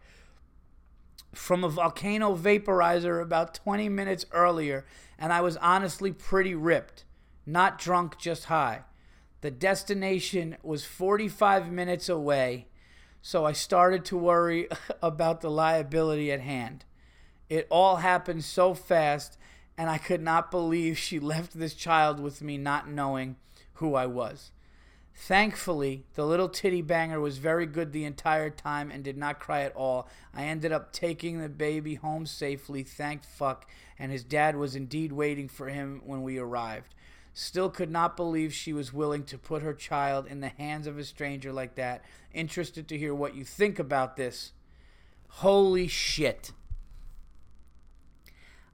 from 1.34 1.64
a 1.64 1.70
volcano 1.70 2.36
vaporizer 2.36 3.22
about 3.22 3.54
20 3.54 3.90
minutes 3.90 4.26
earlier, 4.32 4.86
and 5.20 5.32
I 5.32 5.42
was 5.42 5.58
honestly 5.58 6.12
pretty 6.12 6.56
ripped. 6.56 7.06
Not 7.46 7.78
drunk, 7.78 8.18
just 8.18 8.46
high. 8.46 8.82
The 9.42 9.52
destination 9.52 10.58
was 10.64 10.84
45 10.84 11.72
minutes 11.72 12.10
away, 12.10 12.68
so 13.22 13.46
I 13.46 13.54
started 13.54 14.06
to 14.06 14.18
worry 14.18 14.68
about 15.02 15.42
the 15.42 15.52
liability 15.52 16.32
at 16.32 16.42
hand. 16.42 16.86
It 17.50 17.68
all 17.70 17.98
happened 17.98 18.44
so 18.44 18.74
fast, 18.74 19.38
and 19.78 19.90
I 19.90 19.98
could 19.98 20.22
not 20.22 20.52
believe 20.52 20.98
she 20.98 21.20
left 21.20 21.58
this 21.58 21.74
child 21.74 22.20
with 22.20 22.42
me 22.42 22.58
not 22.58 22.90
knowing 22.90 23.36
who 23.74 23.96
I 23.96 24.06
was. 24.06 24.52
Thankfully, 25.20 26.04
the 26.14 26.28
little 26.28 26.48
titty 26.48 26.84
banger 26.84 27.20
was 27.20 27.40
very 27.40 27.66
good 27.66 27.92
the 27.92 28.06
entire 28.06 28.52
time 28.52 28.92
and 28.92 29.04
did 29.04 29.18
not 29.18 29.40
cry 29.40 29.64
at 29.64 29.76
all. 29.76 30.08
I 30.32 30.44
ended 30.44 30.72
up 30.72 30.94
taking 30.94 31.40
the 31.40 31.50
baby 31.50 31.96
home 31.96 32.28
safely, 32.28 32.84
thank 32.84 33.24
fuck, 33.24 33.68
and 33.98 34.12
his 34.12 34.24
dad 34.24 34.56
was 34.56 34.76
indeed 34.76 35.12
waiting 35.12 35.48
for 35.48 35.70
him 35.70 36.04
when 36.06 36.22
we 36.22 36.38
arrived. 36.38 36.94
Still 37.40 37.70
could 37.70 37.92
not 37.92 38.18
believe 38.18 38.52
she 38.52 38.74
was 38.74 38.92
willing 38.92 39.24
to 39.26 39.38
put 39.38 39.62
her 39.62 39.76
child 39.76 40.26
in 40.26 40.40
the 40.40 40.48
hands 40.48 40.88
of 40.88 40.98
a 40.98 41.04
stranger 41.04 41.54
like 41.54 41.76
that. 41.76 42.04
Interested 42.34 42.88
to 42.88 42.98
hear 42.98 43.14
what 43.14 43.36
you 43.36 43.44
think 43.46 43.78
about 43.78 44.18
this. 44.18 44.54
Holy 45.28 45.88
shit. 45.88 46.52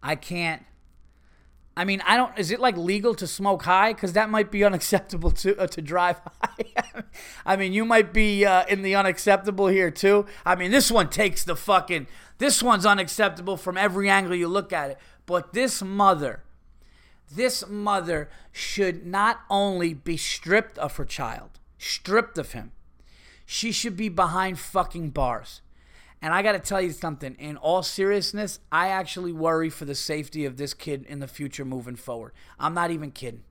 I 0.02 0.16
can't 0.16 0.62
I 1.76 1.84
mean, 1.84 2.02
I 2.06 2.16
don't. 2.16 2.38
Is 2.40 2.52
it 2.52 2.62
like 2.62 2.78
legal 2.78 3.16
to 3.16 3.28
smoke 3.28 3.64
high? 3.64 3.92
Because 3.92 4.14
that 4.14 4.30
might 4.30 4.50
be 4.50 4.64
unacceptable 4.64 5.32
to 5.32 5.58
uh, 5.58 5.68
to 5.68 5.82
drive 5.82 6.22
high. 6.42 7.04
I 7.46 7.58
mean, 7.58 7.74
you 7.74 7.84
might 7.84 8.14
be 8.14 8.46
uh, 8.46 8.64
in 8.68 8.82
the 8.82 8.96
unacceptable 8.96 9.68
here 9.68 9.92
too. 9.92 10.26
I 10.46 10.56
mean, 10.56 10.72
this 10.72 10.90
one 10.90 11.10
takes 11.10 11.44
the 11.44 11.56
fucking. 11.58 12.08
This 12.38 12.64
one's 12.64 12.86
unacceptable 12.86 13.58
from 13.58 13.76
every 13.76 14.08
angle 14.08 14.36
you 14.36 14.48
look 14.48 14.72
at 14.72 14.92
it. 14.92 15.00
But 15.26 15.52
this 15.52 15.82
mother, 15.82 16.44
This 17.36 17.68
mother 17.68 18.30
should 18.52 19.06
not 19.06 19.42
only 19.50 19.94
be 19.94 20.18
stripped 20.18 20.78
of 20.78 20.98
her 20.98 21.06
child, 21.06 21.60
stripped 21.78 22.38
of 22.38 22.52
him, 22.52 22.72
she 23.46 23.72
should 23.72 23.98
be 23.98 24.10
behind 24.10 24.60
fucking 24.60 25.10
bars. 25.10 25.62
And 26.22 26.34
I 26.34 26.42
got 26.42 26.54
to 26.54 26.60
tell 26.60 26.80
you 26.80 26.92
something. 26.92 27.36
In 27.36 27.58
all 27.58 27.84
seriousness, 27.84 28.60
I 28.72 28.88
actually 28.88 29.34
worry 29.34 29.70
for 29.70 29.86
the 29.86 29.96
safety 29.96 30.46
of 30.46 30.58
this 30.58 30.74
kid 30.74 31.06
in 31.10 31.20
the 31.20 31.28
future 31.28 31.66
moving 31.66 31.98
forward. 31.98 32.32
I'm 32.60 32.74
not 32.74 32.92
even 32.92 33.12
kidding. 33.12 33.44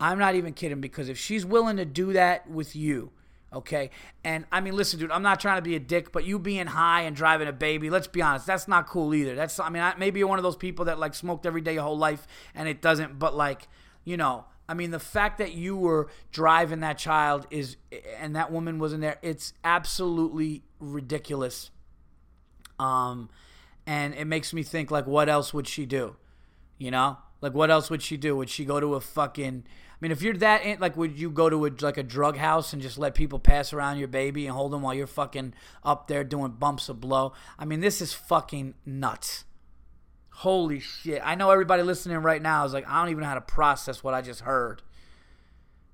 I'm 0.00 0.18
not 0.18 0.34
even 0.34 0.52
kidding 0.52 0.80
because 0.80 1.08
if 1.08 1.16
she's 1.16 1.46
willing 1.46 1.76
to 1.76 1.84
do 1.84 2.12
that 2.12 2.50
with 2.50 2.74
you, 2.74 3.12
okay? 3.52 3.90
And 4.24 4.44
I 4.50 4.60
mean, 4.60 4.74
listen, 4.74 4.98
dude, 4.98 5.10
I'm 5.10 5.22
not 5.22 5.40
trying 5.40 5.58
to 5.58 5.62
be 5.62 5.76
a 5.76 5.80
dick, 5.80 6.12
but 6.12 6.24
you 6.24 6.38
being 6.38 6.66
high 6.66 7.02
and 7.02 7.14
driving 7.14 7.48
a 7.48 7.52
baby, 7.52 7.90
let's 7.90 8.06
be 8.06 8.22
honest, 8.22 8.46
that's 8.46 8.68
not 8.68 8.86
cool 8.86 9.14
either. 9.14 9.34
That's, 9.34 9.58
I 9.60 9.68
mean, 9.68 9.82
I, 9.82 9.94
maybe 9.96 10.18
you're 10.18 10.28
one 10.28 10.38
of 10.38 10.42
those 10.42 10.56
people 10.56 10.86
that 10.86 10.98
like 10.98 11.14
smoked 11.14 11.46
every 11.46 11.60
day 11.60 11.74
your 11.74 11.82
whole 11.82 11.98
life 11.98 12.26
and 12.54 12.68
it 12.68 12.80
doesn't, 12.80 13.18
but 13.18 13.34
like, 13.34 13.68
you 14.04 14.16
know, 14.16 14.46
I 14.68 14.74
mean, 14.74 14.90
the 14.90 15.00
fact 15.00 15.38
that 15.38 15.52
you 15.52 15.76
were 15.76 16.08
driving 16.30 16.80
that 16.80 16.96
child 16.96 17.46
is, 17.50 17.76
and 18.18 18.34
that 18.36 18.50
woman 18.50 18.78
wasn't 18.78 19.02
there, 19.02 19.18
it's 19.20 19.52
absolutely 19.64 20.62
ridiculous. 20.78 21.70
Um, 22.78 23.28
and 23.86 24.14
it 24.14 24.26
makes 24.26 24.52
me 24.54 24.62
think, 24.62 24.90
like, 24.90 25.06
what 25.06 25.28
else 25.28 25.52
would 25.52 25.68
she 25.68 25.84
do? 25.84 26.16
You 26.78 26.90
know, 26.90 27.18
like, 27.40 27.54
what 27.54 27.70
else 27.70 27.90
would 27.90 28.02
she 28.02 28.16
do? 28.16 28.36
Would 28.36 28.48
she 28.48 28.64
go 28.64 28.80
to 28.80 28.94
a 28.94 29.00
fucking? 29.00 29.64
I 30.02 30.04
mean, 30.04 30.10
if 30.10 30.20
you're 30.20 30.34
that 30.38 30.80
like, 30.80 30.96
would 30.96 31.16
you 31.16 31.30
go 31.30 31.48
to 31.48 31.64
a 31.64 31.70
like 31.80 31.96
a 31.96 32.02
drug 32.02 32.36
house 32.36 32.72
and 32.72 32.82
just 32.82 32.98
let 32.98 33.14
people 33.14 33.38
pass 33.38 33.72
around 33.72 33.98
your 33.98 34.08
baby 34.08 34.46
and 34.46 34.56
hold 34.56 34.72
them 34.72 34.82
while 34.82 34.92
you're 34.92 35.06
fucking 35.06 35.54
up 35.84 36.08
there 36.08 36.24
doing 36.24 36.50
bumps 36.50 36.88
of 36.88 37.00
blow? 37.00 37.34
I 37.56 37.66
mean, 37.66 37.78
this 37.78 38.00
is 38.00 38.12
fucking 38.12 38.74
nuts. 38.84 39.44
Holy 40.30 40.80
shit. 40.80 41.22
I 41.24 41.36
know 41.36 41.52
everybody 41.52 41.84
listening 41.84 42.18
right 42.18 42.42
now 42.42 42.64
is 42.64 42.72
like, 42.72 42.88
I 42.88 43.00
don't 43.00 43.10
even 43.10 43.22
know 43.22 43.28
how 43.28 43.36
to 43.36 43.40
process 43.40 44.02
what 44.02 44.12
I 44.12 44.22
just 44.22 44.40
heard. 44.40 44.82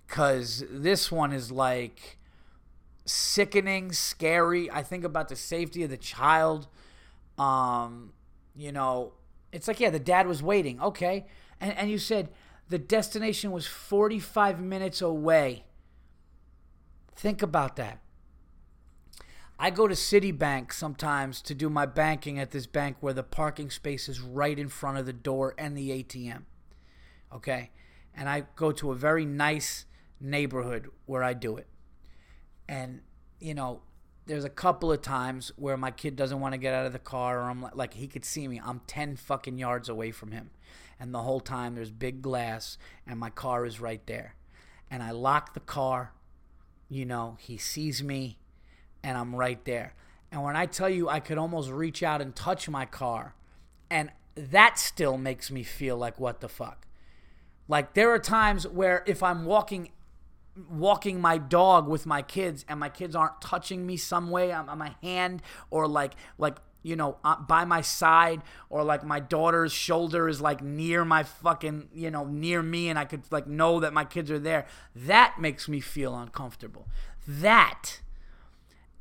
Because 0.07 0.65
this 0.71 1.13
one 1.13 1.35
is 1.35 1.53
like 1.53 2.17
sickening, 3.05 3.93
scary. 3.93 4.71
I 4.71 4.85
think 4.85 5.05
about 5.05 5.29
the 5.29 5.37
safety 5.37 5.83
of 5.83 5.91
the 5.91 5.99
child. 5.99 6.67
Um, 7.37 8.15
you 8.57 8.73
know, 8.73 9.13
it's 9.53 9.69
like, 9.69 9.81
yeah, 9.81 9.91
the 9.91 9.99
dad 9.99 10.27
was 10.27 10.43
waiting. 10.43 10.81
Okay. 10.81 11.27
And, 11.61 11.77
and 11.77 11.91
you 11.91 11.99
said 11.99 12.31
the 12.69 12.79
destination 12.79 13.51
was 13.51 13.67
45 13.67 14.61
minutes 14.61 15.01
away. 15.01 15.65
Think 17.15 17.43
about 17.43 17.77
that. 17.77 18.01
I 19.59 19.71
go 19.71 19.89
to 19.89 19.95
Citibank 19.95 20.73
sometimes 20.73 21.43
to 21.43 21.55
do 21.55 21.69
my 21.69 21.85
banking 21.85 22.39
at 22.39 22.53
this 22.53 22.67
bank 22.67 22.99
where 23.01 23.13
the 23.13 23.25
parking 23.25 23.71
space 23.71 24.09
is 24.09 24.21
right 24.21 24.57
in 24.57 24.69
front 24.69 24.99
of 24.99 25.07
the 25.07 25.13
door 25.13 25.55
and 25.59 25.77
the 25.77 25.91
ATM. 25.91 26.43
Okay? 27.35 27.71
And 28.15 28.29
I 28.29 28.45
go 28.55 28.71
to 28.73 28.93
a 28.93 28.95
very 28.95 29.25
nice 29.25 29.85
neighborhood 30.21 30.89
where 31.07 31.25
I 31.25 31.35
do 31.35 31.57
it. 31.57 31.67
And, 32.69 33.01
you 33.41 33.55
know, 33.55 33.81
there's 34.27 34.45
a 34.45 34.51
couple 34.51 34.93
of 34.93 35.03
times 35.03 35.51
where 35.57 35.77
my 35.77 35.91
kid 35.91 36.15
doesn't 36.15 36.39
want 36.39 36.53
to 36.53 36.59
get 36.59 36.75
out 36.75 36.87
of 36.87 36.93
the 36.93 36.99
car 36.99 37.41
or 37.41 37.51
I'm 37.51 37.63
like, 37.63 37.75
like 37.75 37.95
he 37.95 38.07
could 38.07 38.25
see 38.25 38.47
me. 38.47 38.61
I'm 38.65 38.83
10 38.87 39.17
fucking 39.17 39.59
yards 39.59 39.89
away 39.89 40.13
from 40.13 40.31
him. 40.31 40.51
And 41.01 41.15
the 41.15 41.23
whole 41.23 41.41
time 41.41 41.75
there's 41.75 41.91
big 41.91 42.23
glass 42.23 42.77
and 43.07 43.19
my 43.19 43.31
car 43.31 43.65
is 43.65 43.81
right 43.81 44.05
there. 44.07 44.35
And 44.91 45.03
I 45.03 45.11
lock 45.11 45.55
the 45.55 45.61
car. 45.61 46.13
You 46.89 47.05
know, 47.05 47.37
he 47.41 47.57
sees 47.57 48.03
me 48.03 48.39
and 49.03 49.17
I'm 49.17 49.35
right 49.35 49.65
there. 49.65 49.95
And 50.31 50.43
when 50.43 50.57
I 50.57 50.67
tell 50.67 50.89
you 50.89 51.09
I 51.09 51.21
could 51.21 51.39
almost 51.39 51.71
reach 51.71 52.03
out 52.03 52.21
and 52.21 52.35
touch 52.35 52.69
my 52.69 52.85
car, 52.85 53.35
and 53.91 54.11
that 54.35 54.79
still 54.79 55.17
makes 55.17 55.51
me 55.51 55.63
feel 55.63 55.97
like 55.97 56.21
what 56.21 56.41
the 56.41 56.49
fuck. 56.49 56.87
Like 57.67 57.95
there 57.95 58.11
are 58.11 58.19
times 58.19 58.67
where 58.67 59.03
if 59.07 59.23
I'm 59.23 59.45
walking 59.45 59.91
walking 60.69 61.21
my 61.21 61.39
dog 61.39 61.87
with 61.87 62.05
my 62.05 62.21
kids 62.21 62.65
and 62.69 62.81
my 62.81 62.89
kids 62.89 63.15
aren't 63.15 63.41
touching 63.41 63.87
me 63.87 63.97
some 63.97 64.29
way 64.29 64.51
on, 64.51 64.67
my 64.77 64.97
hand 65.03 65.41
or 65.71 65.87
like 65.87 66.15
like 66.37 66.57
you 66.83 66.97
know 66.97 67.17
uh, 67.25 67.37
by 67.37 67.65
my 67.65 67.81
side 67.81 68.43
or 68.71 68.85
like 68.85 69.05
my 69.05 69.21
daughter's 69.21 69.73
shoulder 69.73 70.29
is 70.29 70.41
like 70.41 70.63
near 70.63 71.05
my 71.05 71.23
fucking 71.23 71.89
you 71.93 72.11
know 72.11 72.25
near 72.25 72.63
me 72.63 72.89
and 72.89 72.99
I 72.99 73.05
could 73.05 73.23
like 73.31 73.47
know 73.47 73.81
that 73.81 73.93
my 73.93 74.05
kids 74.05 74.31
are 74.31 74.39
there 74.39 74.67
that 74.95 75.37
makes 75.39 75.69
me 75.69 75.81
feel 75.81 76.17
uncomfortable 76.17 76.87
that 77.27 78.01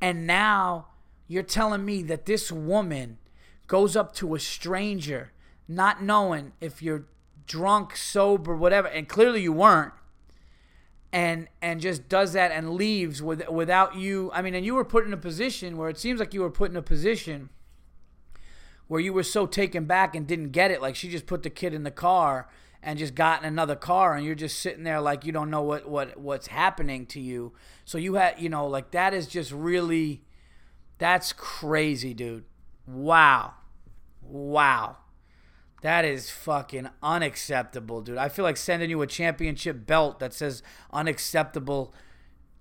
and 0.00 0.26
now 0.26 0.86
you're 1.26 1.42
telling 1.42 1.84
me 1.84 2.02
that 2.04 2.26
this 2.26 2.50
woman 2.50 3.18
goes 3.66 3.94
up 3.94 4.14
to 4.14 4.34
a 4.34 4.40
stranger, 4.40 5.32
not 5.68 6.02
knowing 6.02 6.52
if 6.60 6.82
you're 6.82 7.06
drunk, 7.46 7.96
sober, 7.96 8.56
whatever, 8.56 8.88
and 8.88 9.08
clearly 9.08 9.42
you 9.42 9.52
weren't, 9.52 9.92
and 11.12 11.48
and 11.62 11.80
just 11.80 12.08
does 12.08 12.32
that 12.32 12.50
and 12.50 12.74
leaves 12.74 13.22
with, 13.22 13.46
without 13.48 13.94
you. 13.94 14.30
I 14.32 14.42
mean, 14.42 14.54
and 14.54 14.64
you 14.64 14.74
were 14.74 14.84
put 14.84 15.06
in 15.06 15.12
a 15.12 15.18
position 15.18 15.76
where 15.76 15.88
it 15.88 15.98
seems 15.98 16.18
like 16.18 16.34
you 16.34 16.40
were 16.40 16.50
put 16.50 16.70
in 16.70 16.76
a 16.76 16.82
position 16.82 17.50
where 18.88 19.00
you 19.00 19.12
were 19.12 19.22
so 19.22 19.46
taken 19.46 19.84
back 19.84 20.16
and 20.16 20.26
didn't 20.26 20.50
get 20.50 20.70
it. 20.70 20.82
Like 20.82 20.96
she 20.96 21.08
just 21.08 21.26
put 21.26 21.42
the 21.42 21.50
kid 21.50 21.72
in 21.72 21.84
the 21.84 21.90
car 21.90 22.48
and 22.82 22.98
just 22.98 23.14
got 23.14 23.42
in 23.42 23.48
another 23.48 23.76
car 23.76 24.14
and 24.14 24.24
you're 24.24 24.34
just 24.34 24.58
sitting 24.58 24.84
there 24.84 25.00
like 25.00 25.24
you 25.24 25.32
don't 25.32 25.50
know 25.50 25.62
what 25.62 25.88
what 25.88 26.18
what's 26.18 26.48
happening 26.48 27.06
to 27.06 27.20
you. 27.20 27.52
So 27.84 27.98
you 27.98 28.14
had 28.14 28.40
you 28.40 28.48
know 28.48 28.66
like 28.66 28.90
that 28.92 29.14
is 29.14 29.26
just 29.26 29.52
really 29.52 30.22
that's 30.96 31.32
crazy 31.32 32.14
dude. 32.14 32.44
Wow. 32.86 33.54
Wow. 34.22 34.96
That 35.82 36.04
is 36.04 36.30
fucking 36.30 36.88
unacceptable 37.02 38.00
dude. 38.00 38.18
I 38.18 38.28
feel 38.28 38.44
like 38.44 38.56
sending 38.56 38.90
you 38.90 39.00
a 39.02 39.06
championship 39.06 39.86
belt 39.86 40.18
that 40.18 40.32
says 40.34 40.62
unacceptable 40.92 41.94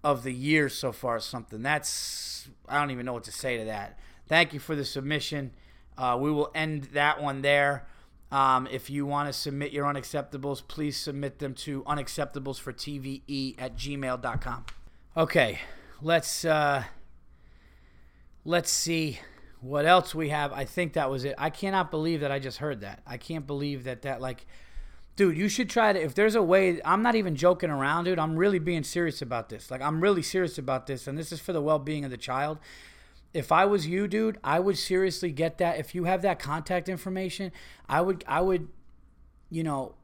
of 0.04 0.22
the 0.24 0.34
year 0.34 0.70
so 0.70 0.92
far 0.92 1.16
or 1.16 1.20
something. 1.20 1.64
That's 1.64 2.48
i 2.68 2.80
don't 2.80 2.92
even 2.92 3.06
know 3.06 3.14
what 3.14 3.24
to 3.24 3.32
say 3.32 3.58
to 3.58 3.66
that. 3.66 3.98
Thank 4.28 4.54
you 4.54 4.60
for 4.60 4.76
the 4.76 4.86
submission 4.86 5.52
uh, 5.98 6.18
we 6.20 6.32
will 6.32 6.52
end 6.54 6.86
that 6.94 7.22
one 7.22 7.42
there 7.42 7.88
um, 8.32 8.68
if 8.70 8.90
you 8.90 9.06
want 9.06 9.30
to 9.30 9.34
submit 9.34 9.72
your 9.72 9.86
unacceptables, 9.86 10.62
please 10.68 10.98
submit 10.98 11.40
them 11.40 11.54
to 11.56 11.84
unacceptablesfortve 11.84 13.56
at 13.58 13.78
gmail.com. 13.78 14.66
Okay, 15.16 15.60
let's 16.02 16.44
uh, 16.44 16.84
let's 18.44 18.70
see 18.70 19.20
what 19.62 19.86
else 19.86 20.14
we 20.14 20.30
have. 20.30 20.52
I 20.52 20.66
think 20.66 20.94
that 20.94 21.10
was 21.10 21.24
it. 21.24 21.36
I 21.38 21.50
cannot 21.50 21.90
believe 21.90 22.20
that 22.20 22.32
I 22.32 22.40
just 22.40 22.58
heard 22.58 22.82
that. 22.82 23.02
I 23.08 23.18
can't 23.18 23.48
believe 23.48 23.86
that 23.86 24.02
that 24.02 24.20
like, 24.20 24.46
dude, 25.16 25.38
you 25.38 25.48
should 25.48 25.70
try 25.70 25.94
to. 25.94 26.00
If 26.00 26.14
there's 26.14 26.36
a 26.36 26.44
way, 26.44 26.82
I'm 26.84 27.02
not 27.02 27.16
even 27.16 27.38
joking 27.38 27.70
around, 27.70 28.04
dude. 28.04 28.20
I'm 28.20 28.36
really 28.36 28.60
being 28.60 28.84
serious 28.84 29.22
about 29.22 29.48
this. 29.48 29.72
Like, 29.72 29.82
I'm 29.82 30.02
really 30.02 30.22
serious 30.22 30.58
about 30.58 30.86
this, 30.86 31.08
and 31.08 31.18
this 31.18 31.32
is 31.32 31.40
for 31.40 31.54
the 31.54 31.62
well-being 31.62 32.04
of 32.04 32.12
the 32.12 32.18
child 32.18 32.60
if 33.38 33.52
I 33.52 33.66
was 33.66 33.88
you, 33.88 34.08
dude, 34.08 34.40
I 34.44 34.60
would 34.60 34.78
seriously 34.78 35.32
get 35.32 35.60
that. 35.60 35.80
If 35.80 35.94
you 35.94 36.06
have 36.06 36.22
that 36.24 36.40
contact 36.40 36.90
information, 36.90 37.52
I 37.88 38.02
would, 38.02 38.24
I 38.28 38.42
would, 38.42 38.68
you 39.50 39.64
know, 39.64 39.96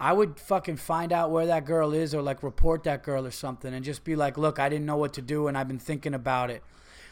I 0.00 0.12
would 0.12 0.38
fucking 0.38 0.76
find 0.76 1.12
out 1.12 1.30
where 1.30 1.46
that 1.46 1.64
girl 1.64 1.92
is 1.92 2.14
or 2.14 2.22
like 2.22 2.42
report 2.42 2.84
that 2.84 3.02
girl 3.02 3.26
or 3.26 3.30
something 3.30 3.74
and 3.74 3.84
just 3.84 4.04
be 4.04 4.16
like, 4.16 4.38
look, 4.38 4.58
I 4.58 4.68
didn't 4.68 4.86
know 4.86 4.96
what 4.96 5.12
to 5.14 5.22
do 5.22 5.48
and 5.48 5.58
I've 5.58 5.68
been 5.68 5.78
thinking 5.78 6.14
about 6.14 6.50
it. 6.50 6.62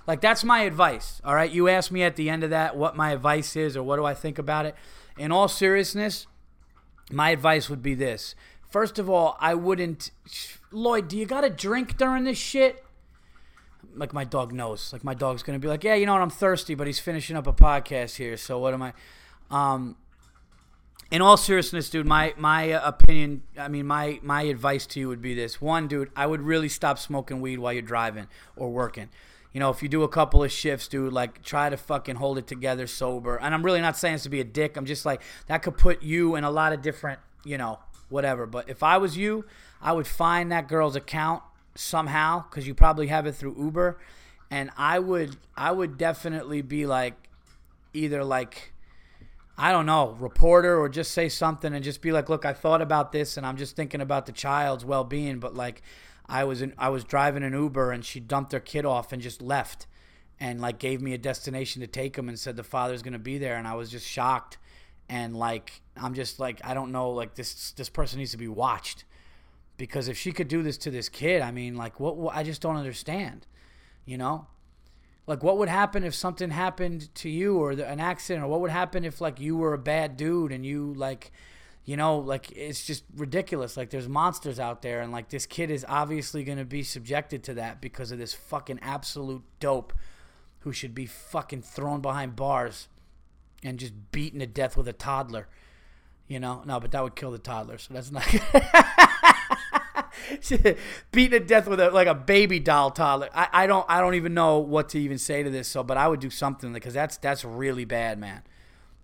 Like, 0.06 0.20
that's 0.20 0.44
my 0.44 0.60
advice. 0.60 1.20
All 1.24 1.34
right. 1.34 1.50
You 1.50 1.68
asked 1.68 1.90
me 1.90 2.02
at 2.02 2.16
the 2.16 2.30
end 2.30 2.44
of 2.44 2.50
that 2.50 2.76
what 2.76 2.96
my 2.96 3.10
advice 3.10 3.56
is 3.56 3.76
or 3.76 3.82
what 3.82 3.96
do 3.96 4.04
I 4.04 4.14
think 4.14 4.38
about 4.38 4.64
it. 4.64 4.74
In 5.18 5.32
all 5.32 5.48
seriousness, 5.48 6.26
my 7.10 7.30
advice 7.30 7.68
would 7.68 7.82
be 7.82 7.94
this. 7.94 8.34
First 8.70 8.98
of 8.98 9.10
all, 9.10 9.36
I 9.40 9.54
wouldn't. 9.54 10.12
Lloyd, 10.70 11.08
do 11.08 11.18
you 11.18 11.26
got 11.26 11.42
to 11.42 11.50
drink 11.50 11.96
during 11.96 12.24
this 12.24 12.38
shit? 12.38 12.85
Like 13.97 14.12
my 14.12 14.24
dog 14.24 14.52
knows. 14.52 14.93
Like 14.93 15.05
my 15.05 15.14
dog's 15.14 15.43
gonna 15.43 15.59
be 15.59 15.68
like, 15.68 15.85
yeah, 15.85 15.94
you 15.94 16.06
know 16.06 16.12
what? 16.12 16.23
I'm 16.23 16.31
thirsty, 16.31 16.74
but 16.74 16.86
he's 16.86 16.98
finishing 16.98 17.36
up 17.36 17.47
a 17.47 17.52
podcast 17.52 18.16
here. 18.16 18.36
So 18.36 18.59
what 18.59 18.74
am 18.74 18.82
I? 18.82 18.93
Um, 19.51 19.97
in 21.10 21.23
all 21.23 21.36
seriousness, 21.36 21.89
dude, 21.89 22.06
my 22.06 22.35
my 22.36 22.73
uh, 22.73 22.89
opinion, 22.89 23.43
I 23.59 23.68
mean, 23.68 23.86
my 23.86 24.18
my 24.23 24.43
advice 24.43 24.86
to 24.86 25.01
you 25.01 25.09
would 25.09 25.23
be 25.23 25.35
this: 25.35 25.60
one, 25.60 25.89
dude, 25.89 26.10
I 26.16 26.27
would 26.27 26.43
really 26.43 26.68
stop 26.68 26.98
smoking 26.98 27.40
weed 27.40 27.59
while 27.59 27.73
you're 27.73 27.82
driving 27.82 28.27
or 28.56 28.70
working. 28.70 29.09
You 29.52 29.60
know, 29.60 29.70
if 29.70 29.82
you 29.82 29.89
do 29.89 30.02
a 30.02 30.09
couple 30.09 30.44
of 30.44 30.52
shifts, 30.52 30.86
dude, 30.89 31.12
like 31.12 31.43
try 31.43 31.70
to 31.70 31.77
fucking 31.77 32.16
hold 32.16 32.36
it 32.36 32.47
together 32.47 32.86
sober. 32.86 33.36
And 33.36 33.55
I'm 33.55 33.64
really 33.64 33.81
not 33.81 33.97
saying 33.97 34.16
this 34.16 34.24
to 34.24 34.28
be 34.28 34.40
a 34.40 34.44
dick. 34.44 34.77
I'm 34.77 34.85
just 34.85 35.06
like 35.06 35.23
that 35.47 35.62
could 35.62 35.78
put 35.78 36.02
you 36.02 36.36
in 36.36 36.44
a 36.44 36.51
lot 36.51 36.73
of 36.73 36.82
different, 36.82 37.20
you 37.44 37.56
know, 37.56 37.78
whatever. 38.09 38.44
But 38.44 38.68
if 38.68 38.82
I 38.82 38.98
was 38.98 39.16
you, 39.16 39.47
I 39.81 39.93
would 39.93 40.06
find 40.06 40.52
that 40.52 40.68
girl's 40.68 40.97
account 40.97 41.43
somehow 41.77 42.44
because 42.48 42.66
you 42.66 42.74
probably 42.74 43.07
have 43.09 43.27
it 43.27 43.32
through 43.32 43.57
Uber, 43.59 43.98
and 44.51 44.70
I 44.77 44.98
would 44.98 45.36
I 45.57 45.73
would 45.73 45.98
definitely 45.98 46.62
be 46.62 46.86
like 46.86 47.15
either 47.93 48.24
like 48.24 48.73
I 49.59 49.73
don't 49.73 49.86
know 49.86 50.11
reporter 50.19 50.78
or 50.78 50.89
just 50.89 51.12
say 51.12 51.28
something 51.28 51.73
and 51.73 51.82
just 51.82 52.03
be 52.03 52.12
like, 52.12 52.28
look, 52.28 52.44
I 52.44 52.53
thought 52.53 52.82
about 52.82 53.12
this 53.12 53.36
and 53.36 53.47
I'm 53.47 53.57
just 53.57 53.74
thinking 53.74 54.01
about 54.01 54.27
the 54.27 54.32
child's 54.32 54.85
well 54.85 55.05
being, 55.05 55.39
but 55.39 55.55
like 55.55 55.82
I 56.27 56.44
was 56.44 56.62
in 56.62 56.74
I 56.77 56.90
was 56.90 57.05
driving 57.05 57.43
an 57.43 57.53
Uber 57.53 57.93
and 57.93 58.05
she 58.05 58.20
dumped 58.20 58.53
her 58.53 58.61
kid 58.61 58.85
off 58.85 59.12
and 59.12 59.23
just 59.23 59.40
left 59.40 59.86
and 60.39 60.61
like 60.61 60.78
gave 60.78 61.01
me 61.01 61.15
a 61.15 61.19
destination 61.19 61.81
to 61.81 61.86
take 61.86 62.16
him 62.16 62.28
and 62.28 62.39
said 62.39 62.57
the 62.57 62.62
father's 62.62 63.03
gonna 63.03 63.19
be 63.19 63.39
there 63.39 63.57
and 63.57 63.66
I 63.66 63.74
was 63.74 63.90
just 63.90 64.07
shocked. 64.07 64.59
And 65.09 65.36
like 65.36 65.81
I'm 65.97 66.15
just 66.15 66.39
like 66.39 66.61
I 66.65 66.74
don't 66.74 66.93
know 66.93 67.11
like 67.11 67.35
this 67.35 67.73
this 67.73 67.89
person 67.89 68.19
needs 68.19 68.32
to 68.32 68.36
be 68.36 68.48
watched 68.48 69.05
because 69.77 70.09
if 70.09 70.16
she 70.16 70.32
could 70.32 70.48
do 70.48 70.62
this 70.62 70.78
to 70.78 70.90
this 70.90 71.09
kid, 71.09 71.43
I 71.43 71.51
mean 71.51 71.77
like 71.77 72.01
what, 72.01 72.16
what 72.16 72.36
I 72.36 72.43
just 72.43 72.61
don't 72.61 72.77
understand. 72.77 73.47
You 74.05 74.19
know? 74.19 74.47
Like 75.27 75.43
what 75.43 75.59
would 75.59 75.69
happen 75.69 76.05
if 76.05 76.15
something 76.15 76.51
happened 76.51 77.12
to 77.16 77.28
you 77.28 77.59
or 77.59 77.74
the, 77.74 77.86
an 77.89 77.98
accident 77.98 78.44
or 78.44 78.48
what 78.48 78.61
would 78.61 78.70
happen 78.70 79.05
if 79.05 79.20
like 79.20 79.40
you 79.40 79.57
were 79.57 79.74
a 79.74 79.78
bad 79.78 80.16
dude 80.16 80.53
and 80.53 80.65
you 80.65 80.94
like 80.94 81.32
you 81.85 81.97
know 81.97 82.19
like 82.19 82.53
it's 82.53 82.85
just 82.85 83.03
ridiculous 83.16 83.77
like 83.77 83.90
there's 83.90 84.09
monsters 84.09 84.61
out 84.61 84.82
there 84.82 85.01
and 85.01 85.11
like 85.11 85.31
this 85.31 85.44
kid 85.44 85.70
is 85.70 85.85
obviously 85.89 86.44
going 86.44 86.59
to 86.59 86.65
be 86.65 86.82
subjected 86.82 87.43
to 87.43 87.55
that 87.55 87.81
because 87.81 88.12
of 88.12 88.19
this 88.19 88.35
fucking 88.35 88.78
absolute 88.82 89.43
dope 89.59 89.93
who 90.61 90.73
should 90.73 90.94
be 90.94 91.07
fucking 91.07 91.62
thrown 91.62 92.01
behind 92.01 92.36
bars 92.36 92.89
and 93.65 93.78
just 93.78 93.94
beaten 94.12 94.39
to 94.39 94.47
death 94.47 94.77
with 94.77 94.86
a 94.86 94.93
toddler 94.93 95.48
you 96.28 96.39
know 96.39 96.62
no 96.66 96.78
but 96.78 96.93
that 96.93 97.03
would 97.03 97.16
kill 97.16 97.32
the 97.32 97.39
toddler 97.39 97.78
so 97.78 97.94
that's 97.94 98.12
not 98.12 98.24
beaten 101.12 101.40
to 101.40 101.47
death 101.47 101.66
with 101.66 101.81
a 101.81 101.90
like 101.90 102.07
a 102.09 102.15
baby 102.15 102.59
doll 102.59 102.90
toddler 102.90 103.28
I, 103.35 103.48
I 103.53 103.66
don't 103.66 103.86
i 103.89 104.01
don't 104.01 104.15
even 104.15 104.35
know 104.35 104.59
what 104.59 104.89
to 104.90 104.98
even 104.98 105.19
say 105.19 105.43
to 105.43 105.51
this 105.51 105.69
so 105.69 105.82
but 105.82 105.97
i 105.97 106.09
would 106.09 106.20
do 106.20 106.31
something 106.31 106.73
because 106.73 106.94
that's 106.94 107.16
that's 107.16 107.44
really 107.44 107.85
bad 107.85 108.19
man 108.19 108.43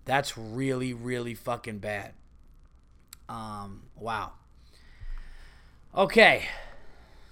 that's 0.05 0.37
really 0.37 0.93
really 0.93 1.33
fucking 1.33 1.79
bad 1.79 2.13
um, 3.29 3.83
wow. 3.95 4.33
Okay. 5.95 6.45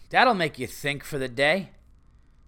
That'll 0.10 0.34
make 0.34 0.60
you 0.60 0.68
think 0.68 1.04
for 1.04 1.18
the 1.18 1.30
day. 1.30 1.72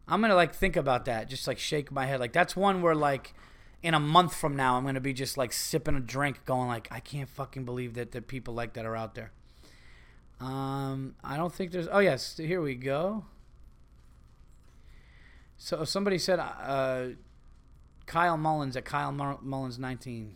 I'm 0.07 0.21
to 0.21 0.35
like 0.35 0.53
think 0.53 0.75
about 0.75 1.05
that. 1.05 1.29
Just 1.29 1.47
like 1.47 1.59
shake 1.59 1.91
my 1.91 2.05
head. 2.05 2.19
Like 2.19 2.33
that's 2.33 2.55
one 2.55 2.81
where 2.81 2.95
like 2.95 3.33
in 3.81 3.93
a 3.93 3.99
month 3.99 4.35
from 4.35 4.55
now 4.55 4.77
I'm 4.77 4.85
to 4.95 5.01
be 5.01 5.13
just 5.13 5.37
like 5.37 5.53
sipping 5.53 5.95
a 5.95 5.99
drink 5.99 6.45
going 6.45 6.67
like 6.67 6.87
I 6.91 6.99
can't 6.99 7.29
fucking 7.29 7.63
believe 7.65 7.93
that 7.93 8.11
that 8.11 8.27
people 8.27 8.53
like 8.53 8.73
that 8.73 8.85
are 8.85 8.95
out 8.95 9.15
there. 9.15 9.31
Um, 10.43 11.15
I 11.23 11.37
don't 11.37 11.53
think 11.53 11.71
there's 11.71 11.87
Oh 11.89 11.99
yes, 11.99 12.35
here 12.35 12.61
we 12.61 12.75
go. 12.75 13.23
So 15.57 15.85
somebody 15.85 16.17
said 16.17 16.39
uh, 16.39 17.09
Kyle 18.05 18.35
Mullins 18.35 18.75
at 18.75 18.83
Kyle 18.83 19.13
Mullins 19.13 19.79
19. 19.79 20.35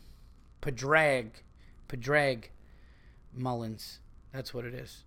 Padraig. 0.62 1.44
Padraig 1.90 2.52
Mullins. 3.34 4.00
That's 4.32 4.54
what 4.54 4.64
it 4.64 4.74
is. 4.74 5.04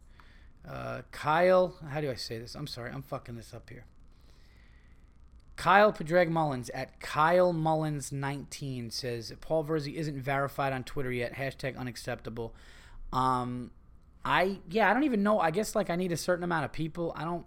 Uh, 0.69 1.01
Kyle, 1.11 1.77
how 1.89 2.03
do 2.03 2.11
I 2.11 2.15
say 2.15 2.39
this? 2.39 2.55
I'm 2.55 2.67
sorry, 2.67 2.91
I'm 2.93 3.03
fucking 3.03 3.37
this 3.37 3.55
up 3.55 3.71
here. 3.71 3.87
Kyle 5.57 5.93
Padraig 5.93 6.31
Mullins 6.31 6.69
at 6.71 7.01
Kyle 7.01 7.55
Mullins 7.55 8.13
19 8.13 8.91
says 8.91 9.33
Paul 9.41 9.65
Virzi 9.65 9.95
isn't 9.95 10.21
verified 10.21 10.75
on 10.75 10.85
Twitter 10.85 11.11
yet. 11.13 11.35
Hashtag 11.35 11.79
unacceptable. 11.79 12.55
Um, 13.13 13.71
I 14.25 14.59
yeah, 14.69 14.91
I 14.91 14.95
don't 14.95 15.05
even 15.05 15.23
know. 15.23 15.41
I 15.41 15.51
guess 15.51 15.75
like 15.75 15.91
I 15.91 15.97
need 15.97 16.13
a 16.13 16.17
certain 16.17 16.45
amount 16.45 16.65
of 16.65 16.73
people. 16.73 17.13
I 17.17 17.25
don't, 17.25 17.47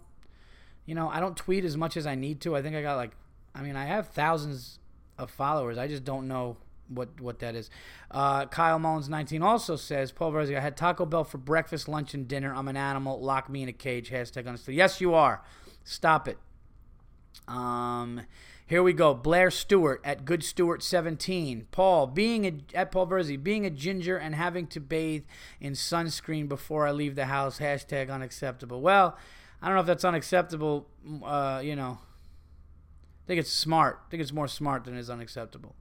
you 0.86 0.94
know, 0.94 1.08
I 1.08 1.20
don't 1.20 1.36
tweet 1.36 1.64
as 1.64 1.76
much 1.76 1.96
as 1.96 2.06
I 2.06 2.14
need 2.14 2.40
to. 2.42 2.56
I 2.56 2.62
think 2.62 2.74
I 2.74 2.82
got 2.82 2.96
like, 2.96 3.12
I 3.54 3.62
mean, 3.62 3.76
I 3.76 3.84
have 3.84 4.08
thousands 4.08 4.78
of 5.18 5.30
followers. 5.30 5.78
I 5.78 5.86
just 5.86 6.04
don't 6.04 6.26
know 6.26 6.56
what 6.88 7.20
what 7.20 7.38
that 7.40 7.54
is. 7.54 7.70
Uh, 8.10 8.46
Kyle 8.46 8.78
Mullins 8.78 9.08
19 9.08 9.42
also 9.42 9.76
says, 9.76 10.12
Paul 10.12 10.32
Virzi, 10.32 10.56
I 10.56 10.60
had 10.60 10.76
Taco 10.76 11.06
Bell 11.06 11.24
for 11.24 11.38
breakfast, 11.38 11.88
lunch, 11.88 12.14
and 12.14 12.26
dinner. 12.26 12.54
I'm 12.54 12.68
an 12.68 12.76
animal. 12.76 13.20
Lock 13.20 13.48
me 13.48 13.62
in 13.62 13.68
a 13.68 13.72
cage. 13.72 14.10
Hashtag 14.10 14.46
honestly. 14.46 14.74
Yes, 14.74 15.00
you 15.00 15.14
are. 15.14 15.42
Stop 15.84 16.28
it. 16.28 16.38
Um, 17.46 18.22
here 18.66 18.82
we 18.82 18.94
go. 18.94 19.12
Blair 19.12 19.50
Stewart 19.50 20.00
at 20.04 20.24
Good 20.24 20.42
Stewart 20.42 20.82
17. 20.82 21.66
Paul, 21.70 22.06
being 22.06 22.46
a, 22.46 22.76
at 22.76 22.90
Paul 22.90 23.06
Virzi, 23.06 23.42
being 23.42 23.66
a 23.66 23.70
ginger 23.70 24.16
and 24.16 24.34
having 24.34 24.66
to 24.68 24.80
bathe 24.80 25.24
in 25.60 25.74
sunscreen 25.74 26.48
before 26.48 26.86
I 26.86 26.92
leave 26.92 27.14
the 27.14 27.26
house. 27.26 27.58
Hashtag 27.58 28.10
unacceptable. 28.10 28.80
Well, 28.80 29.18
I 29.60 29.66
don't 29.66 29.74
know 29.74 29.80
if 29.80 29.86
that's 29.86 30.04
unacceptable. 30.04 30.86
Uh, 31.22 31.60
you 31.62 31.76
know, 31.76 31.98
I 32.00 33.26
think 33.26 33.40
it's 33.40 33.52
smart. 33.52 34.00
I 34.06 34.10
think 34.10 34.22
it's 34.22 34.32
more 34.32 34.48
smart 34.48 34.84
than 34.84 34.96
it 34.96 35.00
is 35.00 35.10
unacceptable. 35.10 35.74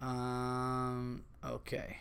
Um, 0.00 1.24
okay. 1.44 1.98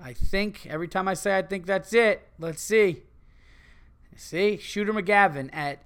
I 0.00 0.14
think 0.14 0.66
every 0.66 0.88
time 0.88 1.06
I 1.06 1.14
say 1.14 1.36
I 1.36 1.42
think 1.42 1.66
that's 1.66 1.92
it. 1.92 2.26
Let's 2.38 2.62
see. 2.62 3.02
See, 4.16 4.56
Shooter 4.56 4.92
McGavin 4.92 5.50
at 5.52 5.80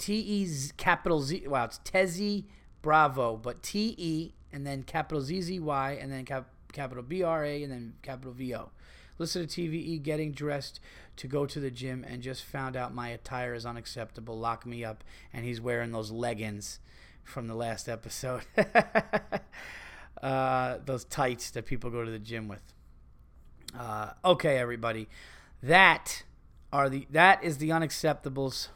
T 0.00 0.14
E 0.14 0.48
capital 0.78 1.20
Z. 1.20 1.46
Wow, 1.46 1.66
it's 1.66 1.78
Tezzy 1.80 2.44
Bravo, 2.80 3.36
but 3.36 3.62
T 3.62 3.94
E 3.98 4.32
and 4.50 4.66
then 4.66 4.82
capital 4.82 5.20
Z 5.20 5.42
Z 5.42 5.60
Y 5.60 5.98
and 6.00 6.10
then 6.10 6.24
cap, 6.24 6.48
capital 6.72 7.02
B 7.02 7.22
R 7.22 7.44
A 7.44 7.62
and 7.62 7.70
then 7.70 7.92
capital 8.02 8.32
V 8.32 8.54
O. 8.54 8.70
Listen 9.18 9.46
to 9.46 9.60
TVE 9.60 10.02
getting 10.02 10.32
dressed 10.32 10.80
to 11.16 11.28
go 11.28 11.44
to 11.44 11.60
the 11.60 11.70
gym 11.70 12.06
and 12.08 12.22
just 12.22 12.42
found 12.42 12.74
out 12.74 12.94
my 12.94 13.08
attire 13.08 13.52
is 13.52 13.66
unacceptable. 13.66 14.38
Lock 14.38 14.64
me 14.64 14.82
up. 14.82 15.04
And 15.34 15.44
he's 15.44 15.60
wearing 15.60 15.92
those 15.92 16.10
leggings 16.10 16.80
from 17.22 17.46
the 17.46 17.54
last 17.54 17.86
episode. 17.86 18.40
uh, 20.22 20.78
those 20.86 21.04
tights 21.04 21.50
that 21.50 21.66
people 21.66 21.90
go 21.90 22.02
to 22.02 22.10
the 22.10 22.18
gym 22.18 22.48
with. 22.48 22.62
Uh, 23.78 24.12
okay, 24.24 24.56
everybody, 24.56 25.10
that 25.62 26.22
are 26.72 26.88
the 26.88 27.06
that 27.10 27.44
is 27.44 27.58
the 27.58 27.68
unacceptables 27.68 28.68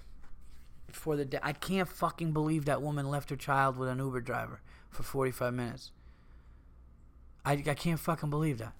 for 0.94 1.16
the 1.16 1.24
day. 1.24 1.38
I 1.42 1.52
can't 1.52 1.88
fucking 1.88 2.32
believe 2.32 2.64
that 2.64 2.82
woman 2.82 3.08
left 3.08 3.30
her 3.30 3.36
child 3.36 3.76
with 3.76 3.88
an 3.88 3.98
Uber 3.98 4.20
driver 4.20 4.60
for 4.90 5.02
45 5.02 5.52
minutes. 5.52 5.92
I, 7.44 7.52
I 7.52 7.74
can't 7.74 8.00
fucking 8.00 8.30
believe 8.30 8.58
that. 8.58 8.72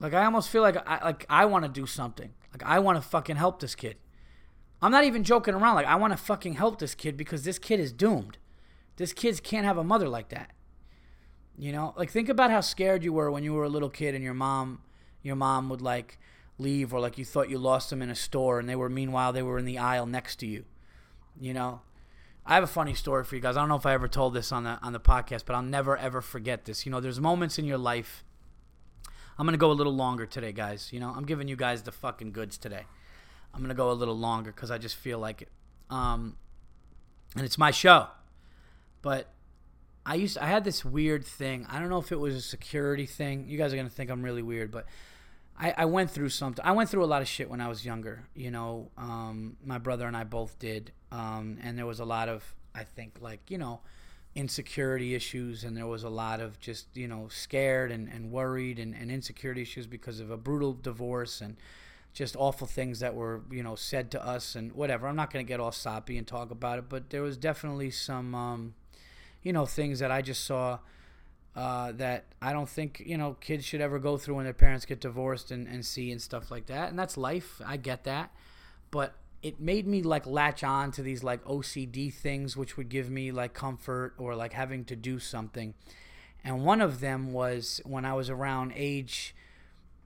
Like 0.00 0.12
I 0.12 0.24
almost 0.24 0.50
feel 0.50 0.62
like 0.62 0.76
I 0.86 1.04
like 1.04 1.24
I 1.30 1.44
want 1.46 1.64
to 1.64 1.70
do 1.70 1.86
something. 1.86 2.34
Like 2.52 2.62
I 2.64 2.78
want 2.78 3.00
to 3.00 3.08
fucking 3.08 3.36
help 3.36 3.60
this 3.60 3.74
kid. 3.74 3.96
I'm 4.82 4.92
not 4.92 5.04
even 5.04 5.24
joking 5.24 5.54
around. 5.54 5.76
Like 5.76 5.86
I 5.86 5.94
want 5.96 6.12
to 6.12 6.16
fucking 6.16 6.54
help 6.54 6.78
this 6.78 6.94
kid 6.94 7.16
because 7.16 7.44
this 7.44 7.58
kid 7.58 7.80
is 7.80 7.92
doomed. 7.92 8.38
This 8.96 9.12
kids 9.12 9.40
can't 9.40 9.64
have 9.64 9.78
a 9.78 9.84
mother 9.84 10.08
like 10.08 10.28
that. 10.28 10.50
You 11.56 11.72
know, 11.72 11.94
like 11.96 12.10
think 12.10 12.28
about 12.28 12.50
how 12.50 12.60
scared 12.60 13.04
you 13.04 13.12
were 13.12 13.30
when 13.30 13.44
you 13.44 13.54
were 13.54 13.64
a 13.64 13.68
little 13.68 13.88
kid 13.88 14.14
and 14.14 14.22
your 14.22 14.34
mom, 14.34 14.82
your 15.22 15.36
mom 15.36 15.68
would 15.68 15.80
like 15.80 16.18
leave 16.58 16.94
or 16.94 17.00
like 17.00 17.18
you 17.18 17.24
thought 17.24 17.50
you 17.50 17.58
lost 17.58 17.90
them 17.90 18.02
in 18.02 18.10
a 18.10 18.14
store 18.14 18.58
and 18.58 18.68
they 18.68 18.76
were 18.76 18.88
meanwhile 18.88 19.32
they 19.32 19.42
were 19.42 19.58
in 19.58 19.64
the 19.64 19.78
aisle 19.78 20.06
next 20.06 20.36
to 20.36 20.46
you. 20.46 20.64
You 21.40 21.52
know, 21.52 21.80
I 22.46 22.54
have 22.54 22.62
a 22.62 22.68
funny 22.68 22.94
story 22.94 23.24
for 23.24 23.34
you 23.34 23.40
guys. 23.40 23.56
I 23.56 23.60
don't 23.60 23.68
know 23.68 23.76
if 23.76 23.86
I 23.86 23.94
ever 23.94 24.08
told 24.08 24.34
this 24.34 24.52
on 24.52 24.64
the 24.64 24.78
on 24.82 24.92
the 24.92 25.00
podcast, 25.00 25.44
but 25.46 25.54
I'll 25.54 25.62
never 25.62 25.96
ever 25.96 26.20
forget 26.20 26.64
this. 26.64 26.86
You 26.86 26.92
know, 26.92 27.00
there's 27.00 27.20
moments 27.20 27.58
in 27.58 27.64
your 27.64 27.78
life. 27.78 28.24
I'm 29.38 29.46
gonna 29.46 29.56
go 29.56 29.72
a 29.72 29.72
little 29.72 29.94
longer 29.94 30.26
today, 30.26 30.52
guys. 30.52 30.92
You 30.92 31.00
know, 31.00 31.10
I'm 31.10 31.24
giving 31.24 31.48
you 31.48 31.56
guys 31.56 31.82
the 31.82 31.92
fucking 31.92 32.32
goods 32.32 32.56
today. 32.56 32.84
I'm 33.52 33.60
gonna 33.60 33.74
go 33.74 33.90
a 33.90 33.92
little 33.92 34.16
longer 34.16 34.52
because 34.52 34.70
I 34.70 34.78
just 34.78 34.96
feel 34.96 35.18
like 35.18 35.42
it. 35.42 35.48
Um, 35.90 36.36
and 37.34 37.44
it's 37.44 37.58
my 37.58 37.70
show. 37.72 38.08
But 39.02 39.28
I 40.06 40.14
used 40.14 40.34
to, 40.34 40.44
I 40.44 40.46
had 40.46 40.64
this 40.64 40.84
weird 40.84 41.24
thing. 41.24 41.66
I 41.68 41.78
don't 41.78 41.88
know 41.88 41.98
if 41.98 42.12
it 42.12 42.20
was 42.20 42.34
a 42.34 42.40
security 42.40 43.06
thing. 43.06 43.46
You 43.48 43.58
guys 43.58 43.72
are 43.72 43.76
gonna 43.76 43.88
think 43.88 44.10
I'm 44.10 44.22
really 44.22 44.42
weird, 44.42 44.70
but 44.70 44.86
I, 45.58 45.74
I 45.78 45.84
went 45.84 46.10
through 46.10 46.30
something. 46.30 46.64
I 46.64 46.72
went 46.72 46.90
through 46.90 47.04
a 47.04 47.06
lot 47.06 47.22
of 47.22 47.28
shit 47.28 47.48
when 47.48 47.60
I 47.60 47.68
was 47.68 47.84
younger. 47.84 48.26
You 48.34 48.50
know, 48.50 48.90
um, 48.98 49.56
my 49.64 49.78
brother 49.78 50.06
and 50.06 50.16
I 50.16 50.24
both 50.24 50.58
did, 50.58 50.92
um, 51.12 51.58
and 51.62 51.78
there 51.78 51.86
was 51.86 52.00
a 52.00 52.04
lot 52.04 52.28
of 52.28 52.54
I 52.74 52.84
think 52.84 53.18
like 53.20 53.50
you 53.50 53.58
know 53.58 53.80
insecurity 54.34 55.14
issues, 55.14 55.62
and 55.62 55.76
there 55.76 55.86
was 55.86 56.02
a 56.02 56.08
lot 56.08 56.40
of 56.40 56.58
just 56.58 56.88
you 56.94 57.06
know 57.06 57.28
scared 57.30 57.92
and, 57.92 58.08
and 58.08 58.32
worried 58.32 58.78
and, 58.78 58.94
and 58.94 59.10
insecurity 59.10 59.62
issues 59.62 59.86
because 59.86 60.18
of 60.18 60.30
a 60.30 60.36
brutal 60.36 60.72
divorce 60.72 61.40
and 61.40 61.56
just 62.12 62.36
awful 62.36 62.66
things 62.66 63.00
that 63.00 63.14
were 63.14 63.42
you 63.50 63.62
know 63.62 63.76
said 63.76 64.10
to 64.10 64.26
us 64.26 64.56
and 64.56 64.72
whatever. 64.72 65.06
I'm 65.06 65.16
not 65.16 65.32
gonna 65.32 65.44
get 65.44 65.60
all 65.60 65.72
soppy 65.72 66.18
and 66.18 66.26
talk 66.26 66.50
about 66.50 66.78
it, 66.80 66.88
but 66.88 67.10
there 67.10 67.22
was 67.22 67.36
definitely 67.36 67.90
some. 67.90 68.34
Um, 68.34 68.74
you 69.44 69.52
know, 69.52 69.66
things 69.66 69.98
that 70.00 70.10
I 70.10 70.22
just 70.22 70.44
saw 70.44 70.78
uh, 71.56 71.92
that 71.92 72.24
I 72.42 72.52
don't 72.52 72.68
think, 72.68 73.02
you 73.04 73.16
know, 73.16 73.34
kids 73.40 73.64
should 73.64 73.80
ever 73.80 73.98
go 73.98 74.16
through 74.16 74.36
when 74.36 74.44
their 74.44 74.52
parents 74.52 74.84
get 74.84 75.00
divorced 75.00 75.50
and, 75.50 75.68
and 75.68 75.84
see 75.84 76.10
and 76.10 76.20
stuff 76.20 76.50
like 76.50 76.66
that. 76.66 76.90
And 76.90 76.98
that's 76.98 77.16
life. 77.16 77.60
I 77.64 77.76
get 77.76 78.04
that. 78.04 78.32
But 78.90 79.14
it 79.42 79.60
made 79.60 79.86
me 79.86 80.02
like 80.02 80.26
latch 80.26 80.64
on 80.64 80.90
to 80.92 81.02
these 81.02 81.22
like 81.22 81.44
OCD 81.44 82.12
things, 82.12 82.56
which 82.56 82.76
would 82.76 82.88
give 82.88 83.10
me 83.10 83.30
like 83.30 83.54
comfort 83.54 84.14
or 84.18 84.34
like 84.34 84.52
having 84.52 84.84
to 84.86 84.96
do 84.96 85.18
something. 85.18 85.74
And 86.42 86.64
one 86.64 86.80
of 86.80 87.00
them 87.00 87.32
was 87.32 87.80
when 87.84 88.04
I 88.04 88.14
was 88.14 88.30
around 88.30 88.72
age 88.74 89.34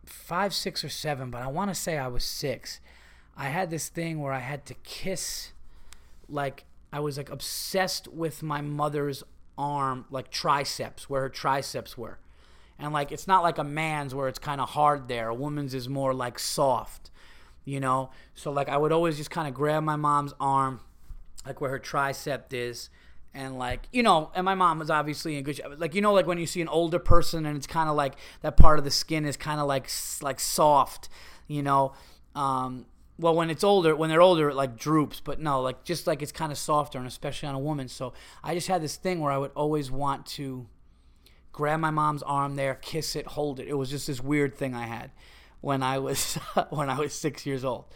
five, 0.05 0.55
six, 0.55 0.85
or 0.85 0.89
seven, 0.89 1.31
but 1.31 1.43
I 1.43 1.49
want 1.49 1.71
to 1.71 1.75
say 1.75 1.99
I 1.99 2.09
was 2.09 2.25
six. 2.25 2.81
I 3.37 3.49
had 3.49 3.71
this 3.71 3.89
thing 3.89 4.21
where 4.21 4.33
I 4.33 4.41
had 4.41 4.67
to 4.67 4.75
kiss 4.75 5.53
like 6.29 6.65
I 6.93 7.01
was 7.01 7.17
like 7.17 7.31
obsessed 7.31 8.09
with 8.09 8.43
my 8.43 8.61
mother's 8.61 9.23
arm, 9.59 10.07
like 10.11 10.31
triceps, 10.31 11.11
where 11.11 11.23
her 11.23 11.29
triceps 11.29 11.99
were. 11.99 12.19
And 12.79 12.93
like 12.93 13.11
it's 13.11 13.27
not 13.27 13.43
like 13.43 13.59
a 13.59 13.65
man's 13.65 14.15
where 14.15 14.29
it's 14.29 14.39
kind 14.39 14.61
of 14.61 14.71
hard 14.71 15.09
there. 15.09 15.29
A 15.29 15.35
woman's 15.35 15.75
is 15.75 15.89
more 15.89 16.15
like 16.15 16.39
soft, 16.39 17.11
you 17.65 17.81
know? 17.81 18.11
So 18.35 18.53
like 18.53 18.69
I 18.69 18.77
would 18.77 18.93
always 18.93 19.17
just 19.17 19.31
kind 19.31 19.49
of 19.49 19.55
grab 19.55 19.83
my 19.83 19.97
mom's 19.97 20.33
arm, 20.41 20.81
like 21.45 21.61
where 21.61 21.71
her 21.71 21.81
tricep 21.81 22.45
is, 22.53 22.89
and 23.35 23.59
like 23.59 23.89
you 23.93 24.03
know, 24.03 24.31
and 24.35 24.45
my 24.45 24.55
mom 24.55 24.79
was 24.79 24.91
obviously 24.91 25.37
in 25.37 25.43
good 25.43 25.57
shape. 25.57 25.67
Like 25.77 25.95
you 25.95 26.01
know, 26.01 26.13
like 26.13 26.27
when 26.27 26.39
you 26.39 26.47
see 26.47 26.63
an 26.63 26.69
older 26.69 27.01
person 27.01 27.45
and 27.45 27.57
it's 27.57 27.67
kind 27.67 27.89
of 27.89 27.97
like 27.97 28.15
that 28.43 28.57
part 28.57 28.79
of 28.79 28.85
the 28.85 28.91
skin 28.93 29.25
is 29.25 29.37
kind 29.37 29.61
of 29.61 29.67
like 29.67 29.91
like 30.23 30.39
soft, 30.39 31.09
you 31.49 31.63
know. 31.63 31.95
Um, 32.37 32.87
well, 33.19 33.35
when 33.35 33.51
it's 33.51 33.65
older, 33.65 33.97
when 33.97 34.11
they're 34.11 34.23
older, 34.23 34.51
it 34.51 34.55
like 34.55 34.77
droops. 34.77 35.21
But 35.21 35.41
no, 35.41 35.61
like 35.61 35.85
just 35.85 36.07
like 36.07 36.23
it's 36.23 36.33
kind 36.33 36.53
of 36.53 36.59
softer, 36.59 36.99
and 36.99 37.07
especially 37.07 37.49
on 37.49 37.55
a 37.55 37.61
woman. 37.61 37.89
So 37.89 38.13
I 38.43 38.55
just 38.55 38.69
had 38.69 38.83
this 38.83 38.97
thing 38.97 39.21
where 39.21 39.33
I 39.33 39.39
would 39.39 39.51
always 39.55 39.91
want 39.91 40.27
to 40.27 40.67
grab 41.53 41.81
my 41.81 41.91
mom's 41.91 42.23
arm 42.23 42.57
there, 42.57 42.75
kiss 42.77 43.17
it, 43.17 43.27
hold 43.27 43.59
it. 43.59 43.67
It 43.67 43.75
was 43.75 43.91
just 43.91 44.07
this 44.07 44.23
weird 44.23 44.55
thing 44.55 44.75
I 44.75 44.87
had 44.87 45.11
when 45.61 45.83
I 45.83 45.99
was 45.99 46.35
when 46.71 46.89
I 46.89 46.99
was 46.99 47.13
six 47.13 47.45
years 47.45 47.65
old. 47.65 47.87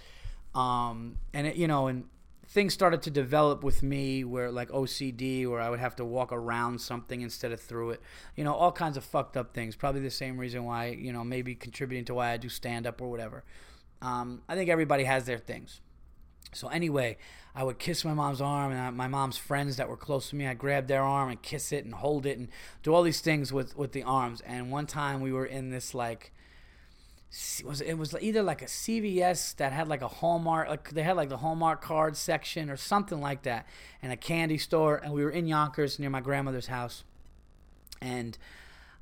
Um, 0.54 1.18
and 1.32 1.46
it, 1.46 1.56
you 1.56 1.66
know, 1.68 1.86
and 1.86 2.04
things 2.48 2.74
started 2.74 3.00
to 3.02 3.10
develop 3.10 3.64
with 3.64 3.82
me 3.82 4.24
where 4.24 4.50
like 4.50 4.68
OCD, 4.70 5.46
where 5.48 5.60
I 5.60 5.70
would 5.70 5.78
have 5.78 5.96
to 5.96 6.04
walk 6.04 6.32
around 6.32 6.80
something 6.80 7.22
instead 7.22 7.52
of 7.52 7.60
through 7.60 7.90
it. 7.92 8.02
You 8.36 8.44
know, 8.44 8.54
all 8.54 8.72
kinds 8.72 8.96
of 8.96 9.04
fucked 9.04 9.36
up 9.36 9.54
things. 9.54 9.76
Probably 9.76 10.02
the 10.02 10.10
same 10.10 10.36
reason 10.36 10.64
why, 10.64 10.86
you 10.86 11.12
know, 11.12 11.24
maybe 11.24 11.54
contributing 11.54 12.04
to 12.06 12.14
why 12.14 12.32
I 12.32 12.36
do 12.36 12.48
stand 12.48 12.86
up 12.86 13.00
or 13.00 13.10
whatever. 13.10 13.44
Um, 14.02 14.42
I 14.48 14.54
think 14.54 14.68
everybody 14.68 15.04
has 15.04 15.24
their 15.24 15.38
things. 15.38 15.80
So 16.52 16.68
anyway, 16.68 17.16
I 17.54 17.64
would 17.64 17.78
kiss 17.78 18.04
my 18.04 18.12
mom's 18.12 18.40
arm, 18.40 18.72
and 18.72 18.80
I, 18.80 18.90
my 18.90 19.08
mom's 19.08 19.38
friends 19.38 19.76
that 19.76 19.88
were 19.88 19.96
close 19.96 20.30
to 20.30 20.36
me, 20.36 20.46
I 20.46 20.54
grabbed 20.54 20.88
their 20.88 21.02
arm 21.02 21.30
and 21.30 21.40
kiss 21.40 21.72
it 21.72 21.84
and 21.84 21.94
hold 21.94 22.26
it 22.26 22.36
and 22.36 22.48
do 22.82 22.92
all 22.92 23.02
these 23.02 23.20
things 23.20 23.52
with 23.52 23.76
with 23.76 23.92
the 23.92 24.02
arms. 24.02 24.42
And 24.42 24.70
one 24.70 24.86
time 24.86 25.20
we 25.22 25.32
were 25.32 25.46
in 25.46 25.70
this 25.70 25.94
like 25.94 26.32
was 27.64 27.80
it 27.80 27.94
was 27.94 28.14
either 28.20 28.42
like 28.42 28.60
a 28.60 28.66
CVS 28.66 29.56
that 29.56 29.72
had 29.72 29.88
like 29.88 30.02
a 30.02 30.08
Hallmark 30.08 30.68
like 30.68 30.90
they 30.90 31.02
had 31.02 31.16
like 31.16 31.30
the 31.30 31.38
Hallmark 31.38 31.80
card 31.80 32.14
section 32.14 32.68
or 32.68 32.76
something 32.76 33.22
like 33.22 33.44
that 33.44 33.66
and 34.02 34.12
a 34.12 34.16
candy 34.18 34.58
store 34.58 34.96
and 34.96 35.14
we 35.14 35.24
were 35.24 35.30
in 35.30 35.46
Yonkers 35.46 35.98
near 35.98 36.10
my 36.10 36.20
grandmother's 36.20 36.66
house 36.66 37.04
and 38.02 38.36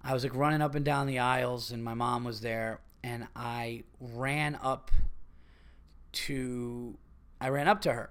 I 0.05 0.15
was 0.15 0.23
like 0.23 0.35
running 0.35 0.63
up 0.63 0.77
and 0.77 0.85
down 0.85 1.09
the 1.09 1.19
aisles 1.19 1.73
and 1.73 1.83
my 1.83 1.95
mom 1.95 2.23
was 2.23 2.41
there 2.41 2.79
and 3.03 3.27
I 3.35 3.85
ran 4.01 4.59
up 4.63 4.91
to 6.13 6.97
I 7.41 7.49
ran 7.49 7.69
up 7.69 7.81
to 7.83 7.93
her 7.93 8.11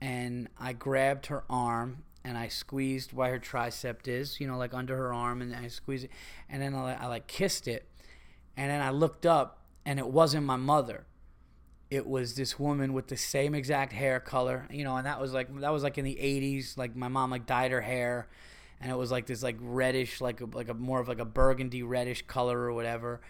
and 0.00 0.48
I 0.58 0.72
grabbed 0.72 1.26
her 1.26 1.44
arm 1.48 2.04
and 2.24 2.36
I 2.36 2.48
squeezed 2.48 3.12
where 3.12 3.30
her 3.30 3.38
tricep 3.38 4.06
is, 4.06 4.40
you 4.40 4.46
know, 4.46 4.58
like 4.58 4.74
under 4.74 4.96
her 4.96 5.12
arm, 5.12 5.40
and 5.40 5.54
I 5.54 5.68
squeezed 5.68 6.04
it, 6.04 6.10
and 6.48 6.60
then 6.60 6.74
I, 6.74 6.94
I 6.94 7.06
like 7.06 7.26
kissed 7.26 7.66
it, 7.66 7.86
and 8.56 8.70
then 8.70 8.82
I 8.82 8.90
looked 8.90 9.24
up, 9.24 9.62
and 9.86 9.98
it 9.98 10.06
wasn't 10.06 10.44
my 10.44 10.56
mother. 10.56 11.06
It 11.90 12.06
was 12.06 12.36
this 12.36 12.58
woman 12.58 12.92
with 12.92 13.08
the 13.08 13.16
same 13.16 13.54
exact 13.54 13.92
hair 13.92 14.20
color, 14.20 14.68
you 14.70 14.84
know, 14.84 14.96
and 14.96 15.06
that 15.06 15.20
was 15.20 15.32
like 15.32 15.48
that 15.60 15.72
was 15.72 15.82
like 15.82 15.98
in 15.98 16.04
the 16.04 16.16
'80s. 16.16 16.76
Like 16.76 16.94
my 16.94 17.08
mom 17.08 17.30
like 17.30 17.46
dyed 17.46 17.70
her 17.72 17.80
hair, 17.80 18.28
and 18.80 18.90
it 18.92 18.96
was 18.96 19.10
like 19.10 19.26
this 19.26 19.42
like 19.42 19.56
reddish, 19.58 20.20
like 20.20 20.40
a, 20.40 20.44
like 20.44 20.68
a 20.68 20.74
more 20.74 21.00
of 21.00 21.08
like 21.08 21.20
a 21.20 21.24
burgundy 21.24 21.82
reddish 21.82 22.22
color 22.26 22.58
or 22.58 22.72
whatever. 22.72 23.20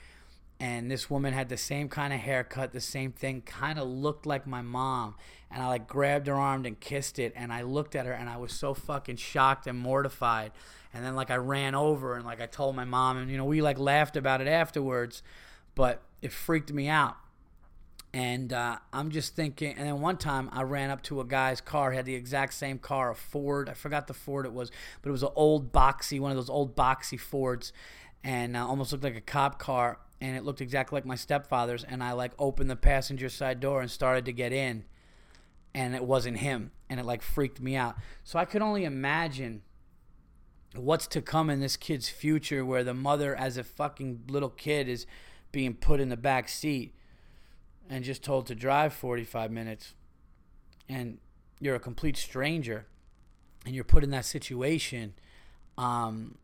And 0.60 0.90
this 0.90 1.08
woman 1.08 1.32
had 1.32 1.48
the 1.48 1.56
same 1.56 1.88
kind 1.88 2.12
of 2.12 2.20
haircut, 2.20 2.72
the 2.72 2.80
same 2.80 3.12
thing, 3.12 3.40
kind 3.40 3.78
of 3.78 3.88
looked 3.88 4.26
like 4.26 4.46
my 4.46 4.60
mom. 4.60 5.16
And 5.50 5.62
I 5.62 5.66
like 5.66 5.88
grabbed 5.88 6.26
her 6.26 6.34
arm 6.34 6.64
and 6.66 6.78
kissed 6.78 7.18
it, 7.18 7.32
and 7.34 7.52
I 7.52 7.62
looked 7.62 7.96
at 7.96 8.06
her, 8.06 8.12
and 8.12 8.28
I 8.28 8.36
was 8.36 8.52
so 8.52 8.74
fucking 8.74 9.16
shocked 9.16 9.66
and 9.66 9.78
mortified 9.78 10.52
and 10.92 11.04
then 11.04 11.14
like 11.14 11.30
I 11.30 11.36
ran 11.36 11.74
over 11.74 12.16
and 12.16 12.24
like 12.24 12.40
I 12.40 12.46
told 12.46 12.74
my 12.74 12.84
mom 12.84 13.16
and 13.16 13.30
you 13.30 13.36
know 13.36 13.44
we 13.44 13.62
like 13.62 13.78
laughed 13.78 14.16
about 14.16 14.40
it 14.40 14.48
afterwards, 14.48 15.22
but 15.74 16.02
it 16.20 16.32
freaked 16.32 16.72
me 16.72 16.88
out. 16.88 17.16
And 18.12 18.52
uh, 18.52 18.78
I'm 18.92 19.10
just 19.10 19.36
thinking. 19.36 19.76
And 19.78 19.86
then 19.86 20.00
one 20.00 20.16
time 20.16 20.50
I 20.52 20.62
ran 20.62 20.90
up 20.90 21.00
to 21.04 21.20
a 21.20 21.24
guy's 21.24 21.60
car. 21.60 21.92
Had 21.92 22.06
the 22.06 22.16
exact 22.16 22.54
same 22.54 22.78
car, 22.80 23.10
a 23.10 23.14
Ford. 23.14 23.68
I 23.68 23.74
forgot 23.74 24.08
the 24.08 24.14
Ford 24.14 24.46
it 24.46 24.52
was, 24.52 24.72
but 25.00 25.10
it 25.10 25.12
was 25.12 25.22
an 25.22 25.30
old 25.36 25.72
boxy, 25.72 26.18
one 26.18 26.32
of 26.32 26.36
those 26.36 26.50
old 26.50 26.74
boxy 26.74 27.20
Fords, 27.20 27.72
and 28.24 28.56
uh, 28.56 28.66
almost 28.66 28.90
looked 28.90 29.04
like 29.04 29.14
a 29.14 29.20
cop 29.20 29.60
car. 29.60 30.00
And 30.20 30.36
it 30.36 30.44
looked 30.44 30.60
exactly 30.60 30.96
like 30.96 31.06
my 31.06 31.14
stepfather's. 31.14 31.84
And 31.84 32.02
I 32.02 32.12
like 32.12 32.32
opened 32.38 32.70
the 32.70 32.76
passenger 32.76 33.28
side 33.28 33.60
door 33.60 33.80
and 33.80 33.90
started 33.90 34.24
to 34.26 34.32
get 34.32 34.52
in, 34.52 34.84
and 35.74 35.94
it 35.94 36.04
wasn't 36.04 36.38
him. 36.38 36.72
And 36.88 37.00
it 37.00 37.06
like 37.06 37.22
freaked 37.22 37.60
me 37.60 37.76
out. 37.76 37.96
So 38.24 38.38
I 38.38 38.44
could 38.44 38.62
only 38.62 38.84
imagine 38.84 39.62
what's 40.74 41.06
to 41.08 41.20
come 41.20 41.50
in 41.50 41.60
this 41.60 41.76
kid's 41.76 42.08
future 42.08 42.64
where 42.64 42.84
the 42.84 42.94
mother 42.94 43.34
as 43.34 43.56
a 43.56 43.64
fucking 43.64 44.22
little 44.28 44.50
kid 44.50 44.88
is 44.88 45.06
being 45.52 45.74
put 45.74 46.00
in 46.00 46.08
the 46.08 46.16
back 46.16 46.48
seat 46.48 46.94
and 47.88 48.04
just 48.04 48.22
told 48.22 48.46
to 48.46 48.54
drive 48.54 48.92
45 48.92 49.50
minutes 49.50 49.94
and 50.88 51.18
you're 51.58 51.74
a 51.74 51.80
complete 51.80 52.16
stranger 52.16 52.86
and 53.66 53.74
you're 53.74 53.84
put 53.84 54.04
in 54.04 54.10
that 54.10 54.24
situation 54.24 55.14
um 55.76 56.36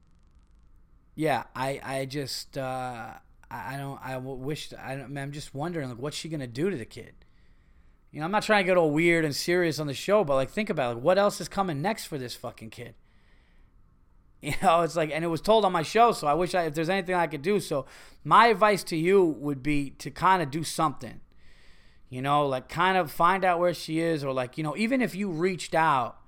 yeah 1.14 1.44
i 1.54 1.80
i 1.84 2.04
just 2.04 2.58
uh 2.58 3.12
i 3.50 3.76
don't 3.76 4.00
i 4.02 4.16
wish 4.16 4.72
i 4.78 4.96
don't 4.96 5.16
i'm 5.16 5.32
just 5.32 5.54
wondering 5.54 5.88
like 5.88 5.98
what's 5.98 6.16
she 6.16 6.28
gonna 6.28 6.46
do 6.46 6.70
to 6.70 6.76
the 6.76 6.84
kid? 6.84 7.14
You 8.10 8.20
know 8.20 8.26
i'm 8.26 8.32
not 8.32 8.42
trying 8.42 8.64
to 8.64 8.66
get 8.66 8.76
all 8.76 8.90
weird 8.90 9.24
and 9.24 9.34
serious 9.34 9.78
on 9.78 9.86
the 9.86 9.94
show 9.94 10.24
but 10.24 10.34
like 10.34 10.50
think 10.50 10.70
about 10.70 10.92
it. 10.92 10.94
Like, 10.96 11.04
what 11.04 11.18
else 11.18 11.40
is 11.40 11.48
coming 11.48 11.82
next 11.82 12.06
for 12.06 12.18
this 12.18 12.34
fucking 12.34 12.70
kid? 12.70 12.94
You 14.42 14.52
know, 14.62 14.82
it's 14.82 14.94
like, 14.94 15.10
and 15.12 15.24
it 15.24 15.28
was 15.28 15.40
told 15.40 15.64
on 15.64 15.72
my 15.72 15.82
show, 15.82 16.12
so 16.12 16.26
I 16.26 16.34
wish 16.34 16.54
I, 16.54 16.64
if 16.64 16.74
there's 16.74 16.90
anything 16.90 17.14
I 17.14 17.26
could 17.26 17.42
do. 17.42 17.58
So, 17.58 17.86
my 18.22 18.48
advice 18.48 18.84
to 18.84 18.96
you 18.96 19.24
would 19.24 19.62
be 19.62 19.90
to 19.98 20.10
kind 20.10 20.42
of 20.42 20.50
do 20.50 20.62
something, 20.62 21.20
you 22.10 22.20
know, 22.20 22.46
like 22.46 22.68
kind 22.68 22.98
of 22.98 23.10
find 23.10 23.44
out 23.44 23.58
where 23.58 23.72
she 23.72 23.98
is, 23.98 24.22
or 24.22 24.32
like, 24.32 24.58
you 24.58 24.62
know, 24.62 24.76
even 24.76 25.00
if 25.00 25.14
you 25.14 25.30
reached 25.30 25.74
out 25.74 26.18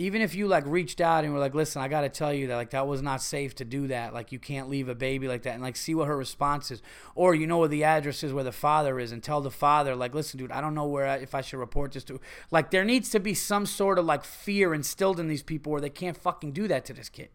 even 0.00 0.22
if 0.22 0.34
you 0.34 0.48
like 0.48 0.64
reached 0.66 1.02
out 1.02 1.24
and 1.24 1.32
were 1.34 1.38
like, 1.38 1.54
listen, 1.54 1.82
I 1.82 1.88
got 1.88 2.00
to 2.00 2.08
tell 2.08 2.32
you 2.32 2.46
that 2.46 2.56
like 2.56 2.70
that 2.70 2.86
was 2.86 3.02
not 3.02 3.20
safe 3.20 3.54
to 3.56 3.66
do 3.66 3.88
that. 3.88 4.14
Like 4.14 4.32
you 4.32 4.38
can't 4.38 4.70
leave 4.70 4.88
a 4.88 4.94
baby 4.94 5.28
like 5.28 5.42
that 5.42 5.52
and 5.52 5.62
like 5.62 5.76
see 5.76 5.94
what 5.94 6.08
her 6.08 6.16
response 6.16 6.70
is. 6.70 6.80
Or 7.14 7.34
you 7.34 7.46
know 7.46 7.58
where 7.58 7.68
the 7.68 7.84
address 7.84 8.24
is 8.24 8.32
where 8.32 8.42
the 8.42 8.50
father 8.50 8.98
is 8.98 9.12
and 9.12 9.22
tell 9.22 9.42
the 9.42 9.50
father 9.50 9.94
like, 9.94 10.14
listen, 10.14 10.38
dude, 10.38 10.52
I 10.52 10.62
don't 10.62 10.74
know 10.74 10.86
where 10.86 11.06
I, 11.06 11.16
if 11.16 11.34
I 11.34 11.42
should 11.42 11.58
report 11.58 11.92
this 11.92 12.04
to. 12.04 12.18
Like 12.50 12.70
there 12.70 12.82
needs 12.82 13.10
to 13.10 13.20
be 13.20 13.34
some 13.34 13.66
sort 13.66 13.98
of 13.98 14.06
like 14.06 14.24
fear 14.24 14.72
instilled 14.72 15.20
in 15.20 15.28
these 15.28 15.42
people 15.42 15.70
where 15.70 15.82
they 15.82 15.90
can't 15.90 16.16
fucking 16.16 16.52
do 16.52 16.66
that 16.68 16.86
to 16.86 16.94
this 16.94 17.10
kid. 17.10 17.28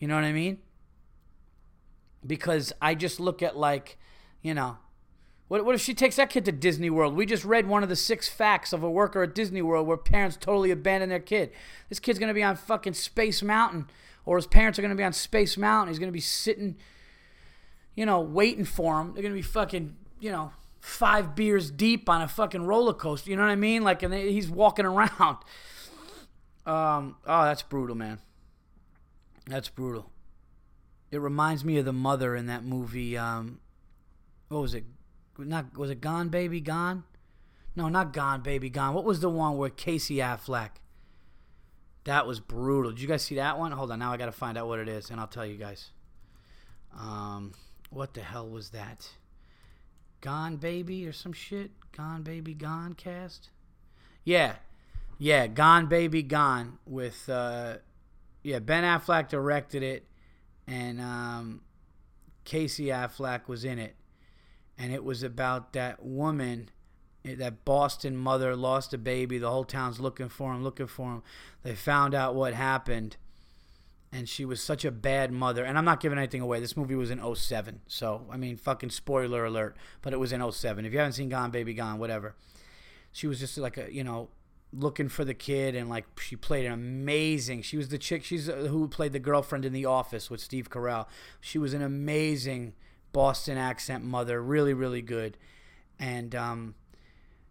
You 0.00 0.08
know 0.08 0.16
what 0.16 0.24
I 0.24 0.32
mean? 0.32 0.58
Because 2.26 2.72
I 2.82 2.96
just 2.96 3.20
look 3.20 3.44
at 3.44 3.56
like, 3.56 3.96
you 4.42 4.54
know, 4.54 4.78
what, 5.48 5.64
what 5.64 5.74
if 5.74 5.80
she 5.80 5.94
takes 5.94 6.16
that 6.16 6.30
kid 6.30 6.44
to 6.44 6.52
Disney 6.52 6.90
World? 6.90 7.16
We 7.16 7.26
just 7.26 7.44
read 7.44 7.66
one 7.66 7.82
of 7.82 7.88
the 7.88 7.96
six 7.96 8.28
facts 8.28 8.72
of 8.72 8.82
a 8.82 8.90
worker 8.90 9.22
at 9.22 9.34
Disney 9.34 9.62
World 9.62 9.86
where 9.86 9.96
parents 9.96 10.36
totally 10.38 10.70
abandon 10.70 11.08
their 11.08 11.18
kid. 11.20 11.50
This 11.88 11.98
kid's 11.98 12.18
going 12.18 12.28
to 12.28 12.34
be 12.34 12.42
on 12.42 12.56
fucking 12.56 12.94
Space 12.94 13.42
Mountain, 13.42 13.88
or 14.26 14.36
his 14.36 14.46
parents 14.46 14.78
are 14.78 14.82
going 14.82 14.90
to 14.90 14.96
be 14.96 15.04
on 15.04 15.12
Space 15.12 15.56
Mountain. 15.56 15.88
He's 15.88 15.98
going 15.98 16.08
to 16.08 16.12
be 16.12 16.20
sitting, 16.20 16.76
you 17.94 18.04
know, 18.04 18.20
waiting 18.20 18.66
for 18.66 19.00
him. 19.00 19.14
They're 19.14 19.22
going 19.22 19.34
to 19.34 19.38
be 19.38 19.42
fucking, 19.42 19.96
you 20.20 20.30
know, 20.30 20.52
five 20.80 21.34
beers 21.34 21.70
deep 21.70 22.08
on 22.08 22.20
a 22.20 22.28
fucking 22.28 22.64
roller 22.64 22.94
coaster. 22.94 23.30
You 23.30 23.36
know 23.36 23.42
what 23.42 23.50
I 23.50 23.56
mean? 23.56 23.82
Like, 23.82 24.02
and 24.02 24.12
he's 24.12 24.50
walking 24.50 24.84
around. 24.84 25.38
Um, 26.66 27.16
oh, 27.26 27.44
that's 27.44 27.62
brutal, 27.62 27.96
man. 27.96 28.18
That's 29.46 29.70
brutal. 29.70 30.10
It 31.10 31.18
reminds 31.22 31.64
me 31.64 31.78
of 31.78 31.86
the 31.86 31.92
mother 31.94 32.36
in 32.36 32.44
that 32.46 32.62
movie. 32.62 33.16
Um, 33.16 33.60
what 34.48 34.60
was 34.60 34.74
it? 34.74 34.84
Not 35.46 35.76
was 35.76 35.90
it 35.90 36.00
Gone 36.00 36.28
Baby 36.28 36.60
Gone? 36.60 37.04
No, 37.76 37.88
not 37.88 38.12
Gone 38.12 38.42
Baby 38.42 38.70
Gone. 38.70 38.94
What 38.94 39.04
was 39.04 39.20
the 39.20 39.30
one 39.30 39.56
where 39.56 39.70
Casey 39.70 40.16
Affleck? 40.16 40.70
That 42.04 42.26
was 42.26 42.40
brutal. 42.40 42.90
Did 42.90 43.00
you 43.00 43.08
guys 43.08 43.22
see 43.22 43.36
that 43.36 43.58
one? 43.58 43.72
Hold 43.72 43.92
on, 43.92 43.98
now 43.98 44.12
I 44.12 44.16
got 44.16 44.26
to 44.26 44.32
find 44.32 44.56
out 44.56 44.66
what 44.66 44.78
it 44.78 44.88
is, 44.88 45.10
and 45.10 45.20
I'll 45.20 45.26
tell 45.26 45.46
you 45.46 45.56
guys. 45.56 45.90
Um, 46.98 47.52
what 47.90 48.14
the 48.14 48.22
hell 48.22 48.48
was 48.48 48.70
that? 48.70 49.10
Gone 50.20 50.56
Baby 50.56 51.06
or 51.06 51.12
some 51.12 51.32
shit? 51.32 51.70
Gone 51.92 52.22
Baby 52.22 52.54
Gone 52.54 52.94
cast? 52.94 53.50
Yeah, 54.24 54.54
yeah, 55.18 55.46
Gone 55.46 55.86
Baby 55.86 56.22
Gone 56.22 56.78
with 56.86 57.28
uh, 57.28 57.76
yeah 58.42 58.58
Ben 58.58 58.84
Affleck 58.84 59.28
directed 59.28 59.82
it, 59.82 60.06
and 60.66 61.00
um, 61.00 61.60
Casey 62.44 62.86
Affleck 62.86 63.48
was 63.48 63.64
in 63.64 63.78
it 63.78 63.94
and 64.78 64.92
it 64.92 65.04
was 65.04 65.22
about 65.22 65.72
that 65.72 66.04
woman 66.04 66.70
eh, 67.24 67.34
that 67.34 67.64
Boston 67.64 68.16
mother 68.16 68.54
lost 68.54 68.94
a 68.94 68.98
baby. 68.98 69.38
The 69.38 69.50
whole 69.50 69.64
town's 69.64 69.98
looking 69.98 70.28
for 70.28 70.52
him, 70.52 70.62
looking 70.62 70.86
for 70.86 71.14
him. 71.14 71.22
They 71.62 71.74
found 71.74 72.14
out 72.14 72.34
what 72.34 72.54
happened, 72.54 73.16
and 74.12 74.28
she 74.28 74.44
was 74.44 74.62
such 74.62 74.84
a 74.84 74.90
bad 74.90 75.32
mother. 75.32 75.64
And 75.64 75.76
I'm 75.76 75.84
not 75.84 76.00
giving 76.00 76.18
anything 76.18 76.40
away. 76.40 76.60
This 76.60 76.76
movie 76.76 76.94
was 76.94 77.10
in 77.10 77.34
07. 77.34 77.80
So, 77.88 78.26
I 78.30 78.36
mean, 78.36 78.56
fucking 78.56 78.90
spoiler 78.90 79.44
alert, 79.44 79.76
but 80.00 80.12
it 80.12 80.20
was 80.20 80.32
in 80.32 80.52
07. 80.52 80.84
If 80.84 80.92
you 80.92 80.98
haven't 80.98 81.14
seen 81.14 81.28
Gone 81.28 81.50
Baby 81.50 81.74
Gone, 81.74 81.98
whatever. 81.98 82.36
She 83.10 83.26
was 83.26 83.40
just 83.40 83.58
like 83.58 83.76
a, 83.76 83.92
you 83.92 84.04
know, 84.04 84.28
looking 84.72 85.08
for 85.08 85.24
the 85.24 85.34
kid 85.34 85.74
and 85.74 85.88
like 85.88 86.04
she 86.20 86.36
played 86.36 86.66
an 86.66 86.72
amazing 86.72 87.62
she 87.62 87.78
was 87.78 87.88
the 87.88 87.96
chick 87.96 88.22
she's 88.22 88.50
uh, 88.50 88.52
who 88.68 88.86
played 88.86 89.14
the 89.14 89.18
girlfriend 89.18 89.64
in 89.64 89.72
the 89.72 89.86
office 89.86 90.28
with 90.28 90.40
steve 90.40 90.68
carell 90.68 91.06
she 91.40 91.58
was 91.58 91.72
an 91.72 91.80
amazing 91.80 92.74
Boston 93.12 93.58
accent 93.58 94.04
mother, 94.04 94.42
really, 94.42 94.74
really 94.74 95.02
good. 95.02 95.36
And 95.98 96.34
um, 96.34 96.74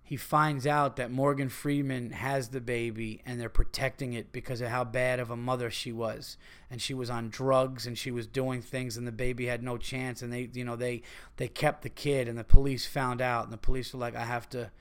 he 0.08 0.16
finds 0.16 0.66
out 0.66 0.96
that 0.96 1.12
Morgan 1.12 1.50
Freeman 1.50 2.12
has 2.12 2.48
the 2.48 2.62
baby 2.62 3.22
and 3.26 3.42
they're 3.42 3.50
protecting 3.50 4.14
it 4.14 4.32
because 4.32 4.62
of 4.62 4.70
how 4.70 4.86
bad 4.86 5.20
of 5.20 5.30
a 5.30 5.36
mother 5.36 5.70
she 5.70 5.92
was. 5.92 6.38
And 6.72 6.82
she 6.82 6.94
was 6.94 7.10
on 7.10 7.30
drugs 7.30 7.86
and 7.86 7.98
she 7.98 8.10
was 8.12 8.26
doing 8.26 8.62
things 8.62 8.96
and 8.96 9.06
the 9.06 9.12
baby 9.12 9.48
had 9.48 9.62
no 9.62 9.78
chance. 9.78 10.22
And 10.22 10.32
they 10.32 10.50
you 10.54 10.64
know 10.64 10.78
they 10.78 11.02
they 11.36 11.50
kept 11.50 11.82
the 11.82 11.90
kid 11.90 12.30
and 12.30 12.38
the 12.38 12.46
police 12.46 12.86
found 12.86 13.22
out 13.22 13.44
and 13.44 13.52
the 13.52 13.58
police 13.58 13.94
were 13.94 14.00
like 14.00 14.16
I 14.16 14.24
have 14.24 14.48
to 14.52 14.72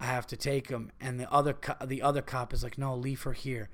I 0.00 0.06
have 0.06 0.26
to 0.26 0.36
take 0.36 0.68
him. 0.68 0.90
And 1.00 1.20
the 1.20 1.32
other 1.32 1.52
co- 1.52 1.86
the 1.86 2.02
other 2.02 2.22
cop 2.22 2.52
is 2.52 2.64
like 2.64 2.76
no 2.76 2.96
leave 2.96 3.22
her 3.22 3.34
here 3.34 3.68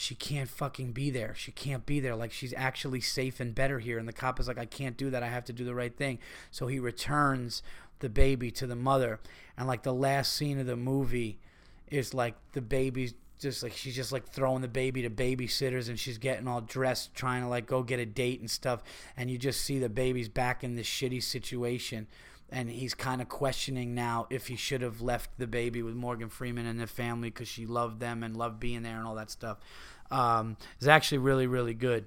she 0.00 0.14
can't 0.14 0.48
fucking 0.48 0.92
be 0.92 1.10
there. 1.10 1.34
She 1.36 1.50
can't 1.50 1.84
be 1.84 1.98
there. 1.98 2.14
Like 2.14 2.30
she's 2.30 2.54
actually 2.56 3.00
safe 3.00 3.40
and 3.40 3.52
better 3.52 3.80
here. 3.80 3.98
And 3.98 4.06
the 4.06 4.12
cop 4.12 4.38
is 4.38 4.46
like, 4.46 4.56
I 4.56 4.64
can't 4.64 4.96
do 4.96 5.10
that. 5.10 5.24
I 5.24 5.26
have 5.26 5.44
to 5.46 5.52
do 5.52 5.64
the 5.64 5.74
right 5.74 5.94
thing. 5.94 6.20
So 6.52 6.68
he 6.68 6.78
returns 6.78 7.64
the 7.98 8.08
baby 8.08 8.52
to 8.52 8.66
the 8.68 8.76
mother. 8.76 9.18
And 9.56 9.66
like 9.66 9.82
the 9.82 9.92
last 9.92 10.34
scene 10.34 10.60
of 10.60 10.66
the 10.66 10.76
movie 10.76 11.40
is 11.88 12.14
like 12.14 12.36
the 12.52 12.60
baby's 12.60 13.12
just 13.40 13.64
like 13.64 13.72
she's 13.72 13.96
just 13.96 14.12
like 14.12 14.28
throwing 14.28 14.62
the 14.62 14.68
baby 14.68 15.02
to 15.02 15.10
babysitters 15.10 15.88
and 15.88 15.98
she's 15.98 16.18
getting 16.18 16.46
all 16.46 16.60
dressed 16.60 17.12
trying 17.16 17.42
to 17.42 17.48
like 17.48 17.66
go 17.66 17.82
get 17.82 17.98
a 17.98 18.06
date 18.06 18.38
and 18.38 18.50
stuff 18.50 18.82
and 19.16 19.30
you 19.30 19.38
just 19.38 19.60
see 19.62 19.78
the 19.78 19.88
baby's 19.88 20.28
back 20.28 20.62
in 20.62 20.74
this 20.74 20.86
shitty 20.86 21.22
situation 21.22 22.06
and 22.50 22.70
he's 22.70 22.94
kind 22.94 23.20
of 23.20 23.28
questioning 23.28 23.94
now 23.94 24.26
if 24.30 24.46
he 24.46 24.56
should 24.56 24.80
have 24.80 25.00
left 25.00 25.30
the 25.38 25.46
baby 25.46 25.82
with 25.82 25.94
Morgan 25.94 26.28
Freeman 26.28 26.66
and 26.66 26.80
the 26.80 26.86
family 26.86 27.28
because 27.28 27.48
she 27.48 27.66
loved 27.66 28.00
them 28.00 28.22
and 28.22 28.36
loved 28.36 28.58
being 28.58 28.82
there 28.82 28.96
and 28.96 29.06
all 29.06 29.14
that 29.16 29.30
stuff. 29.30 29.58
Um, 30.10 30.56
it's 30.78 30.86
actually 30.86 31.18
really 31.18 31.46
really 31.46 31.74
good. 31.74 32.06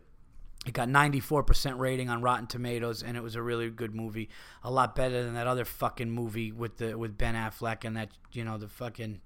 It 0.65 0.73
got 0.73 0.87
94% 0.89 1.79
rating 1.79 2.07
on 2.09 2.21
Rotten 2.21 2.45
Tomatoes, 2.45 3.01
and 3.01 3.17
it 3.17 3.23
was 3.23 3.35
a 3.35 3.41
really 3.41 3.71
good 3.71 3.95
movie. 3.95 4.29
A 4.63 4.69
lot 4.69 4.95
better 4.95 5.23
than 5.23 5.33
that 5.33 5.47
other 5.47 5.65
fucking 5.65 6.11
movie 6.11 6.51
with 6.51 6.77
the 6.77 6.97
with 6.97 7.17
Ben 7.17 7.35
Affleck 7.35 7.83
and 7.83 7.97
that 7.97 8.09
you 8.31 8.43
know 8.43 8.57
the 8.57 8.67
fucking 8.67 9.21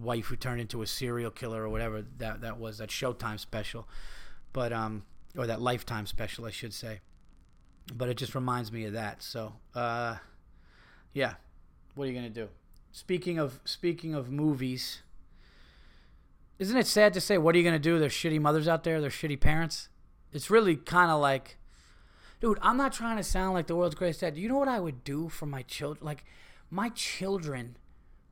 wife 0.00 0.26
who 0.26 0.36
turned 0.36 0.60
into 0.60 0.82
a 0.82 0.86
serial 0.86 1.30
killer 1.30 1.62
or 1.62 1.68
whatever 1.68 2.04
that 2.18 2.40
that 2.42 2.58
was 2.58 2.78
that 2.78 2.88
Showtime 2.88 3.38
special, 3.38 3.88
but 4.52 4.72
um 4.72 5.04
or 5.36 5.46
that 5.46 5.60
Lifetime 5.60 6.06
special 6.06 6.44
I 6.44 6.50
should 6.50 6.74
say. 6.74 7.00
But 7.94 8.08
it 8.08 8.16
just 8.16 8.34
reminds 8.34 8.70
me 8.70 8.84
of 8.84 8.92
that. 8.92 9.22
So 9.22 9.54
uh, 9.74 10.16
yeah, 11.12 11.34
what 11.94 12.04
are 12.04 12.08
you 12.08 12.14
gonna 12.14 12.30
do? 12.30 12.48
Speaking 12.92 13.38
of 13.38 13.60
speaking 13.64 14.14
of 14.14 14.30
movies, 14.30 15.02
isn't 16.58 16.76
it 16.76 16.86
sad 16.86 17.12
to 17.14 17.20
say 17.20 17.38
what 17.38 17.54
are 17.54 17.58
you 17.58 17.64
gonna 17.64 17.78
do? 17.78 17.98
There's 17.98 18.12
shitty 18.12 18.40
mothers 18.40 18.68
out 18.68 18.84
there. 18.84 19.00
There's 19.00 19.14
shitty 19.14 19.40
parents. 19.40 19.88
It's 20.32 20.50
really 20.50 20.76
kind 20.76 21.10
of 21.10 21.20
like, 21.20 21.58
dude, 22.40 22.58
I'm 22.62 22.76
not 22.76 22.92
trying 22.92 23.18
to 23.18 23.22
sound 23.22 23.54
like 23.54 23.66
the 23.66 23.76
world's 23.76 23.94
greatest 23.94 24.20
dad. 24.20 24.36
You 24.36 24.48
know 24.48 24.58
what 24.58 24.68
I 24.68 24.80
would 24.80 25.04
do 25.04 25.28
for 25.28 25.46
my 25.46 25.62
children? 25.62 26.04
Like, 26.04 26.24
my 26.70 26.88
children 26.90 27.76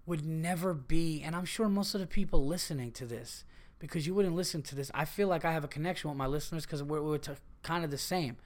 would 0.06 0.24
never 0.24 0.72
be, 0.72 1.22
and 1.22 1.36
I'm 1.36 1.44
sure 1.44 1.68
most 1.68 1.94
of 1.94 2.00
the 2.00 2.06
people 2.06 2.46
listening 2.46 2.90
to 2.92 3.04
this, 3.04 3.44
because 3.78 4.06
you 4.06 4.14
wouldn't 4.14 4.34
listen 4.34 4.62
to 4.62 4.74
this. 4.74 4.90
I 4.94 5.04
feel 5.04 5.28
like 5.28 5.44
I 5.44 5.52
have 5.52 5.62
a 5.62 5.68
connection 5.68 6.08
with 6.08 6.16
my 6.16 6.26
listeners 6.26 6.64
because 6.64 6.82
we're, 6.82 7.02
we're 7.02 7.18
t- 7.18 7.32
kind 7.62 7.84
of 7.84 7.90
the 7.90 7.98
same. 7.98 8.38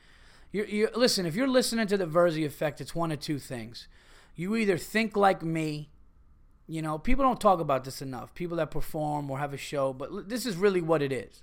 You, 0.54 0.64
you 0.64 0.88
listen. 0.94 1.26
If 1.26 1.34
you're 1.34 1.48
listening 1.48 1.86
to 1.88 1.96
the 1.96 2.06
Virzi 2.06 2.46
Effect, 2.46 2.80
it's 2.80 2.94
one 2.94 3.10
of 3.10 3.20
two 3.20 3.38
things. 3.38 3.88
You 4.36 4.56
either 4.56 4.78
think 4.78 5.16
like 5.16 5.42
me. 5.42 5.90
You 6.66 6.80
know, 6.80 6.96
people 6.96 7.24
don't 7.24 7.40
talk 7.40 7.60
about 7.60 7.84
this 7.84 8.00
enough. 8.00 8.34
People 8.34 8.56
that 8.56 8.70
perform 8.70 9.30
or 9.30 9.38
have 9.38 9.52
a 9.52 9.58
show, 9.58 9.92
but 9.92 10.30
this 10.30 10.46
is 10.46 10.56
really 10.56 10.80
what 10.80 11.02
it 11.02 11.12
is 11.12 11.42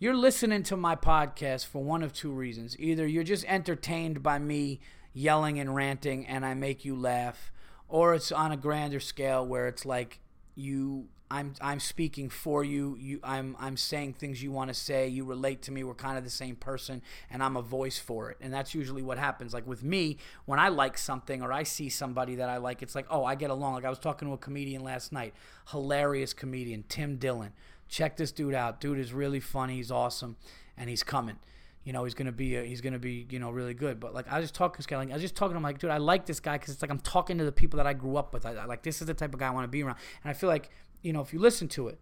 you're 0.00 0.16
listening 0.16 0.62
to 0.62 0.78
my 0.78 0.96
podcast 0.96 1.66
for 1.66 1.84
one 1.84 2.02
of 2.02 2.10
two 2.14 2.32
reasons. 2.32 2.74
Either 2.80 3.06
you're 3.06 3.22
just 3.22 3.44
entertained 3.44 4.22
by 4.22 4.38
me 4.38 4.80
yelling 5.12 5.60
and 5.60 5.74
ranting 5.76 6.26
and 6.26 6.44
I 6.44 6.54
make 6.54 6.86
you 6.86 6.96
laugh, 6.96 7.52
or 7.86 8.14
it's 8.14 8.32
on 8.32 8.50
a 8.50 8.56
grander 8.56 8.98
scale 8.98 9.46
where 9.46 9.68
it's 9.68 9.84
like 9.84 10.20
you 10.54 11.08
I'm 11.30 11.54
I'm 11.60 11.80
speaking 11.80 12.28
for 12.28 12.64
you. 12.64 12.96
You 12.98 13.20
I'm 13.22 13.56
I'm 13.58 13.76
saying 13.76 14.14
things 14.14 14.42
you 14.42 14.50
want 14.50 14.68
to 14.68 14.74
say. 14.74 15.06
You 15.08 15.24
relate 15.24 15.62
to 15.62 15.72
me. 15.72 15.84
We're 15.84 15.94
kind 15.94 16.18
of 16.18 16.24
the 16.24 16.30
same 16.30 16.56
person 16.56 17.02
and 17.30 17.42
I'm 17.42 17.56
a 17.56 17.62
voice 17.62 17.98
for 17.98 18.30
it. 18.30 18.38
And 18.40 18.52
that's 18.52 18.74
usually 18.74 19.02
what 19.02 19.18
happens. 19.18 19.54
Like 19.54 19.66
with 19.66 19.84
me, 19.84 20.18
when 20.46 20.58
I 20.58 20.68
like 20.68 20.98
something 20.98 21.42
or 21.42 21.52
I 21.52 21.62
see 21.62 21.88
somebody 21.88 22.36
that 22.36 22.48
I 22.48 22.56
like, 22.56 22.82
it's 22.82 22.94
like, 22.94 23.06
"Oh, 23.10 23.24
I 23.24 23.36
get 23.36 23.50
along." 23.50 23.74
Like 23.74 23.84
I 23.84 23.90
was 23.90 23.98
talking 23.98 24.26
to 24.28 24.34
a 24.34 24.38
comedian 24.38 24.82
last 24.82 25.12
night. 25.12 25.34
Hilarious 25.68 26.34
comedian, 26.34 26.84
Tim 26.88 27.16
Dillon 27.16 27.52
check 27.90 28.16
this 28.16 28.32
dude 28.32 28.54
out. 28.54 28.80
Dude 28.80 28.98
is 28.98 29.12
really 29.12 29.40
funny. 29.40 29.76
He's 29.76 29.90
awesome, 29.90 30.36
and 30.78 30.88
he's 30.88 31.02
coming. 31.02 31.36
You 31.84 31.92
know, 31.92 32.04
he's 32.04 32.14
gonna 32.14 32.32
be 32.32 32.56
a, 32.56 32.62
he's 32.62 32.80
gonna 32.80 32.98
be 32.98 33.26
you 33.30 33.38
know 33.38 33.50
really 33.50 33.74
good. 33.74 34.00
But 34.00 34.14
like 34.14 34.30
I 34.30 34.38
was 34.38 34.44
just 34.44 34.54
talking 34.54 34.74
to 34.74 34.78
this 34.78 34.86
guy, 34.86 34.96
like 34.96 35.10
I 35.10 35.14
was 35.14 35.22
just 35.22 35.34
talking 35.34 35.54
to 35.54 35.56
him, 35.58 35.62
like 35.62 35.78
dude, 35.78 35.90
I 35.90 35.98
like 35.98 36.24
this 36.24 36.40
guy 36.40 36.56
because 36.56 36.72
it's 36.72 36.82
like 36.82 36.90
I'm 36.90 37.00
talking 37.00 37.38
to 37.38 37.44
the 37.44 37.52
people 37.52 37.76
that 37.78 37.86
I 37.86 37.92
grew 37.92 38.16
up 38.16 38.32
with. 38.32 38.46
I, 38.46 38.52
I, 38.54 38.64
like 38.64 38.82
this 38.82 39.00
is 39.00 39.06
the 39.06 39.14
type 39.14 39.34
of 39.34 39.40
guy 39.40 39.48
I 39.48 39.50
want 39.50 39.64
to 39.64 39.68
be 39.68 39.82
around, 39.82 39.96
and 40.22 40.30
I 40.30 40.34
feel 40.34 40.48
like 40.48 40.70
you 41.02 41.12
know 41.12 41.20
if 41.20 41.32
you 41.32 41.38
listen 41.38 41.68
to 41.68 41.88
it, 41.88 42.00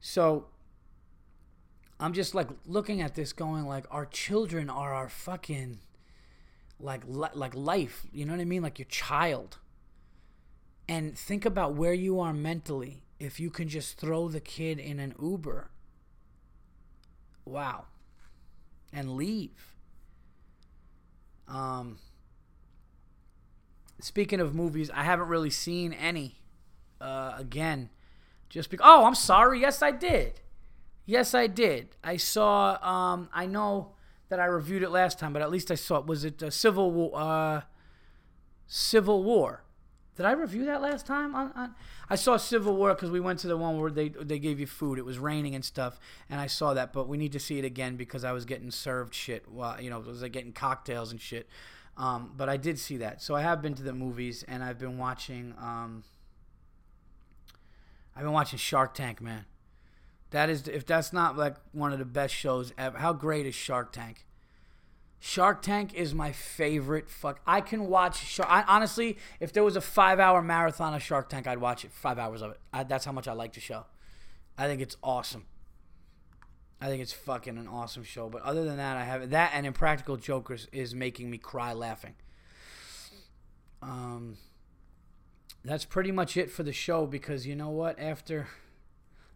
so. 0.00 0.46
I'm 2.02 2.14
just 2.14 2.34
like 2.34 2.48
looking 2.64 3.02
at 3.02 3.14
this, 3.14 3.34
going 3.34 3.66
like, 3.66 3.84
our 3.90 4.06
children 4.06 4.70
are 4.70 4.94
our 4.94 5.10
fucking 5.10 5.80
like 6.78 7.02
like 7.06 7.54
life. 7.54 8.06
You 8.10 8.24
know 8.24 8.32
what 8.32 8.40
I 8.40 8.46
mean? 8.46 8.62
Like 8.62 8.78
your 8.78 8.86
child. 8.86 9.58
And 10.88 11.16
think 11.16 11.44
about 11.44 11.74
where 11.74 11.92
you 11.92 12.18
are 12.18 12.32
mentally 12.32 13.02
if 13.18 13.38
you 13.38 13.50
can 13.50 13.68
just 13.68 13.98
throw 13.98 14.28
the 14.28 14.40
kid 14.40 14.78
in 14.78 14.98
an 14.98 15.14
Uber. 15.20 15.70
Wow. 17.44 17.84
And 18.92 19.14
leave. 19.14 19.74
Um, 21.46 21.98
speaking 24.00 24.40
of 24.40 24.54
movies, 24.54 24.90
I 24.90 25.04
haven't 25.04 25.28
really 25.28 25.50
seen 25.50 25.92
any. 25.92 26.36
Uh, 27.00 27.34
again, 27.36 27.90
just 28.50 28.68
because. 28.68 28.84
Oh, 28.86 29.06
I'm 29.06 29.14
sorry. 29.14 29.60
Yes, 29.60 29.80
I 29.80 29.92
did. 29.92 30.40
Yes, 31.06 31.34
I 31.34 31.46
did. 31.46 31.96
I 32.04 32.18
saw. 32.18 32.76
Um, 32.82 33.30
I 33.32 33.46
know 33.46 33.92
that 34.28 34.38
I 34.38 34.44
reviewed 34.44 34.82
it 34.82 34.90
last 34.90 35.18
time, 35.18 35.32
but 35.32 35.40
at 35.40 35.50
least 35.50 35.70
I 35.70 35.74
saw 35.76 35.98
it. 35.98 36.06
Was 36.06 36.24
it 36.24 36.42
uh, 36.42 36.50
Civil 36.50 36.90
War? 36.90 37.10
Uh, 37.14 37.60
Civil 38.66 39.24
War. 39.24 39.64
Did 40.16 40.26
I 40.26 40.32
review 40.32 40.66
that 40.66 40.82
last 40.82 41.06
time? 41.06 41.34
On, 41.34 41.50
on 41.52 41.74
I 42.10 42.16
saw 42.16 42.36
Civil 42.36 42.76
War 42.76 42.94
because 42.94 43.10
we 43.10 43.20
went 43.20 43.38
to 43.38 43.46
the 43.46 43.56
one 43.56 43.80
where 43.80 43.90
they 43.90 44.10
they 44.10 44.38
gave 44.38 44.60
you 44.60 44.66
food. 44.66 44.98
It 44.98 45.04
was 45.04 45.18
raining 45.18 45.54
and 45.54 45.64
stuff, 45.64 45.98
and 46.28 46.38
I 46.38 46.46
saw 46.46 46.74
that. 46.74 46.92
But 46.92 47.08
we 47.08 47.16
need 47.16 47.32
to 47.32 47.40
see 47.40 47.58
it 47.58 47.64
again 47.64 47.96
because 47.96 48.24
I 48.24 48.32
was 48.32 48.44
getting 48.44 48.70
served 48.70 49.14
shit. 49.14 49.48
While 49.48 49.80
you 49.80 49.88
know, 49.88 49.96
I 49.96 50.06
was 50.06 50.22
like 50.22 50.32
getting 50.32 50.52
cocktails 50.52 51.10
and 51.10 51.20
shit. 51.20 51.48
Um, 51.96 52.32
but 52.36 52.48
I 52.48 52.56
did 52.56 52.78
see 52.78 52.98
that, 52.98 53.22
so 53.22 53.34
I 53.34 53.42
have 53.42 53.62
been 53.62 53.74
to 53.74 53.82
the 53.82 53.92
movies 53.92 54.44
and 54.46 54.62
I've 54.62 54.78
been 54.78 54.98
watching. 54.98 55.54
Um, 55.58 56.04
I've 58.20 58.24
been 58.24 58.34
watching 58.34 58.58
Shark 58.58 58.92
Tank, 58.92 59.22
man. 59.22 59.46
That 60.28 60.50
is, 60.50 60.68
if 60.68 60.84
that's 60.84 61.10
not 61.10 61.38
like 61.38 61.56
one 61.72 61.94
of 61.94 61.98
the 61.98 62.04
best 62.04 62.34
shows 62.34 62.70
ever. 62.76 62.98
How 62.98 63.14
great 63.14 63.46
is 63.46 63.54
Shark 63.54 63.94
Tank? 63.94 64.26
Shark 65.18 65.62
Tank 65.62 65.94
is 65.94 66.12
my 66.12 66.30
favorite. 66.30 67.08
Fuck, 67.08 67.40
I 67.46 67.62
can 67.62 67.86
watch. 67.86 68.18
Shark, 68.18 68.46
I, 68.50 68.62
honestly, 68.68 69.16
if 69.40 69.54
there 69.54 69.64
was 69.64 69.74
a 69.74 69.80
five-hour 69.80 70.42
marathon 70.42 70.92
of 70.92 71.02
Shark 71.02 71.30
Tank, 71.30 71.46
I'd 71.46 71.62
watch 71.62 71.82
it. 71.82 71.92
Five 71.92 72.18
hours 72.18 72.42
of 72.42 72.50
it. 72.50 72.60
I, 72.74 72.82
that's 72.82 73.06
how 73.06 73.12
much 73.12 73.26
I 73.26 73.32
like 73.32 73.54
the 73.54 73.60
show. 73.60 73.86
I 74.58 74.66
think 74.66 74.82
it's 74.82 74.98
awesome. 75.02 75.46
I 76.78 76.88
think 76.88 77.00
it's 77.00 77.14
fucking 77.14 77.56
an 77.56 77.68
awesome 77.68 78.04
show. 78.04 78.28
But 78.28 78.42
other 78.42 78.66
than 78.66 78.76
that, 78.76 78.98
I 78.98 79.04
have 79.04 79.30
that 79.30 79.52
and 79.54 79.64
Impractical 79.64 80.18
Jokers 80.18 80.68
is 80.72 80.94
making 80.94 81.30
me 81.30 81.38
cry 81.38 81.72
laughing. 81.72 82.16
Um, 83.80 84.36
that's 85.64 85.84
pretty 85.84 86.12
much 86.12 86.36
it 86.36 86.50
for 86.50 86.62
the 86.62 86.72
show 86.72 87.06
because 87.06 87.46
you 87.46 87.54
know 87.54 87.70
what? 87.70 87.98
After, 87.98 88.48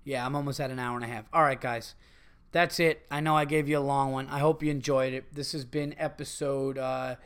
yeah, 0.04 0.24
I'm 0.24 0.34
almost 0.34 0.60
at 0.60 0.70
an 0.70 0.78
hour 0.78 0.96
and 0.96 1.04
a 1.04 1.08
half. 1.08 1.24
All 1.32 1.42
right, 1.42 1.60
guys 1.60 1.94
that's 2.54 2.78
it. 2.78 3.04
I 3.10 3.18
know 3.18 3.36
I 3.36 3.46
gave 3.46 3.68
you 3.68 3.78
a 3.78 3.80
long 3.80 4.12
one. 4.12 4.28
I 4.28 4.38
hope 4.38 4.62
you 4.62 4.70
enjoyed 4.70 5.12
it. 5.12 5.34
This 5.34 5.50
has 5.52 5.64
been 5.64 5.92
episode 5.98 6.78
uh, 6.78 7.16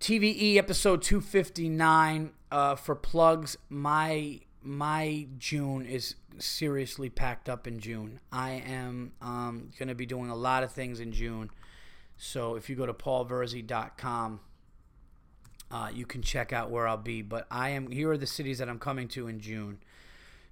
TVE 0.00 0.56
episode 0.56 1.02
259 1.02 2.32
uh, 2.50 2.74
for 2.74 2.94
plugs. 2.94 3.58
My 3.68 4.40
my 4.62 5.26
June 5.38 5.84
is 5.84 6.14
seriously 6.38 7.10
packed 7.10 7.50
up 7.50 7.66
in 7.66 7.78
June. 7.78 8.20
I 8.32 8.62
am 8.66 9.12
um, 9.20 9.70
going 9.78 9.88
to 9.88 9.94
be 9.94 10.06
doing 10.06 10.30
a 10.30 10.34
lot 10.34 10.62
of 10.62 10.72
things 10.72 10.98
in 10.98 11.12
June. 11.12 11.50
So 12.16 12.54
if 12.54 12.70
you 12.70 12.76
go 12.76 12.86
to 12.86 12.94
paulvirzi.com, 12.94 14.40
uh, 15.72 15.88
you 15.92 16.04
can 16.04 16.20
check 16.22 16.52
out 16.52 16.70
where 16.70 16.86
I'll 16.86 16.96
be. 16.98 17.22
But 17.22 17.46
I 17.50 17.70
am 17.70 17.90
here 17.90 18.10
are 18.12 18.18
the 18.18 18.26
cities 18.26 18.58
that 18.58 18.68
I'm 18.68 18.78
coming 18.78 19.08
to 19.08 19.26
in 19.26 19.40
June. 19.40 19.78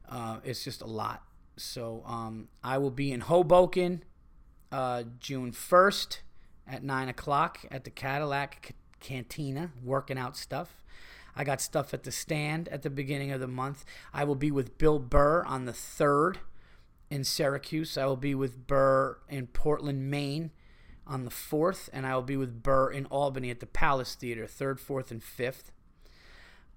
Uh, 0.09 0.39
it's 0.43 0.65
just 0.65 0.81
a 0.81 0.87
lot. 0.87 1.23
So 1.57 2.03
um, 2.07 2.49
I 2.65 2.79
will 2.79 2.91
be 2.91 3.13
in 3.13 3.21
Hoboken 3.21 4.03
uh, 4.73 5.05
June 5.21 5.53
1st 5.53 6.21
at 6.67 6.83
9 6.83 7.09
o'clock 7.09 7.61
at 7.71 7.85
the 7.85 7.91
Cadillac 7.91 8.69
C- 8.69 8.75
Cantina, 8.99 9.71
working 9.85 10.17
out 10.17 10.37
stuff. 10.37 10.83
I 11.37 11.45
got 11.45 11.61
stuff 11.61 11.93
at 11.95 12.03
the 12.03 12.13
stand 12.13 12.69
at 12.69 12.83
the 12.83 12.91
beginning 12.91 13.31
of 13.31 13.41
the 13.41 13.47
month. 13.47 13.85
I 14.13 14.25
will 14.25 14.35
be 14.35 14.51
with 14.51 14.79
Bill 14.79 14.99
Burr 14.99 15.45
on 15.45 15.67
the 15.67 15.73
3rd 15.73 16.37
in 17.11 17.25
Syracuse. 17.25 17.99
I 17.99 18.07
will 18.07 18.17
be 18.17 18.35
with 18.35 18.67
Burr 18.67 19.19
in 19.29 19.49
Portland, 19.49 20.11
Maine 20.11 20.51
on 21.07 21.25
the 21.25 21.31
4th. 21.31 21.89
And 21.93 22.07
I 22.07 22.15
will 22.15 22.23
be 22.23 22.37
with 22.37 22.63
Burr 22.63 22.91
in 22.91 23.07
Albany 23.07 23.51
at 23.51 23.61
the 23.61 23.67
Palace 23.67 24.15
Theater, 24.15 24.47
3rd, 24.47 24.81
4th, 24.81 25.11
and 25.11 25.23
5th. 25.23 25.71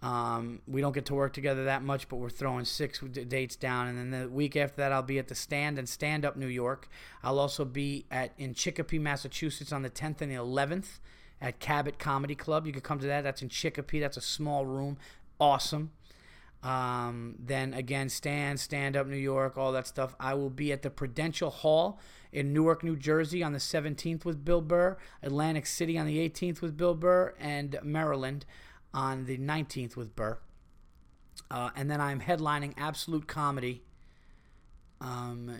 Um, 0.03 0.59
we 0.67 0.81
don't 0.81 0.91
get 0.91 1.05
to 1.05 1.15
work 1.15 1.31
together 1.31 1.63
that 1.63 1.81
much, 1.81 2.09
but 2.09 2.17
we're 2.17 2.29
throwing 2.29 2.65
six 2.65 2.99
dates 2.99 3.55
down, 3.55 3.87
and 3.87 3.97
then 3.97 4.21
the 4.21 4.27
week 4.27 4.57
after 4.57 4.75
that, 4.77 4.91
I'll 4.91 5.01
be 5.01 5.17
at 5.17 5.29
the 5.29 5.35
Stand 5.35 5.79
and 5.79 5.87
Stand 5.87 6.25
Up 6.25 6.35
New 6.35 6.47
York. 6.47 6.89
I'll 7.23 7.39
also 7.39 7.63
be 7.63 8.05
at 8.11 8.33
in 8.37 8.53
Chicopee, 8.53 8.99
Massachusetts, 8.99 9.71
on 9.71 9.81
the 9.81 9.89
10th 9.89 10.19
and 10.19 10.29
the 10.29 10.35
11th 10.35 10.99
at 11.39 11.59
Cabot 11.59 11.99
Comedy 11.99 12.35
Club. 12.35 12.67
You 12.67 12.73
could 12.73 12.83
come 12.83 12.99
to 12.99 13.07
that. 13.07 13.21
That's 13.21 13.41
in 13.41 13.47
Chicopee. 13.47 14.01
That's 14.01 14.17
a 14.17 14.21
small 14.21 14.65
room. 14.65 14.97
Awesome. 15.39 15.91
Um, 16.63 17.35
then 17.39 17.73
again, 17.73 18.09
stand, 18.09 18.59
stand 18.59 18.97
up, 18.97 19.07
New 19.07 19.15
York, 19.15 19.57
all 19.57 19.71
that 19.71 19.87
stuff. 19.87 20.15
I 20.19 20.33
will 20.33 20.49
be 20.49 20.73
at 20.73 20.81
the 20.81 20.89
Prudential 20.89 21.49
Hall 21.49 21.97
in 22.33 22.51
Newark, 22.51 22.83
New 22.83 22.97
Jersey 22.97 23.43
on 23.43 23.53
the 23.53 23.59
17th 23.59 24.25
with 24.25 24.43
Bill 24.43 24.61
Burr, 24.61 24.97
Atlantic 25.21 25.65
City 25.65 25.97
on 25.97 26.07
the 26.07 26.17
18th 26.17 26.61
with 26.61 26.75
Bill 26.75 26.95
Burr, 26.95 27.33
and 27.39 27.77
Maryland 27.83 28.45
on 28.93 29.25
the 29.25 29.37
19th 29.37 29.95
with 29.95 30.15
Burr. 30.15 30.39
Uh, 31.49 31.69
and 31.75 31.89
then 31.89 32.01
I'm 32.01 32.19
headlining 32.19 32.73
Absolute 32.75 33.27
Comedy 33.27 33.83
um, 34.99 35.59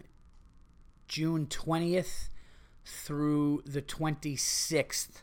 June 1.08 1.46
20th 1.46 2.30
through 2.86 3.62
the 3.66 3.82
26th 3.82 5.22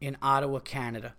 in 0.00 0.16
Ottawa, 0.20 0.58
Canada. 0.58 1.14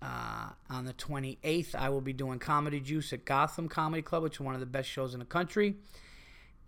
Uh, 0.00 0.50
on 0.70 0.84
the 0.84 0.92
28th, 0.92 1.74
I 1.74 1.88
will 1.88 2.00
be 2.00 2.12
doing 2.12 2.38
Comedy 2.38 2.80
Juice 2.80 3.12
at 3.12 3.24
Gotham 3.24 3.68
Comedy 3.68 4.02
Club, 4.02 4.22
which 4.22 4.34
is 4.34 4.40
one 4.40 4.54
of 4.54 4.60
the 4.60 4.66
best 4.66 4.88
shows 4.88 5.14
in 5.14 5.20
the 5.20 5.26
country. 5.26 5.74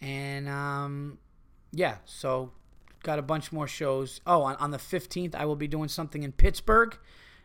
And 0.00 0.48
um, 0.48 1.18
yeah, 1.72 1.96
so 2.04 2.52
got 3.02 3.18
a 3.18 3.22
bunch 3.22 3.52
more 3.52 3.66
shows. 3.66 4.20
Oh, 4.26 4.42
on, 4.42 4.56
on 4.56 4.70
the 4.70 4.78
15th, 4.78 5.34
I 5.34 5.44
will 5.44 5.56
be 5.56 5.68
doing 5.68 5.88
something 5.88 6.22
in 6.22 6.32
Pittsburgh 6.32 6.96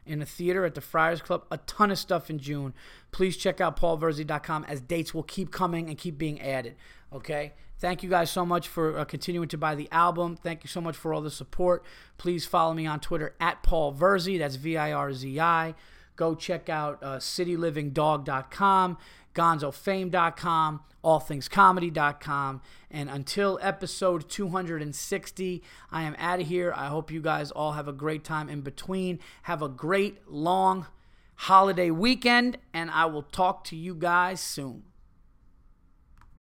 in 0.05 0.21
a 0.21 0.25
theater 0.25 0.65
at 0.65 0.75
the 0.75 0.81
Friars 0.81 1.21
Club. 1.21 1.45
A 1.51 1.57
ton 1.59 1.91
of 1.91 1.97
stuff 1.97 2.29
in 2.29 2.39
June. 2.39 2.73
Please 3.11 3.37
check 3.37 3.59
out 3.61 3.79
paulvirzi.com 3.79 4.65
as 4.65 4.81
dates 4.81 5.13
will 5.13 5.23
keep 5.23 5.51
coming 5.51 5.89
and 5.89 5.97
keep 5.97 6.17
being 6.17 6.41
added. 6.41 6.75
Okay? 7.11 7.53
Thank 7.79 8.03
you 8.03 8.09
guys 8.09 8.31
so 8.31 8.45
much 8.45 8.67
for 8.67 8.97
uh, 8.97 9.05
continuing 9.05 9.47
to 9.49 9.57
buy 9.57 9.75
the 9.75 9.89
album. 9.91 10.37
Thank 10.37 10.63
you 10.63 10.69
so 10.69 10.79
much 10.79 10.95
for 10.95 11.13
all 11.13 11.21
the 11.21 11.31
support. 11.31 11.83
Please 12.17 12.45
follow 12.45 12.73
me 12.73 12.85
on 12.85 12.99
Twitter 12.99 13.35
at 13.39 13.63
Paul 13.63 13.93
Virzi. 13.93 14.39
That's 14.39 14.55
V 14.55 14.77
I 14.77 14.93
R 14.93 15.13
Z 15.13 15.39
I. 15.39 15.75
Go 16.15 16.33
check 16.33 16.69
out 16.69 17.03
uh, 17.03 17.17
citylivingdog.com, 17.17 18.97
gonzofame.com, 19.35 20.81
allthingscomedy.com. 21.03 22.61
And 22.89 23.09
until 23.09 23.59
episode 23.61 24.29
260, 24.29 25.63
I 25.91 26.03
am 26.03 26.15
out 26.17 26.39
of 26.39 26.47
here. 26.47 26.73
I 26.75 26.87
hope 26.87 27.11
you 27.11 27.21
guys 27.21 27.51
all 27.51 27.73
have 27.73 27.87
a 27.87 27.93
great 27.93 28.23
time 28.23 28.49
in 28.49 28.61
between. 28.61 29.19
Have 29.43 29.61
a 29.61 29.69
great 29.69 30.27
long 30.27 30.87
holiday 31.35 31.91
weekend, 31.91 32.57
and 32.73 32.89
I 32.89 33.05
will 33.05 33.23
talk 33.23 33.63
to 33.65 33.75
you 33.75 33.93
guys 33.93 34.39
soon. 34.39 34.83